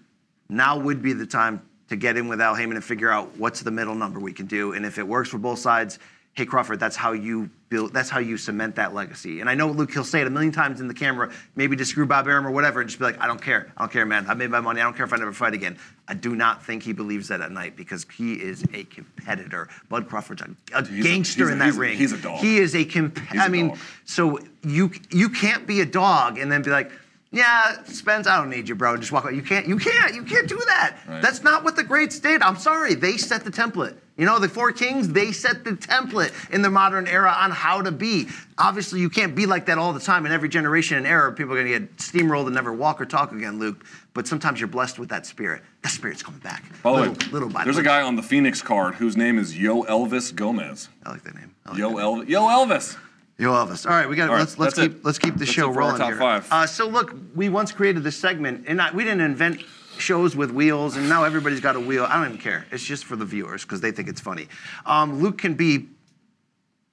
now 0.48 0.78
would 0.78 1.02
be 1.02 1.12
the 1.12 1.26
time 1.26 1.62
to 1.88 1.96
get 1.96 2.16
in 2.16 2.28
with 2.28 2.40
Al 2.40 2.54
Haymon 2.54 2.76
and 2.76 2.84
figure 2.84 3.10
out 3.10 3.36
what's 3.36 3.60
the 3.60 3.70
middle 3.70 3.94
number 3.94 4.20
we 4.20 4.32
can 4.32 4.46
do, 4.46 4.72
and 4.72 4.84
if 4.84 4.98
it 4.98 5.06
works 5.06 5.28
for 5.28 5.38
both 5.38 5.58
sides, 5.58 5.98
hey 6.36 6.44
Crawford, 6.44 6.78
that's 6.78 6.96
how 6.96 7.12
you 7.12 7.48
build, 7.70 7.94
that's 7.94 8.10
how 8.10 8.18
you 8.18 8.36
cement 8.36 8.76
that 8.76 8.92
legacy. 8.92 9.40
And 9.40 9.48
I 9.48 9.54
know 9.54 9.70
Luke, 9.70 9.90
he'll 9.90 10.04
say 10.04 10.20
it 10.20 10.26
a 10.26 10.30
million 10.30 10.52
times 10.52 10.82
in 10.82 10.86
the 10.86 10.92
camera, 10.92 11.32
maybe 11.56 11.76
to 11.76 11.84
screw 11.84 12.04
Bob 12.04 12.28
Arum 12.28 12.46
or 12.46 12.50
whatever, 12.50 12.80
and 12.82 12.88
just 12.90 12.98
be 12.98 13.06
like, 13.06 13.18
I 13.20 13.26
don't 13.26 13.40
care, 13.40 13.72
I 13.76 13.80
don't 13.82 13.90
care, 13.90 14.04
man, 14.04 14.26
I 14.28 14.34
made 14.34 14.50
my 14.50 14.60
money, 14.60 14.82
I 14.82 14.84
don't 14.84 14.94
care 14.94 15.06
if 15.06 15.14
I 15.14 15.16
never 15.16 15.32
fight 15.32 15.54
again. 15.54 15.78
I 16.06 16.12
do 16.14 16.36
not 16.36 16.62
think 16.62 16.82
he 16.82 16.92
believes 16.92 17.28
that 17.28 17.40
at 17.40 17.50
night 17.50 17.74
because 17.74 18.04
he 18.14 18.34
is 18.34 18.64
a 18.74 18.84
competitor. 18.84 19.68
Bud 19.88 20.08
Crawford's 20.08 20.42
a, 20.42 20.50
a 20.74 20.80
a- 20.80 21.02
gangster 21.02 21.48
a- 21.48 21.52
in 21.52 21.58
that 21.58 21.64
he's 21.64 21.76
a- 21.76 21.80
ring. 21.80 21.96
he's 21.98 22.12
a 22.12 22.18
dog. 22.18 22.38
He 22.38 22.58
is 22.58 22.76
a 22.76 22.84
comp. 22.84 23.18
I 23.32 23.48
mean, 23.48 23.68
dog. 23.68 23.78
so 24.04 24.38
you 24.62 24.90
you 25.10 25.30
can't 25.30 25.66
be 25.66 25.80
a 25.80 25.86
dog 25.86 26.38
and 26.38 26.52
then 26.52 26.60
be 26.62 26.70
like, 26.70 26.92
yeah, 27.32 27.82
Spence, 27.84 28.26
I 28.26 28.38
don't 28.38 28.50
need 28.50 28.68
you, 28.68 28.74
bro. 28.74 28.92
and 28.92 29.00
Just 29.00 29.12
walk 29.12 29.24
away. 29.24 29.34
You 29.34 29.42
can't. 29.42 29.66
You 29.66 29.78
can't. 29.78 30.14
You 30.14 30.22
can't 30.22 30.48
do 30.48 30.56
that. 30.66 30.96
Right. 31.08 31.20
That's 31.22 31.42
not 31.42 31.64
what 31.64 31.76
the 31.76 31.84
greats 31.84 32.18
did. 32.20 32.40
I'm 32.40 32.56
sorry. 32.56 32.94
They 32.94 33.16
set 33.16 33.44
the 33.44 33.50
template. 33.50 33.96
You 34.16 34.24
know, 34.24 34.38
the 34.38 34.48
four 34.48 34.72
kings, 34.72 35.10
they 35.10 35.30
set 35.30 35.62
the 35.62 35.72
template 35.72 36.32
in 36.50 36.62
the 36.62 36.70
modern 36.70 37.06
era 37.06 37.34
on 37.38 37.50
how 37.50 37.82
to 37.82 37.92
be. 37.92 38.28
Obviously, 38.56 38.98
you 39.00 39.10
can't 39.10 39.34
be 39.34 39.44
like 39.44 39.66
that 39.66 39.76
all 39.76 39.92
the 39.92 40.00
time. 40.00 40.24
In 40.24 40.32
every 40.32 40.48
generation 40.48 40.96
and 40.96 41.06
era, 41.06 41.30
people 41.34 41.52
are 41.52 41.62
going 41.62 41.70
to 41.70 41.78
get 41.80 41.96
steamrolled 41.98 42.46
and 42.46 42.54
never 42.54 42.72
walk 42.72 42.98
or 42.98 43.04
talk 43.04 43.32
again, 43.32 43.58
Luke. 43.58 43.84
But 44.14 44.26
sometimes 44.26 44.58
you're 44.58 44.68
blessed 44.68 44.98
with 44.98 45.10
that 45.10 45.26
spirit. 45.26 45.62
That 45.82 45.90
spirit's 45.90 46.22
coming 46.22 46.40
back. 46.40 46.64
By 46.82 46.90
little, 46.92 47.12
way, 47.12 47.18
little 47.30 47.48
by 47.50 47.64
there's 47.64 47.76
a 47.76 47.82
guy 47.82 48.00
on 48.00 48.16
the 48.16 48.22
Phoenix 48.22 48.62
card 48.62 48.94
whose 48.94 49.18
name 49.18 49.38
is 49.38 49.58
Yo 49.58 49.82
Elvis 49.82 50.34
Gomez. 50.34 50.88
I 51.04 51.10
like 51.10 51.22
that 51.24 51.34
name. 51.34 51.54
Like 51.66 51.76
Yo 51.76 51.90
that. 51.90 51.96
Elvis. 51.96 52.28
Yo 52.28 52.42
Elvis. 52.44 52.96
Yo, 53.38 53.52
us. 53.52 53.84
All 53.84 53.92
right, 53.92 54.08
we 54.08 54.16
got. 54.16 54.30
Right, 54.30 54.38
let's 54.38 54.58
let's 54.58 54.74
keep 54.74 54.92
it. 54.96 55.04
let's 55.04 55.18
keep 55.18 55.34
the 55.34 55.40
That's 55.40 55.50
show 55.50 55.70
it 55.70 55.74
for 55.74 55.82
our 55.82 55.88
rolling 55.88 55.98
top 56.00 56.08
here. 56.08 56.18
five. 56.18 56.48
Uh, 56.50 56.66
so 56.66 56.88
look, 56.88 57.14
we 57.34 57.48
once 57.50 57.70
created 57.70 58.02
this 58.02 58.16
segment, 58.16 58.64
and 58.66 58.80
I, 58.80 58.90
we 58.92 59.04
didn't 59.04 59.20
invent 59.20 59.62
shows 59.98 60.34
with 60.34 60.50
wheels, 60.50 60.96
and 60.96 61.08
now 61.08 61.24
everybody's 61.24 61.60
got 61.60 61.76
a 61.76 61.80
wheel. 61.80 62.04
I 62.08 62.16
don't 62.16 62.26
even 62.26 62.38
care. 62.38 62.66
It's 62.70 62.82
just 62.84 63.04
for 63.04 63.14
the 63.16 63.26
viewers 63.26 63.62
because 63.62 63.80
they 63.82 63.90
think 63.90 64.08
it's 64.08 64.20
funny. 64.20 64.48
Um, 64.86 65.20
Luke 65.22 65.36
can 65.38 65.54
be 65.54 65.78
Be- 65.78 65.88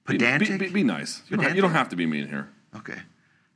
pedantic. 0.04 0.58
Be, 0.58 0.66
be, 0.66 0.72
be 0.72 0.82
nice. 0.84 1.22
You 1.28 1.36
don't, 1.38 1.46
ha- 1.46 1.54
you 1.54 1.62
don't 1.62 1.72
have 1.72 1.88
to 1.90 1.96
be 1.96 2.04
mean 2.06 2.28
here. 2.28 2.48
Okay. 2.76 2.98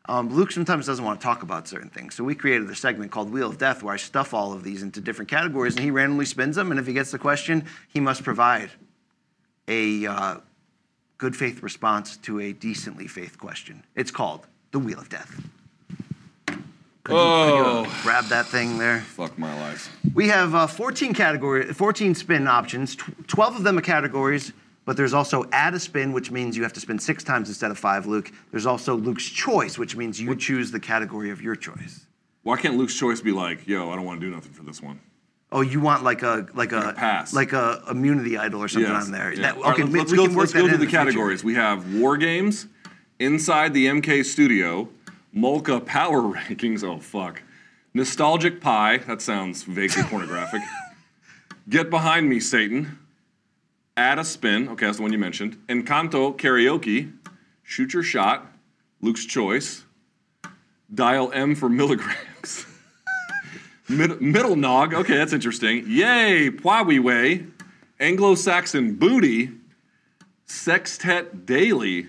Um, 0.06 0.30
Luke 0.34 0.50
sometimes 0.52 0.86
doesn't 0.86 1.04
want 1.04 1.20
to 1.20 1.24
talk 1.24 1.42
about 1.42 1.68
certain 1.68 1.90
things, 1.90 2.14
so 2.14 2.24
we 2.24 2.34
created 2.34 2.70
a 2.70 2.74
segment 2.74 3.10
called 3.10 3.30
Wheel 3.30 3.50
of 3.50 3.58
Death 3.58 3.82
where 3.82 3.92
I 3.92 3.98
stuff 3.98 4.32
all 4.32 4.54
of 4.54 4.64
these 4.64 4.82
into 4.82 5.02
different 5.02 5.30
categories, 5.30 5.74
and 5.76 5.84
he 5.84 5.90
randomly 5.90 6.24
spins 6.24 6.56
them, 6.56 6.70
and 6.70 6.80
if 6.80 6.86
he 6.86 6.94
gets 6.94 7.10
the 7.10 7.18
question, 7.18 7.66
he 7.88 8.00
must 8.00 8.24
provide 8.24 8.70
a 9.66 10.06
uh, 10.06 10.36
good 11.18 11.34
faith 11.36 11.62
response 11.62 12.16
to 12.18 12.40
a 12.40 12.52
decently 12.52 13.06
faith 13.06 13.38
question. 13.38 13.84
It's 13.94 14.10
called 14.10 14.46
the 14.70 14.78
Wheel 14.78 14.98
of 14.98 15.08
Death. 15.08 15.42
Could 16.46 16.56
you, 16.56 16.62
could 17.04 17.14
you, 17.14 17.64
uh, 17.64 17.84
Oh. 17.86 18.00
grab 18.02 18.24
that 18.26 18.46
thing 18.46 18.78
there? 18.78 19.00
Fuck 19.00 19.38
my 19.38 19.58
life. 19.60 19.90
We 20.14 20.28
have 20.28 20.54
uh, 20.54 20.66
14 20.66 21.14
category, 21.14 21.72
14 21.72 22.14
spin 22.14 22.46
options. 22.46 22.96
Tw- 22.96 23.26
12 23.26 23.56
of 23.56 23.62
them 23.64 23.78
are 23.78 23.82
categories, 23.82 24.52
but 24.84 24.96
there's 24.96 25.14
also 25.14 25.44
add 25.52 25.74
a 25.74 25.80
spin, 25.80 26.12
which 26.12 26.30
means 26.30 26.56
you 26.56 26.62
have 26.62 26.72
to 26.74 26.80
spin 26.80 26.98
six 26.98 27.24
times 27.24 27.48
instead 27.48 27.70
of 27.70 27.78
five, 27.78 28.06
Luke. 28.06 28.30
There's 28.50 28.66
also 28.66 28.94
Luke's 28.94 29.24
choice, 29.24 29.78
which 29.78 29.96
means 29.96 30.20
you 30.20 30.36
choose 30.36 30.70
the 30.70 30.80
category 30.80 31.30
of 31.30 31.40
your 31.42 31.56
choice. 31.56 32.04
Why 32.42 32.56
can't 32.58 32.76
Luke's 32.76 32.94
choice 32.94 33.20
be 33.20 33.32
like, 33.32 33.66
yo, 33.66 33.90
I 33.90 33.96
don't 33.96 34.04
want 34.04 34.20
to 34.20 34.26
do 34.26 34.32
nothing 34.34 34.52
for 34.52 34.62
this 34.62 34.82
one? 34.82 35.00
Oh, 35.50 35.62
you 35.62 35.80
want 35.80 36.04
like 36.04 36.22
a 36.22 36.46
like 36.54 36.72
a, 36.72 36.90
a 36.90 36.92
pass. 36.92 37.32
like 37.32 37.52
a 37.54 37.82
immunity 37.90 38.36
idol 38.36 38.62
or 38.62 38.68
something 38.68 38.90
Yes, 38.92 39.06
on 39.06 39.12
there. 39.12 39.32
yeah. 39.32 39.42
That- 39.42 39.56
All 39.56 39.62
right, 39.62 39.72
okay, 39.74 39.82
let's, 39.84 39.92
we- 39.92 39.98
let's 40.00 40.10
we 40.12 40.16
go, 40.18 40.26
can 40.26 40.36
let's 40.36 40.52
go 40.52 40.60
through 40.60 40.70
the 40.72 40.78
future. 40.84 40.90
categories. 40.98 41.42
We 41.44 41.54
have 41.54 41.94
War 41.94 42.16
Games, 42.18 42.66
Inside 43.18 43.72
the 43.74 43.86
MK 43.86 44.24
Studio, 44.24 44.88
Molka 45.34 45.84
Power 45.84 46.20
Rankings. 46.34 46.84
Oh, 46.84 46.98
fuck. 47.00 47.42
Nostalgic 47.94 48.60
Pie. 48.60 48.98
That 48.98 49.22
sounds 49.22 49.62
vaguely 49.64 50.02
pornographic. 50.04 50.60
Get 51.68 51.88
Behind 51.90 52.28
Me, 52.28 52.40
Satan. 52.40 52.98
Add 53.96 54.18
a 54.18 54.24
Spin. 54.24 54.68
Okay, 54.68 54.84
that's 54.86 54.98
the 54.98 55.02
one 55.02 55.12
you 55.12 55.18
mentioned. 55.18 55.56
Encanto 55.68 56.36
Karaoke. 56.36 57.12
Shoot 57.62 57.92
Your 57.94 58.02
Shot. 58.02 58.46
Luke's 59.00 59.24
Choice. 59.24 59.84
Dial 60.94 61.30
M 61.32 61.54
for 61.54 61.68
milligrams. 61.68 62.14
Mid- 63.88 64.20
middle 64.20 64.56
Nog. 64.56 64.94
Okay, 64.94 65.16
that's 65.16 65.32
interesting. 65.32 65.84
Yay, 65.86 66.50
Pwawi 66.50 67.02
Way. 67.02 67.46
Anglo 68.00 68.34
Saxon 68.34 68.94
Booty. 68.94 69.50
Sextet 70.46 71.46
Daily. 71.46 72.08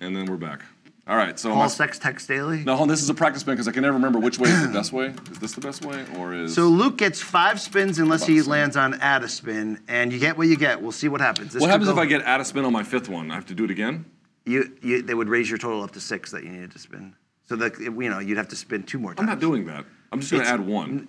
And 0.00 0.14
then 0.16 0.26
we're 0.26 0.36
back. 0.36 0.62
All 1.06 1.16
right, 1.16 1.38
so. 1.40 1.50
All 1.50 1.56
my- 1.56 1.66
sex 1.66 1.98
text 1.98 2.28
daily. 2.28 2.62
no, 2.62 2.76
hold 2.76 2.82
on, 2.82 2.88
this 2.88 3.02
is 3.02 3.10
a 3.10 3.14
practice 3.14 3.40
spin 3.40 3.54
because 3.54 3.66
I 3.66 3.72
can 3.72 3.82
never 3.82 3.94
remember 3.94 4.20
which 4.20 4.38
way 4.38 4.48
is 4.48 4.62
the 4.62 4.68
best 4.72 4.92
way. 4.92 5.12
Is 5.32 5.38
this 5.40 5.52
the 5.54 5.60
best 5.60 5.84
way 5.84 6.04
or 6.16 6.34
is. 6.34 6.54
So 6.54 6.68
Luke 6.68 6.98
gets 6.98 7.20
five 7.20 7.60
spins 7.60 7.98
unless 7.98 8.24
he 8.26 8.34
About 8.34 8.38
the 8.38 8.42
same. 8.44 8.50
lands 8.52 8.76
on 8.76 8.94
add 9.00 9.24
a 9.24 9.28
spin, 9.28 9.80
and 9.88 10.12
you 10.12 10.20
get 10.20 10.38
what 10.38 10.46
you 10.46 10.56
get. 10.56 10.80
We'll 10.80 10.92
see 10.92 11.08
what 11.08 11.20
happens. 11.20 11.52
This 11.52 11.60
what 11.60 11.68
happens 11.70 11.88
go- 11.88 11.94
if 11.94 11.98
I 11.98 12.06
get 12.06 12.22
out 12.22 12.40
a 12.40 12.44
spin 12.44 12.64
on 12.64 12.72
my 12.72 12.84
fifth 12.84 13.08
one? 13.08 13.30
I 13.32 13.34
have 13.34 13.46
to 13.46 13.54
do 13.54 13.64
it 13.64 13.72
again? 13.72 14.04
You, 14.46 14.72
you, 14.82 15.02
they 15.02 15.14
would 15.14 15.28
raise 15.28 15.48
your 15.50 15.58
total 15.58 15.82
up 15.82 15.90
to 15.92 16.00
six 16.00 16.30
that 16.30 16.44
you 16.44 16.50
needed 16.50 16.70
to 16.72 16.78
spin. 16.78 17.14
So 17.48 17.56
that 17.56 17.76
you 17.80 17.90
know 18.08 18.20
you'd 18.20 18.38
have 18.38 18.48
to 18.48 18.56
spin 18.56 18.84
two 18.84 19.00
more 19.00 19.10
times. 19.12 19.20
I'm 19.20 19.26
not 19.26 19.40
doing 19.40 19.66
that. 19.66 19.84
I'm 20.12 20.20
just 20.20 20.30
going 20.30 20.44
to 20.44 20.48
add 20.48 20.60
one. 20.60 21.08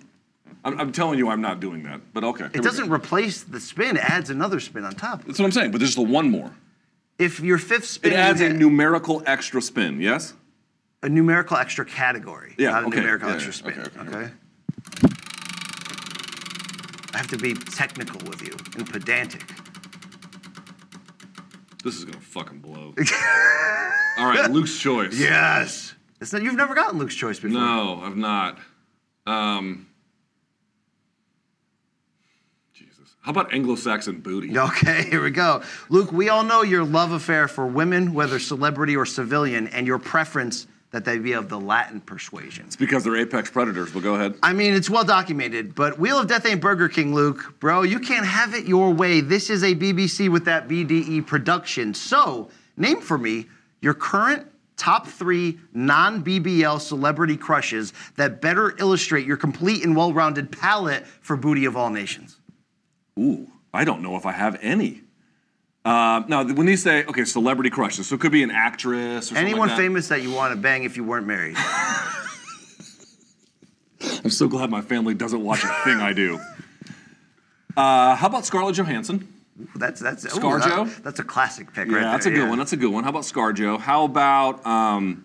I'm, 0.64 0.80
I'm 0.80 0.92
telling 0.92 1.18
you 1.18 1.28
I'm 1.28 1.40
not 1.40 1.60
doing 1.60 1.82
that, 1.84 2.00
but 2.12 2.24
okay. 2.24 2.46
It 2.52 2.62
doesn't 2.62 2.90
replace 2.90 3.42
the 3.42 3.60
spin; 3.60 3.96
it 3.96 4.04
adds 4.10 4.30
another 4.30 4.60
spin 4.60 4.84
on 4.84 4.94
top. 4.94 5.24
That's 5.24 5.38
what 5.38 5.44
I'm 5.46 5.52
saying, 5.52 5.70
but 5.72 5.78
there's 5.78 5.94
the 5.96 6.02
one 6.02 6.30
more. 6.30 6.50
If 7.18 7.40
your 7.40 7.58
fifth 7.58 7.86
spin, 7.86 8.12
It 8.12 8.16
adds 8.16 8.40
a 8.40 8.48
numerical 8.52 9.22
extra 9.26 9.60
spin, 9.62 10.00
yes? 10.00 10.34
a 11.04 11.08
numerical 11.08 11.56
extra 11.56 11.84
category, 11.84 12.54
Yeah, 12.58 12.70
not 12.70 12.84
a 12.84 12.88
numerical 12.90 13.28
yeah, 13.28 13.34
extra 13.34 13.52
yeah, 13.52 13.84
spin. 13.84 14.06
okay, 14.06 14.16
okay. 14.18 14.32
I 17.14 17.18
have 17.18 17.26
to 17.28 17.36
be 17.36 17.54
technical 17.54 18.20
with 18.28 18.40
you 18.42 18.56
and 18.76 18.90
pedantic. 18.90 19.44
This 21.84 21.96
is 21.96 22.04
going 22.04 22.18
to 22.18 22.24
fucking 22.24 22.60
blow. 22.60 22.94
All 24.18 24.26
right, 24.26 24.50
Luke's 24.50 24.78
choice. 24.78 25.18
Yes. 25.18 25.94
It's 26.20 26.32
not, 26.32 26.42
you've 26.42 26.54
never 26.54 26.74
gotten 26.74 26.98
Luke's 26.98 27.14
choice 27.16 27.40
before. 27.40 27.58
No, 27.60 28.00
I've 28.02 28.16
not. 28.16 28.58
Um, 29.26 29.88
Jesus. 32.72 33.11
How 33.22 33.30
about 33.30 33.54
Anglo 33.54 33.76
Saxon 33.76 34.20
booty? 34.20 34.58
Okay, 34.62 35.08
here 35.08 35.22
we 35.22 35.30
go. 35.30 35.62
Luke, 35.88 36.12
we 36.12 36.28
all 36.28 36.42
know 36.42 36.62
your 36.62 36.84
love 36.84 37.12
affair 37.12 37.46
for 37.46 37.66
women, 37.66 38.14
whether 38.14 38.38
celebrity 38.38 38.96
or 38.96 39.06
civilian, 39.06 39.68
and 39.68 39.86
your 39.86 39.98
preference 39.98 40.66
that 40.90 41.04
they 41.04 41.18
be 41.18 41.32
of 41.32 41.48
the 41.48 41.58
Latin 41.58 42.00
persuasion. 42.00 42.66
It's 42.66 42.76
because 42.76 43.04
they're 43.04 43.16
apex 43.16 43.50
predators, 43.50 43.92
but 43.92 44.02
go 44.02 44.14
ahead. 44.14 44.34
I 44.42 44.52
mean, 44.52 44.74
it's 44.74 44.90
well 44.90 45.04
documented, 45.04 45.74
but 45.74 45.98
Wheel 45.98 46.18
of 46.18 46.26
Death 46.26 46.46
ain't 46.46 46.60
Burger 46.60 46.88
King, 46.88 47.14
Luke. 47.14 47.54
Bro, 47.60 47.82
you 47.82 47.98
can't 47.98 48.26
have 48.26 48.54
it 48.54 48.66
your 48.66 48.92
way. 48.92 49.20
This 49.20 49.50
is 49.50 49.62
a 49.62 49.74
BBC 49.74 50.28
with 50.28 50.44
that 50.46 50.68
BDE 50.68 51.26
production. 51.26 51.94
So, 51.94 52.50
name 52.76 53.00
for 53.00 53.18
me 53.18 53.46
your 53.80 53.94
current 53.94 54.46
top 54.76 55.06
three 55.06 55.58
non 55.72 56.24
BBL 56.24 56.80
celebrity 56.80 57.36
crushes 57.36 57.92
that 58.16 58.40
better 58.40 58.76
illustrate 58.78 59.26
your 59.26 59.36
complete 59.36 59.84
and 59.84 59.96
well 59.96 60.12
rounded 60.12 60.50
palette 60.50 61.06
for 61.06 61.36
Booty 61.36 61.64
of 61.64 61.76
All 61.76 61.90
Nations. 61.90 62.38
Ooh, 63.18 63.48
I 63.74 63.84
don't 63.84 64.02
know 64.02 64.16
if 64.16 64.24
I 64.26 64.32
have 64.32 64.58
any. 64.62 65.02
Uh, 65.84 66.22
now, 66.28 66.44
when 66.44 66.68
you 66.68 66.76
say, 66.76 67.04
okay, 67.04 67.24
celebrity 67.24 67.68
crushes, 67.70 68.06
so 68.06 68.14
it 68.14 68.20
could 68.20 68.30
be 68.32 68.42
an 68.44 68.50
actress 68.52 69.26
or 69.26 69.34
something 69.34 69.44
Anyone 69.44 69.68
like 69.68 69.76
that. 69.76 69.82
famous 69.82 70.08
that 70.08 70.22
you 70.22 70.30
want 70.32 70.54
to 70.54 70.60
bang 70.60 70.84
if 70.84 70.96
you 70.96 71.02
weren't 71.04 71.26
married? 71.26 71.56
I'm 74.24 74.30
so 74.30 74.48
glad 74.48 74.70
my 74.70 74.80
family 74.80 75.14
doesn't 75.14 75.42
watch 75.42 75.64
a 75.64 75.68
thing 75.84 75.98
I 75.98 76.12
do. 76.12 76.38
Uh, 77.74 78.14
how 78.16 78.26
about 78.26 78.44
Scarlett 78.44 78.76
Johansson? 78.76 79.26
That's 79.76 79.98
that's 79.98 80.26
ooh, 80.26 80.40
Scarjo? 80.40 80.84
that- 80.94 81.02
that's 81.04 81.20
a 81.20 81.24
classic 81.24 81.72
pick 81.72 81.88
Yeah, 81.88 81.94
right 81.94 82.02
that's 82.02 82.26
there, 82.26 82.34
a 82.34 82.36
good 82.36 82.42
yeah. 82.42 82.48
one. 82.50 82.58
That's 82.58 82.74
a 82.74 82.76
good 82.76 82.92
one. 82.92 83.02
How 83.02 83.08
about 83.08 83.22
ScarJo? 83.22 83.80
How 83.80 84.04
about 84.04 84.66
um, 84.66 85.24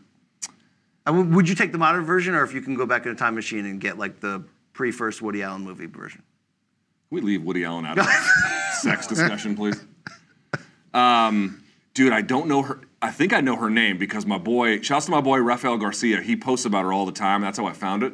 Uh, 1.06 1.12
Would 1.12 1.50
you 1.50 1.56
take 1.56 1.74
the 1.74 1.78
modern 1.78 2.06
version, 2.06 2.36
or 2.36 2.46
if 2.46 2.54
you 2.54 2.62
can 2.62 2.76
go 2.76 2.86
back 2.86 3.06
in 3.06 3.12
a 3.12 3.16
time 3.16 3.36
machine 3.36 3.66
and 3.66 3.82
get 3.82 3.98
like 3.98 4.22
the 4.22 4.46
pre-first 4.72 5.22
Woody 5.22 5.44
Allen 5.44 5.64
movie 5.64 5.88
version? 5.88 6.24
Can 7.10 7.16
we 7.16 7.22
leave 7.22 7.44
Woody 7.44 7.64
Allen 7.64 7.86
out 7.86 7.98
of 7.98 8.06
this 8.06 8.32
sex 8.82 9.08
discussion, 9.08 9.56
please? 9.56 9.80
Um, 10.94 11.64
dude, 11.94 12.12
I 12.12 12.22
don't 12.22 12.48
know 12.48 12.64
her. 12.64 12.82
I 13.02 13.12
think 13.12 13.32
I 13.32 13.40
know 13.42 13.56
her 13.56 13.70
name 13.70 13.98
because 13.98 14.26
my 14.26 14.38
boy, 14.38 14.82
shouts 14.82 15.06
to 15.06 15.12
my 15.12 15.22
boy 15.22 15.40
Rafael 15.40 15.78
Garcia. 15.78 16.22
He 16.22 16.36
posts 16.36 16.66
about 16.66 16.84
her 16.84 16.92
all 16.92 17.06
the 17.06 17.12
time. 17.12 17.42
That's 17.42 17.58
how 17.58 17.66
I 17.66 17.74
found 17.74 18.04
it. 18.04 18.14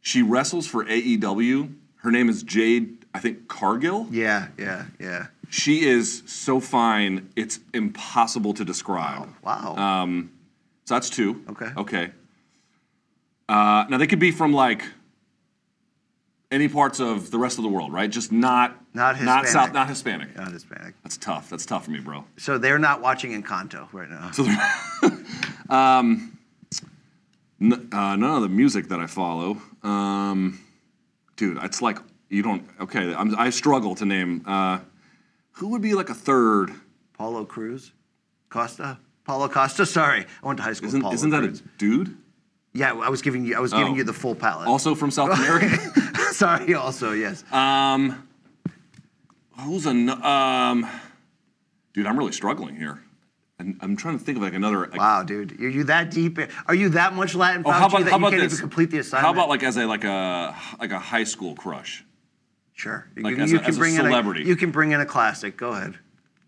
She 0.00 0.22
wrestles 0.22 0.66
for 0.66 0.84
AEW. 0.84 1.74
Her 1.96 2.10
name 2.10 2.28
is 2.28 2.42
Jade, 2.42 3.04
I 3.14 3.20
think 3.20 3.48
Cargill. 3.48 4.08
Yeah, 4.10 4.48
yeah, 4.58 4.86
yeah. 4.98 5.26
She 5.48 5.84
is 5.84 6.22
so 6.26 6.58
fine, 6.58 7.30
it's 7.36 7.60
impossible 7.72 8.54
to 8.54 8.64
describe. 8.64 9.28
Wow. 9.42 9.74
Wow. 9.76 10.06
So 10.84 10.94
that's 10.94 11.10
two. 11.10 11.44
Okay. 11.50 11.70
Okay. 11.76 12.10
Uh, 13.48 13.84
now 13.88 13.98
they 13.98 14.06
could 14.06 14.18
be 14.18 14.32
from 14.32 14.52
like 14.52 14.82
any 16.50 16.68
parts 16.68 17.00
of 17.00 17.30
the 17.30 17.38
rest 17.38 17.58
of 17.58 17.62
the 17.64 17.68
world, 17.68 17.92
right? 17.92 18.08
Just 18.10 18.30
not 18.32 18.76
Not 18.94 19.20
not 19.22 19.44
Hispanic. 19.44 19.48
South, 19.48 19.72
not 19.72 19.88
Hispanic. 19.88 20.36
Not 20.36 20.52
Hispanic. 20.52 20.94
That's 21.02 21.16
tough. 21.16 21.50
That's 21.50 21.66
tough 21.66 21.84
for 21.86 21.90
me, 21.90 22.00
bro. 22.00 22.24
So 22.36 22.56
they're 22.58 22.78
not 22.78 23.00
watching 23.00 23.40
Encanto 23.40 23.88
right 23.92 24.08
now. 24.08 24.30
So, 24.30 24.44
um, 25.74 26.38
n- 27.60 27.88
uh, 27.92 28.16
none 28.16 28.36
of 28.36 28.42
the 28.42 28.48
music 28.48 28.88
that 28.88 29.00
I 29.00 29.06
follow, 29.06 29.60
um, 29.82 30.60
dude, 31.36 31.58
it's 31.62 31.82
like 31.82 31.98
you 32.28 32.42
don't. 32.42 32.64
Okay, 32.80 33.14
I'm, 33.14 33.36
I 33.38 33.50
struggle 33.50 33.94
to 33.96 34.04
name. 34.04 34.42
Uh, 34.46 34.78
who 35.52 35.68
would 35.68 35.82
be 35.82 35.94
like 35.94 36.10
a 36.10 36.14
third? 36.14 36.72
Paulo 37.14 37.44
Cruz, 37.44 37.92
Costa, 38.50 38.98
Paulo 39.24 39.48
Costa. 39.48 39.84
Sorry, 40.00 40.26
I 40.42 40.46
went 40.46 40.58
to 40.58 40.62
high 40.62 40.74
school. 40.74 40.88
Isn't 40.88 41.00
Paulo 41.02 41.14
isn't 41.14 41.30
that 41.30 41.42
Cruz. 41.42 41.60
a 41.60 41.78
dude? 41.78 42.16
Yeah, 42.72 42.92
I 42.92 43.08
was 43.08 43.22
giving 43.22 43.44
you. 43.46 43.56
I 43.56 43.60
was 43.60 43.72
giving 43.72 43.94
Oh. 43.94 43.96
you 43.96 44.04
the 44.04 44.12
full 44.12 44.34
palette. 44.34 44.68
Also 44.68 44.94
from 44.94 45.10
South 45.10 45.30
America? 45.38 45.78
Sorry. 46.36 46.74
Also, 46.74 47.12
yes. 47.12 47.44
um, 47.52 48.28
who's 49.60 49.86
a 49.86 49.90
um, 49.90 50.86
dude? 51.94 52.06
I'm 52.06 52.18
really 52.18 52.32
struggling 52.32 52.76
here. 52.76 53.00
I'm, 53.58 53.78
I'm 53.80 53.96
trying 53.96 54.18
to 54.18 54.24
think 54.24 54.36
of 54.36 54.42
like 54.42 54.52
another. 54.52 54.90
Wow, 54.94 55.22
dude, 55.22 55.58
are 55.60 55.68
you 55.68 55.84
that 55.84 56.10
deep? 56.10 56.38
in- 56.38 56.50
Are 56.66 56.74
you 56.74 56.90
that 56.90 57.14
much 57.14 57.34
Latin 57.34 57.62
Oh, 57.64 57.70
how 57.70 57.86
about 57.86 58.04
that 58.04 58.10
how 58.10 58.18
you 58.18 58.24
about 58.26 58.30
can't 58.32 58.42
this? 58.42 58.52
even 58.54 58.60
complete 58.68 58.90
the 58.90 58.98
assignment? 58.98 59.24
How 59.26 59.32
about 59.32 59.48
like 59.48 59.62
as 59.62 59.78
a 59.78 59.86
like 59.86 60.04
a 60.04 60.54
like 60.78 60.92
a 60.92 60.98
high 60.98 61.24
school 61.24 61.54
crush? 61.54 62.04
Sure. 62.74 63.08
You, 63.16 63.22
like 63.22 63.34
can- 63.36 63.44
as 63.44 63.52
you 63.52 63.58
a- 63.58 63.62
can 63.62 63.74
bring 63.76 63.94
celebrity? 63.94 64.42
in 64.42 64.46
a. 64.46 64.50
You 64.50 64.56
can 64.56 64.70
bring 64.72 64.92
in 64.92 65.00
a 65.00 65.06
classic. 65.06 65.56
Go 65.56 65.70
ahead. 65.70 65.98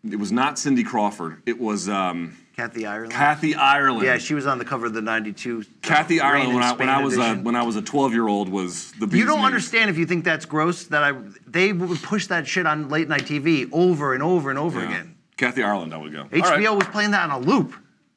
It 0.09 0.17
was 0.17 0.31
not 0.31 0.59
Cindy 0.59 0.85
Crawford. 0.85 1.43
It 1.47 1.59
was 1.59 1.89
um, 1.89 2.37
Kathy 2.59 2.87
Ireland. 2.87 3.13
Kathy 3.13 3.55
Ireland. 3.55 4.05
Yeah, 4.05 4.19
she 4.19 4.35
was 4.35 4.45
on 4.45 4.59
the 4.59 4.65
cover 4.65 4.87
of 4.87 4.93
the 4.93 5.01
'92. 5.01 5.65
Kathy 5.81 6.21
uh, 6.21 6.27
Ireland 6.27 6.55
when 6.55 6.65
I 6.65 6.73
when 6.73 6.89
I 6.89 7.01
was 7.05 7.15
edition. 7.15 7.45
when 7.45 7.55
I 7.55 7.63
was 7.63 7.77
a 7.77 7.83
12 7.83 8.13
year 8.13 8.27
old 8.27 8.49
was 8.49 8.91
the. 8.99 9.07
You 9.17 9.27
don't 9.27 9.37
knees. 9.39 9.47
understand 9.47 9.91
if 9.91 9.97
you 9.97 10.07
think 10.07 10.25
that's 10.25 10.45
gross 10.45 10.87
that 10.87 11.05
I 11.05 11.13
they 11.47 11.73
would 11.73 12.03
push 12.03 12.27
that 12.27 12.49
shit 12.49 12.67
on 12.67 12.89
late 12.89 13.07
night 13.09 13.27
TV 13.27 13.69
over 13.71 14.13
and 14.13 14.25
over 14.25 14.51
and 14.51 14.59
over 14.59 14.81
Yeah. 14.81 14.89
again. 14.89 15.15
Kathy 15.37 15.63
Ireland, 15.63 15.95
I 15.95 15.99
would 15.99 16.11
go. 16.11 16.25
HBO 16.25 16.41
right. 16.43 16.71
was 16.71 16.89
playing 16.89 17.13
that 17.13 17.31
on 17.31 17.45
a 17.45 17.47
loop. 17.47 17.75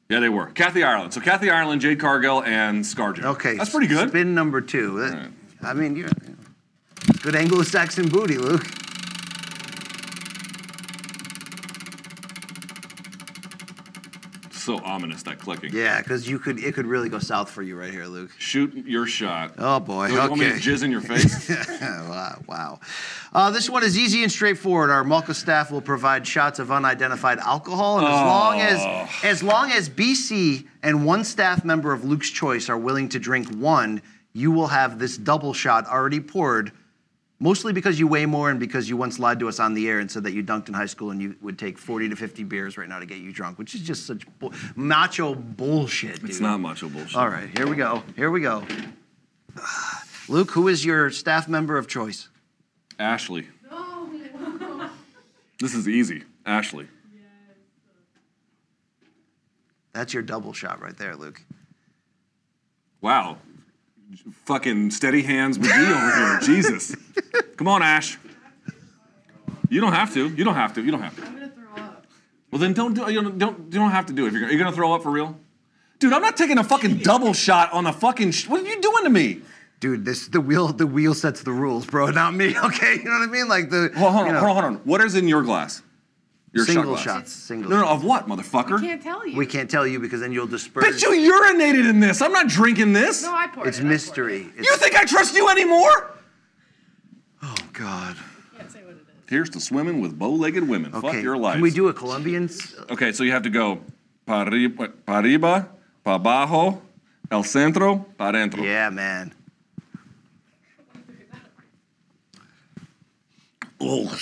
Yeah, 0.08 0.18
they 0.18 0.28
were. 0.28 0.46
Kathy 0.46 0.82
Ireland. 0.82 1.14
So 1.14 1.20
Kathy 1.20 1.48
Ireland, 1.48 1.80
Jade 1.80 2.00
Cargill, 2.00 2.42
and 2.42 2.82
ScarJo. 2.82 3.22
Okay, 3.36 3.56
that's 3.56 3.70
pretty 3.70 3.86
good. 3.86 4.08
Spin 4.08 4.34
number 4.34 4.60
two. 4.60 4.98
Right. 4.98 5.28
I 5.62 5.72
mean, 5.72 5.94
you're, 5.94 6.08
you 6.26 6.36
good 7.22 7.36
Anglo-Saxon 7.36 8.08
booty, 8.08 8.38
Luke. 8.38 8.66
So 14.62 14.78
ominous 14.84 15.24
that 15.24 15.40
clicking. 15.40 15.72
Yeah, 15.72 15.98
because 16.00 16.28
you 16.28 16.38
could 16.38 16.62
it 16.62 16.74
could 16.74 16.86
really 16.86 17.08
go 17.08 17.18
south 17.18 17.50
for 17.50 17.62
you 17.62 17.76
right 17.76 17.90
here, 17.90 18.06
Luke. 18.06 18.30
Shoot 18.38 18.74
your 18.86 19.06
shot. 19.06 19.54
Oh 19.58 19.80
boy. 19.80 20.06
You 20.06 20.18
want 20.18 20.34
me 20.34 20.46
to 20.46 20.52
okay. 20.52 20.60
jizz 20.60 20.84
in 20.84 20.90
your 20.92 21.00
face? 21.00 21.50
wow. 21.80 22.78
Uh, 23.32 23.50
this 23.50 23.68
one 23.68 23.82
is 23.82 23.98
easy 23.98 24.22
and 24.22 24.30
straightforward. 24.30 24.90
Our 24.90 25.02
Malka 25.02 25.34
staff 25.34 25.72
will 25.72 25.80
provide 25.80 26.26
shots 26.26 26.60
of 26.60 26.70
unidentified 26.70 27.38
alcohol, 27.40 27.98
and 27.98 28.06
as 28.06 28.12
long 28.12 28.60
Oh. 28.60 28.60
as 28.60 29.24
as 29.24 29.42
long 29.42 29.72
as 29.72 29.88
BC 29.88 30.66
and 30.84 31.04
one 31.04 31.24
staff 31.24 31.64
member 31.64 31.92
of 31.92 32.04
Luke's 32.04 32.30
choice 32.30 32.68
are 32.68 32.78
willing 32.78 33.08
to 33.08 33.18
drink 33.18 33.48
one, 33.54 34.00
you 34.32 34.52
will 34.52 34.68
have 34.68 35.00
this 35.00 35.16
double 35.16 35.52
shot 35.52 35.86
already 35.86 36.20
poured. 36.20 36.70
Mostly 37.42 37.72
because 37.72 37.98
you 37.98 38.06
weigh 38.06 38.24
more 38.24 38.50
and 38.50 38.60
because 38.60 38.88
you 38.88 38.96
once 38.96 39.18
lied 39.18 39.40
to 39.40 39.48
us 39.48 39.58
on 39.58 39.74
the 39.74 39.88
air 39.88 39.98
and 39.98 40.08
said 40.08 40.22
that 40.22 40.32
you 40.32 40.44
dunked 40.44 40.68
in 40.68 40.74
high 40.74 40.86
school 40.86 41.10
and 41.10 41.20
you 41.20 41.34
would 41.42 41.58
take 41.58 41.76
40 41.76 42.10
to 42.10 42.14
50 42.14 42.44
beers 42.44 42.78
right 42.78 42.88
now 42.88 43.00
to 43.00 43.04
get 43.04 43.18
you 43.18 43.32
drunk, 43.32 43.58
which 43.58 43.74
is 43.74 43.80
just 43.80 44.06
such 44.06 44.24
bu- 44.38 44.52
macho 44.76 45.34
bullshit, 45.34 46.20
dude. 46.20 46.30
it's 46.30 46.38
not 46.38 46.60
macho 46.60 46.88
bullshit. 46.88 47.16
All 47.16 47.28
right, 47.28 47.50
here 47.58 47.66
we 47.66 47.74
go. 47.74 48.04
Here 48.14 48.30
we 48.30 48.42
go. 48.42 48.64
Luke, 50.28 50.52
who 50.52 50.68
is 50.68 50.84
your 50.84 51.10
staff 51.10 51.48
member 51.48 51.76
of 51.76 51.88
choice? 51.88 52.28
Ashley. 53.00 53.48
No. 53.68 54.08
This 55.58 55.74
is 55.74 55.88
easy. 55.88 56.22
Ashley. 56.46 56.86
That's 59.92 60.14
your 60.14 60.22
double 60.22 60.52
shot 60.52 60.80
right 60.80 60.96
there, 60.96 61.16
Luke. 61.16 61.42
Wow. 63.00 63.38
Fucking 64.44 64.90
steady 64.90 65.22
hands 65.22 65.58
McGee 65.58 65.90
over 65.90 66.16
here. 66.16 66.40
Jesus. 66.42 66.94
Come 67.56 67.68
on, 67.68 67.82
Ash. 67.82 68.18
You 69.68 69.80
don't 69.80 69.92
have 69.92 70.12
to. 70.14 70.28
You 70.28 70.44
don't 70.44 70.54
have 70.54 70.74
to. 70.74 70.82
You 70.82 70.90
don't 70.90 71.02
have 71.02 71.16
to. 71.16 71.22
I'm 71.24 71.34
gonna 71.34 71.48
throw 71.48 71.82
up. 71.84 72.06
Well, 72.50 72.58
then 72.60 72.72
don't 72.74 72.94
do. 72.94 73.10
You 73.10 73.22
don't. 73.22 73.38
don't 73.38 73.58
you 73.72 73.78
don't 73.78 73.90
have 73.90 74.06
to 74.06 74.12
do 74.12 74.24
it. 74.24 74.28
If 74.28 74.32
you're, 74.34 74.42
gonna- 74.42 74.52
you're 74.52 74.62
gonna 74.62 74.76
throw 74.76 74.92
up 74.92 75.02
for 75.02 75.10
real, 75.10 75.38
dude. 75.98 76.12
I'm 76.12 76.20
not 76.22 76.36
taking 76.36 76.58
a 76.58 76.64
fucking 76.64 76.98
double 76.98 77.32
shot 77.32 77.72
on 77.72 77.84
the 77.84 77.92
fucking. 77.92 78.32
Sh- 78.32 78.48
what 78.48 78.60
are 78.60 78.66
you 78.68 78.80
doing 78.82 79.04
to 79.04 79.10
me? 79.10 79.40
Dude, 79.80 80.04
this 80.04 80.28
the 80.28 80.40
wheel 80.40 80.68
the 80.68 80.86
wheel 80.86 81.14
sets 81.14 81.42
the 81.42 81.52
rules, 81.52 81.86
bro, 81.86 82.10
not 82.10 82.34
me, 82.34 82.56
okay? 82.64 82.96
You 82.96 83.04
know 83.04 83.10
what 83.18 83.28
I 83.28 83.32
mean? 83.32 83.48
Like 83.48 83.70
the 83.70 83.90
Hold, 83.96 84.12
hold 84.12 84.26
you 84.26 84.32
know, 84.34 84.40
Hold 84.40 84.50
on. 84.58 84.62
Hold 84.62 84.76
on. 84.76 84.80
What 84.84 85.00
is 85.00 85.14
in 85.14 85.26
your 85.26 85.42
glass? 85.42 85.82
Your 86.52 86.66
single 86.66 86.96
shot 86.96 87.04
glass. 87.04 87.16
shots. 87.20 87.32
Single 87.32 87.70
No, 87.70 87.80
no. 87.80 87.88
Of 87.88 88.04
what, 88.04 88.28
motherfucker? 88.28 88.80
We 88.80 88.86
can't 88.86 89.02
tell 89.02 89.26
you. 89.26 89.36
We 89.36 89.46
can't 89.46 89.70
tell 89.70 89.86
you 89.86 89.98
because 89.98 90.20
then 90.20 90.32
you'll 90.32 90.46
disperse. 90.46 90.84
Bitch, 90.84 91.02
you 91.02 91.32
urinated 91.32 91.88
in 91.88 91.98
this. 92.00 92.20
I'm 92.20 92.32
not 92.32 92.48
drinking 92.48 92.92
this. 92.92 93.22
No, 93.22 93.34
I 93.34 93.46
poured 93.46 93.68
it's 93.68 93.78
it. 93.78 93.80
I 93.80 93.84
poured 93.84 93.90
mystery. 93.92 94.48
It's, 94.56 94.68
You 94.68 94.76
think 94.76 94.94
I 94.94 95.04
trust 95.04 95.34
you 95.34 95.48
anymore? 95.48 96.10
oh 97.42 97.54
God. 97.72 98.16
Can't 98.56 98.70
say 98.70 98.80
what 98.82 98.90
it 98.90 98.96
is. 98.96 99.06
Here's 99.28 99.48
to 99.50 99.60
swimming 99.60 100.00
with 100.02 100.18
bow-legged 100.18 100.68
women. 100.68 100.94
Okay. 100.94 101.12
Fuck 101.14 101.22
your 101.22 101.38
life. 101.38 101.54
Can 101.54 101.62
we 101.62 101.70
do 101.70 101.88
a 101.88 101.94
Colombian? 101.94 102.50
Okay, 102.90 103.12
so 103.12 103.24
you 103.24 103.32
have 103.32 103.42
to 103.44 103.50
go 103.50 103.80
pa 104.26 104.42
arriba, 104.42 104.88
pa 105.06 105.20
arriba, 105.20 105.68
el 107.30 107.42
centro, 107.44 108.04
pa 108.18 108.30
adentro. 108.30 108.62
Yeah, 108.62 108.90
man. 108.90 109.32
Oh. 113.80 114.14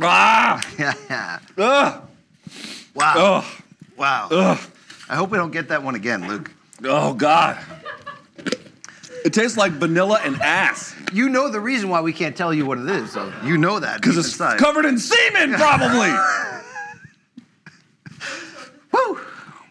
Ah! 0.00 0.60
Yeah. 0.78 1.38
Ugh! 1.58 2.02
Wow. 2.94 3.14
Ugh! 3.16 3.44
Wow. 3.96 4.28
Ugh! 4.30 4.58
I 5.08 5.16
hope 5.16 5.30
we 5.30 5.38
don't 5.38 5.50
get 5.50 5.68
that 5.68 5.82
one 5.82 5.94
again, 5.94 6.26
Luke. 6.26 6.50
Oh 6.84 7.14
God! 7.14 7.58
It 9.24 9.32
tastes 9.32 9.56
like 9.56 9.72
vanilla 9.72 10.18
and 10.24 10.40
ass 10.42 10.96
You 11.12 11.28
know 11.28 11.48
the 11.48 11.60
reason 11.60 11.88
why 11.88 12.00
we 12.00 12.12
can't 12.12 12.36
tell 12.36 12.52
you 12.52 12.66
what 12.66 12.78
it 12.78 12.88
is, 12.88 13.12
so 13.12 13.32
you 13.44 13.56
know 13.56 13.78
that. 13.78 14.00
because 14.00 14.18
it's 14.18 14.28
inside. 14.28 14.58
covered 14.58 14.84
in 14.84 14.98
semen, 14.98 15.54
probably. 15.54 16.10
Woo! 18.92 19.20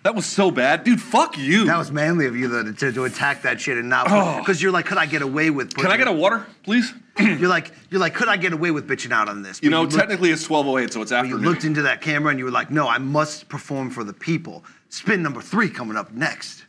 That 0.03 0.15
was 0.15 0.25
so 0.25 0.49
bad, 0.51 0.83
dude. 0.83 1.01
Fuck 1.01 1.37
you. 1.37 1.65
That 1.65 1.77
was 1.77 1.91
manly 1.91 2.25
of 2.25 2.35
you 2.35 2.47
though, 2.47 2.63
to, 2.63 2.73
to, 2.73 2.91
to 2.91 3.03
attack 3.05 3.43
that 3.43 3.59
shit 3.61 3.77
and 3.77 3.89
not 3.89 4.07
Oh. 4.09 4.39
because 4.39 4.61
you're 4.61 4.71
like, 4.71 4.85
could 4.85 4.97
I 4.97 5.05
get 5.05 5.21
away 5.21 5.49
with? 5.49 5.75
Can 5.75 5.87
I 5.91 5.97
get 5.97 6.07
a 6.07 6.11
water, 6.11 6.45
please? 6.63 6.93
You're 7.19 7.49
like, 7.49 7.71
you're 7.89 7.99
like, 7.99 8.13
could 8.15 8.29
I 8.29 8.37
get 8.37 8.53
away 8.53 8.71
with 8.71 8.87
bitching 8.87 9.11
out 9.11 9.27
on 9.27 9.41
this? 9.43 9.61
You 9.61 9.69
know, 9.69 9.81
looked- 9.81 9.93
technically 9.95 10.31
it's 10.31 10.47
12:08, 10.47 10.93
so 10.93 11.01
it's 11.01 11.11
after. 11.11 11.27
You 11.27 11.37
looked 11.37 11.65
into 11.65 11.81
that 11.81 11.99
camera 12.01 12.29
and 12.29 12.39
you 12.39 12.45
were 12.45 12.51
like, 12.51 12.71
no, 12.71 12.87
I 12.87 12.99
must 12.99 13.49
perform 13.49 13.89
for 13.89 14.05
the 14.05 14.13
people. 14.13 14.63
Spin 14.87 15.21
number 15.21 15.41
three 15.41 15.69
coming 15.69 15.97
up 15.97 16.13
next. 16.13 16.63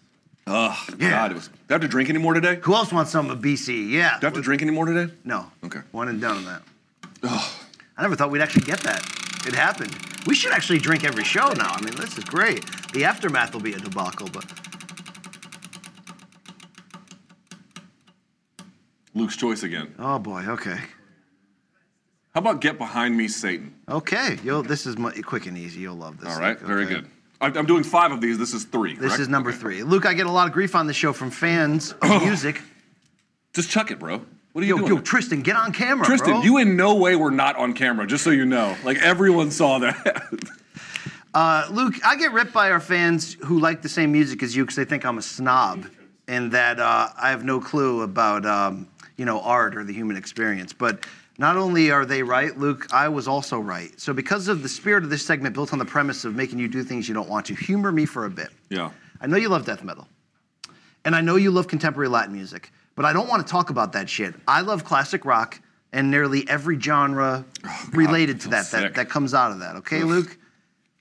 Ugh, 0.49 0.77
Yeah. 0.99 1.11
God, 1.11 1.31
it 1.31 1.35
was. 1.35 1.47
Do 1.47 1.55
I 1.71 1.75
have 1.75 1.81
to 1.83 1.89
drink 1.89 2.11
anymore 2.11 2.35
today? 2.35 2.59
Who 2.65 2.75
else 2.75 2.93
wants 2.93 3.13
some 3.13 3.31
of 3.31 3.39
BC? 3.39 3.89
Yeah. 3.89 4.19
Do 4.19 4.27
I 4.27 4.31
have 4.31 4.35
to 4.35 4.43
drink 4.43 4.63
anymore 4.63 4.87
today? 4.87 5.13
No. 5.25 5.47
Okay. 5.65 5.79
One 5.93 6.09
and 6.09 6.21
done 6.21 6.39
on 6.39 6.45
that. 6.47 6.63
I 7.97 8.03
never 8.03 8.17
thought 8.17 8.31
we'd 8.33 8.43
actually 8.43 8.65
get 8.67 8.81
that. 8.81 9.01
It 9.47 9.55
happened. 9.55 9.97
We 10.27 10.35
should 10.35 10.53
actually 10.53 10.79
drink 10.79 11.05
every 11.05 11.25
show 11.25 11.49
now. 11.49 11.73
I 11.73 11.81
mean, 11.83 11.95
this 11.97 12.17
is 12.17 12.25
great. 12.25 12.65
The 12.93 13.05
aftermath 13.05 13.53
will 13.53 13.61
be 13.61 13.73
a 13.73 13.79
debacle, 13.79 14.29
but 14.33 14.45
Luke's 19.15 19.37
choice 19.37 19.63
again. 19.63 19.95
oh 19.99 20.19
boy, 20.19 20.45
okay. 20.49 20.79
How 22.35 22.41
about 22.41 22.61
get 22.63 22.79
behind 22.79 23.15
me, 23.17 23.29
Satan? 23.29 23.75
Okay, 23.89 24.39
you'll, 24.43 24.63
this 24.63 24.87
is 24.87 24.97
mu- 24.97 25.11
quick 25.23 25.47
and 25.47 25.59
easy. 25.59 25.81
You'll 25.81 25.97
love 25.97 26.19
this. 26.19 26.33
All 26.35 26.41
right, 26.41 26.57
Luke, 26.59 26.67
very 26.67 26.87
good. 26.87 27.07
I- 27.41 27.47
I'm 27.49 27.67
doing 27.67 27.83
five 27.85 28.11
of 28.13 28.21
these. 28.23 28.39
This 28.39 28.55
is 28.55 28.65
three. 28.65 28.95
This 28.95 29.09
correct? 29.09 29.21
is 29.21 29.29
number 29.29 29.51
Okay. 29.51 29.59
three. 29.59 29.83
Luke, 29.83 30.07
I 30.07 30.15
get 30.15 30.27
a 30.27 30.31
lot 30.31 30.47
of 30.47 30.55
grief 30.55 30.75
on 30.75 30.87
the 30.87 30.95
show 30.95 31.13
from 31.13 31.31
fans 31.31 31.93
of 32.01 32.23
music. 32.23 32.63
Just 33.53 33.69
chuck 33.71 33.91
it, 33.91 33.99
bro. 33.99 34.23
What 34.53 34.63
are 34.63 34.67
you 34.67 34.75
Yo, 34.77 34.79
doing? 34.87 34.97
yo, 34.97 35.01
Tristan, 35.01 35.41
get 35.43 35.57
on 35.57 35.73
camera, 35.73 36.05
Tristan, 36.05 36.33
bro. 36.35 36.43
you 36.43 36.59
in 36.59 36.77
no 36.77 36.95
way 36.95 37.17
were 37.17 37.31
not 37.31 37.57
on 37.57 37.73
camera, 37.73 38.07
just 38.07 38.23
so 38.23 38.31
you 38.31 38.45
know. 38.45 38.77
Like 38.85 38.99
everyone 38.99 39.51
saw 39.51 39.79
that. 39.81 40.23
Uh, 41.35 41.67
Luke, 41.71 41.95
I 42.05 42.17
get 42.17 42.33
ripped 42.33 42.53
by 42.53 42.71
our 42.71 42.79
fans 42.79 43.39
who 43.47 43.59
like 43.59 43.81
the 43.81 43.89
same 43.89 44.13
music 44.13 44.43
as 44.43 44.55
you 44.55 44.65
because 44.65 44.77
they 44.77 44.85
think 44.85 45.07
I'm 45.07 45.17
a 45.17 45.23
snob 45.23 45.87
and 46.29 46.53
that 46.53 46.79
uh, 46.79 47.09
I 47.17 47.31
have 47.31 47.43
no 47.43 47.59
clue 47.59 48.03
about 48.03 48.45
um, 48.45 48.87
you 49.17 49.25
know 49.25 49.41
art 49.41 49.75
or 49.75 49.83
the 49.83 49.95
human 49.95 50.19
experience. 50.19 50.75
But 50.75 51.07
not 51.39 51.57
only 51.57 51.91
are 51.91 52.05
they 52.05 52.23
right, 52.23 52.55
Luke, 52.59 52.87
I 52.93 53.09
was 53.09 53.27
also 53.29 53.59
right. 53.59 53.99
So 53.99 54.13
because 54.13 54.47
of 54.49 54.63
the 54.63 54.69
spirit 54.69 55.05
of 55.05 55.09
this 55.09 55.25
segment 55.25 55.55
built 55.55 55.73
on 55.73 55.79
the 55.79 55.87
premise 55.87 56.27
of 56.27 56.35
making 56.35 56.59
you 56.59 56.69
do 56.69 56.85
things 56.85 57.09
you 57.09 57.15
don't 57.15 57.31
want 57.31 57.47
to, 57.47 57.55
humor 57.55 57.91
me 57.93 58.05
for 58.05 58.27
a 58.27 58.31
bit. 58.31 58.49
yeah. 58.69 58.91
I 59.19 59.27
know 59.27 59.39
you 59.39 59.49
love 59.49 59.65
death 59.65 59.83
metal. 59.83 60.07
And 61.07 61.17
I 61.17 61.23
know 61.23 61.37
you 61.37 61.51
love 61.51 61.67
contemporary 61.67 62.09
Latin 62.09 62.35
music, 62.35 62.71
but 62.95 63.05
I 63.05 63.13
don't 63.13 63.29
want 63.29 63.47
to 63.47 63.51
talk 63.51 63.71
about 63.71 63.93
that 63.93 64.09
shit. 64.09 64.35
I 64.47 64.61
love 64.61 64.85
classic 64.85 65.25
rock 65.25 65.61
and 65.93 66.11
nearly 66.11 66.49
every 66.49 66.81
genre 66.81 67.45
related 67.93 68.41
to 68.43 68.49
that, 68.49 68.71
that 68.71 68.95
that 68.95 69.09
comes 69.09 69.35
out 69.35 69.53
of 69.53 69.61
that. 69.61 69.77
Okay, 69.77 70.03
Luke? 70.03 70.39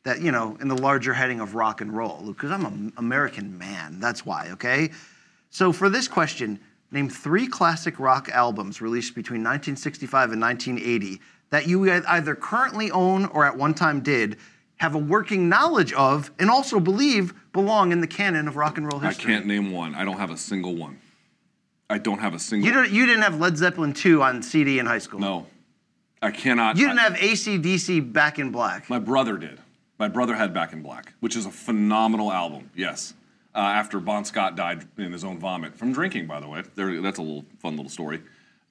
That, 0.04 0.20
you 0.22 0.32
know, 0.32 0.58
in 0.60 0.68
the 0.68 0.76
larger 0.76 1.14
heading 1.14 1.40
of 1.40 1.54
rock 1.54 1.80
and 1.80 1.96
roll, 1.96 2.22
Luke, 2.24 2.38
because 2.38 2.52
I'm 2.52 2.66
an 2.66 2.94
American 2.98 3.58
man. 3.58 4.00
That's 4.00 4.26
why, 4.26 4.50
okay? 4.54 4.90
So 5.52 5.72
for 5.72 5.90
this 5.90 6.08
question, 6.08 6.60
name 6.92 7.08
three 7.08 7.46
classic 7.46 8.00
rock 8.00 8.28
albums 8.30 8.82
released 8.82 9.14
between 9.14 9.42
1965 9.42 10.32
and 10.32 10.42
1980 10.42 11.22
that 11.52 11.68
you 11.68 11.92
either 11.92 12.34
currently 12.34 12.90
own 12.90 13.26
or 13.26 13.46
at 13.46 13.56
one 13.56 13.76
time 13.76 14.02
did, 14.02 14.38
have 14.78 14.96
a 14.96 14.98
working 14.98 15.48
knowledge 15.48 15.94
of, 15.94 16.32
and 16.40 16.50
also 16.50 16.80
believe 16.80 17.36
belong 17.54 17.92
in 17.92 18.02
the 18.02 18.08
canon 18.08 18.48
of 18.48 18.56
rock 18.56 18.80
and 18.80 18.92
roll 18.92 19.00
history. 19.00 19.34
I 19.34 19.38
can't 19.38 19.46
name 19.46 19.72
one. 19.72 19.94
I 19.94 20.04
don't 20.04 20.18
have 20.18 20.32
a 20.32 20.38
single 20.38 20.76
one. 20.76 21.00
I 21.92 21.98
don't 21.98 22.20
have 22.20 22.34
a 22.34 22.40
single. 22.40 22.68
You, 22.68 22.74
don't, 22.74 22.90
you 22.90 23.06
didn't 23.06 23.24
have 23.24 23.40
Led 23.40 23.58
Zeppelin 23.58 23.94
2 23.94 24.24
on 24.24 24.42
CD 24.42 24.80
in 24.80 24.86
high 24.86 24.98
school. 25.00 25.20
No, 25.20 25.48
I 26.22 26.32
cannot. 26.32 26.78
You 26.78 26.88
didn't 26.88 27.00
I- 27.00 27.04
have 27.04 27.14
ACDC 27.16 28.14
Back 28.14 28.40
in 28.40 28.52
Black. 28.52 28.90
My 28.90 29.00
brother 29.00 29.38
did. 29.38 29.60
My 30.00 30.08
brother 30.08 30.34
had 30.34 30.54
Back 30.54 30.72
in 30.74 30.82
Black, 30.82 31.14
which 31.20 31.36
is 31.36 31.46
a 31.46 31.52
phenomenal 31.52 32.32
album. 32.32 32.70
Yes. 32.76 33.14
Uh, 33.54 33.60
after 33.60 34.00
Bon 34.00 34.24
Scott 34.24 34.56
died 34.56 34.86
in 34.98 35.12
his 35.12 35.24
own 35.26 35.38
vomit 35.38 35.76
from 35.76 35.92
drinking, 35.92 36.26
by 36.28 36.40
the 36.40 36.48
way. 36.48 36.64
There, 36.76 37.02
that's 37.02 37.20
a 37.20 37.22
little 37.22 37.44
fun 37.60 37.76
little 37.76 37.90
story. 37.92 38.22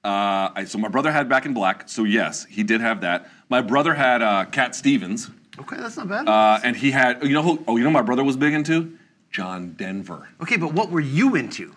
Uh, 0.03 0.49
I, 0.55 0.63
so 0.65 0.79
my 0.79 0.87
brother 0.87 1.11
had 1.11 1.29
Back 1.29 1.45
in 1.45 1.53
Black. 1.53 1.87
So 1.87 2.03
yes, 2.03 2.45
he 2.45 2.63
did 2.63 2.81
have 2.81 3.01
that. 3.01 3.29
My 3.49 3.61
brother 3.61 3.93
had 3.93 4.23
uh, 4.23 4.45
Cat 4.45 4.73
Stevens, 4.75 5.29
Okay, 5.59 5.75
that's 5.77 5.97
not 5.97 6.07
bad. 6.09 6.27
uh, 6.27 6.59
and 6.63 6.75
he 6.75 6.89
had. 6.89 7.21
You 7.23 7.33
know 7.33 7.43
who? 7.43 7.63
Oh, 7.67 7.77
you 7.77 7.83
know 7.83 7.89
who 7.91 7.93
my 7.93 8.01
brother 8.01 8.23
was 8.23 8.35
big 8.35 8.53
into 8.53 8.97
John 9.31 9.73
Denver. 9.73 10.27
okay, 10.41 10.57
but 10.57 10.73
what 10.73 10.89
were 10.89 10.99
you 11.01 11.35
into? 11.35 11.75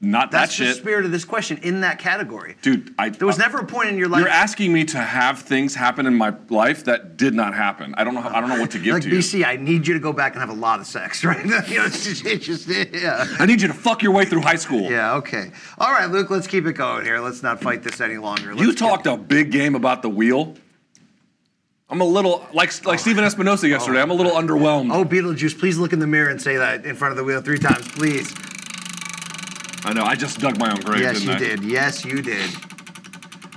Not 0.00 0.30
that 0.32 0.50
That's 0.50 0.58
the 0.58 0.74
spirit 0.74 1.04
of 1.04 1.12
this 1.12 1.24
question 1.24 1.58
in 1.62 1.80
that 1.80 1.98
category. 1.98 2.56
dude. 2.60 2.94
I, 2.98 3.08
There 3.08 3.26
was 3.26 3.38
uh, 3.38 3.42
never 3.42 3.58
a 3.58 3.66
point 3.66 3.88
in 3.88 3.96
your 3.96 4.08
life 4.08 4.20
You're 4.20 4.28
asking 4.28 4.72
me 4.72 4.84
to 4.86 4.98
have 4.98 5.40
things 5.40 5.74
happen 5.74 6.06
in 6.06 6.14
my 6.14 6.34
life 6.50 6.84
that 6.84 7.16
did 7.16 7.32
not 7.32 7.54
happen. 7.54 7.94
I 7.96 8.04
don't 8.04 8.14
know. 8.14 8.20
How, 8.20 8.36
I 8.36 8.40
don't 8.40 8.50
know 8.50 8.60
what 8.60 8.70
to 8.72 8.78
give 8.78 8.94
like 8.94 9.02
to 9.04 9.08
you. 9.08 9.18
BC, 9.18 9.44
I 9.46 9.56
need 9.56 9.86
you 9.86 9.94
to 9.94 10.00
go 10.00 10.12
back 10.12 10.32
and 10.32 10.40
have 10.40 10.50
a 10.50 10.60
lot 10.60 10.80
of 10.80 10.86
sex, 10.86 11.24
right? 11.24 11.42
you 11.44 11.50
know, 11.50 11.86
it's 11.86 12.04
just, 12.04 12.26
it's 12.26 12.44
just 12.44 12.68
yeah. 12.68 13.26
I 13.38 13.46
need 13.46 13.62
you 13.62 13.68
to 13.68 13.74
fuck 13.74 14.02
your 14.02 14.12
way 14.12 14.24
through 14.24 14.42
high 14.42 14.56
school. 14.56 14.90
Yeah, 14.90 15.14
okay. 15.14 15.52
All 15.78 15.92
right, 15.92 16.10
Luke, 16.10 16.30
let's 16.30 16.46
keep 16.46 16.66
it 16.66 16.74
going 16.74 17.04
here. 17.04 17.20
Let's 17.20 17.42
not 17.42 17.60
fight 17.60 17.82
this 17.82 18.00
any 18.00 18.18
longer. 18.18 18.54
Let's 18.54 18.66
You 18.66 18.74
talked 18.74 19.06
a 19.06 19.16
big 19.16 19.50
game 19.50 19.74
about 19.74 20.02
the 20.02 20.10
wheel. 20.10 20.54
I'm 21.88 22.00
a 22.00 22.04
little 22.04 22.46
like 22.52 22.84
like 22.84 22.98
oh. 22.98 23.02
Stephen 23.02 23.24
Espinoza 23.24 23.68
yesterday. 23.68 24.00
I'm 24.00 24.10
a 24.10 24.14
little 24.14 24.32
oh. 24.32 24.42
underwhelmed. 24.42 24.92
Oh, 24.92 25.04
Beetlejuice, 25.04 25.58
please 25.58 25.78
look 25.78 25.92
in 25.92 25.98
the 25.98 26.06
mirror 26.06 26.28
and 26.28 26.40
say 26.40 26.56
that 26.56 26.84
in 26.84 26.96
front 26.96 27.12
of 27.12 27.16
the 27.16 27.24
wheel 27.24 27.40
three 27.40 27.58
times, 27.58 27.86
please. 27.88 28.34
I 29.84 29.92
know. 29.92 30.04
I 30.04 30.14
just 30.14 30.40
dug 30.40 30.58
my 30.58 30.70
own 30.70 30.80
grave. 30.80 31.00
Yes, 31.00 31.22
you 31.22 31.32
I? 31.32 31.38
did. 31.38 31.62
Yes, 31.62 32.04
you 32.04 32.22
did. 32.22 32.50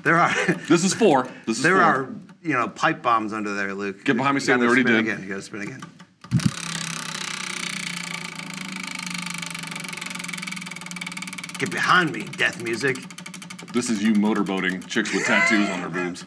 There 0.03 0.15
are 0.15 0.34
This 0.67 0.84
is 0.84 0.93
four. 0.93 1.28
This 1.45 1.57
is 1.57 1.63
there 1.63 1.75
four. 1.75 1.84
are 1.84 2.15
you 2.41 2.53
know 2.53 2.67
pipe 2.67 3.01
bombs 3.01 3.34
under 3.34 3.53
there, 3.53 3.73
Luke. 3.73 4.03
Get 4.03 4.17
behind 4.17 4.36
me, 4.36 4.41
Sam, 4.41 4.59
gotta 4.59 4.67
already 4.67 4.84
spin 4.84 4.93
did. 4.93 4.99
Again. 4.99 5.23
You 5.23 5.30
got 5.30 5.36
to 5.36 5.41
spin 5.41 5.61
again. 5.61 5.82
Get 11.57 11.71
behind 11.71 12.11
me, 12.11 12.23
death 12.23 12.61
music. 12.61 12.97
This 13.73 13.89
is 13.89 14.03
you 14.03 14.13
motorboating 14.13 14.86
chicks 14.88 15.13
with 15.13 15.25
tattoos 15.25 15.69
on 15.69 15.80
their 15.82 15.89
boobs. 16.03 16.25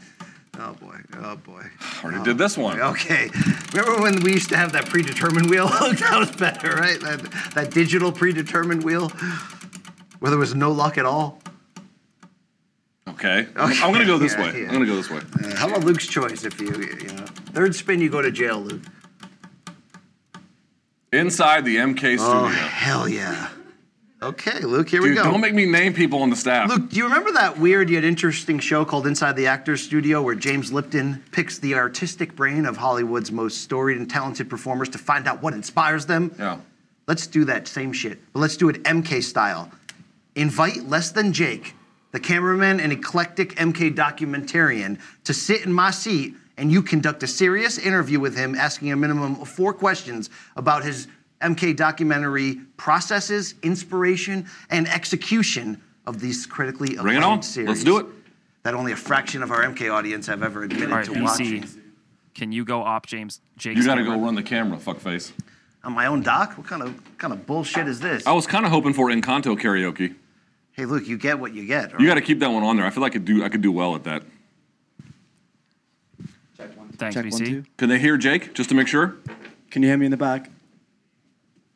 Oh 0.58 0.72
boy. 0.74 0.96
Oh 1.22 1.36
boy. 1.36 1.62
Already 2.02 2.20
oh. 2.20 2.24
did 2.24 2.38
this 2.38 2.58
one. 2.58 2.80
Okay. 2.80 3.30
Remember 3.72 4.02
when 4.02 4.22
we 4.22 4.32
used 4.32 4.48
to 4.50 4.56
have 4.56 4.72
that 4.72 4.86
predetermined 4.86 5.48
wheel? 5.48 5.68
that 5.68 6.16
was 6.18 6.30
better, 6.32 6.74
right? 6.74 7.00
That, 7.00 7.20
that 7.54 7.70
digital 7.70 8.12
predetermined 8.12 8.82
wheel 8.82 9.10
where 10.20 10.30
there 10.30 10.38
was 10.38 10.54
no 10.54 10.70
luck 10.70 10.96
at 10.98 11.04
all. 11.04 11.40
Okay. 13.08 13.40
okay. 13.56 13.82
I'm 13.82 13.92
gonna 13.92 14.06
go 14.06 14.18
this 14.18 14.34
Yeah, 14.34 14.42
way. 14.52 14.62
yeah. 14.62 14.66
I'm 14.68 14.72
gonna 14.74 14.86
go 14.86 14.96
this 14.96 15.10
way. 15.10 15.18
Uh, 15.42 15.56
how 15.56 15.68
about 15.68 15.84
Luke's 15.84 16.06
choice? 16.06 16.44
If 16.44 16.60
you, 16.60 16.68
you 16.68 17.08
know, 17.08 17.24
third 17.52 17.74
spin, 17.74 18.00
you 18.00 18.08
go 18.08 18.22
to 18.22 18.30
jail, 18.30 18.60
Luke. 18.60 18.82
Inside 21.12 21.64
the 21.64 21.76
MK 21.76 21.98
studio. 21.98 22.24
Oh 22.24 22.46
hell 22.46 23.08
yeah! 23.08 23.48
Okay, 24.22 24.60
Luke, 24.60 24.88
here 24.88 25.02
we 25.02 25.08
Dude, 25.08 25.16
go. 25.18 25.24
don't 25.24 25.40
make 25.40 25.54
me 25.54 25.66
name 25.66 25.92
people 25.92 26.22
on 26.22 26.30
the 26.30 26.36
staff. 26.36 26.68
Luke, 26.68 26.88
do 26.90 26.96
you 26.96 27.04
remember 27.04 27.32
that 27.32 27.58
weird 27.58 27.90
yet 27.90 28.04
interesting 28.04 28.60
show 28.60 28.84
called 28.84 29.06
Inside 29.08 29.34
the 29.34 29.48
Actors 29.48 29.82
Studio 29.82 30.22
where 30.22 30.36
James 30.36 30.72
Lipton 30.72 31.24
picks 31.32 31.58
the 31.58 31.74
artistic 31.74 32.36
brain 32.36 32.64
of 32.64 32.76
Hollywood's 32.76 33.32
most 33.32 33.62
storied 33.62 33.96
and 33.96 34.08
talented 34.08 34.48
performers 34.48 34.88
to 34.90 34.98
find 34.98 35.26
out 35.26 35.42
what 35.42 35.52
inspires 35.52 36.06
them? 36.06 36.32
Yeah. 36.38 36.58
Let's 37.08 37.26
do 37.26 37.44
that 37.46 37.66
same 37.66 37.92
shit, 37.92 38.20
but 38.32 38.38
let's 38.40 38.56
do 38.56 38.68
it 38.68 38.80
MK 38.84 39.22
style. 39.24 39.68
Invite 40.36 40.84
less 40.88 41.10
than 41.10 41.32
Jake, 41.32 41.74
the 42.12 42.20
cameraman 42.20 42.80
and 42.80 42.92
eclectic 42.92 43.54
MK 43.56 43.94
documentarian, 43.94 44.98
to 45.24 45.34
sit 45.34 45.64
in 45.64 45.72
my 45.72 45.90
seat 45.90 46.34
and 46.56 46.70
you 46.70 46.82
conduct 46.82 47.22
a 47.22 47.26
serious 47.26 47.78
interview 47.78 48.20
with 48.20 48.36
him, 48.36 48.54
asking 48.54 48.92
a 48.92 48.96
minimum 48.96 49.40
of 49.40 49.48
four 49.48 49.72
questions 49.72 50.30
about 50.56 50.84
his 50.84 51.08
MK 51.40 51.74
documentary 51.74 52.56
processes, 52.76 53.54
inspiration, 53.62 54.46
and 54.68 54.86
execution 54.88 55.80
of 56.06 56.20
these 56.20 56.44
critically 56.46 56.88
Bring 56.96 57.16
it 57.16 57.18
acclaimed 57.18 57.24
on. 57.24 57.42
series. 57.42 57.68
Let's 57.68 57.84
do 57.84 57.98
it. 57.98 58.06
That 58.62 58.74
only 58.74 58.92
a 58.92 58.96
fraction 58.96 59.42
of 59.42 59.50
our 59.50 59.62
MK 59.64 59.90
audience 59.92 60.26
have 60.26 60.42
ever 60.42 60.64
admitted 60.64 60.90
All 60.90 60.96
right, 60.96 61.04
to 61.06 61.12
BC. 61.12 61.22
watching. 61.22 61.64
Can 62.34 62.52
you 62.52 62.64
go 62.64 62.82
op 62.82 63.06
James? 63.06 63.40
Jake's 63.56 63.78
You 63.78 63.84
got 63.86 63.94
to 63.94 64.02
camera? 64.02 64.18
go 64.18 64.24
run 64.24 64.34
the 64.34 64.42
camera, 64.42 64.76
fuckface. 64.78 65.32
On 65.82 65.92
my 65.94 66.06
own 66.06 66.22
doc? 66.22 66.58
What 66.58 66.66
kind 66.66 66.82
of 66.82 67.00
kind 67.18 67.32
of 67.32 67.46
bullshit 67.46 67.88
is 67.88 68.00
this? 68.00 68.26
I 68.26 68.32
was 68.32 68.46
kind 68.46 68.64
of 68.66 68.70
hoping 68.70 68.92
for 68.92 69.08
Encanto 69.08 69.58
karaoke. 69.58 70.14
Hey, 70.72 70.84
Luke, 70.84 71.06
you 71.06 71.16
get 71.18 71.38
what 71.38 71.54
you 71.54 71.66
get. 71.66 71.98
You 71.98 72.06
got 72.06 72.14
to 72.14 72.20
keep 72.20 72.38
that 72.40 72.50
one 72.50 72.62
on 72.62 72.76
there. 72.76 72.86
I 72.86 72.90
feel 72.90 73.02
like 73.02 73.12
I 73.12 73.14
could 73.14 73.24
do 73.24 73.42
I 73.44 73.48
could 73.48 73.62
do 73.62 73.72
well 73.72 73.94
at 73.94 74.04
that. 74.04 74.22
Thanks, 76.96 77.14
Check 77.14 77.24
BC. 77.24 77.32
one, 77.32 77.44
two. 77.44 77.64
Can 77.78 77.88
they 77.88 77.98
hear 77.98 78.16
Jake? 78.18 78.52
Just 78.52 78.68
to 78.68 78.74
make 78.74 78.86
sure. 78.86 79.16
Can 79.70 79.82
you 79.82 79.88
hear 79.88 79.96
me 79.96 80.04
in 80.04 80.10
the 80.10 80.18
back? 80.18 80.50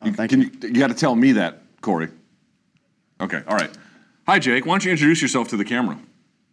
Oh, 0.01 0.07
You, 0.07 0.13
thank 0.13 0.29
can 0.29 0.41
you. 0.41 0.51
you, 0.61 0.69
you 0.69 0.79
got 0.79 0.89
to 0.89 0.93
tell 0.93 1.15
me 1.15 1.31
that, 1.33 1.61
Corey. 1.81 2.09
Okay. 3.19 3.41
All 3.47 3.55
right. 3.55 3.71
Hi, 4.27 4.37
Jake. 4.37 4.65
Why 4.67 4.73
don't 4.73 4.85
you 4.85 4.91
introduce 4.91 5.21
yourself 5.23 5.47
to 5.49 5.57
the 5.57 5.65
camera? 5.65 5.97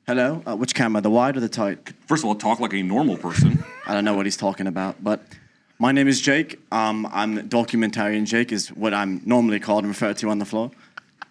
Hello. 0.06 0.42
Uh, 0.46 0.56
which 0.56 0.74
camera? 0.74 1.02
The 1.02 1.10
wide 1.10 1.36
or 1.36 1.40
the 1.40 1.48
tight? 1.50 1.92
First 2.06 2.22
of 2.24 2.28
all, 2.28 2.34
talk 2.34 2.60
like 2.60 2.72
a 2.72 2.82
normal 2.82 3.18
person. 3.18 3.62
I 3.86 3.92
don't 3.92 4.04
know 4.06 4.14
what 4.14 4.24
he's 4.26 4.36
talking 4.38 4.66
about, 4.66 5.02
but 5.04 5.22
my 5.82 5.90
name 5.90 6.06
is 6.06 6.20
Jake. 6.20 6.60
Um, 6.70 7.08
I'm 7.12 7.48
documentarian 7.48 8.24
Jake 8.24 8.52
is 8.52 8.68
what 8.68 8.94
I'm 8.94 9.20
normally 9.24 9.58
called 9.58 9.82
and 9.82 9.88
referred 9.90 10.16
to 10.18 10.30
on 10.30 10.38
the 10.38 10.44
floor. 10.44 10.70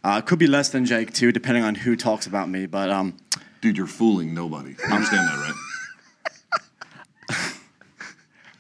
Uh, 0.04 0.20
it 0.22 0.28
could 0.28 0.40
be 0.40 0.48
less 0.48 0.68
than 0.68 0.84
Jake 0.84 1.14
too, 1.14 1.32
depending 1.32 1.64
on 1.64 1.74
who 1.74 1.96
talks 1.96 2.28
about 2.28 2.50
me. 2.50 2.66
But 2.66 2.90
um, 2.90 3.16
Dude, 3.62 3.78
you're 3.78 3.88
fooling 3.88 4.34
nobody. 4.34 4.72
You 4.72 4.94
understand 4.94 5.26
that, 5.30 5.56
right? 7.30 7.54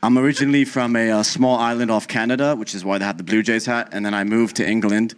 I'm 0.03 0.17
originally 0.17 0.63
from 0.63 0.95
a 0.95 1.11
uh, 1.11 1.23
small 1.23 1.59
island 1.59 1.91
off 1.91 2.07
Canada, 2.07 2.55
which 2.55 2.73
is 2.73 2.85
why 2.85 2.97
they 2.97 3.03
have 3.03 3.17
the 3.17 3.25
Blue 3.25 3.43
Jays 3.43 3.65
hat. 3.65 3.89
And 3.91 4.05
then 4.05 4.13
I 4.13 4.23
moved 4.23 4.55
to 4.57 4.65
England, 4.65 5.13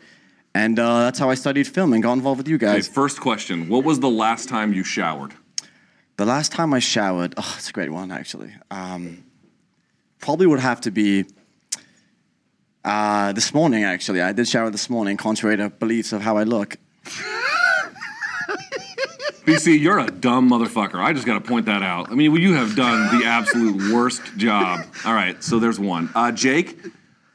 and 0.55 0.79
uh, 0.79 1.01
that's 1.01 1.19
how 1.19 1.29
I 1.29 1.35
studied 1.35 1.67
film 1.67 1.93
and 1.93 2.01
got 2.01 2.13
involved 2.13 2.39
with 2.39 2.47
you 2.47 2.55
Okay, 2.55 2.65
guys. 2.65 2.87
first 2.87 3.21
question. 3.21 3.69
What 3.69 3.83
was 3.83 3.99
the 3.99 4.09
last 4.09 4.49
time 4.49 4.73
you 4.73 4.83
showered? 4.83 5.33
The 6.17 6.25
last 6.25 6.51
time 6.51 6.73
I 6.73 6.79
showered, 6.79 7.35
oh, 7.37 7.53
it's 7.57 7.69
a 7.69 7.73
great 7.73 7.91
one 7.91 8.11
actually. 8.11 8.53
Um, 8.71 9.23
probably 10.23 10.47
would 10.47 10.61
have 10.61 10.79
to 10.79 10.89
be 10.89 11.25
uh, 12.85 13.33
this 13.33 13.53
morning. 13.53 13.83
Actually, 13.83 14.21
I 14.21 14.31
did 14.31 14.47
shower 14.47 14.69
this 14.69 14.89
morning, 14.89 15.17
contrary 15.17 15.57
to 15.57 15.69
beliefs 15.69 16.13
of 16.13 16.21
how 16.21 16.37
I 16.37 16.43
look. 16.43 16.77
BC, 19.45 19.77
you're 19.81 19.99
a 19.99 20.07
dumb 20.09 20.49
motherfucker. 20.49 21.03
I 21.03 21.11
just 21.11 21.25
got 21.25 21.33
to 21.33 21.41
point 21.41 21.65
that 21.65 21.83
out. 21.83 22.09
I 22.09 22.15
mean, 22.15 22.33
you 22.35 22.53
have 22.53 22.73
done 22.77 23.19
the 23.19 23.25
absolute 23.25 23.93
worst 23.93 24.21
job. 24.37 24.85
All 25.05 25.13
right, 25.13 25.43
so 25.43 25.59
there's 25.59 25.77
one. 25.77 26.09
Uh, 26.15 26.31
Jake, 26.31 26.79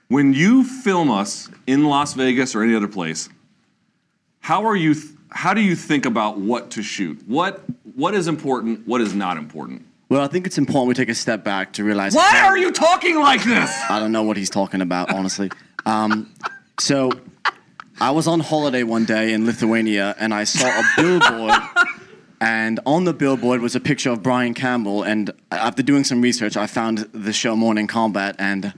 when 0.09 0.33
you 0.33 0.65
film 0.65 1.11
us 1.11 1.51
in 1.67 1.85
Las 1.85 2.15
Vegas 2.15 2.55
or 2.55 2.63
any 2.63 2.75
other 2.75 2.89
place, 2.89 3.29
how 4.41 4.65
are 4.65 4.77
you? 4.77 4.95
How 5.29 5.53
do 5.53 5.61
you 5.61 5.77
think 5.77 6.07
about 6.07 6.39
what 6.39 6.71
to 6.71 6.83
shoot? 6.83 7.23
What 7.29 7.63
What 7.95 8.15
is 8.15 8.29
important? 8.29 8.89
What 8.89 9.03
is 9.03 9.13
not 9.15 9.37
important? 9.37 9.85
Well, 10.09 10.23
I 10.23 10.27
think 10.27 10.47
it's 10.47 10.57
important 10.57 10.89
we 10.89 10.95
take 10.95 11.11
a 11.11 11.15
step 11.15 11.45
back 11.45 11.75
to 11.75 11.85
realize. 11.85 12.15
Why 12.15 12.41
are 12.45 12.57
you 12.57 12.73
talking 12.73 13.19
like 13.19 13.45
this? 13.45 13.71
I 13.91 13.99
don't 13.99 14.13
know 14.13 14.23
what 14.23 14.39
he's 14.39 14.49
talking 14.49 14.81
about, 14.81 15.13
honestly. 15.13 15.51
Um, 15.85 16.33
so, 16.81 17.13
I 18.01 18.13
was 18.13 18.27
on 18.27 18.41
holiday 18.41 18.85
one 18.85 19.05
day 19.05 19.33
in 19.33 19.45
Lithuania, 19.45 20.15
and 20.19 20.33
I 20.33 20.45
saw 20.45 20.69
a 20.69 20.83
billboard. 20.97 21.61
And 22.41 22.79
on 22.87 23.05
the 23.05 23.13
billboard 23.13 23.61
was 23.61 23.75
a 23.75 23.81
picture 23.81 24.11
of 24.11 24.23
Brian 24.23 24.55
Campbell. 24.55 25.03
And 25.03 25.33
after 25.51 25.83
doing 25.83 26.05
some 26.05 26.23
research, 26.23 26.57
I 26.57 26.69
found 26.69 26.99
the 27.13 27.33
show 27.33 27.57
Morning 27.57 27.89
Kombat. 27.89 28.37
And 28.39 28.73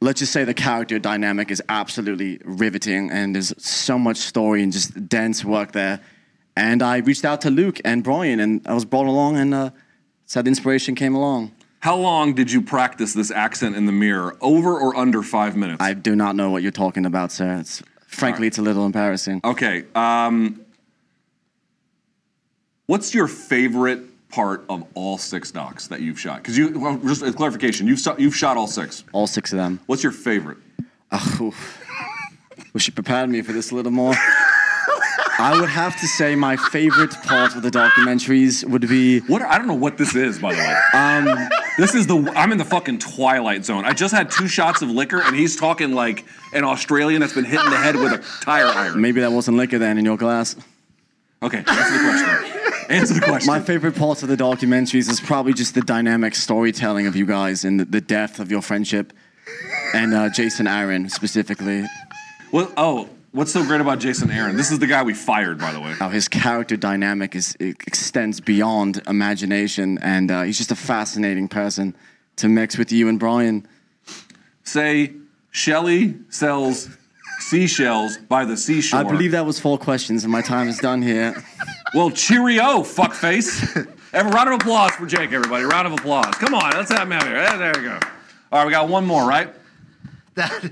let's 0.00 0.18
just 0.18 0.32
say 0.32 0.42
the 0.42 0.54
character 0.54 0.98
dynamic 0.98 1.52
is 1.52 1.62
absolutely 1.68 2.40
riveting. 2.44 3.10
And 3.10 3.36
there's 3.36 3.54
so 3.64 3.98
much 3.98 4.16
story 4.16 4.62
and 4.64 4.72
just 4.72 5.08
dense 5.08 5.44
work 5.44 5.72
there. 5.72 6.00
And 6.56 6.82
I 6.82 6.98
reached 6.98 7.24
out 7.24 7.40
to 7.42 7.50
Luke 7.50 7.80
and 7.84 8.02
Brian, 8.02 8.40
and 8.40 8.66
I 8.66 8.74
was 8.74 8.84
brought 8.84 9.06
along, 9.06 9.36
and 9.36 9.54
uh, 9.54 9.70
said 10.30 10.46
inspiration 10.46 10.94
came 10.94 11.16
along. 11.16 11.50
How 11.80 11.96
long 11.96 12.34
did 12.34 12.52
you 12.52 12.62
practice 12.62 13.14
this 13.14 13.32
accent 13.32 13.74
in 13.74 13.86
the 13.86 13.92
mirror? 13.92 14.36
Over 14.40 14.78
or 14.78 14.96
under 14.96 15.24
five 15.24 15.56
minutes? 15.56 15.82
I 15.82 15.92
do 15.92 16.14
not 16.14 16.36
know 16.36 16.50
what 16.50 16.62
you're 16.62 16.70
talking 16.70 17.04
about, 17.04 17.32
sir. 17.32 17.56
It's 17.56 17.82
frankly, 18.06 18.46
it's 18.46 18.58
a 18.58 18.62
little 18.62 18.86
embarrassing. 18.86 19.40
Okay. 19.42 19.86
Um, 19.96 20.64
what's 22.86 23.12
your 23.12 23.26
favorite 23.26 24.28
part 24.28 24.64
of 24.68 24.86
all 24.94 25.18
six 25.18 25.50
docs 25.50 25.88
that 25.88 26.00
you've 26.00 26.20
shot? 26.20 26.36
Because 26.36 26.56
you, 26.56 26.78
well, 26.78 26.96
just 26.98 27.22
a 27.22 27.32
clarification, 27.32 27.88
you've 27.88 27.98
shot, 27.98 28.20
you've 28.20 28.36
shot 28.36 28.56
all 28.56 28.68
six. 28.68 29.02
All 29.12 29.26
six 29.26 29.52
of 29.52 29.56
them. 29.56 29.80
What's 29.86 30.04
your 30.04 30.12
favorite? 30.12 30.58
Oh, 31.10 31.52
wish 32.72 32.86
you 32.86 32.92
prepared 32.92 33.30
me 33.30 33.42
for 33.42 33.52
this 33.52 33.72
a 33.72 33.74
little 33.74 33.90
more. 33.90 34.14
I 35.40 35.58
would 35.58 35.70
have 35.70 35.98
to 36.00 36.06
say 36.06 36.36
my 36.36 36.56
favorite 36.56 37.14
part 37.22 37.56
of 37.56 37.62
the 37.62 37.70
documentaries 37.70 38.62
would 38.68 38.86
be 38.86 39.20
What? 39.20 39.40
I 39.40 39.56
don't 39.56 39.66
know 39.66 39.74
what 39.74 39.96
this 39.96 40.14
is, 40.14 40.38
by 40.38 40.54
the 40.54 40.58
way. 40.58 40.76
Um, 40.92 41.48
this 41.78 41.94
is 41.94 42.06
the. 42.06 42.16
I'm 42.36 42.52
in 42.52 42.58
the 42.58 42.64
fucking 42.64 42.98
twilight 42.98 43.64
zone. 43.64 43.84
I 43.86 43.92
just 43.92 44.12
had 44.12 44.30
two 44.30 44.48
shots 44.48 44.82
of 44.82 44.90
liquor, 44.90 45.22
and 45.22 45.34
he's 45.34 45.56
talking 45.56 45.92
like 45.92 46.26
an 46.52 46.62
Australian 46.62 47.20
that's 47.20 47.32
been 47.32 47.44
hit 47.44 47.60
in 47.64 47.70
the 47.70 47.76
head 47.76 47.96
with 47.96 48.12
a 48.12 48.44
tire 48.44 48.66
iron. 48.66 49.00
maybe 49.00 49.20
that 49.22 49.32
wasn't 49.32 49.56
liquor 49.56 49.78
then 49.78 49.96
in 49.96 50.04
your 50.04 50.18
glass. 50.18 50.56
Okay, 51.42 51.58
answer 51.58 51.92
the 51.92 52.00
question. 52.00 52.60
Answer 52.90 53.14
the 53.14 53.20
question. 53.20 53.46
My 53.46 53.60
favorite 53.60 53.96
parts 53.96 54.22
of 54.22 54.28
the 54.28 54.36
documentaries 54.36 55.08
is 55.08 55.20
probably 55.20 55.54
just 55.54 55.74
the 55.74 55.80
dynamic 55.80 56.34
storytelling 56.34 57.06
of 57.06 57.16
you 57.16 57.24
guys 57.24 57.64
and 57.64 57.80
the, 57.80 57.86
the 57.86 58.00
depth 58.00 58.40
of 58.40 58.50
your 58.50 58.60
friendship, 58.60 59.12
and 59.94 60.12
uh, 60.12 60.28
Jason 60.28 60.66
Aaron 60.66 61.08
specifically. 61.08 61.86
Well, 62.52 62.70
oh, 62.76 63.08
what's 63.32 63.52
so 63.52 63.64
great 63.64 63.80
about 63.80 63.98
Jason 63.98 64.30
Aaron? 64.30 64.56
This 64.56 64.70
is 64.70 64.78
the 64.78 64.86
guy 64.86 65.02
we 65.02 65.14
fired, 65.14 65.58
by 65.58 65.72
the 65.72 65.80
way. 65.80 65.92
How 65.92 66.08
his 66.08 66.28
character 66.28 66.76
dynamic 66.76 67.34
is 67.34 67.56
it 67.60 67.76
extends 67.86 68.40
beyond 68.40 69.02
imagination, 69.06 69.98
and 70.02 70.30
uh, 70.30 70.42
he's 70.42 70.58
just 70.58 70.70
a 70.70 70.76
fascinating 70.76 71.48
person 71.48 71.94
to 72.36 72.48
mix 72.48 72.76
with 72.78 72.92
you 72.92 73.08
and 73.08 73.18
Brian. 73.18 73.66
Say, 74.64 75.12
Shelley 75.50 76.14
sells 76.28 76.88
seashells 77.40 78.18
by 78.18 78.44
the 78.44 78.56
seashore. 78.56 79.00
I 79.00 79.02
believe 79.04 79.32
that 79.32 79.46
was 79.46 79.58
four 79.58 79.78
questions, 79.78 80.24
and 80.24 80.32
my 80.32 80.42
time 80.42 80.68
is 80.68 80.78
done 80.78 81.02
here. 81.02 81.34
Well, 81.92 82.12
cheerio, 82.12 82.82
fuckface. 82.84 83.74
Have 84.12 84.26
a 84.26 84.30
round 84.30 84.48
of 84.50 84.54
applause 84.60 84.92
for 84.92 85.06
Jake, 85.06 85.32
everybody. 85.32 85.64
Round 85.64 85.88
of 85.88 85.92
applause. 85.94 86.32
Come 86.36 86.54
on, 86.54 86.70
let's 86.70 86.88
have 86.92 87.00
him 87.08 87.10
out 87.10 87.24
here. 87.26 87.34
Eh, 87.34 87.56
There 87.56 87.72
we 87.76 87.82
go. 87.82 87.98
All 88.52 88.60
right, 88.60 88.64
we 88.64 88.70
got 88.70 88.88
one 88.88 89.04
more, 89.04 89.26
right? 89.26 89.52
That 90.36 90.70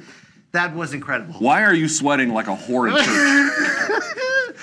that 0.58 0.74
was 0.74 0.92
incredible. 0.92 1.34
Why 1.34 1.62
are 1.62 1.72
you 1.74 1.88
sweating 1.88 2.30
like 2.34 2.48
a 2.48 2.56
whore 2.56 2.88
in 2.90 2.96
church? 3.04 4.54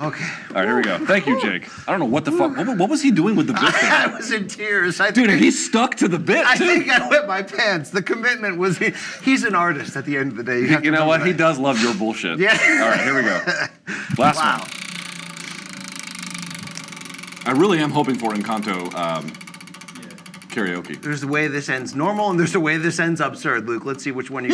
Okay. 0.00 0.24
All 0.50 0.54
right, 0.56 0.64
here 0.66 0.76
we 0.76 0.82
go. 0.82 0.98
Thank 1.06 1.28
you, 1.28 1.40
Jake. 1.40 1.68
I 1.88 1.92
don't 1.92 2.00
know 2.00 2.06
what 2.06 2.24
the 2.24 2.32
fuck. 2.32 2.56
What, 2.56 2.76
what 2.76 2.90
was 2.90 3.00
he 3.00 3.12
doing 3.12 3.36
with 3.36 3.46
the 3.46 3.52
bit 3.52 3.62
I 3.64 4.08
there? 4.08 4.16
was 4.16 4.32
in 4.32 4.48
tears. 4.48 4.98
I 5.00 5.12
Dude, 5.12 5.28
think, 5.30 5.40
he 5.40 5.52
stuck 5.52 5.94
to 5.98 6.08
the 6.08 6.18
bit, 6.18 6.44
I 6.44 6.56
too. 6.56 6.66
think 6.66 6.88
I 6.90 7.08
wet 7.08 7.28
my 7.28 7.42
pants. 7.42 7.90
The 7.90 8.02
commitment 8.02 8.58
was 8.58 8.78
he's 9.22 9.44
an 9.44 9.54
artist 9.54 9.94
at 9.96 10.04
the 10.04 10.16
end 10.16 10.32
of 10.32 10.36
the 10.36 10.42
day. 10.42 10.66
have 10.66 10.84
You 10.84 10.90
know 10.90 11.06
what? 11.06 11.24
He 11.24 11.32
does 11.32 11.58
love 11.60 11.80
your 11.80 11.94
bullshit. 11.94 12.40
Yeah. 12.40 12.58
All 12.82 12.88
right, 12.88 13.00
here 13.00 13.14
we 13.14 13.22
go. 13.22 13.40
Last 14.18 14.36
Wow. 14.36 14.58
one. 14.58 14.68
I 17.46 17.52
really 17.56 17.78
am 17.78 17.90
hoping 17.90 18.16
for 18.16 18.32
Encanto 18.34 18.92
um, 18.94 19.30
karaoke. 20.48 21.00
There's 21.00 21.22
a 21.22 21.28
way 21.28 21.46
this 21.46 21.68
ends 21.68 21.94
normal 21.94 22.30
and 22.30 22.38
there's 22.40 22.54
a 22.56 22.60
way 22.60 22.78
this 22.78 22.98
ends 22.98 23.20
absurd, 23.20 23.66
Luke. 23.68 23.84
Let's 23.84 24.02
see 24.02 24.10
which 24.10 24.28
one 24.30 24.44
you 24.44 24.50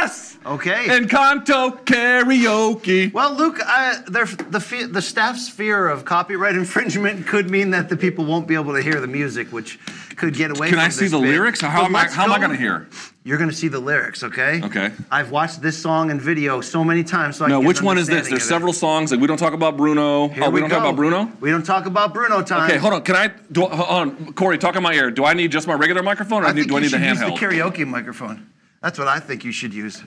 Yes! 0.00 0.38
Okay. 0.46 0.86
Encanto 0.86 1.84
karaoke. 1.84 3.12
well, 3.12 3.34
Luke, 3.34 3.58
uh, 3.64 4.00
there- 4.08 4.24
the 4.24 4.60
fe- 4.60 4.84
the 4.86 5.02
staff's 5.02 5.48
fear 5.50 5.88
of 5.88 6.04
copyright 6.06 6.54
infringement 6.64 7.26
could 7.26 7.50
mean 7.50 7.70
that 7.72 7.90
the 7.90 7.96
people 7.96 8.24
won't 8.24 8.48
be 8.48 8.54
able 8.54 8.74
to 8.74 8.80
hear 8.82 8.98
the 9.00 9.06
music, 9.06 9.52
which 9.52 9.78
could 10.16 10.34
get 10.34 10.50
away. 10.50 10.68
Can 10.68 10.78
from 10.78 10.86
I 10.86 10.88
see 10.88 11.08
the 11.08 11.18
bit. 11.18 11.28
lyrics? 11.28 11.60
How 11.60 11.82
But 11.82 11.86
am 11.86 11.96
I? 11.96 12.02
let's 12.02 12.14
How 12.14 12.24
am 12.24 12.32
I 12.32 12.38
going 12.38 12.50
to 12.52 12.56
hear? 12.56 12.88
You're 13.24 13.36
going 13.36 13.50
to 13.50 13.56
see 13.56 13.68
the 13.68 13.78
lyrics, 13.80 14.22
okay? 14.22 14.62
Okay. 14.64 14.90
I've 15.10 15.30
watched 15.30 15.60
this 15.60 15.76
song 15.76 16.10
and 16.10 16.18
video 16.20 16.62
so 16.62 16.82
many 16.82 17.04
times, 17.04 17.36
so 17.36 17.44
I 17.44 17.48
No, 17.48 17.60
which 17.60 17.82
one 17.82 17.98
is 17.98 18.06
this? 18.06 18.28
There's 18.28 18.32
of 18.32 18.38
it. 18.38 18.48
several 18.48 18.72
songs. 18.72 19.10
Like 19.10 19.20
we 19.20 19.26
don't 19.26 19.36
talk 19.36 19.52
about 19.52 19.76
Bruno. 19.76 20.28
Here 20.28 20.44
oh, 20.44 20.48
we, 20.48 20.54
we 20.54 20.60
don't 20.60 20.70
go. 20.70 20.76
talk 20.76 20.84
about 20.86 20.96
Bruno. 20.96 21.30
We 21.40 21.50
don't 21.50 21.62
talk 21.66 21.84
about 21.84 22.14
Bruno 22.14 22.40
time. 22.42 22.70
Okay, 22.70 22.78
hold 22.78 22.94
on. 22.94 23.02
Can 23.02 23.16
I? 23.16 23.28
Do, 23.52 23.66
hold 23.66 23.72
on, 23.90 24.32
Corey. 24.32 24.56
Talk 24.56 24.76
in 24.76 24.82
my 24.82 24.94
ear. 24.94 25.10
Do 25.10 25.26
I 25.26 25.34
need 25.34 25.52
just 25.52 25.66
my 25.66 25.74
regular 25.74 26.02
microphone, 26.02 26.42
or 26.42 26.46
I 26.46 26.52
need, 26.52 26.60
think 26.62 26.68
do 26.68 26.74
I 26.76 26.78
you 26.78 26.84
need 26.84 26.92
the 26.92 26.98
should 26.98 27.06
use 27.06 27.40
the 27.40 27.46
karaoke 27.46 27.86
microphone. 27.86 28.50
That's 28.82 28.98
what 28.98 29.08
I 29.08 29.20
think 29.20 29.44
you 29.44 29.52
should 29.52 29.74
use. 29.74 30.02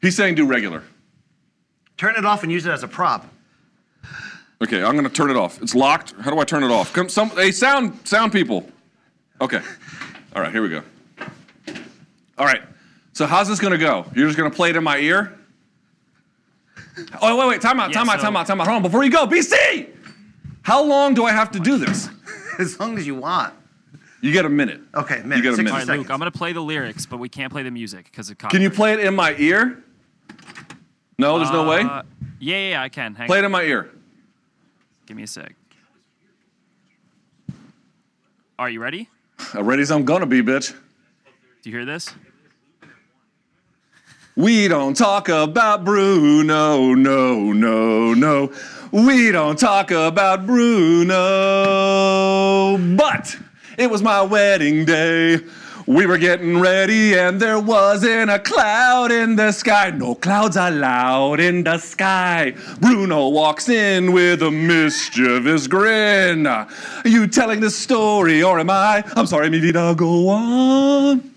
He's 0.00 0.16
saying 0.16 0.34
do 0.36 0.46
regular. 0.46 0.82
Turn 1.96 2.14
it 2.16 2.24
off 2.24 2.42
and 2.42 2.50
use 2.52 2.64
it 2.66 2.70
as 2.70 2.82
a 2.82 2.88
prop. 2.88 3.26
Okay, 4.62 4.82
I'm 4.82 4.96
gonna 4.96 5.08
turn 5.08 5.30
it 5.30 5.36
off. 5.36 5.60
It's 5.62 5.74
locked. 5.74 6.14
How 6.20 6.30
do 6.30 6.38
I 6.38 6.44
turn 6.44 6.64
it 6.64 6.70
off? 6.70 6.92
Come, 6.92 7.08
some, 7.08 7.30
hey, 7.30 7.52
sound, 7.52 7.98
sound 8.06 8.32
people. 8.32 8.68
Okay. 9.40 9.60
All 10.34 10.42
right, 10.42 10.50
here 10.52 10.62
we 10.62 10.68
go. 10.68 10.82
All 12.38 12.46
right. 12.46 12.62
So 13.12 13.26
how's 13.26 13.48
this 13.48 13.58
gonna 13.60 13.78
go? 13.78 14.06
You're 14.14 14.26
just 14.26 14.38
gonna 14.38 14.50
play 14.50 14.70
it 14.70 14.76
in 14.76 14.82
my 14.84 14.98
ear? 14.98 15.34
Oh 17.20 17.36
wait, 17.38 17.48
wait, 17.48 17.60
time 17.60 17.78
out, 17.78 17.90
Yeah, 17.90 17.98
time 17.98 18.08
out, 18.10 18.16
so- 18.18 18.24
time 18.24 18.36
out, 18.36 18.46
time 18.46 18.60
out. 18.60 18.66
Hold 18.66 18.76
on, 18.76 18.82
before 18.82 19.04
you 19.04 19.10
go, 19.10 19.26
BC. 19.26 19.88
How 20.62 20.82
long 20.82 21.14
do 21.14 21.24
I 21.24 21.32
have 21.32 21.50
to 21.52 21.60
do 21.60 21.78
this? 21.78 22.08
As 22.58 22.78
long 22.80 22.98
as 22.98 23.06
you 23.06 23.14
want. 23.14 23.54
You 24.20 24.32
get 24.32 24.44
a 24.44 24.48
minute. 24.48 24.80
Okay, 24.94 25.18
You 25.18 25.24
minute. 25.24 25.42
get 25.42 25.52
a 25.52 25.56
60 25.56 25.62
minute. 25.62 25.70
All 25.72 25.78
right, 25.78 25.86
seconds. 25.86 26.04
Luke, 26.06 26.10
I'm 26.12 26.18
gonna 26.18 26.30
play 26.30 26.52
the 26.52 26.60
lyrics, 26.60 27.06
but 27.06 27.18
we 27.18 27.28
can't 27.28 27.52
play 27.52 27.62
the 27.62 27.70
music 27.70 28.04
because 28.06 28.30
it. 28.30 28.38
Can 28.38 28.62
you 28.62 28.70
play 28.70 28.92
it 28.94 29.00
in 29.00 29.14
my 29.14 29.34
ear? 29.38 29.82
No, 31.18 31.38
there's 31.38 31.50
no 31.50 31.68
way. 31.68 31.82
Uh, 31.82 32.02
yeah, 32.40 32.56
yeah, 32.56 32.68
yeah, 32.70 32.82
I 32.82 32.88
can. 32.88 33.14
Hang 33.14 33.26
Play 33.26 33.38
on. 33.38 33.44
it 33.44 33.46
in 33.46 33.52
my 33.52 33.62
ear. 33.62 33.90
Give 35.06 35.16
me 35.16 35.22
a 35.24 35.26
sec. 35.26 35.54
Are 38.58 38.68
you 38.70 38.80
ready? 38.80 39.08
Uh, 39.54 39.62
Ready 39.62 39.82
as 39.82 39.90
I'm 39.92 40.04
gonna 40.04 40.26
be, 40.26 40.42
bitch. 40.42 40.72
Do 41.62 41.70
you 41.70 41.76
hear 41.76 41.84
this? 41.84 42.12
We 44.36 44.68
don't 44.68 44.94
talk 44.96 45.28
about 45.28 45.84
Bruno, 45.84 46.94
no, 46.94 47.52
no, 47.52 48.14
no. 48.14 48.52
We 48.92 49.32
don't 49.32 49.58
talk 49.58 49.90
about 49.90 50.46
Bruno. 50.46 51.16
But 52.96 53.36
it 53.78 53.88
was 53.88 54.02
my 54.02 54.20
wedding 54.20 54.84
day. 54.84 55.38
We 55.86 56.04
were 56.04 56.18
getting 56.18 56.60
ready, 56.60 57.18
and 57.18 57.40
there 57.40 57.58
wasn't 57.58 58.30
a 58.30 58.38
cloud 58.38 59.10
in 59.10 59.36
the 59.36 59.52
sky. 59.52 59.90
No 59.90 60.14
clouds 60.16 60.56
allowed 60.56 61.40
in 61.40 61.64
the 61.64 61.78
sky. 61.78 62.54
Bruno 62.80 63.28
walks 63.28 63.70
in 63.70 64.12
with 64.12 64.42
a 64.42 64.50
mischievous 64.50 65.66
grin. 65.66 66.46
Are 66.46 66.68
you 67.06 67.26
telling 67.26 67.60
the 67.60 67.70
story, 67.70 68.42
or 68.42 68.58
am 68.58 68.68
I? 68.68 69.02
I'm 69.16 69.26
sorry, 69.26 69.48
mi 69.48 69.60
vida, 69.60 69.94
go 69.96 70.28
on. 70.28 71.34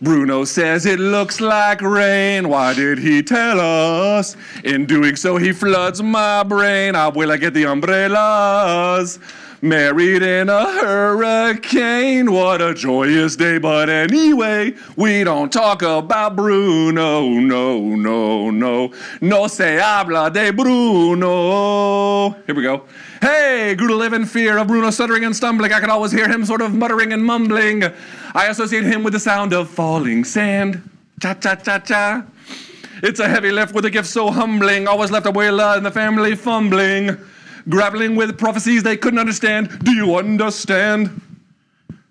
Bruno 0.00 0.44
says 0.44 0.86
it 0.86 0.98
looks 0.98 1.42
like 1.42 1.82
rain. 1.82 2.48
Why 2.48 2.72
did 2.72 2.98
he 2.98 3.22
tell 3.22 3.60
us? 3.60 4.34
In 4.64 4.86
doing 4.86 5.14
so, 5.14 5.36
he 5.36 5.52
floods 5.52 6.02
my 6.02 6.42
brain. 6.42 6.94
Abuela, 6.94 7.38
get 7.38 7.52
the 7.52 7.64
umbrellas. 7.66 9.18
Married 9.62 10.22
in 10.22 10.48
a 10.48 10.64
hurricane. 10.80 12.32
What 12.32 12.62
a 12.62 12.72
joyous 12.72 13.36
day. 13.36 13.58
But 13.58 13.90
anyway, 13.90 14.74
we 14.96 15.22
don't 15.22 15.52
talk 15.52 15.82
about 15.82 16.34
Bruno. 16.34 17.28
No, 17.28 17.78
no, 17.78 18.50
no. 18.50 18.92
No 19.20 19.46
se 19.48 19.76
habla 19.76 20.30
de 20.30 20.50
Bruno. 20.50 22.30
Here 22.46 22.54
we 22.54 22.62
go. 22.62 22.84
Hey, 23.20 23.74
grew 23.76 23.88
to 23.88 23.96
live 23.96 24.14
in 24.14 24.24
fear 24.24 24.56
of 24.56 24.68
Bruno 24.68 24.88
stuttering 24.88 25.26
and 25.26 25.36
stumbling. 25.36 25.74
I 25.74 25.80
could 25.80 25.90
always 25.90 26.12
hear 26.12 26.26
him 26.26 26.46
sort 26.46 26.62
of 26.62 26.72
muttering 26.72 27.12
and 27.12 27.22
mumbling. 27.22 27.84
I 28.34 28.46
associate 28.46 28.84
him 28.84 29.02
with 29.02 29.12
the 29.12 29.20
sound 29.20 29.52
of 29.52 29.68
falling 29.68 30.24
sand. 30.24 30.88
Cha 31.20 31.34
cha 31.34 31.56
cha 31.56 31.80
cha. 31.80 32.24
It's 33.02 33.20
a 33.20 33.28
heavy 33.28 33.50
lift 33.50 33.74
with 33.74 33.84
a 33.84 33.90
gift 33.90 34.08
so 34.08 34.30
humbling. 34.30 34.88
Always 34.88 35.10
left 35.10 35.26
Abuela 35.26 35.76
and 35.76 35.84
the 35.84 35.90
family 35.90 36.34
fumbling. 36.34 37.18
Grappling 37.70 38.16
with 38.16 38.36
prophecies 38.36 38.82
they 38.82 38.96
couldn't 38.96 39.20
understand. 39.20 39.78
Do 39.84 39.92
you 39.92 40.16
understand? 40.16 41.22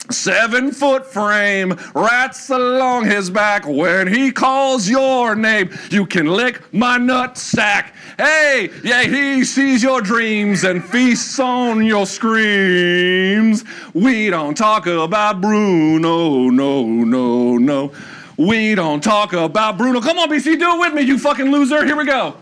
Seven 0.10 0.72
foot 0.72 1.06
frame, 1.06 1.77
rats 1.94 2.49
along 2.49 3.06
his 3.06 3.30
back. 3.30 3.68
When 3.68 4.07
he 4.07 4.31
calls 4.31 4.90
your 4.90 5.36
name, 5.36 5.69
you 5.91 6.07
can 6.07 6.26
lick 6.26 6.73
my 6.73 6.98
nut 6.98 7.38
sack. 7.38 7.94
Hey, 8.18 8.72
yeah, 8.84 9.03
he 9.03 9.44
sees 9.44 9.84
your 9.84 10.02
dreams 10.02 10.64
and 10.64 10.84
feasts 10.84 11.40
on 11.40 11.86
your 11.86 12.07
screams. 12.07 13.64
We 13.94 14.31
don't 14.31 14.57
talk 14.57 14.88
about 14.88 15.41
Bruno, 15.41 16.49
no, 16.49 17.03
no, 17.03 17.57
no. 17.57 17.91
We 18.36 18.73
don't 18.73 19.03
talk 19.03 19.34
about 19.34 19.77
Bruno. 19.77 20.02
Come 20.02 20.18
on, 20.18 20.30
BC, 20.30 20.57
do 20.57 20.76
it 20.76 20.80
with 20.80 20.94
me, 20.95 21.03
you 21.03 21.19
fucking 21.19 21.52
loser. 21.52 21.86
Here 21.86 21.95
we 21.95 22.06
go. 22.06 22.36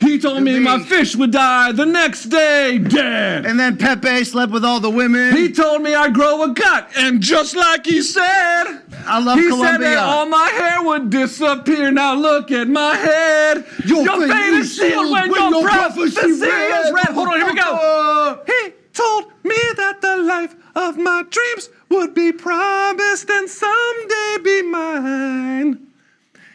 He 0.00 0.18
told 0.18 0.42
me 0.44 0.60
my 0.60 0.78
fish 0.78 1.16
would 1.16 1.32
die 1.32 1.72
the 1.72 1.84
next 1.84 2.26
day, 2.26 2.78
dead. 2.78 3.44
And 3.44 3.58
then 3.58 3.76
Pepe 3.76 4.22
slept 4.24 4.52
with 4.52 4.64
all 4.64 4.78
the 4.78 4.90
women. 4.90 5.36
He 5.36 5.50
told 5.52 5.82
me 5.82 5.92
I'd 5.94 6.14
grow 6.14 6.44
a 6.44 6.54
gut, 6.54 6.90
and 6.96 7.20
just 7.20 7.56
like 7.56 7.84
he 7.84 8.02
said, 8.02 8.82
I 9.06 9.20
love 9.20 9.38
he 9.38 9.50
said 9.50 9.78
that 9.78 9.98
all 9.98 10.26
my 10.26 10.48
hair 10.48 10.82
would 10.84 11.10
disappear. 11.10 11.90
Now 11.90 12.14
look 12.14 12.52
at 12.52 12.68
my 12.68 12.94
head. 12.94 13.66
Your, 13.86 14.04
fate 14.04 14.30
fate 14.30 14.54
is 14.54 14.76
sealed 14.76 15.10
when 15.10 15.30
when 15.30 15.40
your 15.40 15.50
your 15.50 15.68
prophecy 15.68 16.14
prophecy 16.14 16.46
is 16.46 16.92
read. 16.92 17.08
Hold 17.08 17.28
on, 17.28 17.36
here 17.36 17.46
we 17.46 17.54
go. 17.54 18.42
He 18.46 18.72
told 18.92 19.32
me 19.42 19.56
that 19.76 20.00
the 20.00 20.16
life 20.18 20.54
of 20.76 20.96
my 20.96 21.24
dreams 21.28 21.70
would 21.88 22.14
be 22.14 22.32
promised 22.32 23.28
and 23.28 23.48
someday 23.48 24.36
be 24.44 24.62
mine. 24.62 25.88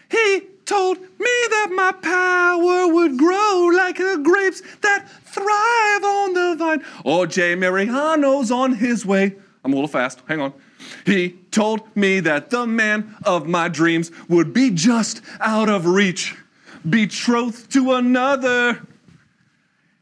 He 0.10 0.53
told 0.65 0.98
me 0.99 1.48
that 1.49 1.69
my 1.73 1.91
power 1.91 2.94
would 2.94 3.18
grow 3.18 3.69
like 3.73 3.98
the 3.98 4.19
grapes 4.23 4.61
that 4.81 5.07
thrive 5.26 6.03
on 6.03 6.34
the 6.34 6.56
vine. 6.57 6.84
Oh, 7.06 7.26
Jay 7.26 7.56
Mariano's 7.56 8.52
on 8.52 8.73
his 8.73 9.06
way. 9.06 9.35
I'm 9.64 9.72
a 9.72 9.76
little 9.76 9.88
fast. 9.88 10.22
Hang 10.27 10.41
on. 10.41 10.53
He 11.06 11.38
told 11.52 11.95
me 11.95 12.19
that 12.22 12.49
the 12.49 12.68
man 12.68 13.15
of 13.23 13.48
my 13.48 13.68
dreams 13.69 14.11
would 14.27 14.53
be 14.53 14.69
just 14.69 15.22
out 15.40 15.69
of 15.69 15.85
reach, 15.85 16.35
betrothed 16.90 17.72
to 17.72 17.94
another. 17.94 18.85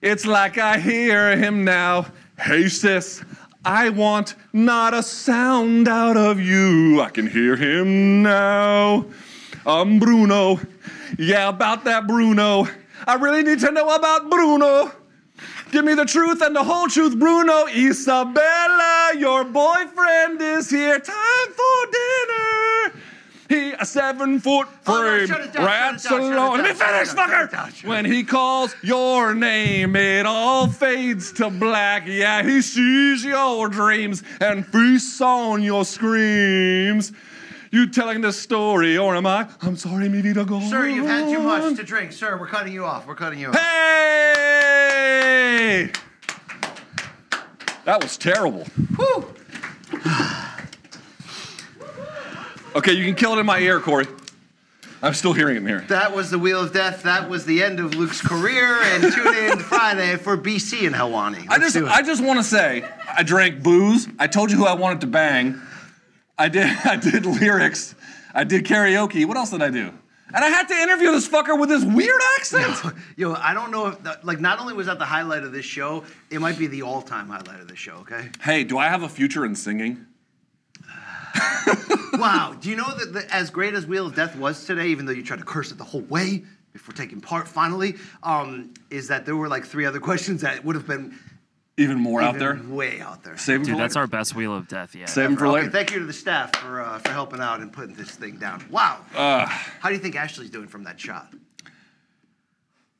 It's 0.01 0.25
like 0.25 0.57
I 0.57 0.79
hear 0.79 1.37
him 1.37 1.63
now. 1.63 2.07
Hey, 2.39 2.67
sis, 2.69 3.23
I 3.63 3.89
want 3.89 4.33
not 4.51 4.95
a 4.95 5.03
sound 5.03 5.87
out 5.87 6.17
of 6.17 6.39
you. 6.39 6.99
I 6.99 7.09
can 7.09 7.27
hear 7.27 7.55
him 7.55 8.23
now. 8.23 9.05
I'm 9.65 9.99
Bruno. 9.99 10.59
Yeah, 11.17 11.49
about 11.49 11.83
that 11.85 12.07
Bruno. 12.07 12.67
I 13.07 13.15
really 13.15 13.43
need 13.43 13.59
to 13.59 13.71
know 13.71 13.89
about 13.95 14.29
Bruno. 14.29 14.91
Give 15.71 15.85
me 15.85 15.93
the 15.93 16.05
truth 16.05 16.41
and 16.41 16.55
the 16.55 16.63
whole 16.63 16.87
truth, 16.87 17.17
Bruno. 17.17 17.65
Isabella, 17.67 19.13
your 19.17 19.43
boyfriend 19.43 20.41
is 20.41 20.69
here. 20.69 20.99
Time 20.99 21.47
for 21.53 21.91
dinner. 21.91 23.01
He 23.49 23.71
a 23.73 23.85
seven 23.85 24.39
foot 24.39 24.67
Oh, 24.87 24.93
no, 24.93 25.25
frame. 25.27 25.65
rats 25.65 26.03
shut 26.07 26.21
it 26.21 26.23
down, 26.23 26.33
along. 26.33 26.57
shut 26.57 26.65
Let 26.65 26.77
me 26.77 26.85
finish, 26.85 27.07
shut 27.09 27.13
it 27.13 27.15
down, 27.15 27.27
shut 27.27 27.29
it 27.29 27.31
fucker. 27.31 27.51
down, 27.51 27.71
shut 27.73 27.83
it 27.83 27.87
When 27.87 28.05
he 28.05 28.23
calls 28.23 28.75
your 28.81 29.33
name, 29.33 29.95
it 29.97 30.25
all 30.25 30.67
fades 30.67 31.33
to 31.33 31.49
black. 31.49 32.03
Yeah, 32.07 32.43
he 32.43 32.61
sees 32.61 33.25
your 33.25 33.67
dreams 33.67 34.23
and 34.39 34.65
feasts 34.65 35.19
on 35.19 35.61
your 35.63 35.83
screams. 35.83 37.11
You 37.73 37.87
telling 37.87 38.19
the 38.19 38.33
story, 38.33 38.97
or 38.97 39.15
am 39.15 39.25
I? 39.25 39.47
I'm 39.61 39.77
sorry, 39.77 40.09
mi 40.09 40.19
vida 40.19 40.43
go 40.43 40.59
Sir, 40.59 40.89
you've 40.89 41.07
had 41.07 41.29
too 41.29 41.39
much 41.39 41.77
to 41.77 41.83
drink. 41.83 42.11
Sir, 42.11 42.37
we're 42.37 42.47
cutting 42.47 42.73
you 42.73 42.83
off. 42.83 43.07
We're 43.07 43.15
cutting 43.15 43.39
you 43.39 43.47
off. 43.47 43.55
Hey! 43.55 44.41
That 47.85 48.03
was 48.03 48.17
terrible. 48.17 48.67
okay, 52.75 52.91
you 52.91 53.05
can 53.05 53.15
kill 53.15 53.37
it 53.37 53.39
in 53.39 53.45
my 53.45 53.59
ear, 53.59 53.79
Corey. 53.79 54.05
I'm 55.01 55.13
still 55.13 55.31
hearing 55.31 55.55
it 55.55 55.59
in 55.59 55.67
here. 55.67 55.85
That 55.87 56.13
was 56.13 56.29
the 56.29 56.37
Wheel 56.37 56.59
of 56.59 56.73
Death. 56.73 57.03
That 57.03 57.29
was 57.29 57.45
the 57.45 57.63
end 57.63 57.79
of 57.79 57.95
Luke's 57.95 58.21
career. 58.21 58.81
And 58.81 59.13
tune 59.13 59.33
in 59.33 59.59
Friday 59.63 60.17
for 60.17 60.37
BC 60.37 60.85
and 60.85 60.93
Helwani. 60.93 61.47
I 61.49 61.55
Let's 61.57 61.73
just. 61.73 61.89
I 61.89 62.01
just 62.01 62.21
want 62.21 62.37
to 62.37 62.43
say, 62.43 62.83
I 63.15 63.23
drank 63.23 63.63
booze. 63.63 64.09
I 64.19 64.27
told 64.27 64.51
you 64.51 64.57
who 64.57 64.65
I 64.65 64.73
wanted 64.73 64.99
to 65.01 65.07
bang. 65.07 65.61
I 66.41 66.49
did, 66.49 66.65
I 66.85 66.95
did 66.95 67.25
lyrics. 67.25 67.93
I 68.33 68.43
did 68.43 68.65
karaoke. 68.65 69.25
What 69.25 69.37
else 69.37 69.51
did 69.51 69.61
I 69.61 69.69
do? 69.69 69.93
And 70.33 70.45
I 70.45 70.47
had 70.47 70.67
to 70.69 70.73
interview 70.73 71.11
this 71.11 71.27
fucker 71.27 71.59
with 71.59 71.69
this 71.69 71.83
weird 71.83 72.21
accent. 72.37 72.95
Yo, 73.17 73.33
I 73.33 73.53
don't 73.53 73.69
know 73.69 73.87
if, 73.87 74.01
that, 74.03 74.23
like, 74.23 74.39
not 74.39 74.59
only 74.59 74.73
was 74.73 74.87
that 74.87 74.97
the 74.97 75.05
highlight 75.05 75.43
of 75.43 75.51
this 75.51 75.65
show, 75.65 76.05
it 76.29 76.39
might 76.39 76.57
be 76.57 76.67
the 76.67 76.83
all 76.83 77.01
time 77.01 77.27
highlight 77.27 77.59
of 77.59 77.67
this 77.67 77.77
show, 77.77 77.95
okay? 77.97 78.29
Hey, 78.41 78.63
do 78.63 78.77
I 78.77 78.87
have 78.87 79.03
a 79.03 79.09
future 79.09 79.45
in 79.45 79.55
singing? 79.55 80.05
wow. 82.13 82.55
Do 82.59 82.69
you 82.69 82.77
know 82.77 82.91
that 82.97 83.13
the, 83.13 83.33
as 83.33 83.49
great 83.49 83.73
as 83.73 83.85
Wheel 83.85 84.07
of 84.07 84.15
Death 84.15 84.35
was 84.37 84.65
today, 84.65 84.87
even 84.87 85.05
though 85.05 85.11
you 85.11 85.23
tried 85.23 85.39
to 85.39 85.45
curse 85.45 85.71
it 85.71 85.77
the 85.77 85.83
whole 85.83 86.01
way 86.01 86.43
before 86.71 86.95
taking 86.95 87.19
part 87.19 87.47
finally, 87.47 87.95
um, 88.23 88.73
is 88.89 89.09
that 89.09 89.25
there 89.25 89.35
were 89.35 89.49
like 89.49 89.65
three 89.65 89.85
other 89.85 89.99
questions 90.09 90.41
that 90.41 90.63
would 90.63 90.75
have 90.75 90.87
been 90.87 91.13
Even 91.77 91.97
more 91.99 92.21
out 92.21 92.37
there. 92.37 92.59
way 92.67 92.99
out 93.01 93.23
there. 93.23 93.37
Save 93.37 93.55
'em 93.55 93.63
Dude, 93.63 93.73
for 93.75 93.77
that's 93.81 93.95
later. 93.95 94.01
our 94.01 94.07
best 94.07 94.35
wheel 94.35 94.53
of 94.55 94.67
death 94.67 94.93
yet. 94.93 95.09
Save 95.09 95.25
'em 95.31 95.37
for 95.37 95.47
Okay, 95.47 95.53
later. 95.61 95.71
thank 95.71 95.91
you 95.91 95.99
to 95.99 96.05
the 96.05 96.13
staff 96.13 96.55
for 96.57 96.81
uh, 96.81 96.99
for 96.99 97.11
helping 97.11 97.39
out 97.39 97.61
and 97.61 97.71
putting 97.71 97.95
this 97.95 98.11
thing 98.11 98.35
down. 98.37 98.63
Wow. 98.69 98.99
How 99.15 99.87
do 99.89 99.93
you 99.95 99.99
think 99.99 100.15
Ashley's 100.15 100.49
doing 100.49 100.67
from 100.67 100.83
that 100.83 100.99
shot? 100.99 101.33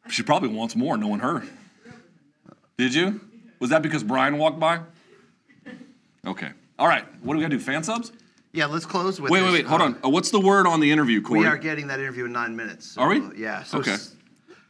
She 0.10 0.24
probably 0.24 0.50
wants 0.50 0.76
more, 0.76 0.98
knowing 0.98 1.20
her. 1.20 1.44
Did 2.78 2.94
you? 2.94 3.22
Was 3.60 3.70
that 3.70 3.82
because 3.84 4.04
Brian 4.04 4.38
walked 4.38 4.60
by? 4.60 4.80
Okay. 6.26 6.50
All 6.80 6.88
right. 6.88 7.06
What 7.22 7.34
do 7.34 7.38
we 7.38 7.44
got 7.44 7.52
to 7.52 7.58
do? 7.58 7.64
Fan 7.64 7.84
subs? 7.84 8.12
Yeah, 8.54 8.66
let's 8.66 8.86
close 8.86 9.22
with. 9.22 9.32
Wait, 9.32 9.42
wait, 9.42 9.46
this. 9.48 9.54
wait. 9.60 9.66
Hold 9.68 9.82
Um, 9.82 9.94
on. 9.96 10.06
Uh, 10.06 10.10
what's 10.10 10.32
the 10.32 10.40
word 10.40 10.66
on 10.66 10.80
the 10.80 10.92
interview, 10.92 11.22
Corey? 11.22 11.42
We 11.42 11.46
are 11.46 11.58
getting 11.58 11.88
that 11.88 12.00
interview 12.00 12.26
in 12.26 12.32
nine 12.32 12.56
minutes. 12.56 12.88
so, 12.94 13.02
Are 13.02 13.10
we? 13.10 13.20
uh, 13.20 13.30
yeah. 13.36 13.64
So 13.64 13.80
Okay. 13.80 13.92
s- 13.94 14.16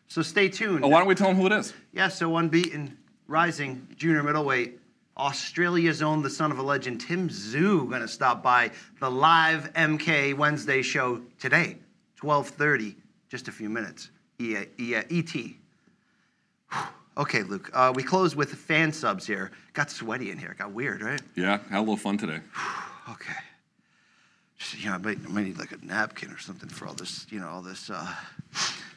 So 0.07 0.22
stay 0.22 0.49
tuned. 0.49 0.84
Oh, 0.84 0.90
why 0.90 0.99
don't 0.99 1.07
we 1.07 1.15
tell 1.15 1.28
them 1.30 1.38
who 1.38 1.45
it 1.45 1.53
is? 1.53 1.73
Yeah, 1.94 2.10
so 2.10 2.36
unbeaten, 2.36 2.98
rising, 3.41 3.88
junior 3.98 4.22
middleweight, 4.22 4.78
Australia's 5.18 6.02
own, 6.02 6.22
the 6.22 6.30
son 6.30 6.52
of 6.52 6.60
a 6.60 6.62
legend, 6.62 6.99
Tim 7.02 7.30
Tszyu, 7.30 7.90
gonna 7.90 8.08
stop 8.08 8.44
by 8.44 8.72
the 8.99 9.10
live 9.10 9.72
MK 9.74 10.34
Wednesday 10.36 10.82
show 10.82 11.22
today, 11.40 11.78
12:30, 12.18 12.95
just 13.30 13.48
a 13.48 13.52
few 13.52 13.70
minutes. 13.70 14.10
E- 14.38 14.58
E- 14.78 14.95
ET. 14.95 15.56
Okay, 17.18 17.44
Luke. 17.44 17.70
Uh, 17.74 17.91
we 17.94 18.03
close 18.03 18.36
with 18.36 18.53
fan 18.53 18.91
subs 18.94 19.28
here. 19.28 19.52
Got 19.74 19.91
sweaty 19.91 20.32
in 20.32 20.38
here. 20.38 20.56
Got 20.58 20.72
weird, 20.72 21.02
right? 21.02 21.22
Yeah, 21.36 21.60
had 21.70 21.78
a 21.78 21.80
little 21.80 21.98
fun 21.98 22.18
today. 22.18 22.40
Okay. 23.10 23.34
You 24.78 24.90
know, 24.90 24.95
I 24.95 24.98
might, 24.98 25.18
I 25.26 25.30
might 25.30 25.44
need 25.45 25.58
like 25.60 25.72
a 25.72 25.86
napkin 25.86 26.32
or 26.32 26.38
something 26.40 26.70
for 26.70 26.88
all 26.88 26.94
this, 26.94 27.26
you 27.30 27.40
know, 27.40 27.48
all 27.49 27.62
this, 27.62 27.90
uh, 27.90 28.16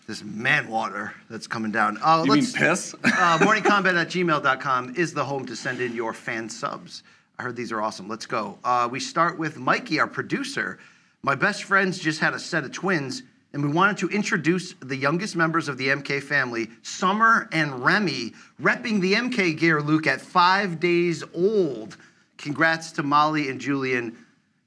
this 0.06 0.22
man 0.22 0.68
water 0.68 1.14
that's 1.31 1.47
coming 1.47 1.72
down. 1.72 1.98
Uh, 2.02 2.22
You 2.26 2.32
mean 2.32 2.47
piss? 2.52 2.94
uh, 3.05 3.39
morningkombat 3.39 3.94
at 4.01 4.09
gmail.com 4.09 4.94
is 4.97 5.14
the 5.14 5.24
home 5.24 5.47
to 5.47 5.56
send 5.56 5.81
in 5.81 5.94
your 5.94 6.12
fan 6.12 6.48
subs. 6.48 7.02
I 7.39 7.43
heard 7.43 7.56
these 7.56 7.72
are 7.72 7.81
awesome. 7.82 8.09
Let's 8.09 8.26
go. 8.26 8.59
Uh, 8.64 8.89
we 8.90 9.01
start 9.01 9.39
with 9.39 9.59
Mikey, 9.59 9.98
our 9.98 10.06
producer. 10.06 10.78
My 11.22 11.35
best 11.35 11.64
friends 11.64 11.98
just 11.98 12.20
had 12.20 12.35
a 12.35 12.39
set 12.39 12.64
of 12.64 12.72
twins, 12.72 13.22
and 13.52 13.62
we 13.64 13.70
wanted 13.70 13.97
to 13.98 14.09
introduce 14.09 14.74
the 14.74 14.97
youngest 14.97 15.35
members 15.36 15.68
of 15.68 15.78
the 15.78 15.89
MK 15.89 16.22
family, 16.22 16.68
Summer 16.82 17.48
and 17.52 17.85
Remy, 17.85 18.35
repping 18.60 19.01
the 19.01 19.14
MK 19.14 19.59
gear, 19.59 19.81
Luke, 19.81 20.06
at 20.06 20.20
five 20.20 20.78
days 20.81 21.24
old. 21.35 21.97
Congrats 22.36 22.93
to 22.93 23.02
Molly 23.02 23.48
and 23.48 23.60
Julian. 23.60 24.16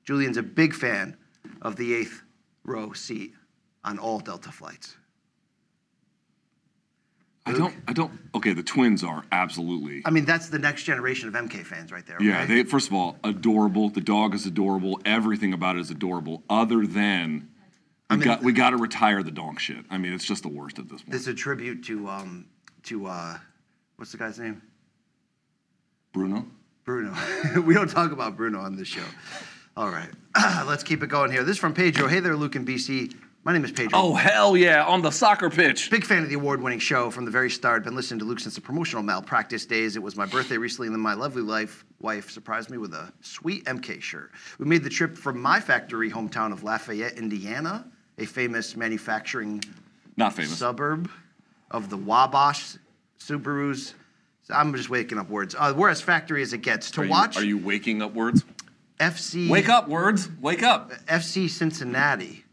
Julian's 0.03 0.38
a 0.38 0.43
big 0.43 0.73
fan 0.73 1.15
of 1.61 1.76
the 1.76 1.93
eighth 1.93 2.23
row 2.64 2.91
seat 2.93 3.34
on 3.84 3.99
all 3.99 4.19
Delta 4.19 4.51
flights. 4.51 4.95
I 7.47 7.53
don't. 7.53 7.75
I 7.87 7.93
don't. 7.93 8.11
Okay, 8.35 8.53
the 8.53 8.63
twins 8.63 9.03
are 9.03 9.23
absolutely. 9.31 10.01
I 10.05 10.09
mean, 10.09 10.25
that's 10.25 10.49
the 10.49 10.59
next 10.59 10.83
generation 10.83 11.27
of 11.27 11.33
MK 11.33 11.65
fans 11.65 11.91
right 11.91 12.05
there. 12.05 12.21
Yeah, 12.21 12.45
they 12.45 12.63
first 12.63 12.87
of 12.87 12.93
all 12.93 13.17
adorable. 13.23 13.89
The 13.89 14.01
dog 14.01 14.35
is 14.35 14.45
adorable. 14.45 14.99
Everything 15.05 15.53
about 15.53 15.77
it 15.77 15.79
is 15.79 15.91
adorable. 15.91 16.43
Other 16.49 16.85
than 16.85 17.49
we 18.09 18.17
mean- 18.17 18.25
got 18.25 18.43
we 18.43 18.51
got 18.53 18.71
to 18.71 18.77
retire 18.77 19.23
the 19.23 19.31
donk 19.31 19.59
shit. 19.59 19.85
I 19.89 19.97
mean, 19.97 20.13
it's 20.13 20.25
just 20.25 20.43
the 20.43 20.49
worst 20.49 20.77
at 20.79 20.89
this 20.89 21.01
point. 21.01 21.11
This 21.11 21.21
is 21.21 21.27
a 21.29 21.33
tribute 21.33 21.83
to 21.85 22.07
um 22.07 22.47
to 22.83 23.07
uh 23.07 23.37
what's 23.95 24.11
the 24.11 24.17
guy's 24.17 24.39
name? 24.39 24.61
Bruno. 26.13 26.45
Bruno. 26.83 27.13
we 27.65 27.73
don't 27.73 27.89
talk 27.89 28.11
about 28.11 28.37
Bruno 28.37 28.59
on 28.59 28.75
this 28.75 28.87
show. 28.87 29.03
All 29.75 29.89
right. 29.89 30.09
Let's 30.65 30.83
keep 30.83 31.03
it 31.03 31.07
going 31.07 31.31
here. 31.31 31.43
This 31.43 31.55
is 31.55 31.59
from 31.59 31.73
Pedro. 31.73 32.07
Hey 32.07 32.19
there, 32.19 32.35
Luke 32.35 32.55
and 32.55 32.67
BC. 32.67 33.13
My 33.47 33.53
name 33.53 33.63
is 33.63 33.71
Pedro. 33.71 33.97
Oh 33.97 34.13
hell 34.13 34.57
yeah! 34.57 34.83
On 34.83 35.01
the 35.01 35.09
soccer 35.09 35.49
pitch. 35.49 35.89
Big 35.89 36.03
fan 36.03 36.21
of 36.21 36.27
the 36.27 36.35
award 36.35 36.61
winning 36.61 36.79
show 36.79 37.09
from 37.09 37.23
the 37.23 37.31
very 37.31 37.49
start. 37.49 37.85
Been 37.85 37.95
listening 37.95 38.19
to 38.19 38.25
Luke 38.25 38.41
since 38.41 38.55
the 38.55 38.59
promotional 38.59 39.03
malpractice 39.03 39.65
days. 39.65 39.95
It 39.95 40.03
was 40.03 40.17
my 40.17 40.25
birthday 40.25 40.57
recently, 40.57 40.87
and 40.87 40.93
then 40.93 40.99
my 40.99 41.13
lovely 41.13 41.41
life, 41.41 41.85
wife 42.01 42.29
surprised 42.29 42.69
me 42.69 42.77
with 42.77 42.93
a 42.93 43.09
sweet 43.21 43.63
MK 43.63 44.01
shirt. 44.01 44.31
We 44.59 44.65
made 44.65 44.83
the 44.83 44.89
trip 44.89 45.17
from 45.17 45.41
my 45.41 45.61
factory 45.61 46.11
hometown 46.11 46.51
of 46.51 46.65
Lafayette, 46.65 47.17
Indiana, 47.17 47.89
a 48.17 48.25
famous 48.25 48.75
manufacturing 48.75 49.63
Not 50.17 50.33
famous. 50.33 50.57
suburb 50.57 51.09
of 51.71 51.89
the 51.89 51.95
Wabash 51.95 52.75
Subarus. 53.17 53.93
I'm 54.49 54.75
just 54.75 54.89
waking 54.89 55.19
up 55.19 55.29
words. 55.29 55.55
Uh, 55.57 55.73
we're 55.73 55.87
as 55.87 56.01
factory 56.01 56.41
as 56.41 56.51
it 56.51 56.63
gets. 56.63 56.91
To 56.91 56.99
Are 56.99 57.05
you- 57.05 57.11
watch 57.11 57.37
Are 57.37 57.45
you 57.45 57.57
waking 57.57 58.01
up 58.01 58.13
words? 58.13 58.43
FC 58.99 59.47
Wake 59.49 59.69
up, 59.69 59.87
words. 59.87 60.27
Wake 60.41 60.63
up. 60.63 60.91
FC 61.07 61.49
Cincinnati 61.49 62.43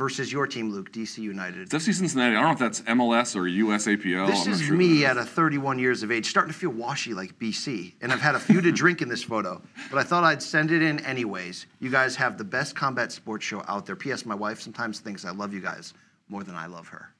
versus 0.00 0.32
your 0.32 0.46
team, 0.46 0.70
Luke, 0.72 0.90
DC 0.92 1.18
United. 1.18 1.60
It's 1.60 1.74
FC 1.74 1.92
Cincinnati. 1.92 2.34
I 2.34 2.40
don't 2.40 2.44
know 2.48 2.52
if 2.52 2.58
that's 2.58 2.80
MLS 2.88 3.36
or 3.36 3.42
USAPL. 3.42 4.28
This 4.28 4.46
I'm 4.46 4.52
is 4.54 4.62
sure 4.62 4.74
me 4.74 5.04
at 5.04 5.18
a 5.18 5.24
31 5.26 5.78
years 5.78 6.02
of 6.02 6.10
age, 6.10 6.26
starting 6.26 6.50
to 6.50 6.58
feel 6.58 6.70
washy 6.70 7.12
like 7.12 7.38
BC. 7.38 7.92
And 8.00 8.10
I've 8.10 8.22
had 8.22 8.34
a 8.34 8.40
few 8.40 8.62
to 8.62 8.72
drink 8.72 9.02
in 9.02 9.10
this 9.10 9.22
photo, 9.22 9.60
but 9.90 9.98
I 9.98 10.02
thought 10.02 10.24
I'd 10.24 10.42
send 10.42 10.70
it 10.70 10.80
in 10.80 11.00
anyways. 11.04 11.66
You 11.80 11.90
guys 11.90 12.16
have 12.16 12.38
the 12.38 12.44
best 12.44 12.74
combat 12.74 13.12
sports 13.12 13.44
show 13.44 13.62
out 13.68 13.84
there. 13.84 13.94
P.S. 13.94 14.24
My 14.24 14.34
wife 14.34 14.62
sometimes 14.62 15.00
thinks 15.00 15.26
I 15.26 15.32
love 15.32 15.52
you 15.52 15.60
guys 15.60 15.92
more 16.30 16.44
than 16.44 16.54
I 16.54 16.64
love 16.64 16.88
her. 16.88 17.10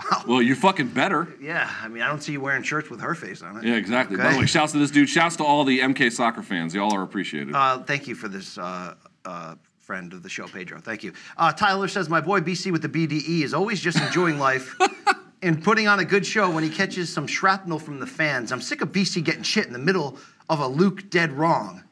is. 0.00 0.06
Well, 0.28 0.40
you're 0.40 0.54
fucking 0.54 0.88
better. 0.90 1.26
Yeah, 1.42 1.68
I 1.82 1.88
mean, 1.88 2.02
I 2.04 2.06
don't 2.06 2.22
see 2.22 2.30
you 2.32 2.40
wearing 2.40 2.62
shirts 2.62 2.90
with 2.90 3.00
her 3.00 3.16
face 3.16 3.42
on 3.42 3.56
it. 3.56 3.64
Yeah, 3.64 3.74
exactly. 3.74 4.16
By 4.16 4.26
Okay. 4.26 4.32
the 4.34 4.40
way, 4.40 4.46
shouts 4.46 4.70
to 4.72 4.78
this 4.78 4.92
dude. 4.92 5.08
Shouts 5.08 5.34
to 5.36 5.44
all 5.44 5.64
the 5.64 5.80
MK 5.80 6.12
soccer 6.12 6.42
fans. 6.42 6.74
Y'all 6.76 6.94
are 6.94 7.02
appreciated. 7.02 7.54
Uh, 7.56 7.80
thank 7.80 8.06
you 8.06 8.14
for 8.14 8.28
this, 8.28 8.56
uh, 8.56 8.94
uh, 9.24 9.56
friend 9.90 10.12
of 10.12 10.22
the 10.22 10.28
show, 10.28 10.46
Pedro. 10.46 10.80
Thank 10.80 11.02
you. 11.02 11.12
Uh, 11.36 11.50
Tyler 11.50 11.88
says, 11.88 12.08
My 12.08 12.20
boy 12.20 12.38
BC 12.38 12.70
with 12.70 12.80
the 12.80 12.88
BDE 12.88 13.42
is 13.42 13.52
always 13.52 13.80
just 13.80 13.98
enjoying 13.98 14.38
life 14.38 14.76
and 15.42 15.64
putting 15.64 15.88
on 15.88 15.98
a 15.98 16.04
good 16.04 16.24
show 16.24 16.48
when 16.48 16.62
he 16.62 16.70
catches 16.70 17.12
some 17.12 17.26
shrapnel 17.26 17.80
from 17.80 17.98
the 17.98 18.06
fans. 18.06 18.52
I'm 18.52 18.60
sick 18.60 18.82
of 18.82 18.92
BC 18.92 19.24
getting 19.24 19.42
shit 19.42 19.66
in 19.66 19.72
the 19.72 19.80
middle 19.80 20.16
of 20.48 20.60
a 20.60 20.68
Luke 20.68 21.10
dead 21.10 21.32
wrong. 21.32 21.82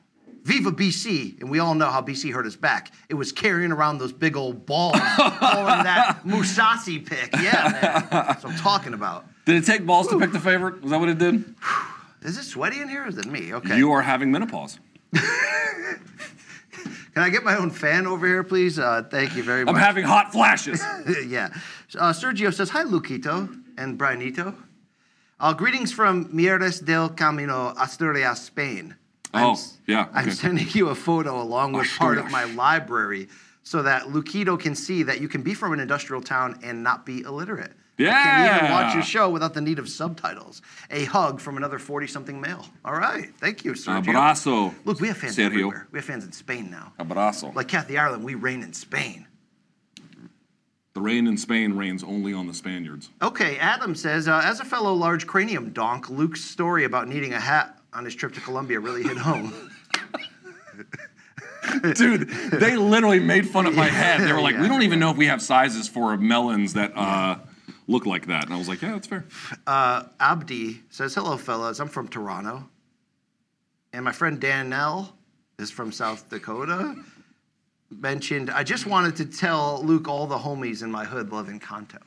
Viva 0.44 0.70
BC, 0.70 1.40
and 1.40 1.50
we 1.50 1.58
all 1.58 1.74
know 1.74 1.90
how 1.90 2.00
BC 2.00 2.32
hurt 2.32 2.44
his 2.44 2.54
back. 2.54 2.92
It 3.08 3.14
was 3.14 3.32
carrying 3.32 3.72
around 3.72 3.98
those 3.98 4.12
big 4.12 4.36
old 4.36 4.64
balls, 4.64 4.94
calling 4.94 5.82
that 5.82 6.20
Mousasi 6.24 7.04
pick. 7.04 7.32
Yeah, 7.32 7.80
man. 7.82 8.08
That's 8.12 8.44
what 8.44 8.52
I'm 8.52 8.58
talking 8.60 8.94
about. 8.94 9.24
did 9.44 9.56
it 9.56 9.66
take 9.66 9.84
balls 9.84 10.06
to 10.06 10.20
pick 10.20 10.30
the 10.30 10.38
favorite? 10.38 10.82
Was 10.82 10.92
that 10.92 11.00
what 11.00 11.08
it 11.08 11.18
did? 11.18 11.52
Is 12.22 12.38
it 12.38 12.44
sweaty 12.44 12.80
in 12.80 12.88
here 12.88 13.02
or 13.02 13.08
is 13.08 13.18
it 13.18 13.26
me? 13.26 13.54
Okay. 13.54 13.76
You 13.76 13.90
are 13.90 14.02
having 14.02 14.30
menopause. 14.30 14.78
Can 17.18 17.24
I 17.26 17.30
get 17.30 17.42
my 17.42 17.56
own 17.56 17.70
fan 17.70 18.06
over 18.06 18.24
here, 18.28 18.44
please? 18.44 18.78
Uh, 18.78 19.02
thank 19.10 19.34
you 19.34 19.42
very 19.42 19.64
much. 19.64 19.74
I'm 19.74 19.80
having 19.80 20.04
hot 20.04 20.30
flashes. 20.30 20.80
yeah. 21.26 21.48
Uh, 21.98 22.12
Sergio 22.12 22.54
says, 22.54 22.70
Hi, 22.70 22.84
Luquito 22.84 23.60
and 23.76 23.98
Brianito. 23.98 24.54
Uh, 25.40 25.52
greetings 25.52 25.90
from 25.90 26.26
Mieres 26.26 26.84
del 26.84 27.08
Camino, 27.08 27.74
Asturias, 27.76 28.42
Spain. 28.42 28.94
Oh, 29.34 29.50
s- 29.54 29.78
yeah, 29.88 30.06
I'm 30.12 30.30
sending 30.30 30.68
you 30.70 30.90
a 30.90 30.94
photo 30.94 31.42
along 31.42 31.72
with 31.72 31.88
part 31.98 32.18
of 32.18 32.30
my 32.30 32.44
library 32.44 33.26
so 33.64 33.82
that 33.82 34.04
Luquito 34.04 34.56
can 34.56 34.76
see 34.76 35.02
that 35.02 35.20
you 35.20 35.26
can 35.26 35.42
be 35.42 35.54
from 35.54 35.72
an 35.72 35.80
industrial 35.80 36.22
town 36.22 36.60
and 36.62 36.84
not 36.84 37.04
be 37.04 37.22
illiterate. 37.22 37.72
I 38.00 38.04
can 38.04 38.56
even 38.56 38.70
watch 38.70 38.94
your 38.94 39.02
show 39.02 39.30
without 39.30 39.54
the 39.54 39.60
need 39.60 39.78
of 39.78 39.88
subtitles. 39.88 40.62
A 40.90 41.04
hug 41.04 41.40
from 41.40 41.56
another 41.56 41.78
40 41.78 42.06
something 42.06 42.40
male. 42.40 42.64
All 42.84 42.94
right. 42.94 43.30
Thank 43.38 43.64
you, 43.64 43.72
Sergio. 43.72 44.04
Abrazo. 44.04 44.74
Look, 44.84 45.00
we 45.00 45.08
have 45.08 45.16
fans 45.16 45.36
Sergio. 45.36 45.46
everywhere. 45.46 45.88
We 45.90 45.98
have 45.98 46.06
fans 46.06 46.24
in 46.24 46.32
Spain 46.32 46.70
now. 46.70 46.92
Abrazo. 47.00 47.54
Like 47.54 47.68
Kathy 47.68 47.98
Ireland, 47.98 48.24
we 48.24 48.34
reign 48.34 48.62
in 48.62 48.72
Spain. 48.72 49.26
the 50.94 51.00
rain 51.00 51.26
in 51.26 51.36
Spain 51.36 51.74
rains 51.74 52.04
only 52.04 52.32
on 52.32 52.46
the 52.46 52.54
Spaniards. 52.54 53.10
Okay, 53.22 53.56
Adam 53.58 53.94
says, 53.94 54.28
uh, 54.28 54.40
as 54.44 54.60
a 54.60 54.64
fellow 54.64 54.92
large 54.94 55.26
cranium 55.26 55.70
donk, 55.70 56.08
Luke's 56.10 56.44
story 56.44 56.84
about 56.84 57.08
needing 57.08 57.32
a 57.32 57.40
hat 57.40 57.78
on 57.92 58.04
his 58.04 58.14
trip 58.14 58.34
to 58.34 58.40
Colombia 58.40 58.78
really 58.80 59.02
hit 59.02 59.16
home. 59.16 59.52
Dude, 61.94 62.28
they 62.52 62.76
literally 62.76 63.20
made 63.20 63.48
fun 63.48 63.66
of 63.66 63.74
my 63.74 63.86
head. 63.86 64.20
They 64.26 64.32
were 64.32 64.40
like, 64.40 64.54
Yeah. 64.54 64.62
"We 64.62 64.68
don't 64.68 64.82
even 64.82 64.98
know 64.98 65.10
if 65.10 65.16
we 65.16 65.26
have 65.26 65.42
sizes 65.42 65.88
for 65.88 66.16
melons 66.16 66.74
that 66.74 66.96
uh, 66.96 67.38
look 67.88 68.06
like 68.06 68.26
that." 68.26 68.44
And 68.44 68.54
I 68.54 68.58
was 68.58 68.68
like, 68.68 68.80
"Yeah, 68.82 68.92
that's 68.92 69.08
fair." 69.08 69.24
Uh, 69.66 70.04
Abdi 70.20 70.82
says, 70.90 71.14
hello, 71.14 71.36
fellas. 71.36 71.80
I'm 71.80 71.88
from 71.88 72.06
Toronto. 72.06 72.68
And 73.92 74.04
my 74.04 74.12
friend 74.12 74.40
Danelle 74.40 75.10
is 75.58 75.70
from 75.70 75.92
South 75.92 76.28
Dakota. 76.28 76.94
Mentioned, 77.90 78.50
I 78.50 78.64
just 78.64 78.86
wanted 78.86 79.16
to 79.16 79.24
tell 79.24 79.82
Luke 79.82 80.08
all 80.08 80.26
the 80.26 80.36
homies 80.36 80.82
in 80.82 80.90
my 80.90 81.04
hood 81.04 81.32
love 81.32 81.48
Encanto. 81.48 81.98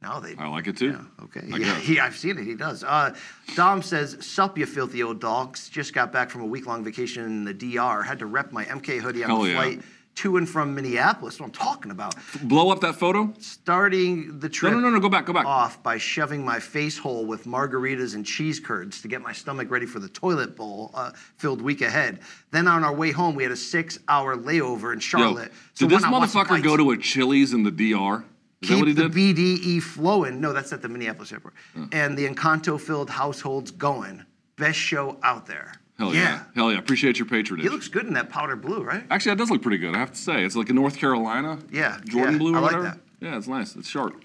Now 0.00 0.20
they 0.20 0.34
I 0.36 0.46
like 0.48 0.66
it 0.66 0.76
too. 0.76 0.90
Yeah, 0.90 1.24
okay. 1.24 1.40
I 1.52 1.56
yeah, 1.58 1.78
he, 1.78 1.98
I've 1.98 2.14
seen 2.14 2.38
it. 2.38 2.44
He 2.44 2.54
does. 2.54 2.84
Uh, 2.84 3.14
Dom 3.56 3.80
says, 3.80 4.18
Sup, 4.20 4.56
you 4.58 4.66
filthy 4.66 5.02
old 5.02 5.18
dogs. 5.18 5.70
Just 5.70 5.94
got 5.94 6.12
back 6.12 6.30
from 6.30 6.42
a 6.42 6.46
week 6.46 6.66
long 6.66 6.84
vacation 6.84 7.24
in 7.24 7.44
the 7.44 7.54
DR. 7.54 8.02
Had 8.04 8.18
to 8.18 8.26
rep 8.26 8.52
my 8.52 8.64
MK 8.66 9.00
hoodie 9.00 9.24
on 9.24 9.30
Hell 9.30 9.42
the 9.42 9.50
yeah. 9.50 9.76
To 10.16 10.36
and 10.36 10.48
from 10.48 10.74
Minneapolis. 10.74 11.38
What 11.40 11.46
I'm 11.46 11.52
talking 11.52 11.90
about. 11.90 12.14
Blow 12.42 12.70
up 12.70 12.80
that 12.80 12.94
photo. 12.96 13.32
Starting 13.38 14.38
the 14.40 14.48
No, 14.48 14.52
trip 14.52 14.72
no, 14.72 14.80
no, 14.80 14.90
no. 14.90 15.00
Go 15.00 15.08
back. 15.08 15.26
Go 15.26 15.32
back. 15.32 15.46
off 15.46 15.82
by 15.82 15.98
shoving 15.98 16.44
my 16.44 16.60
face 16.60 16.96
hole 16.98 17.24
with 17.26 17.44
margaritas 17.44 18.14
and 18.14 18.24
cheese 18.24 18.60
curds 18.60 19.00
to 19.02 19.08
get 19.08 19.22
my 19.22 19.32
stomach 19.32 19.70
ready 19.70 19.86
for 19.86 19.98
the 19.98 20.08
toilet 20.08 20.54
bowl 20.56 20.90
uh, 20.94 21.10
filled 21.36 21.60
week 21.62 21.82
ahead. 21.82 22.20
Then 22.50 22.68
on 22.68 22.84
our 22.84 22.94
way 22.94 23.10
home, 23.10 23.34
we 23.34 23.42
had 23.42 23.52
a 23.52 23.56
six 23.56 23.98
hour 24.08 24.36
layover 24.36 24.92
in 24.92 24.98
Yo, 24.98 25.00
Charlotte. 25.00 25.52
did 25.76 25.88
this 25.90 26.02
not 26.02 26.12
watch 26.12 26.30
some 26.30 26.44
motherfucker 26.46 26.62
go 26.62 26.76
to 26.76 26.90
a 26.92 26.96
Chili's 26.96 27.52
in 27.52 27.62
the 27.62 27.70
DR? 27.70 28.24
Is 28.62 28.68
that 28.70 28.74
Keep 28.76 28.78
what 28.78 28.88
he 28.88 28.94
the 28.94 29.08
did? 29.08 29.36
BDE 29.36 29.82
flowing. 29.82 30.40
No, 30.40 30.52
that's 30.52 30.72
at 30.72 30.80
the 30.80 30.88
Minneapolis 30.88 31.32
airport. 31.32 31.54
And 31.92 32.16
the 32.16 32.26
Encanto 32.26 32.80
filled 32.80 33.10
households 33.10 33.70
going. 33.70 34.24
Best 34.56 34.78
show 34.78 35.18
out 35.22 35.46
there. 35.46 35.74
Hell 35.98 36.14
yeah. 36.14 36.42
Hell 36.54 36.72
yeah. 36.72 36.78
Appreciate 36.78 37.18
your 37.18 37.26
patronage. 37.26 37.64
He 37.64 37.70
looks 37.70 37.88
good 37.88 38.06
in 38.06 38.14
that 38.14 38.28
powder 38.30 38.56
blue, 38.56 38.82
right? 38.82 39.04
Actually, 39.10 39.30
that 39.32 39.38
does 39.38 39.50
look 39.50 39.62
pretty 39.62 39.78
good. 39.78 39.94
I 39.94 39.98
have 39.98 40.10
to 40.12 40.18
say, 40.18 40.44
it's 40.44 40.56
like 40.56 40.68
a 40.68 40.72
North 40.72 40.96
Carolina. 40.96 41.58
Yeah, 41.70 41.98
Jordan 42.04 42.34
yeah, 42.34 42.38
blue 42.38 42.54
or 42.54 42.56
I 42.56 42.60
like 42.60 42.72
whatever. 42.72 42.84
that. 42.84 42.98
Yeah, 43.20 43.36
it's 43.38 43.46
nice. 43.48 43.76
It's 43.76 43.88
sharp. 43.88 44.24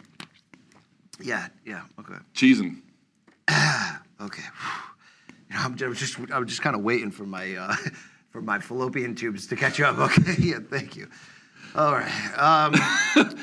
Yeah, 1.22 1.48
yeah, 1.66 1.84
okay. 2.00 2.16
Cheesing. 2.34 2.82
Okay. 4.22 4.44
You 5.50 5.56
know, 5.56 5.62
I'm 5.62 5.78
just 5.78 6.20
I'm 6.32 6.46
just 6.46 6.62
kind 6.62 6.76
of 6.76 6.82
waiting 6.82 7.10
for 7.10 7.24
my 7.24 7.56
uh, 7.56 7.74
for 8.32 8.42
my 8.42 8.60
fallopian 8.60 9.16
tubes 9.16 9.48
to 9.48 9.56
catch 9.56 9.80
up. 9.80 9.98
Okay. 10.00 10.36
Yeah. 10.40 10.60
Thank 10.70 10.98
you. 10.98 11.08
All 11.74 11.94
right. 11.94 12.38
Um, 12.38 12.76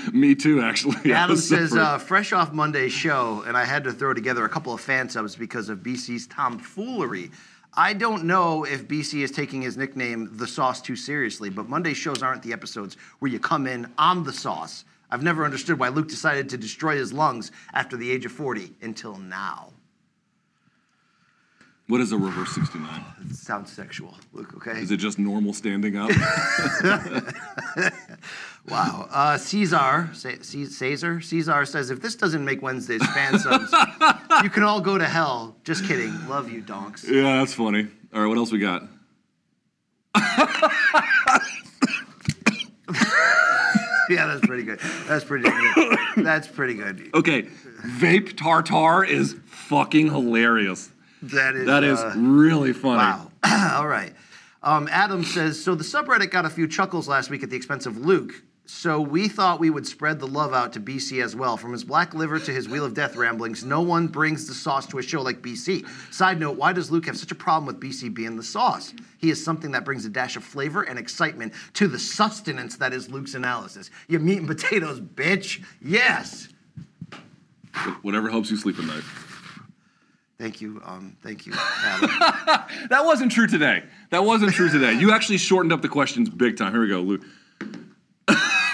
Me 0.12 0.34
too, 0.34 0.60
actually. 0.60 1.12
Adam 1.12 1.36
says, 1.36 1.74
uh, 1.74 1.96
fresh 1.96 2.32
off 2.32 2.52
Monday's 2.52 2.92
show, 2.92 3.42
and 3.46 3.56
I 3.56 3.64
had 3.64 3.84
to 3.84 3.92
throw 3.92 4.12
together 4.12 4.44
a 4.44 4.48
couple 4.48 4.74
of 4.74 4.80
fan 4.80 5.08
subs 5.08 5.34
because 5.36 5.68
of 5.68 5.78
BC's 5.78 6.26
tomfoolery. 6.26 7.30
I 7.78 7.92
don't 7.92 8.24
know 8.24 8.64
if 8.64 8.88
BC 8.88 9.22
is 9.22 9.30
taking 9.30 9.60
his 9.60 9.76
nickname, 9.76 10.30
The 10.32 10.46
Sauce, 10.46 10.80
too 10.80 10.96
seriously, 10.96 11.50
but 11.50 11.68
Monday's 11.68 11.98
shows 11.98 12.22
aren't 12.22 12.42
the 12.42 12.54
episodes 12.54 12.96
where 13.18 13.30
you 13.30 13.38
come 13.38 13.66
in, 13.66 13.92
I'm 13.98 14.24
the 14.24 14.32
sauce. 14.32 14.84
I've 15.10 15.22
never 15.22 15.44
understood 15.44 15.78
why 15.78 15.88
Luke 15.88 16.08
decided 16.08 16.48
to 16.50 16.56
destroy 16.56 16.96
his 16.96 17.12
lungs 17.12 17.52
after 17.74 17.96
the 17.98 18.10
age 18.10 18.24
of 18.24 18.32
40 18.32 18.72
until 18.80 19.16
now. 19.18 19.72
what 21.88 22.00
is 22.00 22.12
a 22.12 22.16
reverse 22.16 22.54
69? 22.54 23.04
It 23.30 23.36
sounds 23.36 23.70
sexual, 23.70 24.16
Luke, 24.32 24.54
okay? 24.56 24.80
Is 24.80 24.90
it 24.90 24.96
just 24.96 25.18
normal 25.18 25.52
standing 25.52 25.96
up? 25.96 26.10
Wow. 28.68 29.08
Uh, 29.10 29.38
Caesar, 29.38 30.10
Caesar, 30.12 31.20
Caesar 31.20 31.64
says, 31.66 31.90
if 31.90 32.00
this 32.00 32.16
doesn't 32.16 32.44
make 32.44 32.62
Wednesday's 32.62 33.06
fan 33.14 33.38
subs, 33.38 33.72
you 34.42 34.50
can 34.50 34.62
all 34.64 34.80
go 34.80 34.98
to 34.98 35.06
hell. 35.06 35.56
Just 35.64 35.86
kidding. 35.86 36.28
Love 36.28 36.50
you, 36.50 36.60
donks. 36.62 37.04
yeah, 37.08 37.38
that's 37.38 37.54
funny. 37.54 37.86
All 38.12 38.20
right, 38.22 38.26
what 38.26 38.38
else 38.38 38.50
we 38.50 38.58
got? 38.58 38.82
Yeah, 44.08 44.26
that's 44.26 44.46
pretty 44.46 44.62
good. 44.62 44.78
That's 45.08 45.24
pretty 45.24 45.48
good. 45.50 45.98
That's 46.18 46.46
pretty 46.46 46.74
good. 46.74 47.10
Okay, 47.14 47.42
vape 47.84 48.36
tartar 48.36 49.04
is 49.04 49.36
fucking 49.46 50.10
hilarious. 50.10 50.90
That 51.22 51.56
is. 51.56 51.66
That 51.66 51.82
is 51.82 51.98
uh, 51.98 52.14
really 52.16 52.72
funny. 52.72 52.98
wow. 52.98 53.30
All 53.76 53.88
right. 53.88 54.12
Um, 54.62 54.88
Adam 54.92 55.24
says 55.24 55.62
so. 55.62 55.74
The 55.74 55.84
subreddit 55.84 56.30
got 56.30 56.44
a 56.44 56.50
few 56.50 56.68
chuckles 56.68 57.08
last 57.08 57.30
week 57.30 57.42
at 57.42 57.50
the 57.50 57.56
expense 57.56 57.86
of 57.86 57.98
Luke. 57.98 58.32
So 58.68 59.00
we 59.00 59.28
thought 59.28 59.60
we 59.60 59.70
would 59.70 59.86
spread 59.86 60.18
the 60.18 60.26
love 60.26 60.52
out 60.52 60.72
to 60.72 60.80
BC 60.80 61.22
as 61.22 61.36
well. 61.36 61.56
From 61.56 61.70
his 61.70 61.84
black 61.84 62.14
liver 62.14 62.40
to 62.40 62.52
his 62.52 62.68
wheel 62.68 62.84
of 62.84 62.94
death 62.94 63.14
ramblings, 63.14 63.64
no 63.64 63.80
one 63.80 64.08
brings 64.08 64.48
the 64.48 64.54
sauce 64.54 64.86
to 64.88 64.98
a 64.98 65.02
show 65.02 65.22
like 65.22 65.40
BC. 65.40 65.86
Side 66.12 66.40
note: 66.40 66.56
Why 66.56 66.72
does 66.72 66.90
Luke 66.90 67.06
have 67.06 67.16
such 67.16 67.30
a 67.30 67.36
problem 67.36 67.66
with 67.66 67.78
BC 67.80 68.12
being 68.12 68.36
the 68.36 68.42
sauce? 68.42 68.92
He 69.18 69.30
is 69.30 69.42
something 69.42 69.70
that 69.70 69.84
brings 69.84 70.04
a 70.04 70.08
dash 70.08 70.36
of 70.36 70.42
flavor 70.42 70.82
and 70.82 70.98
excitement 70.98 71.54
to 71.74 71.86
the 71.86 71.98
sustenance 71.98 72.76
that 72.78 72.92
is 72.92 73.08
Luke's 73.08 73.34
analysis. 73.34 73.90
You 74.08 74.18
meat 74.18 74.38
and 74.38 74.48
potatoes, 74.48 75.00
bitch. 75.00 75.64
Yes. 75.80 76.48
Whatever 78.02 78.30
helps 78.30 78.50
you 78.50 78.56
sleep 78.56 78.78
at 78.80 78.84
night. 78.84 79.04
Thank 80.38 80.60
you. 80.60 80.82
Um, 80.84 81.16
thank 81.22 81.46
you, 81.46 81.52
That 82.90 83.02
wasn't 83.04 83.32
true 83.32 83.46
today. 83.46 83.84
That 84.10 84.24
wasn't 84.24 84.52
true 84.52 84.68
today. 84.68 84.92
You 84.94 85.12
actually 85.12 85.38
shortened 85.38 85.72
up 85.72 85.82
the 85.82 85.88
questions 85.88 86.28
big 86.28 86.58
time. 86.58 86.72
Here 86.72 86.80
we 86.80 86.88
go, 86.88 87.00
Luke. 87.00 87.22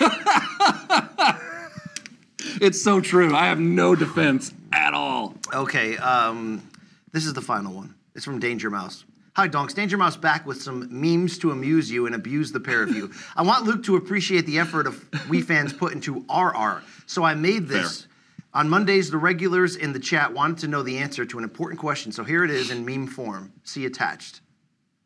it's 2.61 2.83
so 2.83 3.01
true. 3.01 3.35
I 3.35 3.47
have 3.47 3.59
no 3.59 3.95
defense 3.95 4.53
at 4.73 4.95
all. 4.95 5.35
Okay, 5.53 5.97
um, 5.99 6.67
this 7.13 7.27
is 7.27 7.35
the 7.35 7.41
final 7.41 7.73
one. 7.73 7.95
It's 8.15 8.25
from 8.25 8.41
Danger 8.41 8.71
Mouse. 8.71 9.05
Hi, 9.35 9.49
Donks. 9.49 9.73
Danger 9.73 9.97
Mouse 9.97 10.17
back 10.17 10.47
with 10.47 10.61
some 10.61 10.89
memes 10.91 11.39
to 11.39 11.53
amuse 11.53 11.91
you 11.91 12.07
and 12.07 12.15
abuse 12.15 12.53
the 12.53 12.61
pair 12.61 12.83
of 12.83 12.95
you. 12.95 13.11
I 13.37 13.43
want 13.43 13.65
Luke 13.65 13.83
to 13.85 13.97
appreciate 13.97 14.45
the 14.45 14.59
effort 14.59 14.87
of 14.87 15.03
we 15.31 15.41
fans 15.41 15.73
put 15.73 15.95
into 15.95 16.25
our 16.29 16.55
art. 16.55 16.83
So 17.07 17.25
I 17.25 17.35
made 17.35 17.69
this. 17.69 18.07
On 18.55 18.69
Mondays, 18.69 19.11
the 19.11 19.17
regulars 19.17 19.77
in 19.77 19.95
the 19.95 19.99
chat 19.99 20.35
wanted 20.35 20.59
to 20.59 20.69
know 20.69 20.83
the 20.83 20.99
answer 20.99 21.25
to 21.25 21.39
an 21.39 21.45
important 21.45 21.81
question. 21.81 22.13
So 22.13 22.23
here 22.23 22.45
it 22.45 22.51
is 22.51 22.71
in 22.71 22.85
meme 22.85 23.07
form. 23.07 23.51
See 23.65 23.87
attached. 23.87 24.43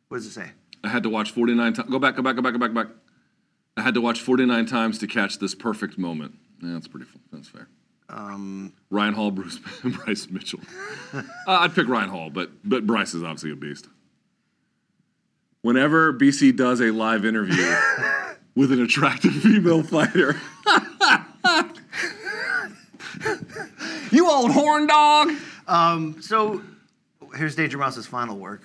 What 0.09 0.19
does 0.19 0.27
it 0.27 0.33
say? 0.33 0.51
I 0.83 0.89
had 0.89 1.05
to 1.05 1.11
watch 1.11 1.31
49 1.31 1.75
times. 1.75 1.89
Go 1.89 2.01
back, 2.01 2.17
go 2.17 2.23
back, 2.23 2.35
go 2.35 2.43
back, 2.43 2.53
go 2.53 2.59
back, 2.59 2.75
go 2.75 2.83
back. 2.83 2.93
I 3.77 3.83
had 3.83 3.95
to 3.95 4.01
watch 4.01 4.21
49 4.21 4.67
times 4.67 4.99
to 4.99 5.07
catch 5.07 5.39
this 5.39 5.55
perfect 5.55 5.99
moment. 5.99 6.35
Yeah, 6.63 6.73
that's 6.73 6.89
pretty 6.89 7.07
fun. 7.07 7.21
That's 7.33 7.49
fair. 7.49 7.69
Um, 8.09 8.73
Ryan 8.91 9.15
Hall, 9.15 9.31
Bruce, 9.31 9.59
Bryce 9.85 10.29
Mitchell. 10.31 10.61
uh, 11.13 11.23
I'd 11.47 11.75
pick 11.75 11.89
Ryan 11.89 12.09
Hall, 12.09 12.31
but 12.31 12.51
but 12.65 12.87
Bryce 12.87 13.15
is 13.15 13.23
obviously 13.23 13.51
a 13.51 13.57
beast. 13.57 13.89
Whenever 15.63 16.13
BC 16.13 16.57
does 16.57 16.81
a 16.81 16.91
live 16.93 17.25
interview 17.25 17.75
with 18.55 18.71
an 18.71 18.81
attractive 18.83 19.33
female 19.33 19.83
fighter, 19.83 20.37
you 24.13 24.31
old 24.31 24.53
horn 24.53 24.87
dog. 24.87 25.33
So 26.23 26.63
here's 27.35 27.57
Danger 27.57 27.79
Mouse's 27.79 28.07
final 28.07 28.39
work. 28.39 28.63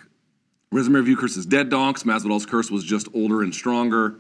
Resume 0.72 0.96
review 0.98 1.18
curse 1.18 1.36
is 1.36 1.46
dead 1.46 1.70
donks. 1.70 2.04
Masvidal's 2.04 2.46
curse 2.46 2.70
was 2.72 2.84
just 2.84 3.08
older 3.14 3.42
and 3.42 3.54
stronger. 3.54 4.20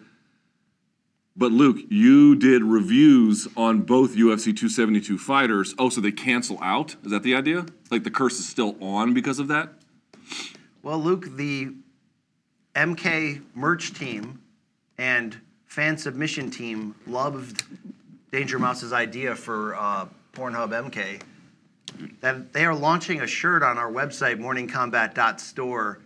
But 1.35 1.51
Luke, 1.51 1.77
you 1.89 2.35
did 2.35 2.61
reviews 2.63 3.47
on 3.55 3.81
both 3.81 4.11
UFC 4.15 4.45
272 4.45 5.17
fighters. 5.17 5.73
Oh, 5.79 5.89
so 5.89 6.01
they 6.01 6.11
cancel 6.11 6.59
out? 6.61 6.95
Is 7.03 7.11
that 7.11 7.23
the 7.23 7.35
idea? 7.35 7.65
Like 7.89 8.03
the 8.03 8.11
curse 8.11 8.37
is 8.37 8.47
still 8.47 8.75
on 8.83 9.13
because 9.13 9.39
of 9.39 9.47
that? 9.47 9.69
Well, 10.83 10.99
Luke, 10.99 11.37
the 11.37 11.73
MK 12.75 13.41
merch 13.55 13.93
team 13.93 14.41
and 14.97 15.39
fan 15.65 15.97
submission 15.97 16.51
team 16.51 16.95
loved 17.07 17.63
Danger 18.31 18.59
Mouse's 18.59 18.91
idea 18.91 19.35
for 19.35 19.75
uh, 19.75 20.07
Pornhub 20.33 20.69
MK. 20.69 21.21
That 22.21 22.51
they 22.53 22.65
are 22.65 22.75
launching 22.75 23.21
a 23.21 23.27
shirt 23.27 23.63
on 23.63 23.77
our 23.77 23.91
website, 23.91 24.39
morningkombat.store, 24.39 25.99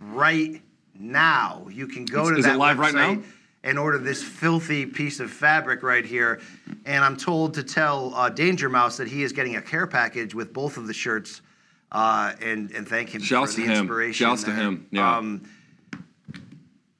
right 0.00 0.62
now. 0.98 1.66
You 1.70 1.86
can 1.86 2.04
go 2.04 2.24
Is- 2.24 2.28
to 2.30 2.34
is 2.36 2.46
it 2.46 2.48
that 2.50 2.58
live 2.58 2.78
right 2.78 2.94
now? 2.94 3.22
And 3.64 3.78
order 3.78 3.98
this 3.98 4.22
filthy 4.22 4.86
piece 4.86 5.20
of 5.20 5.30
fabric 5.30 5.82
right 5.82 6.04
here. 6.04 6.40
And 6.84 7.04
I'm 7.04 7.16
told 7.16 7.54
to 7.54 7.62
tell 7.62 8.14
uh, 8.14 8.28
Danger 8.28 8.68
Mouse 8.68 8.96
that 8.96 9.08
he 9.08 9.22
is 9.22 9.32
getting 9.32 9.56
a 9.56 9.62
care 9.62 9.86
package 9.86 10.34
with 10.34 10.52
both 10.52 10.76
of 10.76 10.86
the 10.86 10.94
shirts. 10.94 11.42
Uh, 11.90 12.32
and 12.40 12.70
and 12.72 12.88
thank 12.88 13.10
him 13.10 13.20
Shouts 13.20 13.54
for 13.54 13.60
the 13.60 13.66
to 13.66 13.72
him. 13.72 13.78
inspiration. 13.80 14.26
Shouts 14.26 14.44
to 14.44 14.50
him. 14.52 14.86
Yeah. 14.90 15.18
Um, 15.18 15.42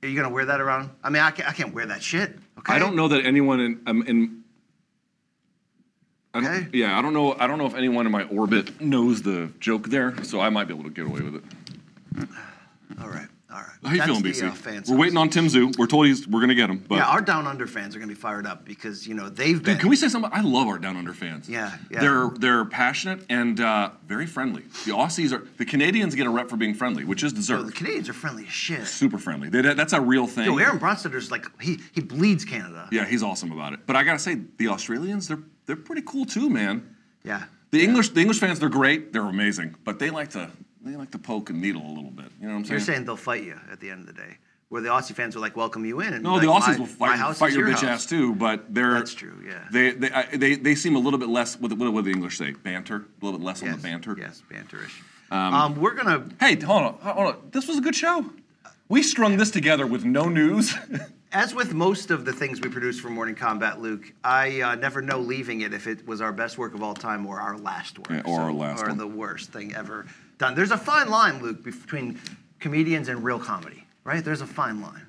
are 0.03 0.09
you 0.09 0.17
gonna 0.17 0.29
wear 0.33 0.45
that 0.47 0.61
around? 0.61 0.91
I 1.03 1.11
mean, 1.11 1.23
I 1.23 1.31
can't, 1.31 1.49
I 1.49 1.53
can't 1.53 1.73
wear 1.73 1.87
that 1.87 2.03
shit. 2.03 2.37
Okay. 2.59 2.75
I 2.75 2.79
don't 2.79 2.95
know 2.95 3.09
that 3.09 3.25
anyone 3.25 3.61
in 3.61 3.81
um, 3.87 4.03
in 4.03 4.43
I 6.35 6.39
Okay. 6.39 6.69
yeah, 6.73 6.99
I 6.99 7.03
don't 7.03 7.15
know. 7.15 7.35
I 7.39 7.47
don't 7.47 7.59
know 7.59 7.67
if 7.67 7.75
anyone 7.75 8.05
in 8.07 8.13
my 8.13 8.25
orbit 8.25 8.81
knows 8.81 9.23
the 9.23 9.51
joke 9.61 9.89
there, 9.89 10.23
so 10.25 10.41
I 10.41 10.49
might 10.51 10.65
be 10.69 10.75
able 10.75 10.85
to 10.85 10.91
get 10.91 11.07
away 11.07 11.21
with 11.21 11.37
it. 11.37 12.29
All 13.01 13.09
right. 13.09 13.29
How 13.85 13.95
you 13.95 14.03
feeling, 14.03 14.23
BC? 14.23 14.49
uh, 14.49 14.53
fan 14.53 14.85
we're 14.89 14.97
waiting 14.97 15.17
on 15.17 15.29
Tim 15.29 15.47
Tszyu. 15.49 15.77
We're 15.77 15.87
told 15.89 16.07
he's 16.07 16.27
we're 16.29 16.41
gonna 16.41 16.55
get 16.55 16.71
him. 16.71 16.79
But 16.87 16.97
Yeah, 16.97 17.07
our 17.07 17.21
Down 17.21 17.47
Under 17.47 17.67
fans 17.67 17.97
are 17.97 17.99
gonna 17.99 18.09
be 18.09 18.15
fired 18.15 18.47
up 18.47 18.65
because 18.65 19.07
you 19.09 19.15
know 19.15 19.29
they've 19.29 19.61
been. 19.63 19.75
Dude, 19.75 19.81
can 19.81 19.89
we 19.91 19.97
say 19.97 20.09
something? 20.09 20.31
I 20.33 20.41
love 20.43 20.69
our 20.69 20.79
Down 20.79 20.97
Under 20.97 21.13
fans. 21.13 21.49
Yeah, 21.49 21.77
yeah. 21.91 22.01
They're 22.01 22.29
they're 22.37 22.65
passionate 22.65 23.25
and 23.29 23.59
uh, 23.61 23.91
very 24.07 24.27
friendly. 24.27 24.63
The 24.85 24.93
Aussies 24.93 25.33
are 25.33 25.47
the 25.57 25.65
Canadians 25.65 26.15
get 26.15 26.27
a 26.27 26.31
rep 26.31 26.49
for 26.49 26.57
being 26.57 26.75
friendly, 26.75 27.05
which 27.05 27.23
is 27.25 27.33
deserved. 27.33 27.67
the 27.69 27.73
Canadians 27.73 28.09
are 28.09 28.13
friendly 28.13 28.45
as 28.47 28.53
shit. 28.53 28.87
Super 28.87 29.19
friendly. 29.19 29.49
They, 29.49 29.63
that- 29.63 29.77
that's 29.77 29.93
a 29.93 30.01
real 30.01 30.27
thing. 30.27 30.45
Yo, 30.47 30.59
Aaron 30.59 30.79
Bronsteter's 30.79 31.31
like 31.31 31.45
he 31.61 31.81
he 31.93 32.01
bleeds 32.01 32.45
Canada. 32.45 32.89
Yeah, 32.93 33.05
he's 33.05 33.23
awesome 33.23 33.51
about 33.53 33.73
it. 33.73 33.81
But 33.87 33.97
I 33.97 34.05
gotta 34.05 34.19
say, 34.21 34.39
the 34.59 34.69
Australians 34.69 35.27
they're 35.29 35.43
they're 35.67 35.77
pretty 35.77 36.03
cool 36.03 36.25
too, 36.25 36.49
man. 36.49 36.95
Yeah. 37.25 37.45
The 37.73 37.83
English 37.83 38.11
the 38.11 38.21
English 38.21 38.39
fans 38.39 38.61
they're 38.61 38.69
great. 38.69 39.13
They're 39.13 39.23
amazing, 39.23 39.75
but 39.85 39.99
they 39.99 40.11
like 40.11 40.31
to 40.31 40.51
they 40.85 40.97
like 40.97 41.11
to 41.13 41.19
poke 41.19 41.51
and 41.51 41.61
needle 41.61 41.83
a 41.87 41.93
little 41.95 42.11
bit. 42.11 42.27
You 42.41 42.47
know 42.47 42.55
what 42.55 42.59
I'm 42.61 42.65
saying? 42.65 42.73
You're 42.73 42.81
saying 42.87 43.05
they'll 43.05 43.17
fight 43.17 43.45
you 43.45 43.59
at 43.71 43.81
the 43.81 43.91
end 43.91 44.01
of 44.01 44.07
the 44.07 44.13
day, 44.21 44.37
where 44.69 44.83
the 44.83 44.89
Aussie 44.89 45.15
fans 45.15 45.35
will 45.35 45.43
like 45.43 45.57
welcome 45.57 45.85
you 45.85 46.01
in. 46.01 46.13
And 46.15 46.23
No, 46.23 46.35
like, 46.35 46.43
the 46.43 46.49
Aussies 46.49 46.79
will 46.79 46.87
fight, 46.87 47.19
fight 47.37 47.51
is 47.51 47.57
your, 47.57 47.69
bitch 47.69 47.85
ass 47.85 48.07
too, 48.07 48.35
but 48.35 48.75
they're 48.75 48.95
That's 48.95 49.15
true, 49.15 49.37
yeah. 49.47 49.67
They 49.71 49.91
they 49.93 50.11
I- 50.11 50.37
they, 50.37 50.55
they 50.57 50.75
seem 50.75 50.97
a 50.97 50.99
little 50.99 51.19
bit 51.19 51.29
less. 51.29 51.59
What, 51.59 51.73
what 51.73 51.93
what 51.93 52.05
do 52.05 52.11
the 52.11 52.17
English 52.17 52.39
say? 52.39 52.53
Banter, 52.53 52.97
a 52.97 53.25
little 53.25 53.39
bit 53.39 53.45
less 53.45 53.63
on 53.63 53.71
the 53.71 53.79
banter. 53.79 54.17
Yes, 54.19 54.43
banterish. 54.51 54.93
Um, 55.31 55.77
we're 55.81 55.95
gonna 55.95 56.27
Hey, 56.41 56.57
hold 56.61 56.83
on, 56.83 56.95
hold 57.01 57.27
on. 57.29 57.37
This 57.53 57.67
was 57.69 57.79
a 57.79 57.81
good 57.81 57.97
show. 57.97 58.27
We 58.89 59.03
strung 59.03 59.39
this 59.39 59.51
together 59.51 59.87
with 59.87 60.05
no 60.05 60.29
news. 60.29 60.75
As 61.35 61.55
with 61.55 61.73
most 61.73 62.11
of 62.11 62.27
the 62.27 62.33
things 62.35 62.61
we 62.61 62.69
produce 62.69 63.01
for 63.01 63.09
Morning 63.09 63.35
Kombat, 63.35 63.79
Luke, 63.79 64.13
I 64.23 64.61
uh, 64.61 64.75
never 64.75 65.01
know 65.01 65.19
leaving 65.19 65.63
it 65.63 65.73
if 65.73 65.87
it 65.87 66.07
was 66.07 66.21
our 66.21 66.31
best 66.31 66.59
work 66.59 66.75
of 66.75 66.83
all 66.83 66.93
time 66.93 67.25
or 67.25 67.41
our 67.41 67.57
last 67.57 67.99
work. 67.99 68.11
Yeah, 68.11 68.21
or 68.27 68.43
our 68.43 68.53
last 68.53 68.83
Or 68.83 68.89
one. 68.89 68.99
the 68.99 69.07
worst 69.07 69.51
thing 69.51 69.75
ever 69.75 70.05
done. 70.43 70.55
There's 70.57 70.73
a 70.73 70.77
fine 70.77 71.09
line, 71.09 71.41
Luke, 71.41 71.63
between 71.63 72.21
comedians 72.59 73.09
and 73.09 73.23
real 73.23 73.39
comedy, 73.39 73.87
right? 74.05 74.25
There's 74.25 74.41
a 74.41 74.47
fine 74.47 74.83
line. 74.83 75.07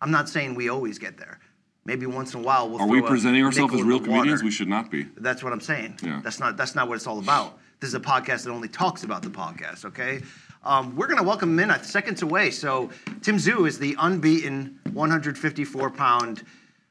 I'm 0.00 0.12
not 0.12 0.28
saying 0.28 0.54
we 0.54 0.68
always 0.68 0.98
get 0.98 1.18
there. 1.18 1.40
Maybe 1.84 2.06
once 2.06 2.34
in 2.34 2.40
a 2.40 2.42
while 2.44 2.68
we'll 2.68 2.80
Are 2.80 2.86
we 2.86 3.02
presenting 3.02 3.44
ourselves 3.44 3.74
as 3.74 3.82
real 3.82 3.98
comedians? 3.98 4.40
water. 4.40 4.44
We 4.44 4.50
should 4.52 4.68
not 4.68 4.90
be. 4.90 5.06
That's 5.16 5.42
what 5.42 5.52
I'm 5.52 5.60
saying. 5.60 5.98
Yeah. 6.02 6.20
That's 6.22 6.38
not 6.38 6.56
that's 6.56 6.74
not 6.74 6.86
what 6.88 6.94
it's 6.94 7.06
all 7.06 7.18
about. 7.18 7.58
This 7.80 7.88
is 7.88 7.94
a 7.94 8.00
podcast 8.00 8.44
that 8.44 8.50
only 8.50 8.68
talks 8.68 9.02
about 9.02 9.22
the 9.22 9.30
podcast. 9.30 9.84
Okay. 9.86 10.20
Um, 10.62 10.94
we're 10.94 11.06
gonna 11.08 11.22
welcome 11.22 11.50
him 11.54 11.60
in 11.60 11.70
at 11.70 11.84
seconds 11.84 12.22
away. 12.22 12.50
So 12.50 12.90
Tim 13.22 13.38
Tszyu 13.38 13.66
is 13.66 13.78
the 13.78 13.96
unbeaten 13.98 14.78
154 14.92 15.90
pound 15.90 16.44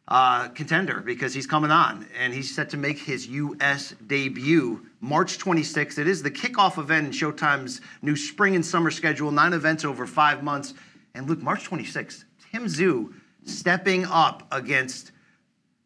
uh, 0.08 0.48
contender 0.50 1.00
because 1.00 1.34
he's 1.34 1.48
coming 1.48 1.72
on 1.72 2.08
and 2.20 2.34
he's 2.34 2.54
set 2.54 2.70
to 2.72 2.78
make 2.78 2.98
his 2.98 3.28
U.S. 3.28 3.94
debut 4.08 4.87
March 5.00 5.38
26th. 5.38 6.00
It 6.00 6.08
is 6.08 6.24
the 6.24 6.32
kickoff 6.32 6.78
event 6.78 7.08
in 7.08 7.12
Showtime's 7.12 7.82
new 8.02 8.16
spring 8.16 8.56
and 8.56 8.66
summer 8.66 8.92
schedule. 8.92 9.32
Nine 9.32 9.54
events 9.54 9.86
over 9.86 10.08
five 10.08 10.44
months. 10.44 10.74
And 11.14 11.28
Luke, 11.28 11.42
March 11.42 11.70
26th, 11.70 12.24
Tim 12.52 12.66
Tszyu 12.66 13.14
stepping 13.46 14.06
up 14.06 14.48
against 14.52 15.12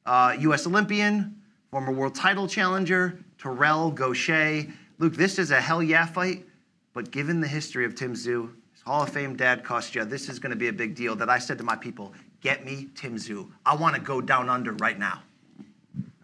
uh, 0.05 0.35
U.S. 0.39 0.65
Olympian, 0.65 1.35
former 1.69 1.91
world 1.91 2.15
title 2.15 2.47
challenger, 2.47 3.19
Terrell 3.37 3.91
Gausha. 3.91 4.71
Luke, 4.99 5.15
this 5.15 5.39
is 5.39 5.51
a 5.51 5.59
hell 5.61 5.81
yeah 5.81 6.05
fight, 6.05 6.45
but 6.93 7.11
given 7.11 7.39
the 7.41 7.47
history 7.47 7.85
of 7.85 7.95
Tim 7.95 8.13
Tszyu, 8.13 8.51
his 8.71 8.81
Hall 8.81 9.03
of 9.03 9.09
Fame 9.09 9.35
dad 9.35 9.63
Kostya, 9.63 10.05
this 10.09 10.29
is 10.29 10.39
going 10.39 10.49
to 10.51 10.55
be 10.55 10.67
a 10.67 10.73
big 10.73 10.95
deal 10.95 11.15
that 11.15 11.29
I 11.29 11.37
said 11.39 11.57
to 11.59 11.63
my 11.63 11.75
people, 11.75 12.13
get 12.41 12.65
me 12.65 12.89
Tim 12.95 13.15
Tszyu. 13.15 13.49
I 13.65 13.75
want 13.75 13.95
to 13.95 14.01
go 14.01 14.21
down 14.21 14.49
under 14.49 14.73
right 14.73 14.97
now. 14.97 15.21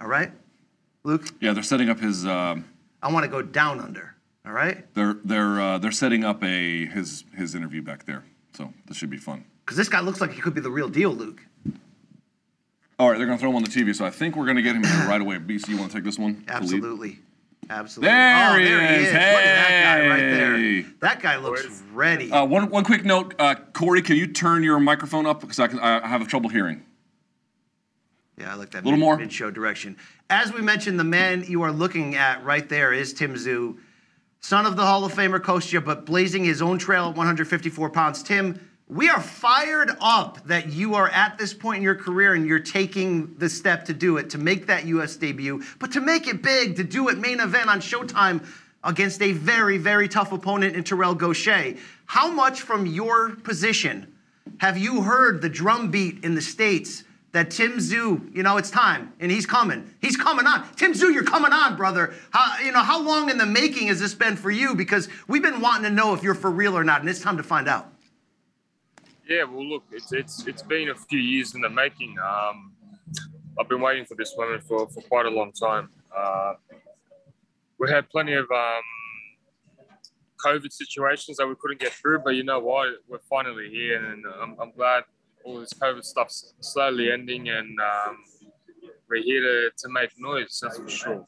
All 0.02 0.08
right? 0.08 0.32
Luke, 1.04 1.26
Yeah, 1.40 1.54
they're 1.54 1.64
setting 1.64 1.90
up 1.90 2.00
his. 2.00 2.26
Uh, 2.26 2.58
I 3.08 3.12
want 3.12 3.24
to 3.24 3.30
go 3.32 3.42
down 3.42 3.80
under. 3.80 4.16
All 4.46 4.52
right? 4.52 4.94
they're 4.94 5.16
they're 5.24 5.62
uh, 5.62 5.78
they're 5.78 5.92
setting 5.92 6.24
up 6.24 6.44
a 6.44 6.86
his 6.86 7.24
his 7.36 7.56
interview 7.56 7.82
back 7.82 8.06
there. 8.06 8.24
So 8.54 8.74
this 8.86 8.98
should 8.98 9.10
be 9.10 9.18
fun. 9.18 9.46
Because 9.66 9.78
this 9.78 9.88
guy 9.90 10.02
looks 10.02 10.20
like 10.20 10.32
he 10.32 10.42
could 10.42 10.54
be 10.54 10.62
the 10.62 10.72
real 10.72 10.90
deal, 10.90 11.12
Luke. 11.12 11.42
All 13.00 13.10
right, 13.10 13.18
they're 13.18 13.28
gonna 13.28 13.38
throw 13.38 13.50
him 13.50 13.56
on 13.58 13.64
the 13.64 13.70
TV. 13.70 13.96
So 13.96 14.06
I 14.06 14.10
think 14.10 14.36
we're 14.36 14.46
gonna 14.46 14.62
get 14.62 14.76
him 14.76 14.84
here 14.84 15.08
right 15.08 15.22
away. 15.22 15.38
BC, 15.38 15.70
you 15.70 15.78
want 15.78 15.92
to 15.92 15.98
take 15.98 16.04
this 16.04 16.20
one? 16.20 16.44
Absolutely. 16.48 17.20
Absolutely. 17.70 18.10
There 18.10 18.50
oh, 18.50 18.58
he 18.58 18.66
there 18.66 18.80
he 18.82 18.96
is. 18.96 19.08
is. 19.08 19.14
Look 19.14 19.22
at 19.22 19.44
that 19.44 20.00
guy 20.00 20.08
right 20.08 20.20
Hey. 20.20 20.82
there. 20.82 20.92
That 21.02 21.22
guy 21.22 21.38
looks 21.38 21.84
ready. 21.94 22.32
Uh, 22.32 22.46
one 22.46 22.70
one 22.70 22.84
quick 22.84 23.06
note, 23.06 23.36
uh, 23.40 23.56
Corey, 23.74 24.02
can 24.02 24.16
you 24.18 24.28
turn 24.28 24.64
your 24.64 24.80
microphone 24.80 25.26
up 25.26 25.42
because 25.42 25.60
I, 25.60 25.68
can, 25.68 25.80
I 25.80 26.06
have 26.08 26.22
a 26.22 26.26
trouble 26.26 26.50
hearing. 26.50 26.84
Yeah, 28.38 28.52
I 28.52 28.56
like 28.56 28.70
that. 28.72 28.84
Little 28.86 29.00
mid, 29.00 29.00
more. 29.00 29.18
mid-show 29.18 29.50
direction. 29.50 29.98
As 30.30 30.54
we 30.54 30.62
mentioned, 30.62 31.00
the 31.00 31.04
man 31.04 31.44
you 31.48 31.64
are 31.64 31.72
looking 31.72 32.16
at 32.16 32.44
right 32.46 32.68
there 32.70 32.94
is 32.94 33.12
Tim 33.12 33.34
Tszyu, 33.34 33.78
son 34.42 34.68
of 34.68 34.76
the 34.76 34.86
Hall 34.86 35.04
of 35.04 35.14
Famer 35.14 35.42
Kostya, 35.42 35.82
but 35.82 36.06
blazing 36.06 36.44
his 36.44 36.62
own 36.62 36.78
trail 36.78 37.10
at 37.10 37.16
154 37.16 37.90
pounds. 37.90 38.22
Tim, 38.22 38.60
we 38.88 39.10
are 39.10 39.20
fired 39.20 39.90
up 40.00 40.46
that 40.46 40.72
you 40.72 40.94
are 40.94 41.10
at 41.10 41.38
this 41.40 41.54
point 41.54 41.78
in 41.78 41.84
your 41.84 41.96
career 41.96 42.36
and 42.36 42.46
you're 42.46 42.60
taking 42.60 43.36
the 43.38 43.50
step 43.50 43.86
to 43.86 43.94
do 43.94 44.18
it, 44.18 44.30
to 44.30 44.38
make 44.38 44.68
that 44.68 44.86
U.S. 44.86 45.16
debut, 45.16 45.64
but 45.80 45.92
to 45.94 46.00
make 46.00 46.28
it 46.28 46.44
big, 46.44 46.76
to 46.76 46.84
do 46.84 47.10
it 47.10 47.18
main 47.18 47.40
event 47.40 47.70
on 47.70 47.82
Showtime 47.82 48.46
against 48.84 49.22
a 49.24 49.32
very, 49.32 49.80
very 49.80 50.08
tough 50.08 50.32
opponent 50.32 50.76
in 50.76 50.84
Terrell 50.84 51.16
Gausha. 51.16 51.78
How 52.06 52.32
much 52.32 52.62
from 52.62 52.86
your 52.86 53.32
position 53.38 54.14
have 54.60 54.78
you 54.78 55.02
heard 55.02 55.42
the 55.42 55.50
drumbeat 55.50 56.24
in 56.24 56.36
the 56.36 56.42
States 56.42 57.04
that 57.38 57.52
Tim 57.52 57.74
Tszyu, 57.74 58.36
you 58.36 58.42
know, 58.42 58.58
it's 58.58 58.72
time 58.72 59.14
and 59.20 59.32
he's 59.32 59.46
coming. 59.46 59.94
He's 60.02 60.18
coming 60.18 60.48
on. 60.48 60.68
Tim 60.76 60.94
Tszyu, 60.94 61.14
you're 61.14 61.24
coming 61.24 61.54
on, 61.54 61.78
brother. 61.78 62.16
How, 62.32 62.60
you 62.64 62.72
know, 62.72 62.82
how 62.82 63.00
long 63.00 63.30
in 63.30 63.38
the 63.38 63.46
making 63.46 63.90
has 63.90 64.00
this 64.00 64.16
been 64.16 64.36
for 64.36 64.50
you? 64.50 64.74
Because 64.74 65.08
we've 65.28 65.44
been 65.44 65.62
wanting 65.62 65.84
to 65.84 65.92
know 65.92 66.16
if 66.16 66.24
you're 66.24 66.34
for 66.34 66.50
real 66.50 66.76
or 66.76 66.84
not, 66.84 67.02
and 67.02 67.10
it's 67.10 67.22
time 67.22 67.38
to 67.38 67.44
find 67.44 67.68
out. 67.68 67.94
Yeah, 69.30 69.44
well, 69.44 69.66
look, 69.66 69.84
it's 69.92 70.12
it's 70.14 70.48
it's 70.48 70.64
been 70.64 70.90
a 70.90 70.96
few 70.96 71.20
years 71.20 71.54
in 71.54 71.62
the 71.62 71.70
making. 71.70 72.16
Um, 72.18 72.72
I've 73.60 73.70
been 73.70 73.82
waiting 73.82 74.06
for 74.06 74.16
this 74.16 74.34
moment 74.38 74.64
for, 74.64 74.88
for 74.88 75.02
quite 75.02 75.26
a 75.26 75.30
long 75.30 75.52
time. 75.52 75.90
Uh, 76.16 76.54
we 77.78 77.92
had 77.92 78.10
plenty 78.10 78.34
of 78.34 78.46
um, 78.50 78.82
COVID 80.44 80.72
situations 80.72 81.38
that 81.38 81.48
we 81.48 81.54
couldn't 81.60 81.80
get 81.80 81.92
through, 81.92 82.20
but 82.20 82.32
you 82.32 82.44
know 82.44 82.60
what? 82.60 82.88
We're 83.08 83.20
finally 83.30 83.70
here, 83.70 84.04
and 84.04 84.26
I'm, 84.42 84.56
I'm 84.60 84.72
glad 84.72 85.04
all 85.48 85.60
this 85.60 85.74
COVID 85.74 86.04
stuff 86.04 86.32
slowly 86.60 87.12
ending, 87.12 87.50
and 87.50 87.80
um, 87.80 88.18
we're 89.10 89.24
here 89.24 89.42
to, 89.42 89.72
to 89.78 89.90
make 89.90 90.12
noise. 90.20 90.60
That's 90.62 90.78
for 90.78 90.90
sure. 90.90 91.28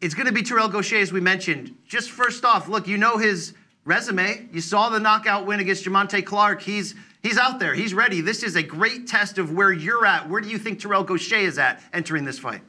It's 0.00 0.14
going 0.14 0.26
to 0.26 0.32
be 0.32 0.42
Terrell 0.42 0.68
Gausha, 0.68 1.00
as 1.00 1.12
we 1.12 1.20
mentioned. 1.20 1.76
Just 1.86 2.10
first 2.10 2.44
off, 2.44 2.68
look, 2.68 2.86
you 2.88 2.98
know 2.98 3.16
his 3.16 3.54
resume. 3.84 4.48
You 4.52 4.60
saw 4.60 4.88
the 4.88 4.98
knockout 4.98 5.46
win 5.46 5.60
against 5.60 5.84
Jamontay 5.84 6.26
Clark. 6.26 6.60
He's 6.60 6.94
he's 7.22 7.38
out 7.38 7.60
there. 7.60 7.74
He's 7.74 7.94
ready. 7.94 8.20
This 8.20 8.42
is 8.42 8.56
a 8.56 8.62
great 8.62 9.06
test 9.06 9.38
of 9.38 9.52
where 9.52 9.72
you're 9.72 10.04
at. 10.04 10.28
Where 10.28 10.40
do 10.40 10.48
you 10.48 10.58
think 10.58 10.80
Terrell 10.80 11.04
Gausha 11.04 11.38
is 11.38 11.58
at 11.58 11.82
entering 11.92 12.24
this 12.24 12.38
fight? 12.38 12.62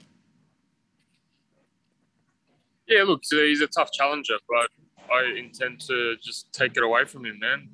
Yeah, 2.87 3.03
look, 3.03 3.21
he's 3.29 3.61
a 3.61 3.67
tough 3.67 3.91
challenger, 3.91 4.37
but 4.47 4.69
I 5.11 5.37
intend 5.37 5.79
to 5.81 6.15
just 6.23 6.51
take 6.53 6.75
it 6.75 6.83
away 6.83 7.05
from 7.05 7.25
him, 7.25 7.37
man. 7.39 7.69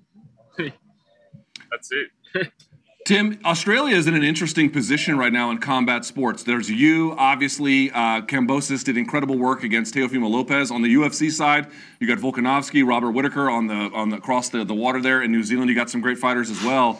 That's 1.71 1.91
it. 1.91 2.09
Tim, 3.05 3.39
Australia 3.45 3.95
is 3.95 4.07
in 4.07 4.15
an 4.15 4.23
interesting 4.23 4.71
position 4.71 5.15
right 5.15 5.31
now 5.31 5.51
in 5.51 5.59
combat 5.59 6.05
sports. 6.05 6.41
There's 6.41 6.71
you, 6.71 7.13
obviously. 7.19 7.91
Uh, 7.91 8.21
Kambosos 8.21 8.83
did 8.83 8.97
incredible 8.97 9.37
work 9.37 9.63
against 9.63 9.93
Teofimo 9.93 10.27
Lopez 10.27 10.71
on 10.71 10.81
the 10.81 10.95
UFC 10.95 11.31
side. 11.31 11.67
You 11.99 12.07
got 12.07 12.17
Volkanovski, 12.17 12.83
Robert 12.83 13.11
Whitaker 13.11 13.47
on 13.47 13.67
the 13.67 13.75
on 13.75 14.09
the 14.09 14.17
across 14.17 14.49
the, 14.49 14.65
the 14.65 14.73
water 14.73 14.99
there 14.99 15.21
in 15.21 15.31
New 15.31 15.43
Zealand. 15.43 15.69
You 15.69 15.75
got 15.75 15.91
some 15.91 16.01
great 16.01 16.17
fighters 16.17 16.49
as 16.49 16.63
well. 16.63 16.99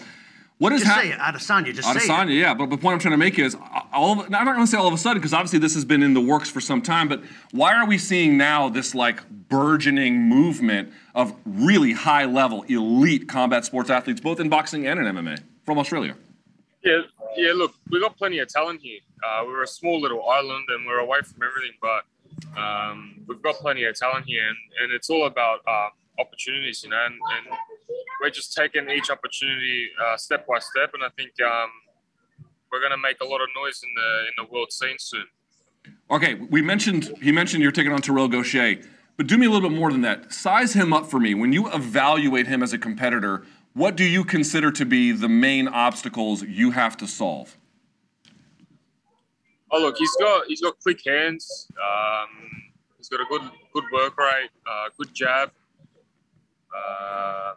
What 0.57 0.71
is 0.71 0.81
Just 0.81 0.91
hap- 0.93 1.03
say 1.03 1.11
it, 1.11 1.19
Adesanya. 1.19 1.73
Just 1.73 1.91
say 1.91 1.99
Adesanya, 2.07 2.29
it. 2.31 2.35
yeah. 2.35 2.53
But 2.53 2.69
the 2.69 2.77
point 2.77 2.93
I'm 2.93 2.99
trying 2.99 3.11
to 3.11 3.17
make 3.17 3.37
is, 3.37 3.55
uh, 3.55 3.81
all 3.91 4.13
of, 4.13 4.25
I'm 4.25 4.31
not 4.31 4.45
going 4.55 4.61
to 4.65 4.67
say 4.67 4.77
all 4.77 4.87
of 4.87 4.93
a 4.93 4.97
sudden 4.97 5.19
because 5.19 5.33
obviously 5.33 5.59
this 5.59 5.73
has 5.73 5.83
been 5.83 6.01
in 6.01 6.13
the 6.13 6.21
works 6.21 6.49
for 6.49 6.61
some 6.61 6.81
time. 6.81 7.09
But 7.09 7.23
why 7.51 7.73
are 7.75 7.85
we 7.85 7.97
seeing 7.97 8.37
now 8.37 8.69
this 8.69 8.95
like 8.95 9.27
burgeoning 9.49 10.21
movement 10.21 10.93
of 11.13 11.35
really 11.45 11.91
high 11.91 12.23
level, 12.25 12.63
elite 12.63 13.27
combat 13.27 13.65
sports 13.65 13.89
athletes, 13.89 14.21
both 14.21 14.39
in 14.39 14.47
boxing 14.47 14.87
and 14.87 14.97
in 14.99 15.05
MMA, 15.13 15.39
from 15.65 15.77
Australia? 15.77 16.15
Yeah, 16.83 17.01
yeah. 17.35 17.51
Look, 17.53 17.73
we 17.89 17.99
got 17.99 18.15
plenty 18.17 18.39
of 18.39 18.47
talent 18.47 18.79
here. 18.81 18.99
Uh, 19.23 19.43
we're 19.45 19.63
a 19.63 19.67
small 19.67 19.99
little 19.99 20.29
island, 20.29 20.65
and 20.69 20.85
we're 20.85 20.99
away 20.99 21.19
from 21.23 21.41
everything, 21.43 21.75
but 21.81 22.05
um, 22.57 23.19
we've 23.27 23.41
got 23.41 23.55
plenty 23.55 23.83
of 23.85 23.95
talent 23.95 24.25
here, 24.25 24.47
and, 24.47 24.57
and 24.81 24.93
it's 24.93 25.09
all 25.09 25.25
about 25.25 25.59
uh, 25.67 25.89
opportunities, 26.19 26.83
you 26.83 26.91
know. 26.91 26.97
And, 27.05 27.15
and 27.15 27.57
we're 28.21 28.29
just 28.29 28.53
taking 28.53 28.89
each 28.89 29.09
opportunity 29.09 29.89
uh, 30.03 30.17
step 30.17 30.47
by 30.47 30.59
step, 30.59 30.91
and 30.93 31.03
I 31.03 31.09
think 31.17 31.31
um, 31.41 31.69
we're 32.71 32.79
going 32.79 32.91
to 32.91 32.97
make 32.97 33.21
a 33.21 33.25
lot 33.25 33.41
of 33.41 33.47
noise 33.55 33.81
in 33.83 33.89
the 33.95 34.19
in 34.27 34.45
the 34.45 34.53
world 34.53 34.71
scene 34.71 34.97
soon. 34.99 35.25
Okay, 36.09 36.35
we 36.35 36.61
mentioned 36.61 37.13
he 37.21 37.31
mentioned 37.31 37.61
you're 37.61 37.71
taking 37.71 37.91
on 37.91 38.01
Terrell 38.01 38.29
Gausha, 38.29 38.85
but 39.17 39.27
do 39.27 39.37
me 39.37 39.45
a 39.45 39.49
little 39.49 39.69
bit 39.69 39.77
more 39.77 39.91
than 39.91 40.01
that. 40.01 40.33
Size 40.33 40.73
him 40.73 40.93
up 40.93 41.05
for 41.05 41.19
me. 41.19 41.33
When 41.33 41.53
you 41.53 41.71
evaluate 41.71 42.47
him 42.47 42.63
as 42.63 42.73
a 42.73 42.77
competitor, 42.77 43.45
what 43.73 43.95
do 43.95 44.03
you 44.03 44.23
consider 44.23 44.71
to 44.71 44.85
be 44.85 45.11
the 45.11 45.29
main 45.29 45.67
obstacles 45.67 46.43
you 46.43 46.71
have 46.71 46.97
to 46.97 47.07
solve? 47.07 47.57
Oh, 49.71 49.79
look, 49.79 49.97
he's 49.97 50.15
got 50.19 50.45
he's 50.47 50.61
got 50.61 50.79
quick 50.79 51.01
hands. 51.05 51.67
Um, 51.73 52.29
he's 52.97 53.09
got 53.09 53.19
a 53.19 53.25
good 53.29 53.41
good 53.73 53.83
work 53.91 54.17
rate, 54.17 54.49
uh, 54.69 54.89
good 54.97 55.13
jab. 55.13 55.51
Uh, 56.75 57.53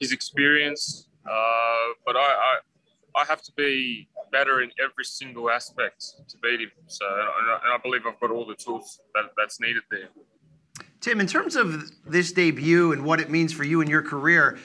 his 0.00 0.12
experience, 0.12 1.08
uh, 1.24 1.94
but 2.04 2.16
I, 2.16 2.20
I 2.20 2.58
I 3.16 3.24
have 3.24 3.40
to 3.42 3.52
be 3.56 4.08
better 4.30 4.60
in 4.60 4.70
every 4.82 5.04
single 5.04 5.50
aspect 5.50 6.04
to 6.28 6.36
beat 6.42 6.60
him. 6.60 6.70
So, 6.86 7.06
and 7.06 7.50
I, 7.50 7.54
and 7.64 7.72
I 7.74 7.78
believe 7.82 8.02
I've 8.06 8.20
got 8.20 8.30
all 8.30 8.44
the 8.44 8.54
tools 8.54 9.00
that, 9.14 9.30
that's 9.38 9.58
needed 9.58 9.82
there. 9.90 10.08
Tim, 11.00 11.20
in 11.20 11.26
terms 11.26 11.56
of 11.56 11.90
this 12.04 12.32
debut 12.32 12.92
and 12.92 13.04
what 13.04 13.20
it 13.20 13.30
means 13.30 13.52
for 13.52 13.64
you 13.64 13.80
and 13.80 13.88
your 13.88 14.02
career, 14.02 14.58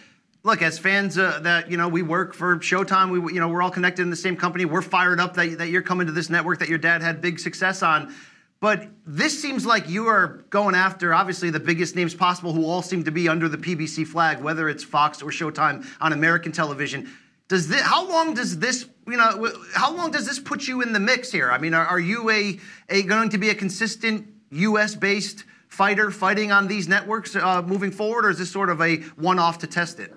look, 0.44 0.62
as 0.62 0.78
fans 0.78 1.18
uh, 1.18 1.40
that 1.44 1.72
you 1.72 1.78
know 1.78 1.88
we 1.88 2.02
work 2.02 2.34
for 2.34 2.58
Showtime, 2.58 3.10
we 3.12 3.34
you 3.34 3.40
know 3.40 3.48
we're 3.48 3.62
all 3.62 3.72
connected 3.72 4.02
in 4.02 4.10
the 4.10 4.16
same 4.16 4.36
company. 4.36 4.66
We're 4.66 4.82
fired 4.82 5.20
up 5.20 5.34
that, 5.36 5.58
that 5.60 5.70
you're 5.70 5.82
coming 5.82 6.08
to 6.08 6.14
this 6.14 6.30
network 6.30 6.60
that 6.60 6.68
your 6.68 6.78
dad 6.78 7.02
had 7.02 7.22
big 7.22 7.40
success 7.40 7.82
on. 7.82 8.14
But 8.62 8.90
this 9.08 9.42
seems 9.42 9.66
like 9.66 9.90
you 9.90 10.08
are 10.08 10.46
going 10.52 10.76
after 10.76 11.16
obviously 11.16 11.50
the 11.50 11.60
biggest 11.60 11.96
names 11.96 12.14
possible, 12.14 12.54
who 12.54 12.64
all 12.64 12.84
seem 12.84 13.04
to 13.06 13.12
be 13.12 13.28
under 13.28 13.50
the 13.50 13.58
PBC 13.58 14.06
flag, 14.06 14.40
whether 14.40 14.70
it's 14.70 14.84
Fox 14.84 15.22
or 15.24 15.32
Showtime 15.32 15.86
on 16.00 16.14
American 16.14 16.52
television. 16.52 17.12
Does 17.48 17.68
this? 17.68 17.82
How 17.82 18.08
long 18.08 18.36
does 18.36 18.60
this? 18.60 18.88
You 19.08 19.18
know, 19.18 19.52
how 19.74 19.94
long 19.94 20.12
does 20.12 20.28
this 20.28 20.40
put 20.40 20.68
you 20.68 20.82
in 20.82 20.94
the 20.94 21.00
mix 21.00 21.32
here? 21.32 21.52
I 21.52 21.58
mean, 21.58 21.74
are, 21.74 21.86
are 21.86 22.00
you 22.00 22.30
a, 22.30 22.60
a 22.88 23.02
going 23.02 23.30
to 23.30 23.40
be 23.40 23.50
a 23.50 23.56
consistent 23.56 24.28
U.S. 24.52 24.94
based 24.94 25.44
fighter 25.68 26.12
fighting 26.12 26.52
on 26.52 26.68
these 26.68 26.88
networks 26.88 27.36
uh, 27.36 27.64
moving 27.64 27.90
forward, 27.90 28.26
or 28.26 28.30
is 28.30 28.38
this 28.38 28.52
sort 28.52 28.70
of 28.70 28.80
a 28.80 28.98
one-off 29.16 29.58
to 29.60 29.68
test 29.68 30.00
it? 30.00 30.14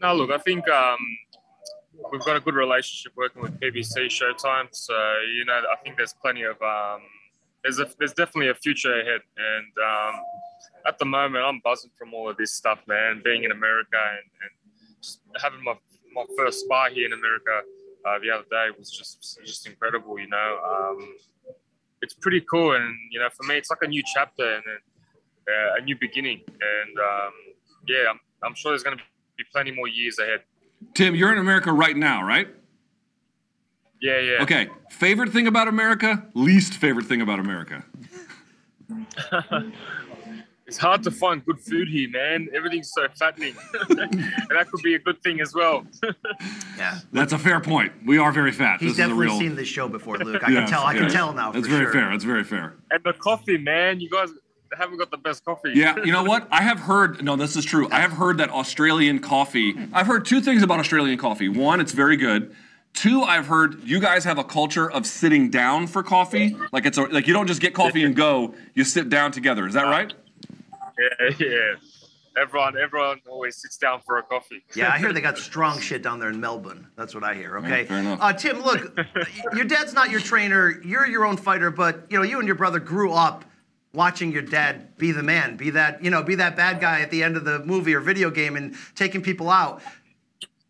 Now, 0.00 0.14
look, 0.14 0.30
I 0.30 0.38
think 0.38 0.66
um, 0.68 0.98
we've 2.12 2.24
got 2.24 2.36
a 2.36 2.40
good 2.40 2.54
relationship 2.54 3.12
working 3.16 3.42
with 3.42 3.58
PBC 3.60 4.06
Showtime. 4.06 4.68
So 4.72 4.94
you 5.36 5.44
know, 5.44 5.60
I 5.72 5.76
think 5.82 5.96
there's 5.96 6.14
plenty 6.14 6.42
of 6.42 6.60
um, 6.62 7.00
there's 7.62 7.78
a 7.78 7.88
there's 7.98 8.12
definitely 8.12 8.50
a 8.50 8.54
future 8.54 9.00
ahead, 9.00 9.20
and 9.36 9.72
um, 9.78 10.20
at 10.86 10.98
the 10.98 11.04
moment, 11.04 11.44
I'm 11.44 11.60
buzzing 11.64 11.90
from 11.96 12.14
all 12.14 12.28
of 12.28 12.36
this 12.36 12.52
stuff, 12.52 12.80
man. 12.86 13.22
Being 13.24 13.44
in 13.44 13.52
America 13.52 13.96
and, 13.96 14.30
and 14.42 14.50
just 15.00 15.20
having 15.40 15.62
my 15.62 15.74
my 16.14 16.24
first 16.36 16.60
spar 16.60 16.90
here 16.90 17.06
in 17.06 17.12
America 17.12 17.62
uh, 18.06 18.18
the 18.20 18.30
other 18.30 18.44
day 18.50 18.68
was 18.78 18.90
just 18.90 19.38
just 19.44 19.66
incredible. 19.66 20.18
You 20.18 20.28
know, 20.28 20.58
um, 20.64 21.14
it's 22.02 22.14
pretty 22.14 22.42
cool, 22.42 22.72
and 22.72 22.94
you 23.10 23.18
know, 23.18 23.28
for 23.30 23.44
me, 23.44 23.56
it's 23.56 23.70
like 23.70 23.82
a 23.82 23.88
new 23.88 24.02
chapter 24.14 24.56
and 24.56 24.64
uh, 25.48 25.80
a 25.80 25.82
new 25.82 25.96
beginning. 25.98 26.42
And 26.48 26.98
um, 26.98 27.32
yeah, 27.88 28.04
I'm, 28.10 28.20
I'm 28.42 28.54
sure 28.54 28.72
there's 28.72 28.82
going 28.82 28.98
to 28.98 29.04
be 29.36 29.44
plenty 29.52 29.70
more 29.70 29.88
years 29.88 30.18
ahead. 30.18 30.40
Tim, 30.92 31.14
you're 31.14 31.32
in 31.32 31.38
America 31.38 31.72
right 31.72 31.96
now, 31.96 32.22
right? 32.22 32.48
Yeah, 34.00 34.18
yeah. 34.20 34.42
Okay. 34.42 34.68
Favorite 34.90 35.32
thing 35.32 35.46
about 35.46 35.66
America? 35.68 36.26
Least 36.34 36.74
favorite 36.74 37.06
thing 37.06 37.20
about 37.22 37.38
America? 37.38 37.84
It's 40.66 40.78
hard 40.78 41.02
to 41.02 41.10
find 41.10 41.44
good 41.44 41.60
food 41.60 41.88
here, 41.88 42.08
man. 42.08 42.48
Everything's 42.54 42.90
so 42.90 43.06
fattening, 43.18 43.54
and 43.90 44.00
that 44.48 44.66
could 44.70 44.82
be 44.82 44.94
a 44.94 44.98
good 44.98 45.22
thing 45.22 45.40
as 45.42 45.54
well. 45.54 45.86
Yeah. 46.78 46.98
That's 47.12 47.32
a 47.32 47.38
fair 47.38 47.60
point. 47.60 47.92
We 48.04 48.18
are 48.18 48.32
very 48.32 48.50
fat. 48.50 48.80
He's 48.80 48.88
this 48.88 48.92
is 48.92 48.98
a 48.98 49.02
definitely 49.02 49.26
real. 49.26 49.38
seen 49.38 49.54
this 49.54 49.68
show 49.68 49.88
before, 49.88 50.16
Luke. 50.18 50.42
I 50.42 50.50
Yes, 50.50 50.60
can 50.62 50.68
tell. 50.70 50.84
I 50.84 50.94
can 50.94 51.08
tell 51.10 51.32
now. 51.32 51.52
That's 51.52 51.66
for 51.66 51.72
very 51.74 51.84
sure. 51.84 51.92
fair. 51.92 52.10
That's 52.10 52.24
very 52.24 52.42
fair. 52.44 52.74
and 52.90 53.04
the 53.04 53.12
coffee, 53.12 53.58
man. 53.58 54.00
You 54.00 54.08
guys 54.10 54.30
haven't 54.76 54.98
got 54.98 55.10
the 55.10 55.18
best 55.18 55.44
coffee. 55.44 55.72
Yeah, 55.74 55.96
you 56.04 56.12
know 56.12 56.24
what? 56.32 56.48
I 56.50 56.62
have 56.62 56.80
heard. 56.80 57.22
No, 57.22 57.36
this 57.36 57.56
is 57.56 57.64
true. 57.64 57.88
I 57.90 58.00
have 58.00 58.12
heard 58.12 58.38
that 58.38 58.50
Australian 58.50 59.20
coffee. 59.20 59.74
I've 59.92 60.06
heard 60.06 60.24
two 60.24 60.40
things 60.40 60.62
about 60.62 60.80
Australian 60.80 61.18
coffee. 61.18 61.48
One, 61.48 61.80
it's 61.80 61.92
very 61.92 62.16
good. 62.16 62.54
Two, 62.92 63.22
I've 63.22 63.48
heard 63.48 63.82
you 63.82 63.98
guys 63.98 64.22
have 64.24 64.38
a 64.38 64.44
culture 64.44 64.88
of 64.88 65.04
sitting 65.04 65.50
down 65.50 65.88
for 65.88 66.02
coffee. 66.02 66.56
Like 66.72 66.86
it's 66.86 66.96
a, 66.96 67.02
like 67.02 67.26
you 67.26 67.34
don't 67.34 67.48
just 67.48 67.60
get 67.60 67.74
coffee 67.74 68.04
and 68.04 68.14
go. 68.14 68.54
You 68.74 68.84
sit 68.84 69.08
down 69.08 69.32
together. 69.32 69.66
Is 69.66 69.74
that 69.74 69.84
right? 69.84 70.12
yeah, 70.98 71.30
yeah. 71.38 71.74
Everyone, 72.36 72.76
everyone 72.76 73.20
always 73.28 73.56
sits 73.56 73.76
down 73.76 74.00
for 74.04 74.18
a 74.18 74.22
coffee. 74.22 74.64
Yeah, 74.74 74.90
I 74.92 74.98
hear 74.98 75.12
they 75.12 75.20
got 75.20 75.38
strong 75.50 75.78
shit 75.80 76.02
down 76.02 76.18
there 76.18 76.30
in 76.30 76.40
Melbourne. 76.40 76.88
That's 76.96 77.14
what 77.14 77.22
I 77.22 77.34
hear. 77.34 77.58
Okay. 77.58 77.84
fair 77.84 77.98
enough. 77.98 78.18
Uh, 78.20 78.32
Tim, 78.32 78.60
look, 78.62 78.96
your 79.54 79.64
dad's 79.64 79.92
not 79.92 80.10
your 80.10 80.20
trainer. 80.20 80.80
You're 80.84 81.06
your 81.06 81.24
own 81.26 81.36
fighter, 81.36 81.70
but 81.70 82.06
you 82.10 82.16
know 82.18 82.24
you 82.24 82.38
and 82.38 82.46
your 82.46 82.56
brother 82.56 82.80
grew 82.80 83.12
up 83.12 83.44
watching 83.94 84.32
your 84.32 84.42
dad 84.42 84.96
be 84.98 85.12
the 85.12 85.22
man, 85.22 85.56
be 85.56 85.70
that 85.70 86.04
you 86.04 86.10
know, 86.10 86.22
be 86.22 86.34
that 86.34 86.56
bad 86.56 86.80
guy 86.80 87.00
at 87.00 87.10
the 87.10 87.22
end 87.22 87.36
of 87.36 87.44
the 87.44 87.60
movie 87.60 87.94
or 87.94 88.00
video 88.00 88.30
game 88.30 88.56
and 88.56 88.74
taking 88.94 89.22
people 89.22 89.48
out. 89.48 89.80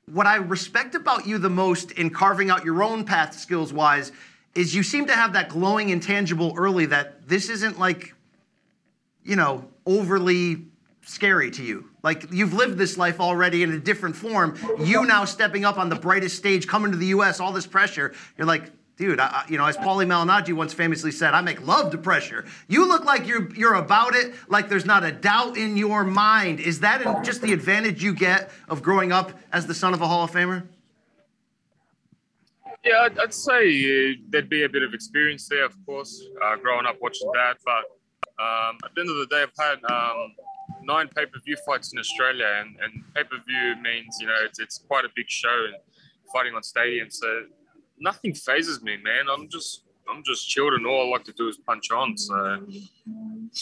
What 0.07 0.27
I 0.27 0.37
respect 0.37 0.95
about 0.95 1.27
you 1.27 1.39
the 1.39 1.51
most 1.51 1.93
in 1.93 2.11
carving 2.11 2.51
out 2.51 2.65
your 2.65 2.83
own 2.83 3.05
path 3.05 3.35
skills 3.35 3.73
wise 3.73 4.13
is 4.55 4.75
you 4.75 4.83
seem 4.83 5.07
to 5.07 5.15
have 5.15 5.33
that 5.33 5.49
glowing 5.49 5.89
intangible 5.89 6.55
early 6.57 6.87
that 6.87 7.27
this 7.27 7.49
isn't 7.49 7.79
like 7.79 8.15
you 9.25 9.37
know, 9.37 9.65
overly 9.87 10.67
scary 11.03 11.51
to 11.51 11.63
you. 11.63 11.89
Like 12.03 12.27
you've 12.31 12.53
lived 12.53 12.79
this 12.79 12.97
life 12.97 13.21
already 13.21 13.63
in 13.63 13.73
a 13.73 13.79
different 13.79 14.15
form. 14.15 14.57
You 14.79 15.05
now 15.05 15.25
stepping 15.25 15.65
up 15.65 15.79
on 15.79 15.89
the 15.89 15.97
brightest 15.97 16.37
stage, 16.37 16.67
coming 16.67 16.93
to 16.93 16.99
the 16.99 17.07
U.S., 17.07 17.41
all 17.41 17.53
this 17.53 17.67
pressure. 17.67 18.15
You're 18.37 18.47
like, 18.47 18.71
dude, 18.97 19.21
I, 19.21 19.45
you 19.49 19.59
know, 19.59 19.67
as 19.67 19.77
Paulie 19.77 20.07
Malignaggi 20.07 20.53
once 20.53 20.73
famously 20.73 21.11
said, 21.11 21.35
"I 21.35 21.41
make 21.41 21.67
love 21.67 21.91
to 21.93 21.99
pressure." 21.99 22.45
You 22.69 22.87
look 22.87 23.05
like 23.05 23.27
you're 23.27 23.53
you're 23.55 23.75
about 23.75 24.15
it, 24.15 24.35
like 24.49 24.69
there's 24.69 24.85
not 24.85 25.05
a 25.05 25.13
doubt 25.13 25.57
in 25.57 25.77
your 25.77 26.05
mind. 26.05 26.61
Is 26.61 26.81
that 26.81 27.25
just 27.25 27.43
the 27.43 27.53
advantage 27.53 28.03
you 28.03 28.15
get 28.15 28.51
of 28.69 28.83
growing 28.83 29.13
up 29.13 29.33
as 29.53 29.67
the 29.67 29.75
son 29.75 29.95
of 29.95 30.01
a 30.01 30.07
Hall 30.07 30.25
of 30.25 30.31
Famer? 30.31 30.67
Yeah, 32.85 33.01
I'd, 33.01 33.19
I'd 33.19 33.33
say 33.33 34.13
uh, 34.13 34.17
there'd 34.29 34.51
be 34.51 34.65
a 34.65 34.69
bit 34.69 34.83
of 34.83 34.93
experience 34.93 35.49
there, 35.49 35.65
of 35.65 35.75
course, 35.87 36.23
uh, 36.45 36.57
growing 36.57 36.85
up 36.85 36.97
watching 37.01 37.31
that. 37.33 37.57
But 37.65 37.85
um, 38.43 38.77
at 38.85 38.95
the 38.95 39.01
end 39.01 39.11
of 39.11 39.17
the 39.17 39.27
day, 39.31 39.43
I've 39.43 39.53
had 39.59 39.79
um, 39.91 40.35
nine 40.83 41.09
pay 41.09 41.25
per 41.25 41.41
view 41.45 41.57
fights 41.67 41.93
in 41.93 41.99
Australia, 41.99 42.47
and, 42.61 42.77
and 42.83 43.15
pay 43.15 43.25
per 43.25 43.37
view 43.47 43.83
means 43.83 44.17
you 44.21 44.27
know 44.27 44.37
it's, 44.45 44.59
it's 44.59 44.79
quite 44.79 45.05
a 45.05 45.09
big 45.17 45.29
show 45.29 45.67
and 45.67 45.77
fighting 46.33 46.55
on 46.55 46.63
stadiums. 46.63 47.15
So 47.15 47.45
nothing 47.99 48.35
phases 48.35 48.83
me, 48.83 48.97
man. 48.97 49.27
I'm 49.33 49.49
just 49.49 49.83
I'm 50.09 50.23
just 50.23 50.49
chilled, 50.49 50.75
and 50.75 50.87
all 50.87 51.07
I 51.07 51.11
like 51.11 51.25
to 51.25 51.33
do 51.33 51.49
is 51.49 51.57
punch 51.57 51.91
on. 51.91 52.17
So 52.17 52.67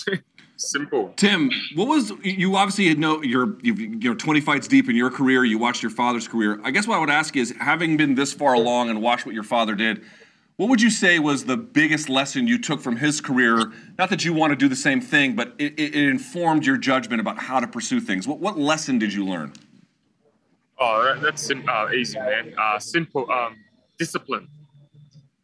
simple. 0.56 1.12
Tim, 1.16 1.50
what 1.74 1.88
was 1.88 2.12
you 2.22 2.56
obviously 2.56 2.88
had 2.88 2.98
no 2.98 3.22
you're 3.22 3.56
you've, 3.62 4.02
you're 4.02 4.14
20 4.14 4.40
fights 4.40 4.68
deep 4.68 4.88
in 4.88 4.96
your 4.96 5.10
career. 5.10 5.44
You 5.44 5.58
watched 5.58 5.82
your 5.82 5.90
father's 5.90 6.28
career. 6.28 6.60
I 6.64 6.70
guess 6.70 6.86
what 6.86 6.96
I 6.96 7.00
would 7.00 7.10
ask 7.10 7.36
is, 7.36 7.54
having 7.60 7.96
been 7.96 8.14
this 8.14 8.32
far 8.32 8.54
along 8.54 8.90
and 8.90 9.02
watched 9.02 9.26
what 9.26 9.34
your 9.34 9.44
father 9.44 9.74
did, 9.74 10.02
what 10.56 10.68
would 10.68 10.82
you 10.82 10.90
say 10.90 11.18
was 11.18 11.44
the 11.44 11.56
biggest 11.56 12.08
lesson 12.08 12.46
you 12.46 12.58
took 12.58 12.80
from 12.80 12.96
his 12.96 13.20
career? 13.20 13.72
Not 13.98 14.10
that 14.10 14.24
you 14.24 14.32
want 14.32 14.52
to 14.52 14.56
do 14.56 14.68
the 14.68 14.76
same 14.76 15.00
thing, 15.00 15.34
but 15.34 15.54
it, 15.58 15.72
it, 15.78 15.94
it 15.94 16.08
informed 16.08 16.66
your 16.66 16.76
judgment 16.76 17.20
about 17.20 17.38
how 17.38 17.60
to 17.60 17.66
pursue 17.66 18.00
things. 18.00 18.26
What 18.26 18.38
what 18.38 18.58
lesson 18.58 18.98
did 18.98 19.12
you 19.12 19.24
learn? 19.24 19.52
Oh, 20.78 21.04
that, 21.04 21.20
that's 21.20 21.42
sim- 21.42 21.68
uh, 21.68 21.90
easy, 21.92 22.18
man. 22.18 22.54
Uh, 22.58 22.78
simple. 22.78 23.30
Um, 23.30 23.56
discipline. 23.98 24.48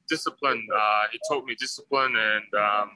Discipline. 0.08 0.66
Uh, 0.74 1.02
he 1.12 1.20
taught 1.28 1.44
me 1.44 1.54
discipline, 1.54 2.14
and 2.16 2.54
um, 2.54 2.90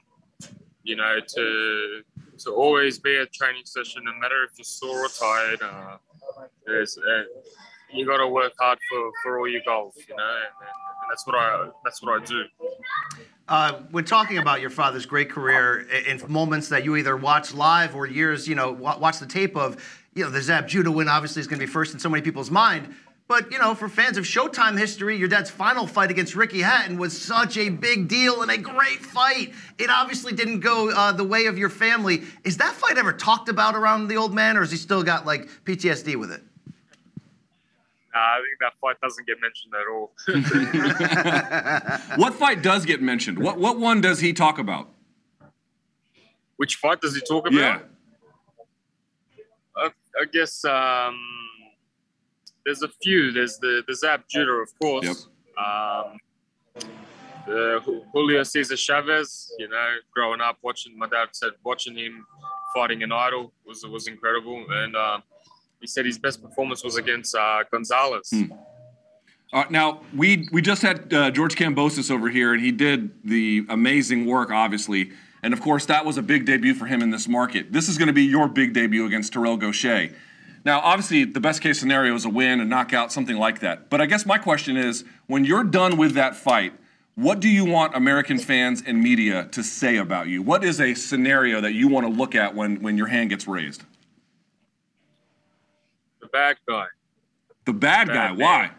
you 0.83 0.95
know, 0.95 1.19
to 1.35 2.01
to 2.39 2.51
always 2.51 2.99
be 2.99 3.17
at 3.17 3.31
training 3.31 3.63
session, 3.65 4.03
no 4.05 4.13
matter 4.13 4.43
if 4.43 4.57
you're 4.57 4.65
sore 4.65 5.05
or 5.05 5.09
tired. 5.09 5.61
Uh, 5.61 5.97
uh, 6.67 7.23
you 7.93 8.05
got 8.07 8.17
to 8.17 8.27
work 8.27 8.53
hard 8.59 8.79
for, 8.89 9.11
for 9.21 9.39
all 9.39 9.47
your 9.47 9.61
goals, 9.65 9.95
you 10.09 10.15
know, 10.15 10.23
and, 10.23 10.67
and 10.67 11.09
that's 11.09 11.25
what 11.27 11.35
I 11.35 11.69
that's 11.83 12.01
what 12.01 12.21
I 12.21 12.25
do. 12.25 12.43
Uh, 13.47 13.73
when 13.91 14.05
talking 14.05 14.37
about 14.37 14.61
your 14.61 14.69
father's 14.69 15.05
great 15.05 15.29
career 15.29 15.81
in 16.07 16.19
moments 16.31 16.69
that 16.69 16.85
you 16.85 16.95
either 16.95 17.15
watch 17.17 17.53
live 17.53 17.95
or 17.95 18.07
years, 18.07 18.47
you 18.47 18.55
know, 18.55 18.71
watch 18.71 19.19
the 19.19 19.25
tape 19.25 19.57
of, 19.57 20.01
you 20.15 20.23
know, 20.23 20.29
the 20.29 20.41
Zab 20.41 20.67
Judah 20.67 20.91
win 20.91 21.09
obviously 21.09 21.41
is 21.41 21.47
going 21.47 21.59
to 21.59 21.65
be 21.65 21.71
first 21.71 21.93
in 21.93 21.99
so 21.99 22.09
many 22.09 22.23
people's 22.23 22.49
mind. 22.49 22.95
But, 23.33 23.51
you 23.51 23.57
know, 23.57 23.73
for 23.73 23.89
fans 23.89 24.19
of 24.19 24.25
Showtime 24.25 24.77
history, 24.77 25.17
your 25.17 25.27
dad's 25.27 25.49
final 25.49 25.87
fight 25.87 26.11
against 26.11 26.35
Ricky 26.35 26.61
Hatton 26.61 26.99
was 26.99 27.19
such 27.19 27.57
a 27.57 27.69
big 27.69 28.07
deal 28.07 28.43
and 28.43 28.51
a 28.51 28.59
great 28.59 28.99
fight. 28.99 29.55
It 29.79 29.89
obviously 29.89 30.33
didn't 30.33 30.59
go 30.59 30.91
uh, 30.91 31.13
the 31.13 31.23
way 31.23 31.47
of 31.47 31.57
your 31.57 31.69
family. 31.69 32.21
Is 32.43 32.57
that 32.57 32.75
fight 32.75 32.99
ever 32.99 33.11
talked 33.11 33.49
about 33.49 33.73
around 33.73 34.07
the 34.07 34.17
old 34.17 34.35
man, 34.35 34.55
or 34.55 34.59
has 34.59 34.69
he 34.69 34.77
still 34.77 35.01
got 35.01 35.25
like 35.25 35.49
PTSD 35.65 36.15
with 36.15 36.31
it? 36.31 36.43
Uh, 38.13 38.19
I 38.19 38.39
think 38.45 38.59
that 38.59 38.73
fight 38.79 39.01
doesn't 39.01 39.25
get 39.25 39.37
mentioned 39.41 39.73
at 39.73 39.87
all. 39.91 40.11
What 42.19 42.35
fight 42.35 42.61
does 42.61 42.85
get 42.85 43.01
mentioned? 43.01 43.39
What 43.39 43.57
what 43.57 43.79
one 43.79 43.99
does 43.99 44.19
he 44.19 44.33
talk 44.33 44.59
about? 44.59 44.89
Which 46.57 46.75
fight 46.75 47.01
does 47.01 47.15
he 47.15 47.21
talk 47.21 47.47
about? 47.47 47.59
Yeah. 47.59 47.79
I, 49.75 49.89
I 50.21 50.25
guess 50.31 50.63
um, 50.65 51.42
there's 52.65 52.81
a 52.81 52.89
few. 53.01 53.31
There's 53.31 53.57
the 53.57 53.83
the 53.87 53.95
Zab 53.95 54.21
Judah, 54.29 54.53
of 54.53 54.69
course. 54.79 55.05
Yep. 55.05 55.65
Um, 55.65 56.17
the 57.45 58.03
Julio 58.13 58.43
Cesar 58.43 58.77
Chavez. 58.77 59.53
You 59.59 59.69
know, 59.69 59.95
growing 60.13 60.41
up 60.41 60.57
watching 60.61 60.97
my 60.97 61.07
dad 61.07 61.29
said 61.31 61.51
watching 61.63 61.97
him 61.97 62.25
fighting 62.73 63.03
an 63.03 63.11
idol 63.11 63.53
was 63.65 63.85
was 63.85 64.07
incredible, 64.07 64.65
and 64.69 64.95
um, 64.95 65.23
he 65.79 65.87
said 65.87 66.05
his 66.05 66.17
best 66.17 66.41
performance 66.41 66.83
was 66.83 66.97
against 66.97 67.35
uh, 67.35 67.63
Gonzalez. 67.71 68.31
Uh, 69.51 69.65
now 69.69 70.01
we 70.15 70.47
we 70.51 70.61
just 70.61 70.81
had 70.81 71.13
uh, 71.13 71.29
George 71.29 71.55
Kambosos 71.55 72.09
over 72.09 72.29
here, 72.29 72.53
and 72.53 72.63
he 72.63 72.71
did 72.71 73.11
the 73.23 73.65
amazing 73.69 74.25
work, 74.25 74.49
obviously, 74.49 75.11
and 75.43 75.53
of 75.53 75.61
course 75.61 75.85
that 75.85 76.05
was 76.05 76.17
a 76.17 76.23
big 76.23 76.45
debut 76.45 76.73
for 76.73 76.85
him 76.85 77.01
in 77.01 77.11
this 77.11 77.27
market. 77.27 77.71
This 77.71 77.87
is 77.87 77.97
going 77.97 78.07
to 78.07 78.13
be 78.13 78.23
your 78.23 78.47
big 78.47 78.73
debut 78.73 79.05
against 79.05 79.33
Terrell 79.33 79.57
Gausha. 79.57 80.13
Now, 80.65 80.79
obviously, 80.79 81.25
the 81.25 81.41
best 81.41 81.61
case 81.61 81.79
scenario 81.79 82.15
is 82.15 82.25
a 82.25 82.29
win, 82.29 82.61
a 82.61 82.65
knockout, 82.65 83.11
something 83.11 83.35
like 83.35 83.59
that. 83.59 83.89
But 83.89 83.99
I 83.99 84.05
guess 84.05 84.25
my 84.25 84.37
question 84.37 84.77
is, 84.77 85.03
when 85.27 85.43
you're 85.43 85.63
done 85.63 85.97
with 85.97 86.13
that 86.13 86.35
fight, 86.35 86.73
what 87.15 87.39
do 87.39 87.49
you 87.49 87.65
want 87.65 87.95
American 87.95 88.39
fans 88.39 88.81
and 88.85 89.01
media 89.01 89.47
to 89.51 89.61
say 89.61 89.97
about 89.97 90.27
you? 90.27 90.41
What 90.41 90.63
is 90.63 90.79
a 90.79 90.93
scenario 90.93 91.61
that 91.61 91.73
you 91.73 91.87
want 91.87 92.07
to 92.07 92.11
look 92.11 92.33
at 92.33 92.55
when 92.55 92.81
when 92.81 92.97
your 92.97 93.07
hand 93.07 93.29
gets 93.29 93.47
raised? 93.47 93.83
The 96.21 96.27
bad 96.27 96.57
guy. 96.67 96.85
The 97.65 97.73
bad 97.73 98.07
guy. 98.07 98.29
Bad 98.29 98.37
Why? 98.37 98.61
man. 98.61 98.71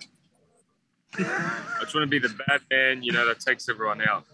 I 1.16 1.78
just 1.82 1.94
want 1.94 2.04
to 2.04 2.06
be 2.06 2.18
the 2.18 2.34
bad 2.48 2.62
man, 2.70 3.02
you 3.04 3.12
know, 3.12 3.24
that 3.26 3.38
takes 3.38 3.68
everyone 3.68 4.02
out. 4.02 4.24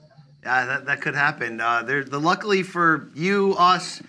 Yeah, 0.42 0.64
that, 0.64 0.86
that 0.86 1.00
could 1.02 1.14
happen. 1.14 1.60
Uh, 1.60 1.82
there, 1.82 2.02
the 2.02 2.18
luckily 2.18 2.62
for 2.62 3.10
you, 3.14 3.54
us, 3.58 4.00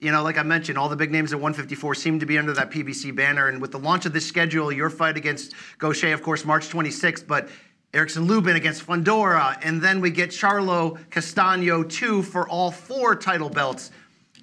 you 0.00 0.10
know, 0.10 0.22
like 0.22 0.38
I 0.38 0.42
mentioned, 0.42 0.78
all 0.78 0.88
the 0.88 0.96
big 0.96 1.10
names 1.10 1.32
at 1.32 1.38
154 1.38 1.94
seem 1.94 2.20
to 2.20 2.26
be 2.26 2.38
under 2.38 2.54
that 2.54 2.70
PBC 2.70 3.14
banner. 3.14 3.48
And 3.48 3.60
with 3.60 3.70
the 3.70 3.78
launch 3.78 4.06
of 4.06 4.14
this 4.14 4.26
schedule, 4.26 4.72
your 4.72 4.88
fight 4.88 5.18
against 5.18 5.54
Gausha, 5.78 6.12
of 6.14 6.22
course, 6.22 6.44
March 6.44 6.68
26th, 6.70 7.26
but 7.26 7.48
Erickson 7.92 8.24
Lubin 8.24 8.56
against 8.56 8.86
Fundora, 8.86 9.58
and 9.62 9.82
then 9.82 10.00
we 10.00 10.10
get 10.10 10.30
Charlo 10.30 10.98
Castano 11.10 11.82
2 11.82 12.22
for 12.22 12.48
all 12.48 12.70
four 12.70 13.14
title 13.16 13.50
belts. 13.50 13.90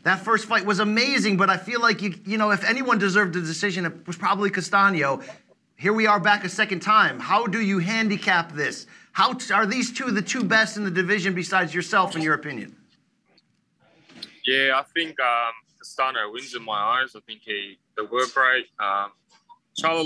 That 0.04 0.20
first 0.20 0.46
fight 0.46 0.66
was 0.66 0.80
amazing, 0.80 1.38
but 1.38 1.50
I 1.50 1.58
feel 1.58 1.82
like 1.82 2.02
you, 2.02 2.14
you 2.26 2.38
know, 2.38 2.52
if 2.52 2.64
anyone 2.64 3.00
deserved 3.00 3.36
a 3.36 3.42
decision, 3.42 3.86
it 3.86 4.06
was 4.06 4.18
probably 4.18 4.50
Castano. 4.50 5.22
Here 5.76 5.94
we 5.94 6.08
are 6.08 6.20
back 6.20 6.44
a 6.44 6.50
second 6.50 6.82
time. 6.82 7.20
How 7.20 7.48
do 7.48 7.62
you 7.62 7.80
handicap 7.80 8.52
this? 8.52 8.86
How 9.12 9.36
are 9.54 9.66
these 9.66 9.92
two 9.92 10.12
the 10.12 10.22
two 10.22 10.44
best 10.44 10.78
in 10.78 10.84
the 10.84 10.92
division 10.92 11.34
besides 11.34 11.74
yourself, 11.74 12.16
in 12.16 12.22
your 12.22 12.36
opinion? 12.36 12.77
Yeah, 14.48 14.80
I 14.80 14.84
think 14.96 15.20
um, 15.20 15.52
Castano 15.78 16.32
wins 16.32 16.56
in 16.56 16.64
my 16.64 17.02
eyes. 17.02 17.16
I 17.18 17.20
think 17.28 17.42
he 17.44 17.78
the 17.98 18.06
work 18.06 18.34
rate. 18.36 18.68
Um, 18.80 19.12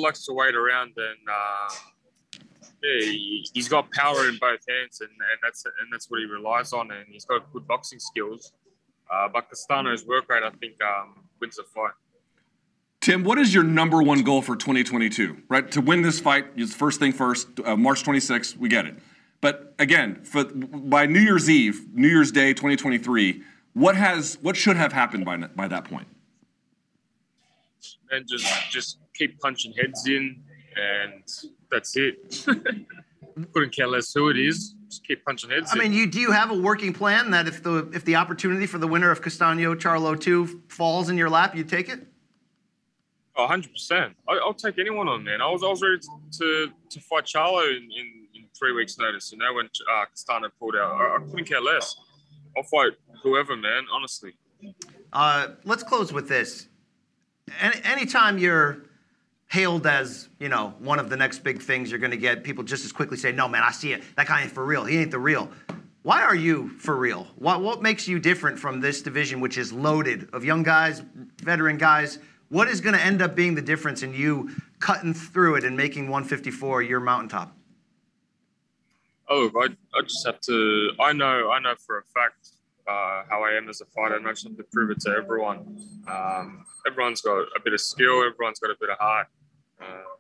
likes 0.02 0.26
to 0.26 0.34
wait 0.34 0.56
around, 0.56 0.94
and 0.98 1.30
uh, 1.30 1.74
yeah, 2.84 3.06
he, 3.06 3.48
he's 3.54 3.70
got 3.70 3.92
power 3.92 4.28
in 4.28 4.40
both 4.42 4.60
hands, 4.68 5.02
and, 5.02 5.12
and 5.12 5.40
that's 5.44 5.64
and 5.66 5.94
that's 5.94 6.10
what 6.10 6.22
he 6.22 6.26
relies 6.26 6.74
on, 6.74 6.90
and 6.90 7.06
he's 7.08 7.24
got 7.24 7.54
good 7.54 7.68
boxing 7.68 8.00
skills. 8.00 8.52
Uh, 9.14 9.30
but 9.32 9.48
Castano's 9.48 10.08
work 10.08 10.28
rate, 10.28 10.42
I 10.44 10.50
think, 10.50 10.74
um, 10.82 11.24
wins 11.40 11.58
the 11.58 11.64
fight. 11.64 11.92
Tim, 13.02 13.24
what 13.24 13.38
is 13.38 13.54
your 13.54 13.64
number 13.64 14.02
one 14.02 14.24
goal 14.24 14.42
for 14.42 14.56
2022? 14.56 15.44
Right, 15.50 15.70
to 15.72 15.82
win 15.82 16.02
this 16.02 16.20
fight 16.20 16.48
is 16.56 16.74
first 16.74 17.00
thing 17.00 17.12
first. 17.12 17.48
Uh, 17.64 17.76
March 17.76 18.04
26th, 18.04 18.58
we 18.58 18.70
get 18.70 18.86
it. 18.88 18.96
But 19.40 19.76
again, 19.78 20.24
for 20.24 20.46
by 20.46 21.06
New 21.06 21.20
Year's 21.20 21.48
Eve, 21.48 21.94
New 21.94 22.08
Year's 22.08 22.32
Day, 22.32 22.54
2023, 22.54 23.44
What 23.74 23.96
has 23.96 24.38
what 24.42 24.56
should 24.56 24.78
have 24.78 24.94
happened 24.94 25.26
by 25.26 25.38
by 25.38 25.68
that 25.68 25.86
point? 25.86 26.08
and 28.12 28.28
just 28.28 28.46
just 28.70 28.98
keep 29.16 29.40
punching 29.40 29.74
heads 29.74 30.08
in, 30.08 30.42
and 30.76 31.24
that's 31.72 31.96
it. 31.96 32.46
Couldn't 33.54 33.74
care 33.74 33.88
less 33.88 34.14
who 34.14 34.30
it 34.30 34.38
is. 34.38 34.76
Just 34.90 35.08
keep 35.08 35.24
punching 35.24 35.50
heads 35.50 35.72
I 35.72 35.76
in. 35.76 35.80
mean, 35.80 35.94
you 35.94 36.06
do 36.06 36.20
you 36.20 36.32
have 36.32 36.52
a 36.52 36.56
working 36.56 36.94
plan 36.94 37.32
that 37.32 37.48
if 37.48 37.64
the 37.64 37.90
if 37.94 38.06
the 38.06 38.16
opportunity 38.18 38.68
for 38.68 38.78
the 38.78 38.88
winner 38.88 39.10
of 39.10 39.22
Castano 39.22 39.74
Charlo 39.76 40.20
2 40.20 40.64
falls 40.68 41.10
in 41.10 41.18
your 41.18 41.30
lap, 41.30 41.56
you 41.56 41.64
take 41.64 41.90
it? 41.90 42.06
Oh, 43.38 43.48
100%. 43.48 44.14
I, 44.28 44.34
I'll 44.34 44.54
take 44.54 44.78
anyone 44.78 45.08
on, 45.08 45.24
man. 45.24 45.42
I 45.42 45.50
was, 45.50 45.64
I 45.64 45.68
was 45.68 45.82
ready 45.82 46.00
to, 46.00 46.38
to, 46.40 46.72
to 46.90 47.00
fight 47.00 47.24
Charlo 47.24 47.66
in, 47.66 47.84
in, 47.84 48.28
in 48.36 48.46
three 48.60 48.74
weeks' 48.74 48.98
notice, 48.98 49.32
you 49.32 49.38
know, 49.38 49.54
when 49.54 49.68
uh, 49.90 50.04
Castano 50.04 50.50
pulled 50.60 50.76
out. 50.76 50.92
I, 51.00 51.16
I 51.16 51.20
couldn't 51.20 51.46
care 51.46 51.62
less. 51.62 51.96
I'll 52.58 52.64
fight 52.64 52.92
whoever, 53.22 53.56
man, 53.56 53.86
honestly. 53.92 54.34
Uh, 55.14 55.50
let's 55.64 55.84
close 55.84 56.14
with 56.14 56.28
this. 56.28 56.68
Any, 57.60 57.76
anytime 57.84 58.38
you're 58.38 58.84
hailed 59.48 59.86
as, 59.86 60.30
you 60.40 60.50
know, 60.50 60.74
one 60.80 61.00
of 61.00 61.10
the 61.10 61.18
next 61.18 61.40
big 61.40 61.62
things, 61.62 61.90
you're 61.90 62.00
going 62.00 62.12
to 62.12 62.18
get 62.18 62.44
people 62.44 62.64
just 62.64 62.86
as 62.86 62.92
quickly 62.92 63.18
say, 63.18 63.32
no, 63.32 63.48
man, 63.48 63.64
I 63.64 63.72
see 63.72 63.92
it. 63.92 64.04
That 64.16 64.28
guy 64.28 64.44
ain't 64.44 64.52
for 64.52 64.66
real. 64.66 64.86
He 64.86 64.98
ain't 64.98 65.12
the 65.12 65.20
real. 65.20 65.50
Why 66.04 66.24
are 66.24 66.36
you 66.36 66.70
for 66.70 66.96
real? 66.96 67.28
What, 67.36 67.62
what 67.62 67.82
makes 67.82 68.08
you 68.08 68.18
different 68.18 68.58
from 68.58 68.80
this 68.80 69.02
division, 69.02 69.40
which 69.40 69.58
is 69.58 69.72
loaded 69.72 70.30
of 70.34 70.46
young 70.46 70.64
guys, 70.64 71.04
veteran 71.44 71.78
guys? 71.78 72.20
What 72.50 72.68
is 72.68 72.82
going 72.82 72.96
to 72.96 73.02
end 73.02 73.22
up 73.22 73.36
being 73.36 73.56
the 73.56 73.62
difference 73.62 74.04
in 74.04 74.14
you 74.14 74.50
cutting 74.80 75.14
through 75.14 75.56
it 75.56 75.64
and 75.64 75.78
making 75.78 76.10
154 76.10 76.82
your 76.82 77.00
mountaintop? 77.00 77.56
Oh, 79.30 79.50
I, 79.62 79.68
I 79.98 80.02
just 80.02 80.26
have 80.26 80.42
to. 80.42 80.92
I 81.00 81.14
know, 81.14 81.52
I 81.52 81.60
know 81.60 81.76
for 81.86 82.00
a 82.00 82.04
fact 82.04 82.51
uh, 82.88 83.24
how 83.30 83.44
I 83.44 83.58
am 83.58 83.70
as 83.70 83.82
a 83.82 83.86
fighter, 83.86 84.16
and 84.16 84.28
I 84.28 84.32
just 84.32 84.48
have 84.48 84.58
to 84.58 84.64
prove 84.72 84.92
it 84.92 85.00
to 85.02 85.12
everyone. 85.12 85.78
Um, 86.08 86.66
everyone's 86.88 87.22
got 87.22 87.40
a 87.40 87.60
bit 87.64 87.74
of 87.74 87.82
skill, 87.82 88.24
everyone's 88.24 88.60
got 88.60 88.72
a 88.72 88.76
bit 88.80 88.90
of 88.90 88.98
heart, 88.98 89.28
uh, 89.82 90.16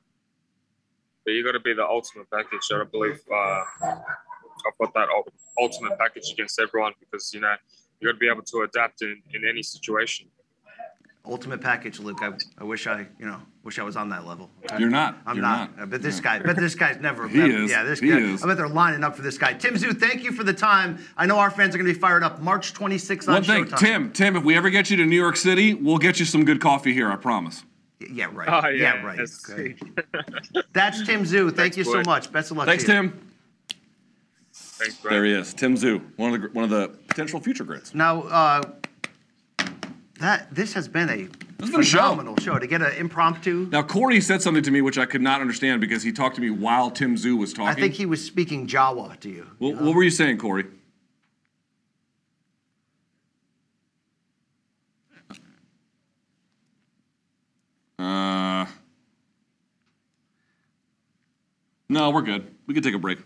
but 1.25 1.31
you 1.31 1.43
got 1.43 1.53
to 1.53 1.59
be 1.59 1.73
the 1.73 1.85
ultimate 1.85 2.29
package. 2.31 2.61
I 2.73 2.83
believe 2.83 3.19
uh, 3.31 3.63
I've 3.83 4.77
got 4.79 4.93
that 4.93 5.07
ultimate 5.59 5.97
package 5.97 6.31
against 6.31 6.59
everyone 6.59 6.93
because 6.99 7.33
you 7.33 7.39
know 7.39 7.55
you 7.99 8.07
got 8.07 8.13
to 8.13 8.19
be 8.19 8.29
able 8.29 8.43
to 8.43 8.61
adapt 8.61 9.01
in, 9.01 9.21
in 9.33 9.47
any 9.47 9.63
situation. 9.63 10.27
Ultimate 11.23 11.61
package, 11.61 11.99
Luke. 11.99 12.17
I, 12.21 12.31
I 12.57 12.63
wish 12.63 12.87
I, 12.87 13.05
you 13.19 13.27
know, 13.27 13.37
wish 13.63 13.77
I 13.77 13.83
was 13.83 13.95
on 13.95 14.09
that 14.09 14.25
level. 14.25 14.49
You're 14.79 14.89
not. 14.89 15.17
I'm 15.27 15.35
You're 15.35 15.43
not. 15.45 15.77
not. 15.77 15.89
But 15.91 16.01
this 16.01 16.19
guy, 16.19 16.39
but 16.39 16.55
this 16.55 16.73
guy's 16.73 16.99
never. 16.99 17.27
He 17.29 17.37
never- 17.37 17.51
is. 17.63 17.69
Yeah, 17.69 17.83
this 17.83 17.99
He 17.99 18.09
guy. 18.09 18.17
is. 18.17 18.43
I 18.43 18.47
bet 18.47 18.57
they're 18.57 18.67
lining 18.67 19.03
up 19.03 19.15
for 19.15 19.21
this 19.21 19.37
guy. 19.37 19.53
Tim 19.53 19.75
Tszyu, 19.75 19.95
thank 19.99 20.23
you 20.23 20.31
for 20.31 20.43
the 20.43 20.53
time. 20.53 20.97
I 21.15 21.27
know 21.27 21.37
our 21.37 21.51
fans 21.51 21.75
are 21.75 21.77
going 21.77 21.87
to 21.87 21.93
be 21.93 21.99
fired 21.99 22.23
up. 22.23 22.41
March 22.41 22.73
26th 22.73 23.27
on 23.27 23.35
One 23.35 23.43
thing, 23.43 23.65
Showtime. 23.65 23.77
Tim. 23.79 24.11
Tim, 24.13 24.35
if 24.35 24.43
we 24.43 24.55
ever 24.57 24.71
get 24.71 24.89
you 24.89 24.97
to 24.97 25.05
New 25.05 25.15
York 25.15 25.35
City, 25.37 25.75
we'll 25.75 25.99
get 25.99 26.19
you 26.19 26.25
some 26.25 26.43
good 26.43 26.59
coffee 26.59 26.91
here. 26.91 27.11
I 27.11 27.17
promise. 27.17 27.63
Yeah, 28.11 28.29
right. 28.33 28.49
Oh, 28.65 28.67
yeah, 28.69 28.95
yeah, 28.95 29.03
right. 29.05 29.17
that's- 29.17 29.47
Okay. 29.47 29.75
That's 30.73 31.05
Tim 31.05 31.23
Tszyu. 31.23 31.43
Thank 31.45 31.55
Thanks, 31.55 31.77
you 31.77 31.83
so 31.83 31.93
boy. 32.01 32.03
much. 32.07 32.31
Best 32.31 32.49
of 32.49 32.57
luck. 32.57 32.65
Thanks, 32.65 32.83
to 32.85 32.91
you. 32.93 33.01
Tim. 33.01 33.27
Thanks, 34.53 34.95
bro. 34.97 35.11
There 35.11 35.25
he 35.25 35.33
is, 35.33 35.53
Tim 35.53 35.75
Tszyu, 35.77 36.01
one 36.17 36.33
of 36.33 36.41
the 36.41 36.47
one 36.53 36.63
of 36.63 36.71
the 36.71 36.87
potential 37.07 37.39
future 37.39 37.63
greats. 37.63 37.93
Now, 37.93 38.23
uh, 38.23 38.63
that 40.21 40.53
this 40.53 40.73
has 40.73 40.87
been 40.87 41.09
a 41.09 41.27
has 41.59 41.69
been 41.69 41.81
a 41.81 41.83
show. 41.83 41.99
phenomenal 41.99 42.37
show. 42.37 42.57
To 42.57 42.67
get 42.67 42.81
an 42.81 42.93
impromptu. 42.93 43.67
Now, 43.71 43.83
Corey 43.83 44.21
said 44.21 44.41
something 44.41 44.63
to 44.63 44.71
me 44.71 44.81
which 44.81 44.97
I 44.97 45.05
could 45.05 45.21
not 45.21 45.41
understand 45.41 45.81
because 45.81 46.03
he 46.03 46.11
talked 46.11 46.35
to 46.35 46.41
me 46.41 46.49
while 46.49 46.89
Tim 46.91 47.15
Tszyu 47.15 47.37
was 47.37 47.53
talking. 47.53 47.69
I 47.69 47.73
think 47.73 47.93
he 47.93 48.05
was 48.05 48.23
speaking 48.23 48.67
Jawa 48.67 49.19
to 49.19 49.29
you. 49.29 49.47
What, 49.59 49.81
what 49.81 49.95
were 49.95 50.03
you 50.03 50.09
saying, 50.09 50.37
Corey? 50.37 50.65
Uh, 57.99 58.65
no, 61.87 62.09
we're 62.09 62.23
good. 62.23 62.55
We 62.65 62.73
can 62.73 62.81
take 62.81 62.95
a 62.95 62.99
break. 62.99 63.19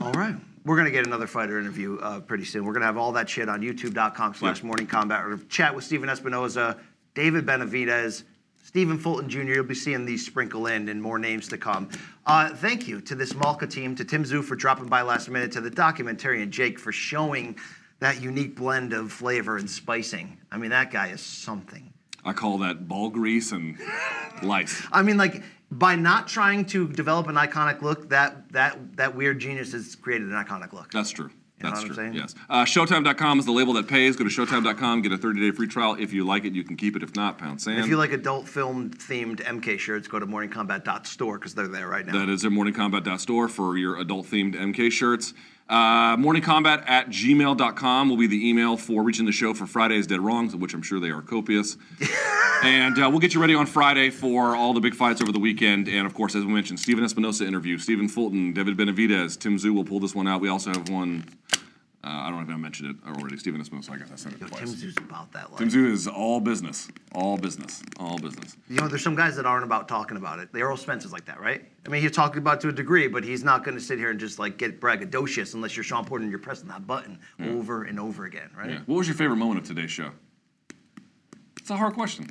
All 0.00 0.12
right. 0.12 0.36
We're 0.64 0.76
going 0.76 0.86
to 0.86 0.92
get 0.92 1.06
another 1.06 1.26
fighter 1.26 1.58
interview 1.58 1.98
uh, 1.98 2.20
pretty 2.20 2.44
soon. 2.44 2.64
We're 2.64 2.72
going 2.72 2.82
to 2.82 2.86
have 2.86 2.98
all 2.98 3.12
that 3.12 3.28
shit 3.28 3.48
on 3.48 3.62
youtube.com 3.62 4.34
slash 4.34 4.62
morning 4.62 4.86
kombat. 4.86 5.26
We're 5.26 5.38
chat 5.48 5.74
with 5.74 5.84
Stephen 5.84 6.08
Espinoza, 6.08 6.78
David 7.14 7.46
Benavidez, 7.46 8.24
Stephen 8.62 8.98
Fulton 8.98 9.28
Jr. 9.28 9.40
You'll 9.40 9.64
be 9.64 9.74
seeing 9.74 10.04
these 10.04 10.24
sprinkle 10.24 10.66
in 10.66 10.88
and 10.88 11.02
more 11.02 11.18
names 11.18 11.48
to 11.48 11.58
come. 11.58 11.88
Uh, 12.26 12.50
thank 12.50 12.86
you 12.86 13.00
to 13.00 13.14
this 13.14 13.34
Malka 13.34 13.66
team, 13.66 13.96
to 13.96 14.04
Tim 14.04 14.22
Tszyu 14.22 14.44
for 14.44 14.54
dropping 14.54 14.86
by 14.86 15.02
last 15.02 15.28
minute, 15.28 15.50
to 15.52 15.60
the 15.60 15.70
documentarian 15.70 16.50
Jake 16.50 16.78
for 16.78 16.92
showing 16.92 17.56
that 18.00 18.20
unique 18.20 18.54
blend 18.54 18.92
of 18.92 19.10
flavor 19.10 19.56
and 19.56 19.68
spicing. 19.68 20.38
I 20.52 20.58
mean, 20.58 20.70
that 20.70 20.90
guy 20.90 21.08
is 21.08 21.20
something. 21.20 21.92
I 22.24 22.32
call 22.32 22.58
that 22.58 22.86
ball 22.86 23.08
grease 23.08 23.52
and 23.52 23.78
lice. 24.42 24.86
I 24.92 25.02
mean, 25.02 25.16
like 25.16 25.42
by 25.70 25.94
not 25.94 26.28
trying 26.28 26.64
to 26.66 26.88
develop 26.88 27.28
an 27.28 27.36
iconic 27.36 27.82
look, 27.82 28.08
that 28.10 28.52
that 28.52 28.96
that 28.96 29.14
weird 29.14 29.38
genius 29.38 29.72
has 29.72 29.94
created 29.96 30.28
an 30.28 30.34
iconic 30.34 30.72
look. 30.72 30.90
That's 30.90 31.10
true. 31.10 31.30
You 31.62 31.68
That's 31.68 31.84
true. 31.84 31.94
saying? 31.94 32.14
Yes. 32.14 32.34
Uh, 32.48 32.64
Showtime.com 32.64 33.38
is 33.38 33.44
the 33.44 33.52
label 33.52 33.74
that 33.74 33.86
pays. 33.86 34.16
Go 34.16 34.24
to 34.24 34.30
Showtime.com, 34.30 35.02
get 35.02 35.12
a 35.12 35.18
30 35.18 35.40
day 35.40 35.54
free 35.54 35.68
trial. 35.68 35.94
If 35.98 36.10
you 36.12 36.24
like 36.24 36.46
it, 36.46 36.54
you 36.54 36.64
can 36.64 36.76
keep 36.76 36.96
it. 36.96 37.02
If 37.02 37.14
not, 37.14 37.36
pound 37.36 37.60
sand. 37.60 37.80
If 37.80 37.88
you 37.88 37.98
like 37.98 38.12
adult 38.12 38.48
film 38.48 38.90
themed 38.90 39.42
MK 39.42 39.78
shirts, 39.78 40.08
go 40.08 40.18
to 40.18 40.26
morningkombat.store 40.26 41.38
because 41.38 41.54
they're 41.54 41.68
there 41.68 41.86
right 41.86 42.06
now. 42.06 42.12
That 42.12 42.30
is 42.30 42.46
at 42.46 42.52
morningkombat.store 42.52 43.48
for 43.48 43.76
your 43.76 43.98
adult 43.98 44.26
themed 44.26 44.54
MK 44.54 44.90
shirts. 44.90 45.34
Uh, 45.70 46.16
morningkombat 46.16 46.82
at 46.90 47.08
gmail.com 47.10 48.08
will 48.08 48.16
be 48.16 48.26
the 48.26 48.48
email 48.48 48.76
for 48.76 49.04
reaching 49.04 49.24
the 49.24 49.30
show 49.30 49.54
for 49.54 49.66
Friday's 49.66 50.04
Dead 50.04 50.18
Wrongs, 50.18 50.52
of 50.52 50.60
which 50.60 50.74
I'm 50.74 50.82
sure 50.82 50.98
they 50.98 51.10
are 51.10 51.22
copious. 51.22 51.76
and 52.64 52.98
uh, 52.98 53.08
we'll 53.08 53.20
get 53.20 53.34
you 53.34 53.40
ready 53.40 53.54
on 53.54 53.66
Friday 53.66 54.10
for 54.10 54.56
all 54.56 54.74
the 54.74 54.80
big 54.80 54.96
fights 54.96 55.22
over 55.22 55.30
the 55.30 55.38
weekend. 55.38 55.86
And 55.86 56.08
of 56.08 56.14
course, 56.14 56.34
as 56.34 56.44
we 56.44 56.52
mentioned, 56.52 56.80
Stephen 56.80 57.04
Espinoza 57.04 57.46
interview, 57.46 57.78
Stephen 57.78 58.08
Fulton, 58.08 58.52
David 58.52 58.76
Benavidez, 58.76 59.38
Tim 59.38 59.58
Tszyu 59.58 59.72
will 59.72 59.84
pull 59.84 60.00
this 60.00 60.12
one 60.12 60.26
out. 60.26 60.40
We 60.40 60.48
also 60.48 60.70
have 60.70 60.88
one. 60.88 61.24
Uh, 62.02 62.08
I 62.08 62.30
don't 62.30 62.38
know 62.38 62.42
if 62.44 62.48
I 62.48 62.56
mentioned 62.56 62.96
it 62.96 63.08
already. 63.08 63.36
Stephen 63.36 63.62
Espinoza, 63.62 63.90
I 63.90 63.98
guess 63.98 64.10
I 64.10 64.16
said 64.16 64.32
it 64.32 64.40
Yo, 64.40 64.46
twice. 64.46 64.60
Tim 64.60 64.70
Tszyu's 64.70 64.96
about 64.96 65.30
that 65.32 65.50
life. 65.50 65.58
Tim 65.58 65.68
Tszyu 65.68 65.92
is 65.92 66.08
all 66.08 66.40
business, 66.40 66.88
all 67.12 67.36
business, 67.36 67.82
all 67.98 68.18
business. 68.18 68.56
You 68.70 68.76
know, 68.76 68.88
there's 68.88 69.02
some 69.02 69.14
guys 69.14 69.36
that 69.36 69.44
aren't 69.44 69.64
about 69.64 69.86
talking 69.86 70.16
about 70.16 70.38
it. 70.38 70.50
The 70.50 70.60
Errol 70.60 70.78
Spence 70.78 71.04
is 71.04 71.12
like 71.12 71.26
that, 71.26 71.38
right? 71.40 71.62
I 71.84 71.88
mean, 71.90 72.00
he's 72.00 72.12
talking 72.12 72.38
about 72.38 72.56
it 72.56 72.60
to 72.62 72.68
a 72.68 72.72
degree, 72.72 73.06
but 73.06 73.22
he's 73.22 73.44
not 73.44 73.64
going 73.64 73.76
to 73.76 73.82
sit 73.82 73.98
here 73.98 74.10
and 74.10 74.18
just 74.18 74.38
like 74.38 74.56
get 74.56 74.80
braggadocious 74.80 75.52
unless 75.52 75.76
you're 75.76 75.84
Sean 75.84 76.06
Porter 76.06 76.22
and 76.22 76.30
you're 76.30 76.40
pressing 76.40 76.68
that 76.68 76.86
button 76.86 77.18
over 77.44 77.84
and 77.84 78.00
over 78.00 78.24
again, 78.24 78.48
right? 78.56 78.70
Yeah. 78.70 78.78
What 78.86 78.96
was 78.96 79.06
your 79.06 79.16
favorite 79.16 79.36
moment 79.36 79.60
of 79.60 79.66
today's 79.66 79.90
show? 79.90 80.10
It's 81.58 81.68
a 81.68 81.76
hard 81.76 81.92
question. 81.92 82.30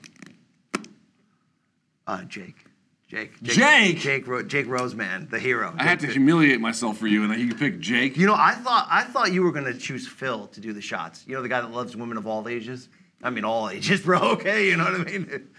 Uh, 2.08 2.24
Jake. 2.24 2.66
Jake. 3.10 3.42
Jake? 3.42 3.98
Jake, 3.98 4.28
Ro- 4.28 4.44
Jake 4.44 4.68
Roseman, 4.68 5.30
the 5.32 5.40
hero. 5.40 5.74
I 5.78 5.84
had 5.84 6.00
to 6.02 6.08
humiliate 6.08 6.62
myself 6.62 7.00
for 7.00 7.08
you, 7.08 7.24
and 7.24 7.32
then 7.32 7.40
you 7.40 7.56
picked 7.56 7.80
Jake. 7.80 8.16
You 8.16 8.28
know, 8.28 8.36
I 8.38 8.54
thought 8.54 8.88
I 8.90 9.04
thought 9.04 9.34
you 9.34 9.42
were 9.42 9.52
gonna 9.52 9.74
choose 9.76 10.08
Phil 10.08 10.46
to 10.48 10.62
do 10.62 10.74
the 10.74 10.82
shots. 10.82 11.24
You 11.28 11.34
know, 11.36 11.42
the 11.42 11.50
guy 11.50 11.60
that 11.62 11.72
loves 11.72 11.96
women 11.98 12.18
of 12.18 12.28
all 12.28 12.48
ages. 12.48 12.88
I 13.24 13.32
mean, 13.32 13.44
all 13.46 13.68
ages, 13.70 14.02
bro. 14.06 14.20
Okay, 14.34 14.70
you 14.70 14.78
know 14.78 14.84
what 14.86 14.94
I 15.02 15.04
mean? 15.04 15.50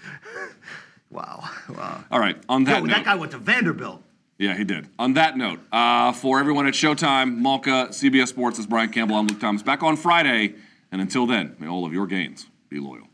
wow, 1.11 1.43
wow. 1.69 2.05
All 2.11 2.21
right. 2.21 2.37
On 2.49 2.65
that 2.65 2.79
Yo, 2.81 2.85
note, 2.87 2.95
that 2.95 3.05
guy 3.05 3.15
went 3.17 3.33
to 3.33 3.39
Vanderbilt. 3.39 4.03
yeah, 4.39 4.57
he 4.57 4.63
did. 4.65 4.87
On 4.99 5.15
that 5.15 5.37
note, 5.37 5.59
uh, 5.73 6.13
for 6.13 6.39
everyone 6.39 6.67
at 6.69 6.75
Showtime, 6.75 7.37
Malka, 7.39 7.89
CBS 7.91 8.29
Sports, 8.29 8.59
this 8.59 8.65
is 8.65 8.71
Brian 8.71 8.91
Campbell. 8.91 9.17
I'm 9.17 9.27
Luke 9.27 9.41
Thomas. 9.41 9.63
Back 9.63 9.83
on 9.83 9.97
Friday, 9.97 10.55
and 10.93 11.01
until 11.01 11.27
then, 11.27 11.57
may 11.59 11.67
all 11.67 11.85
of 11.85 11.93
your 11.93 12.07
gains 12.07 12.47
be 12.69 12.79
loyal. 12.79 13.09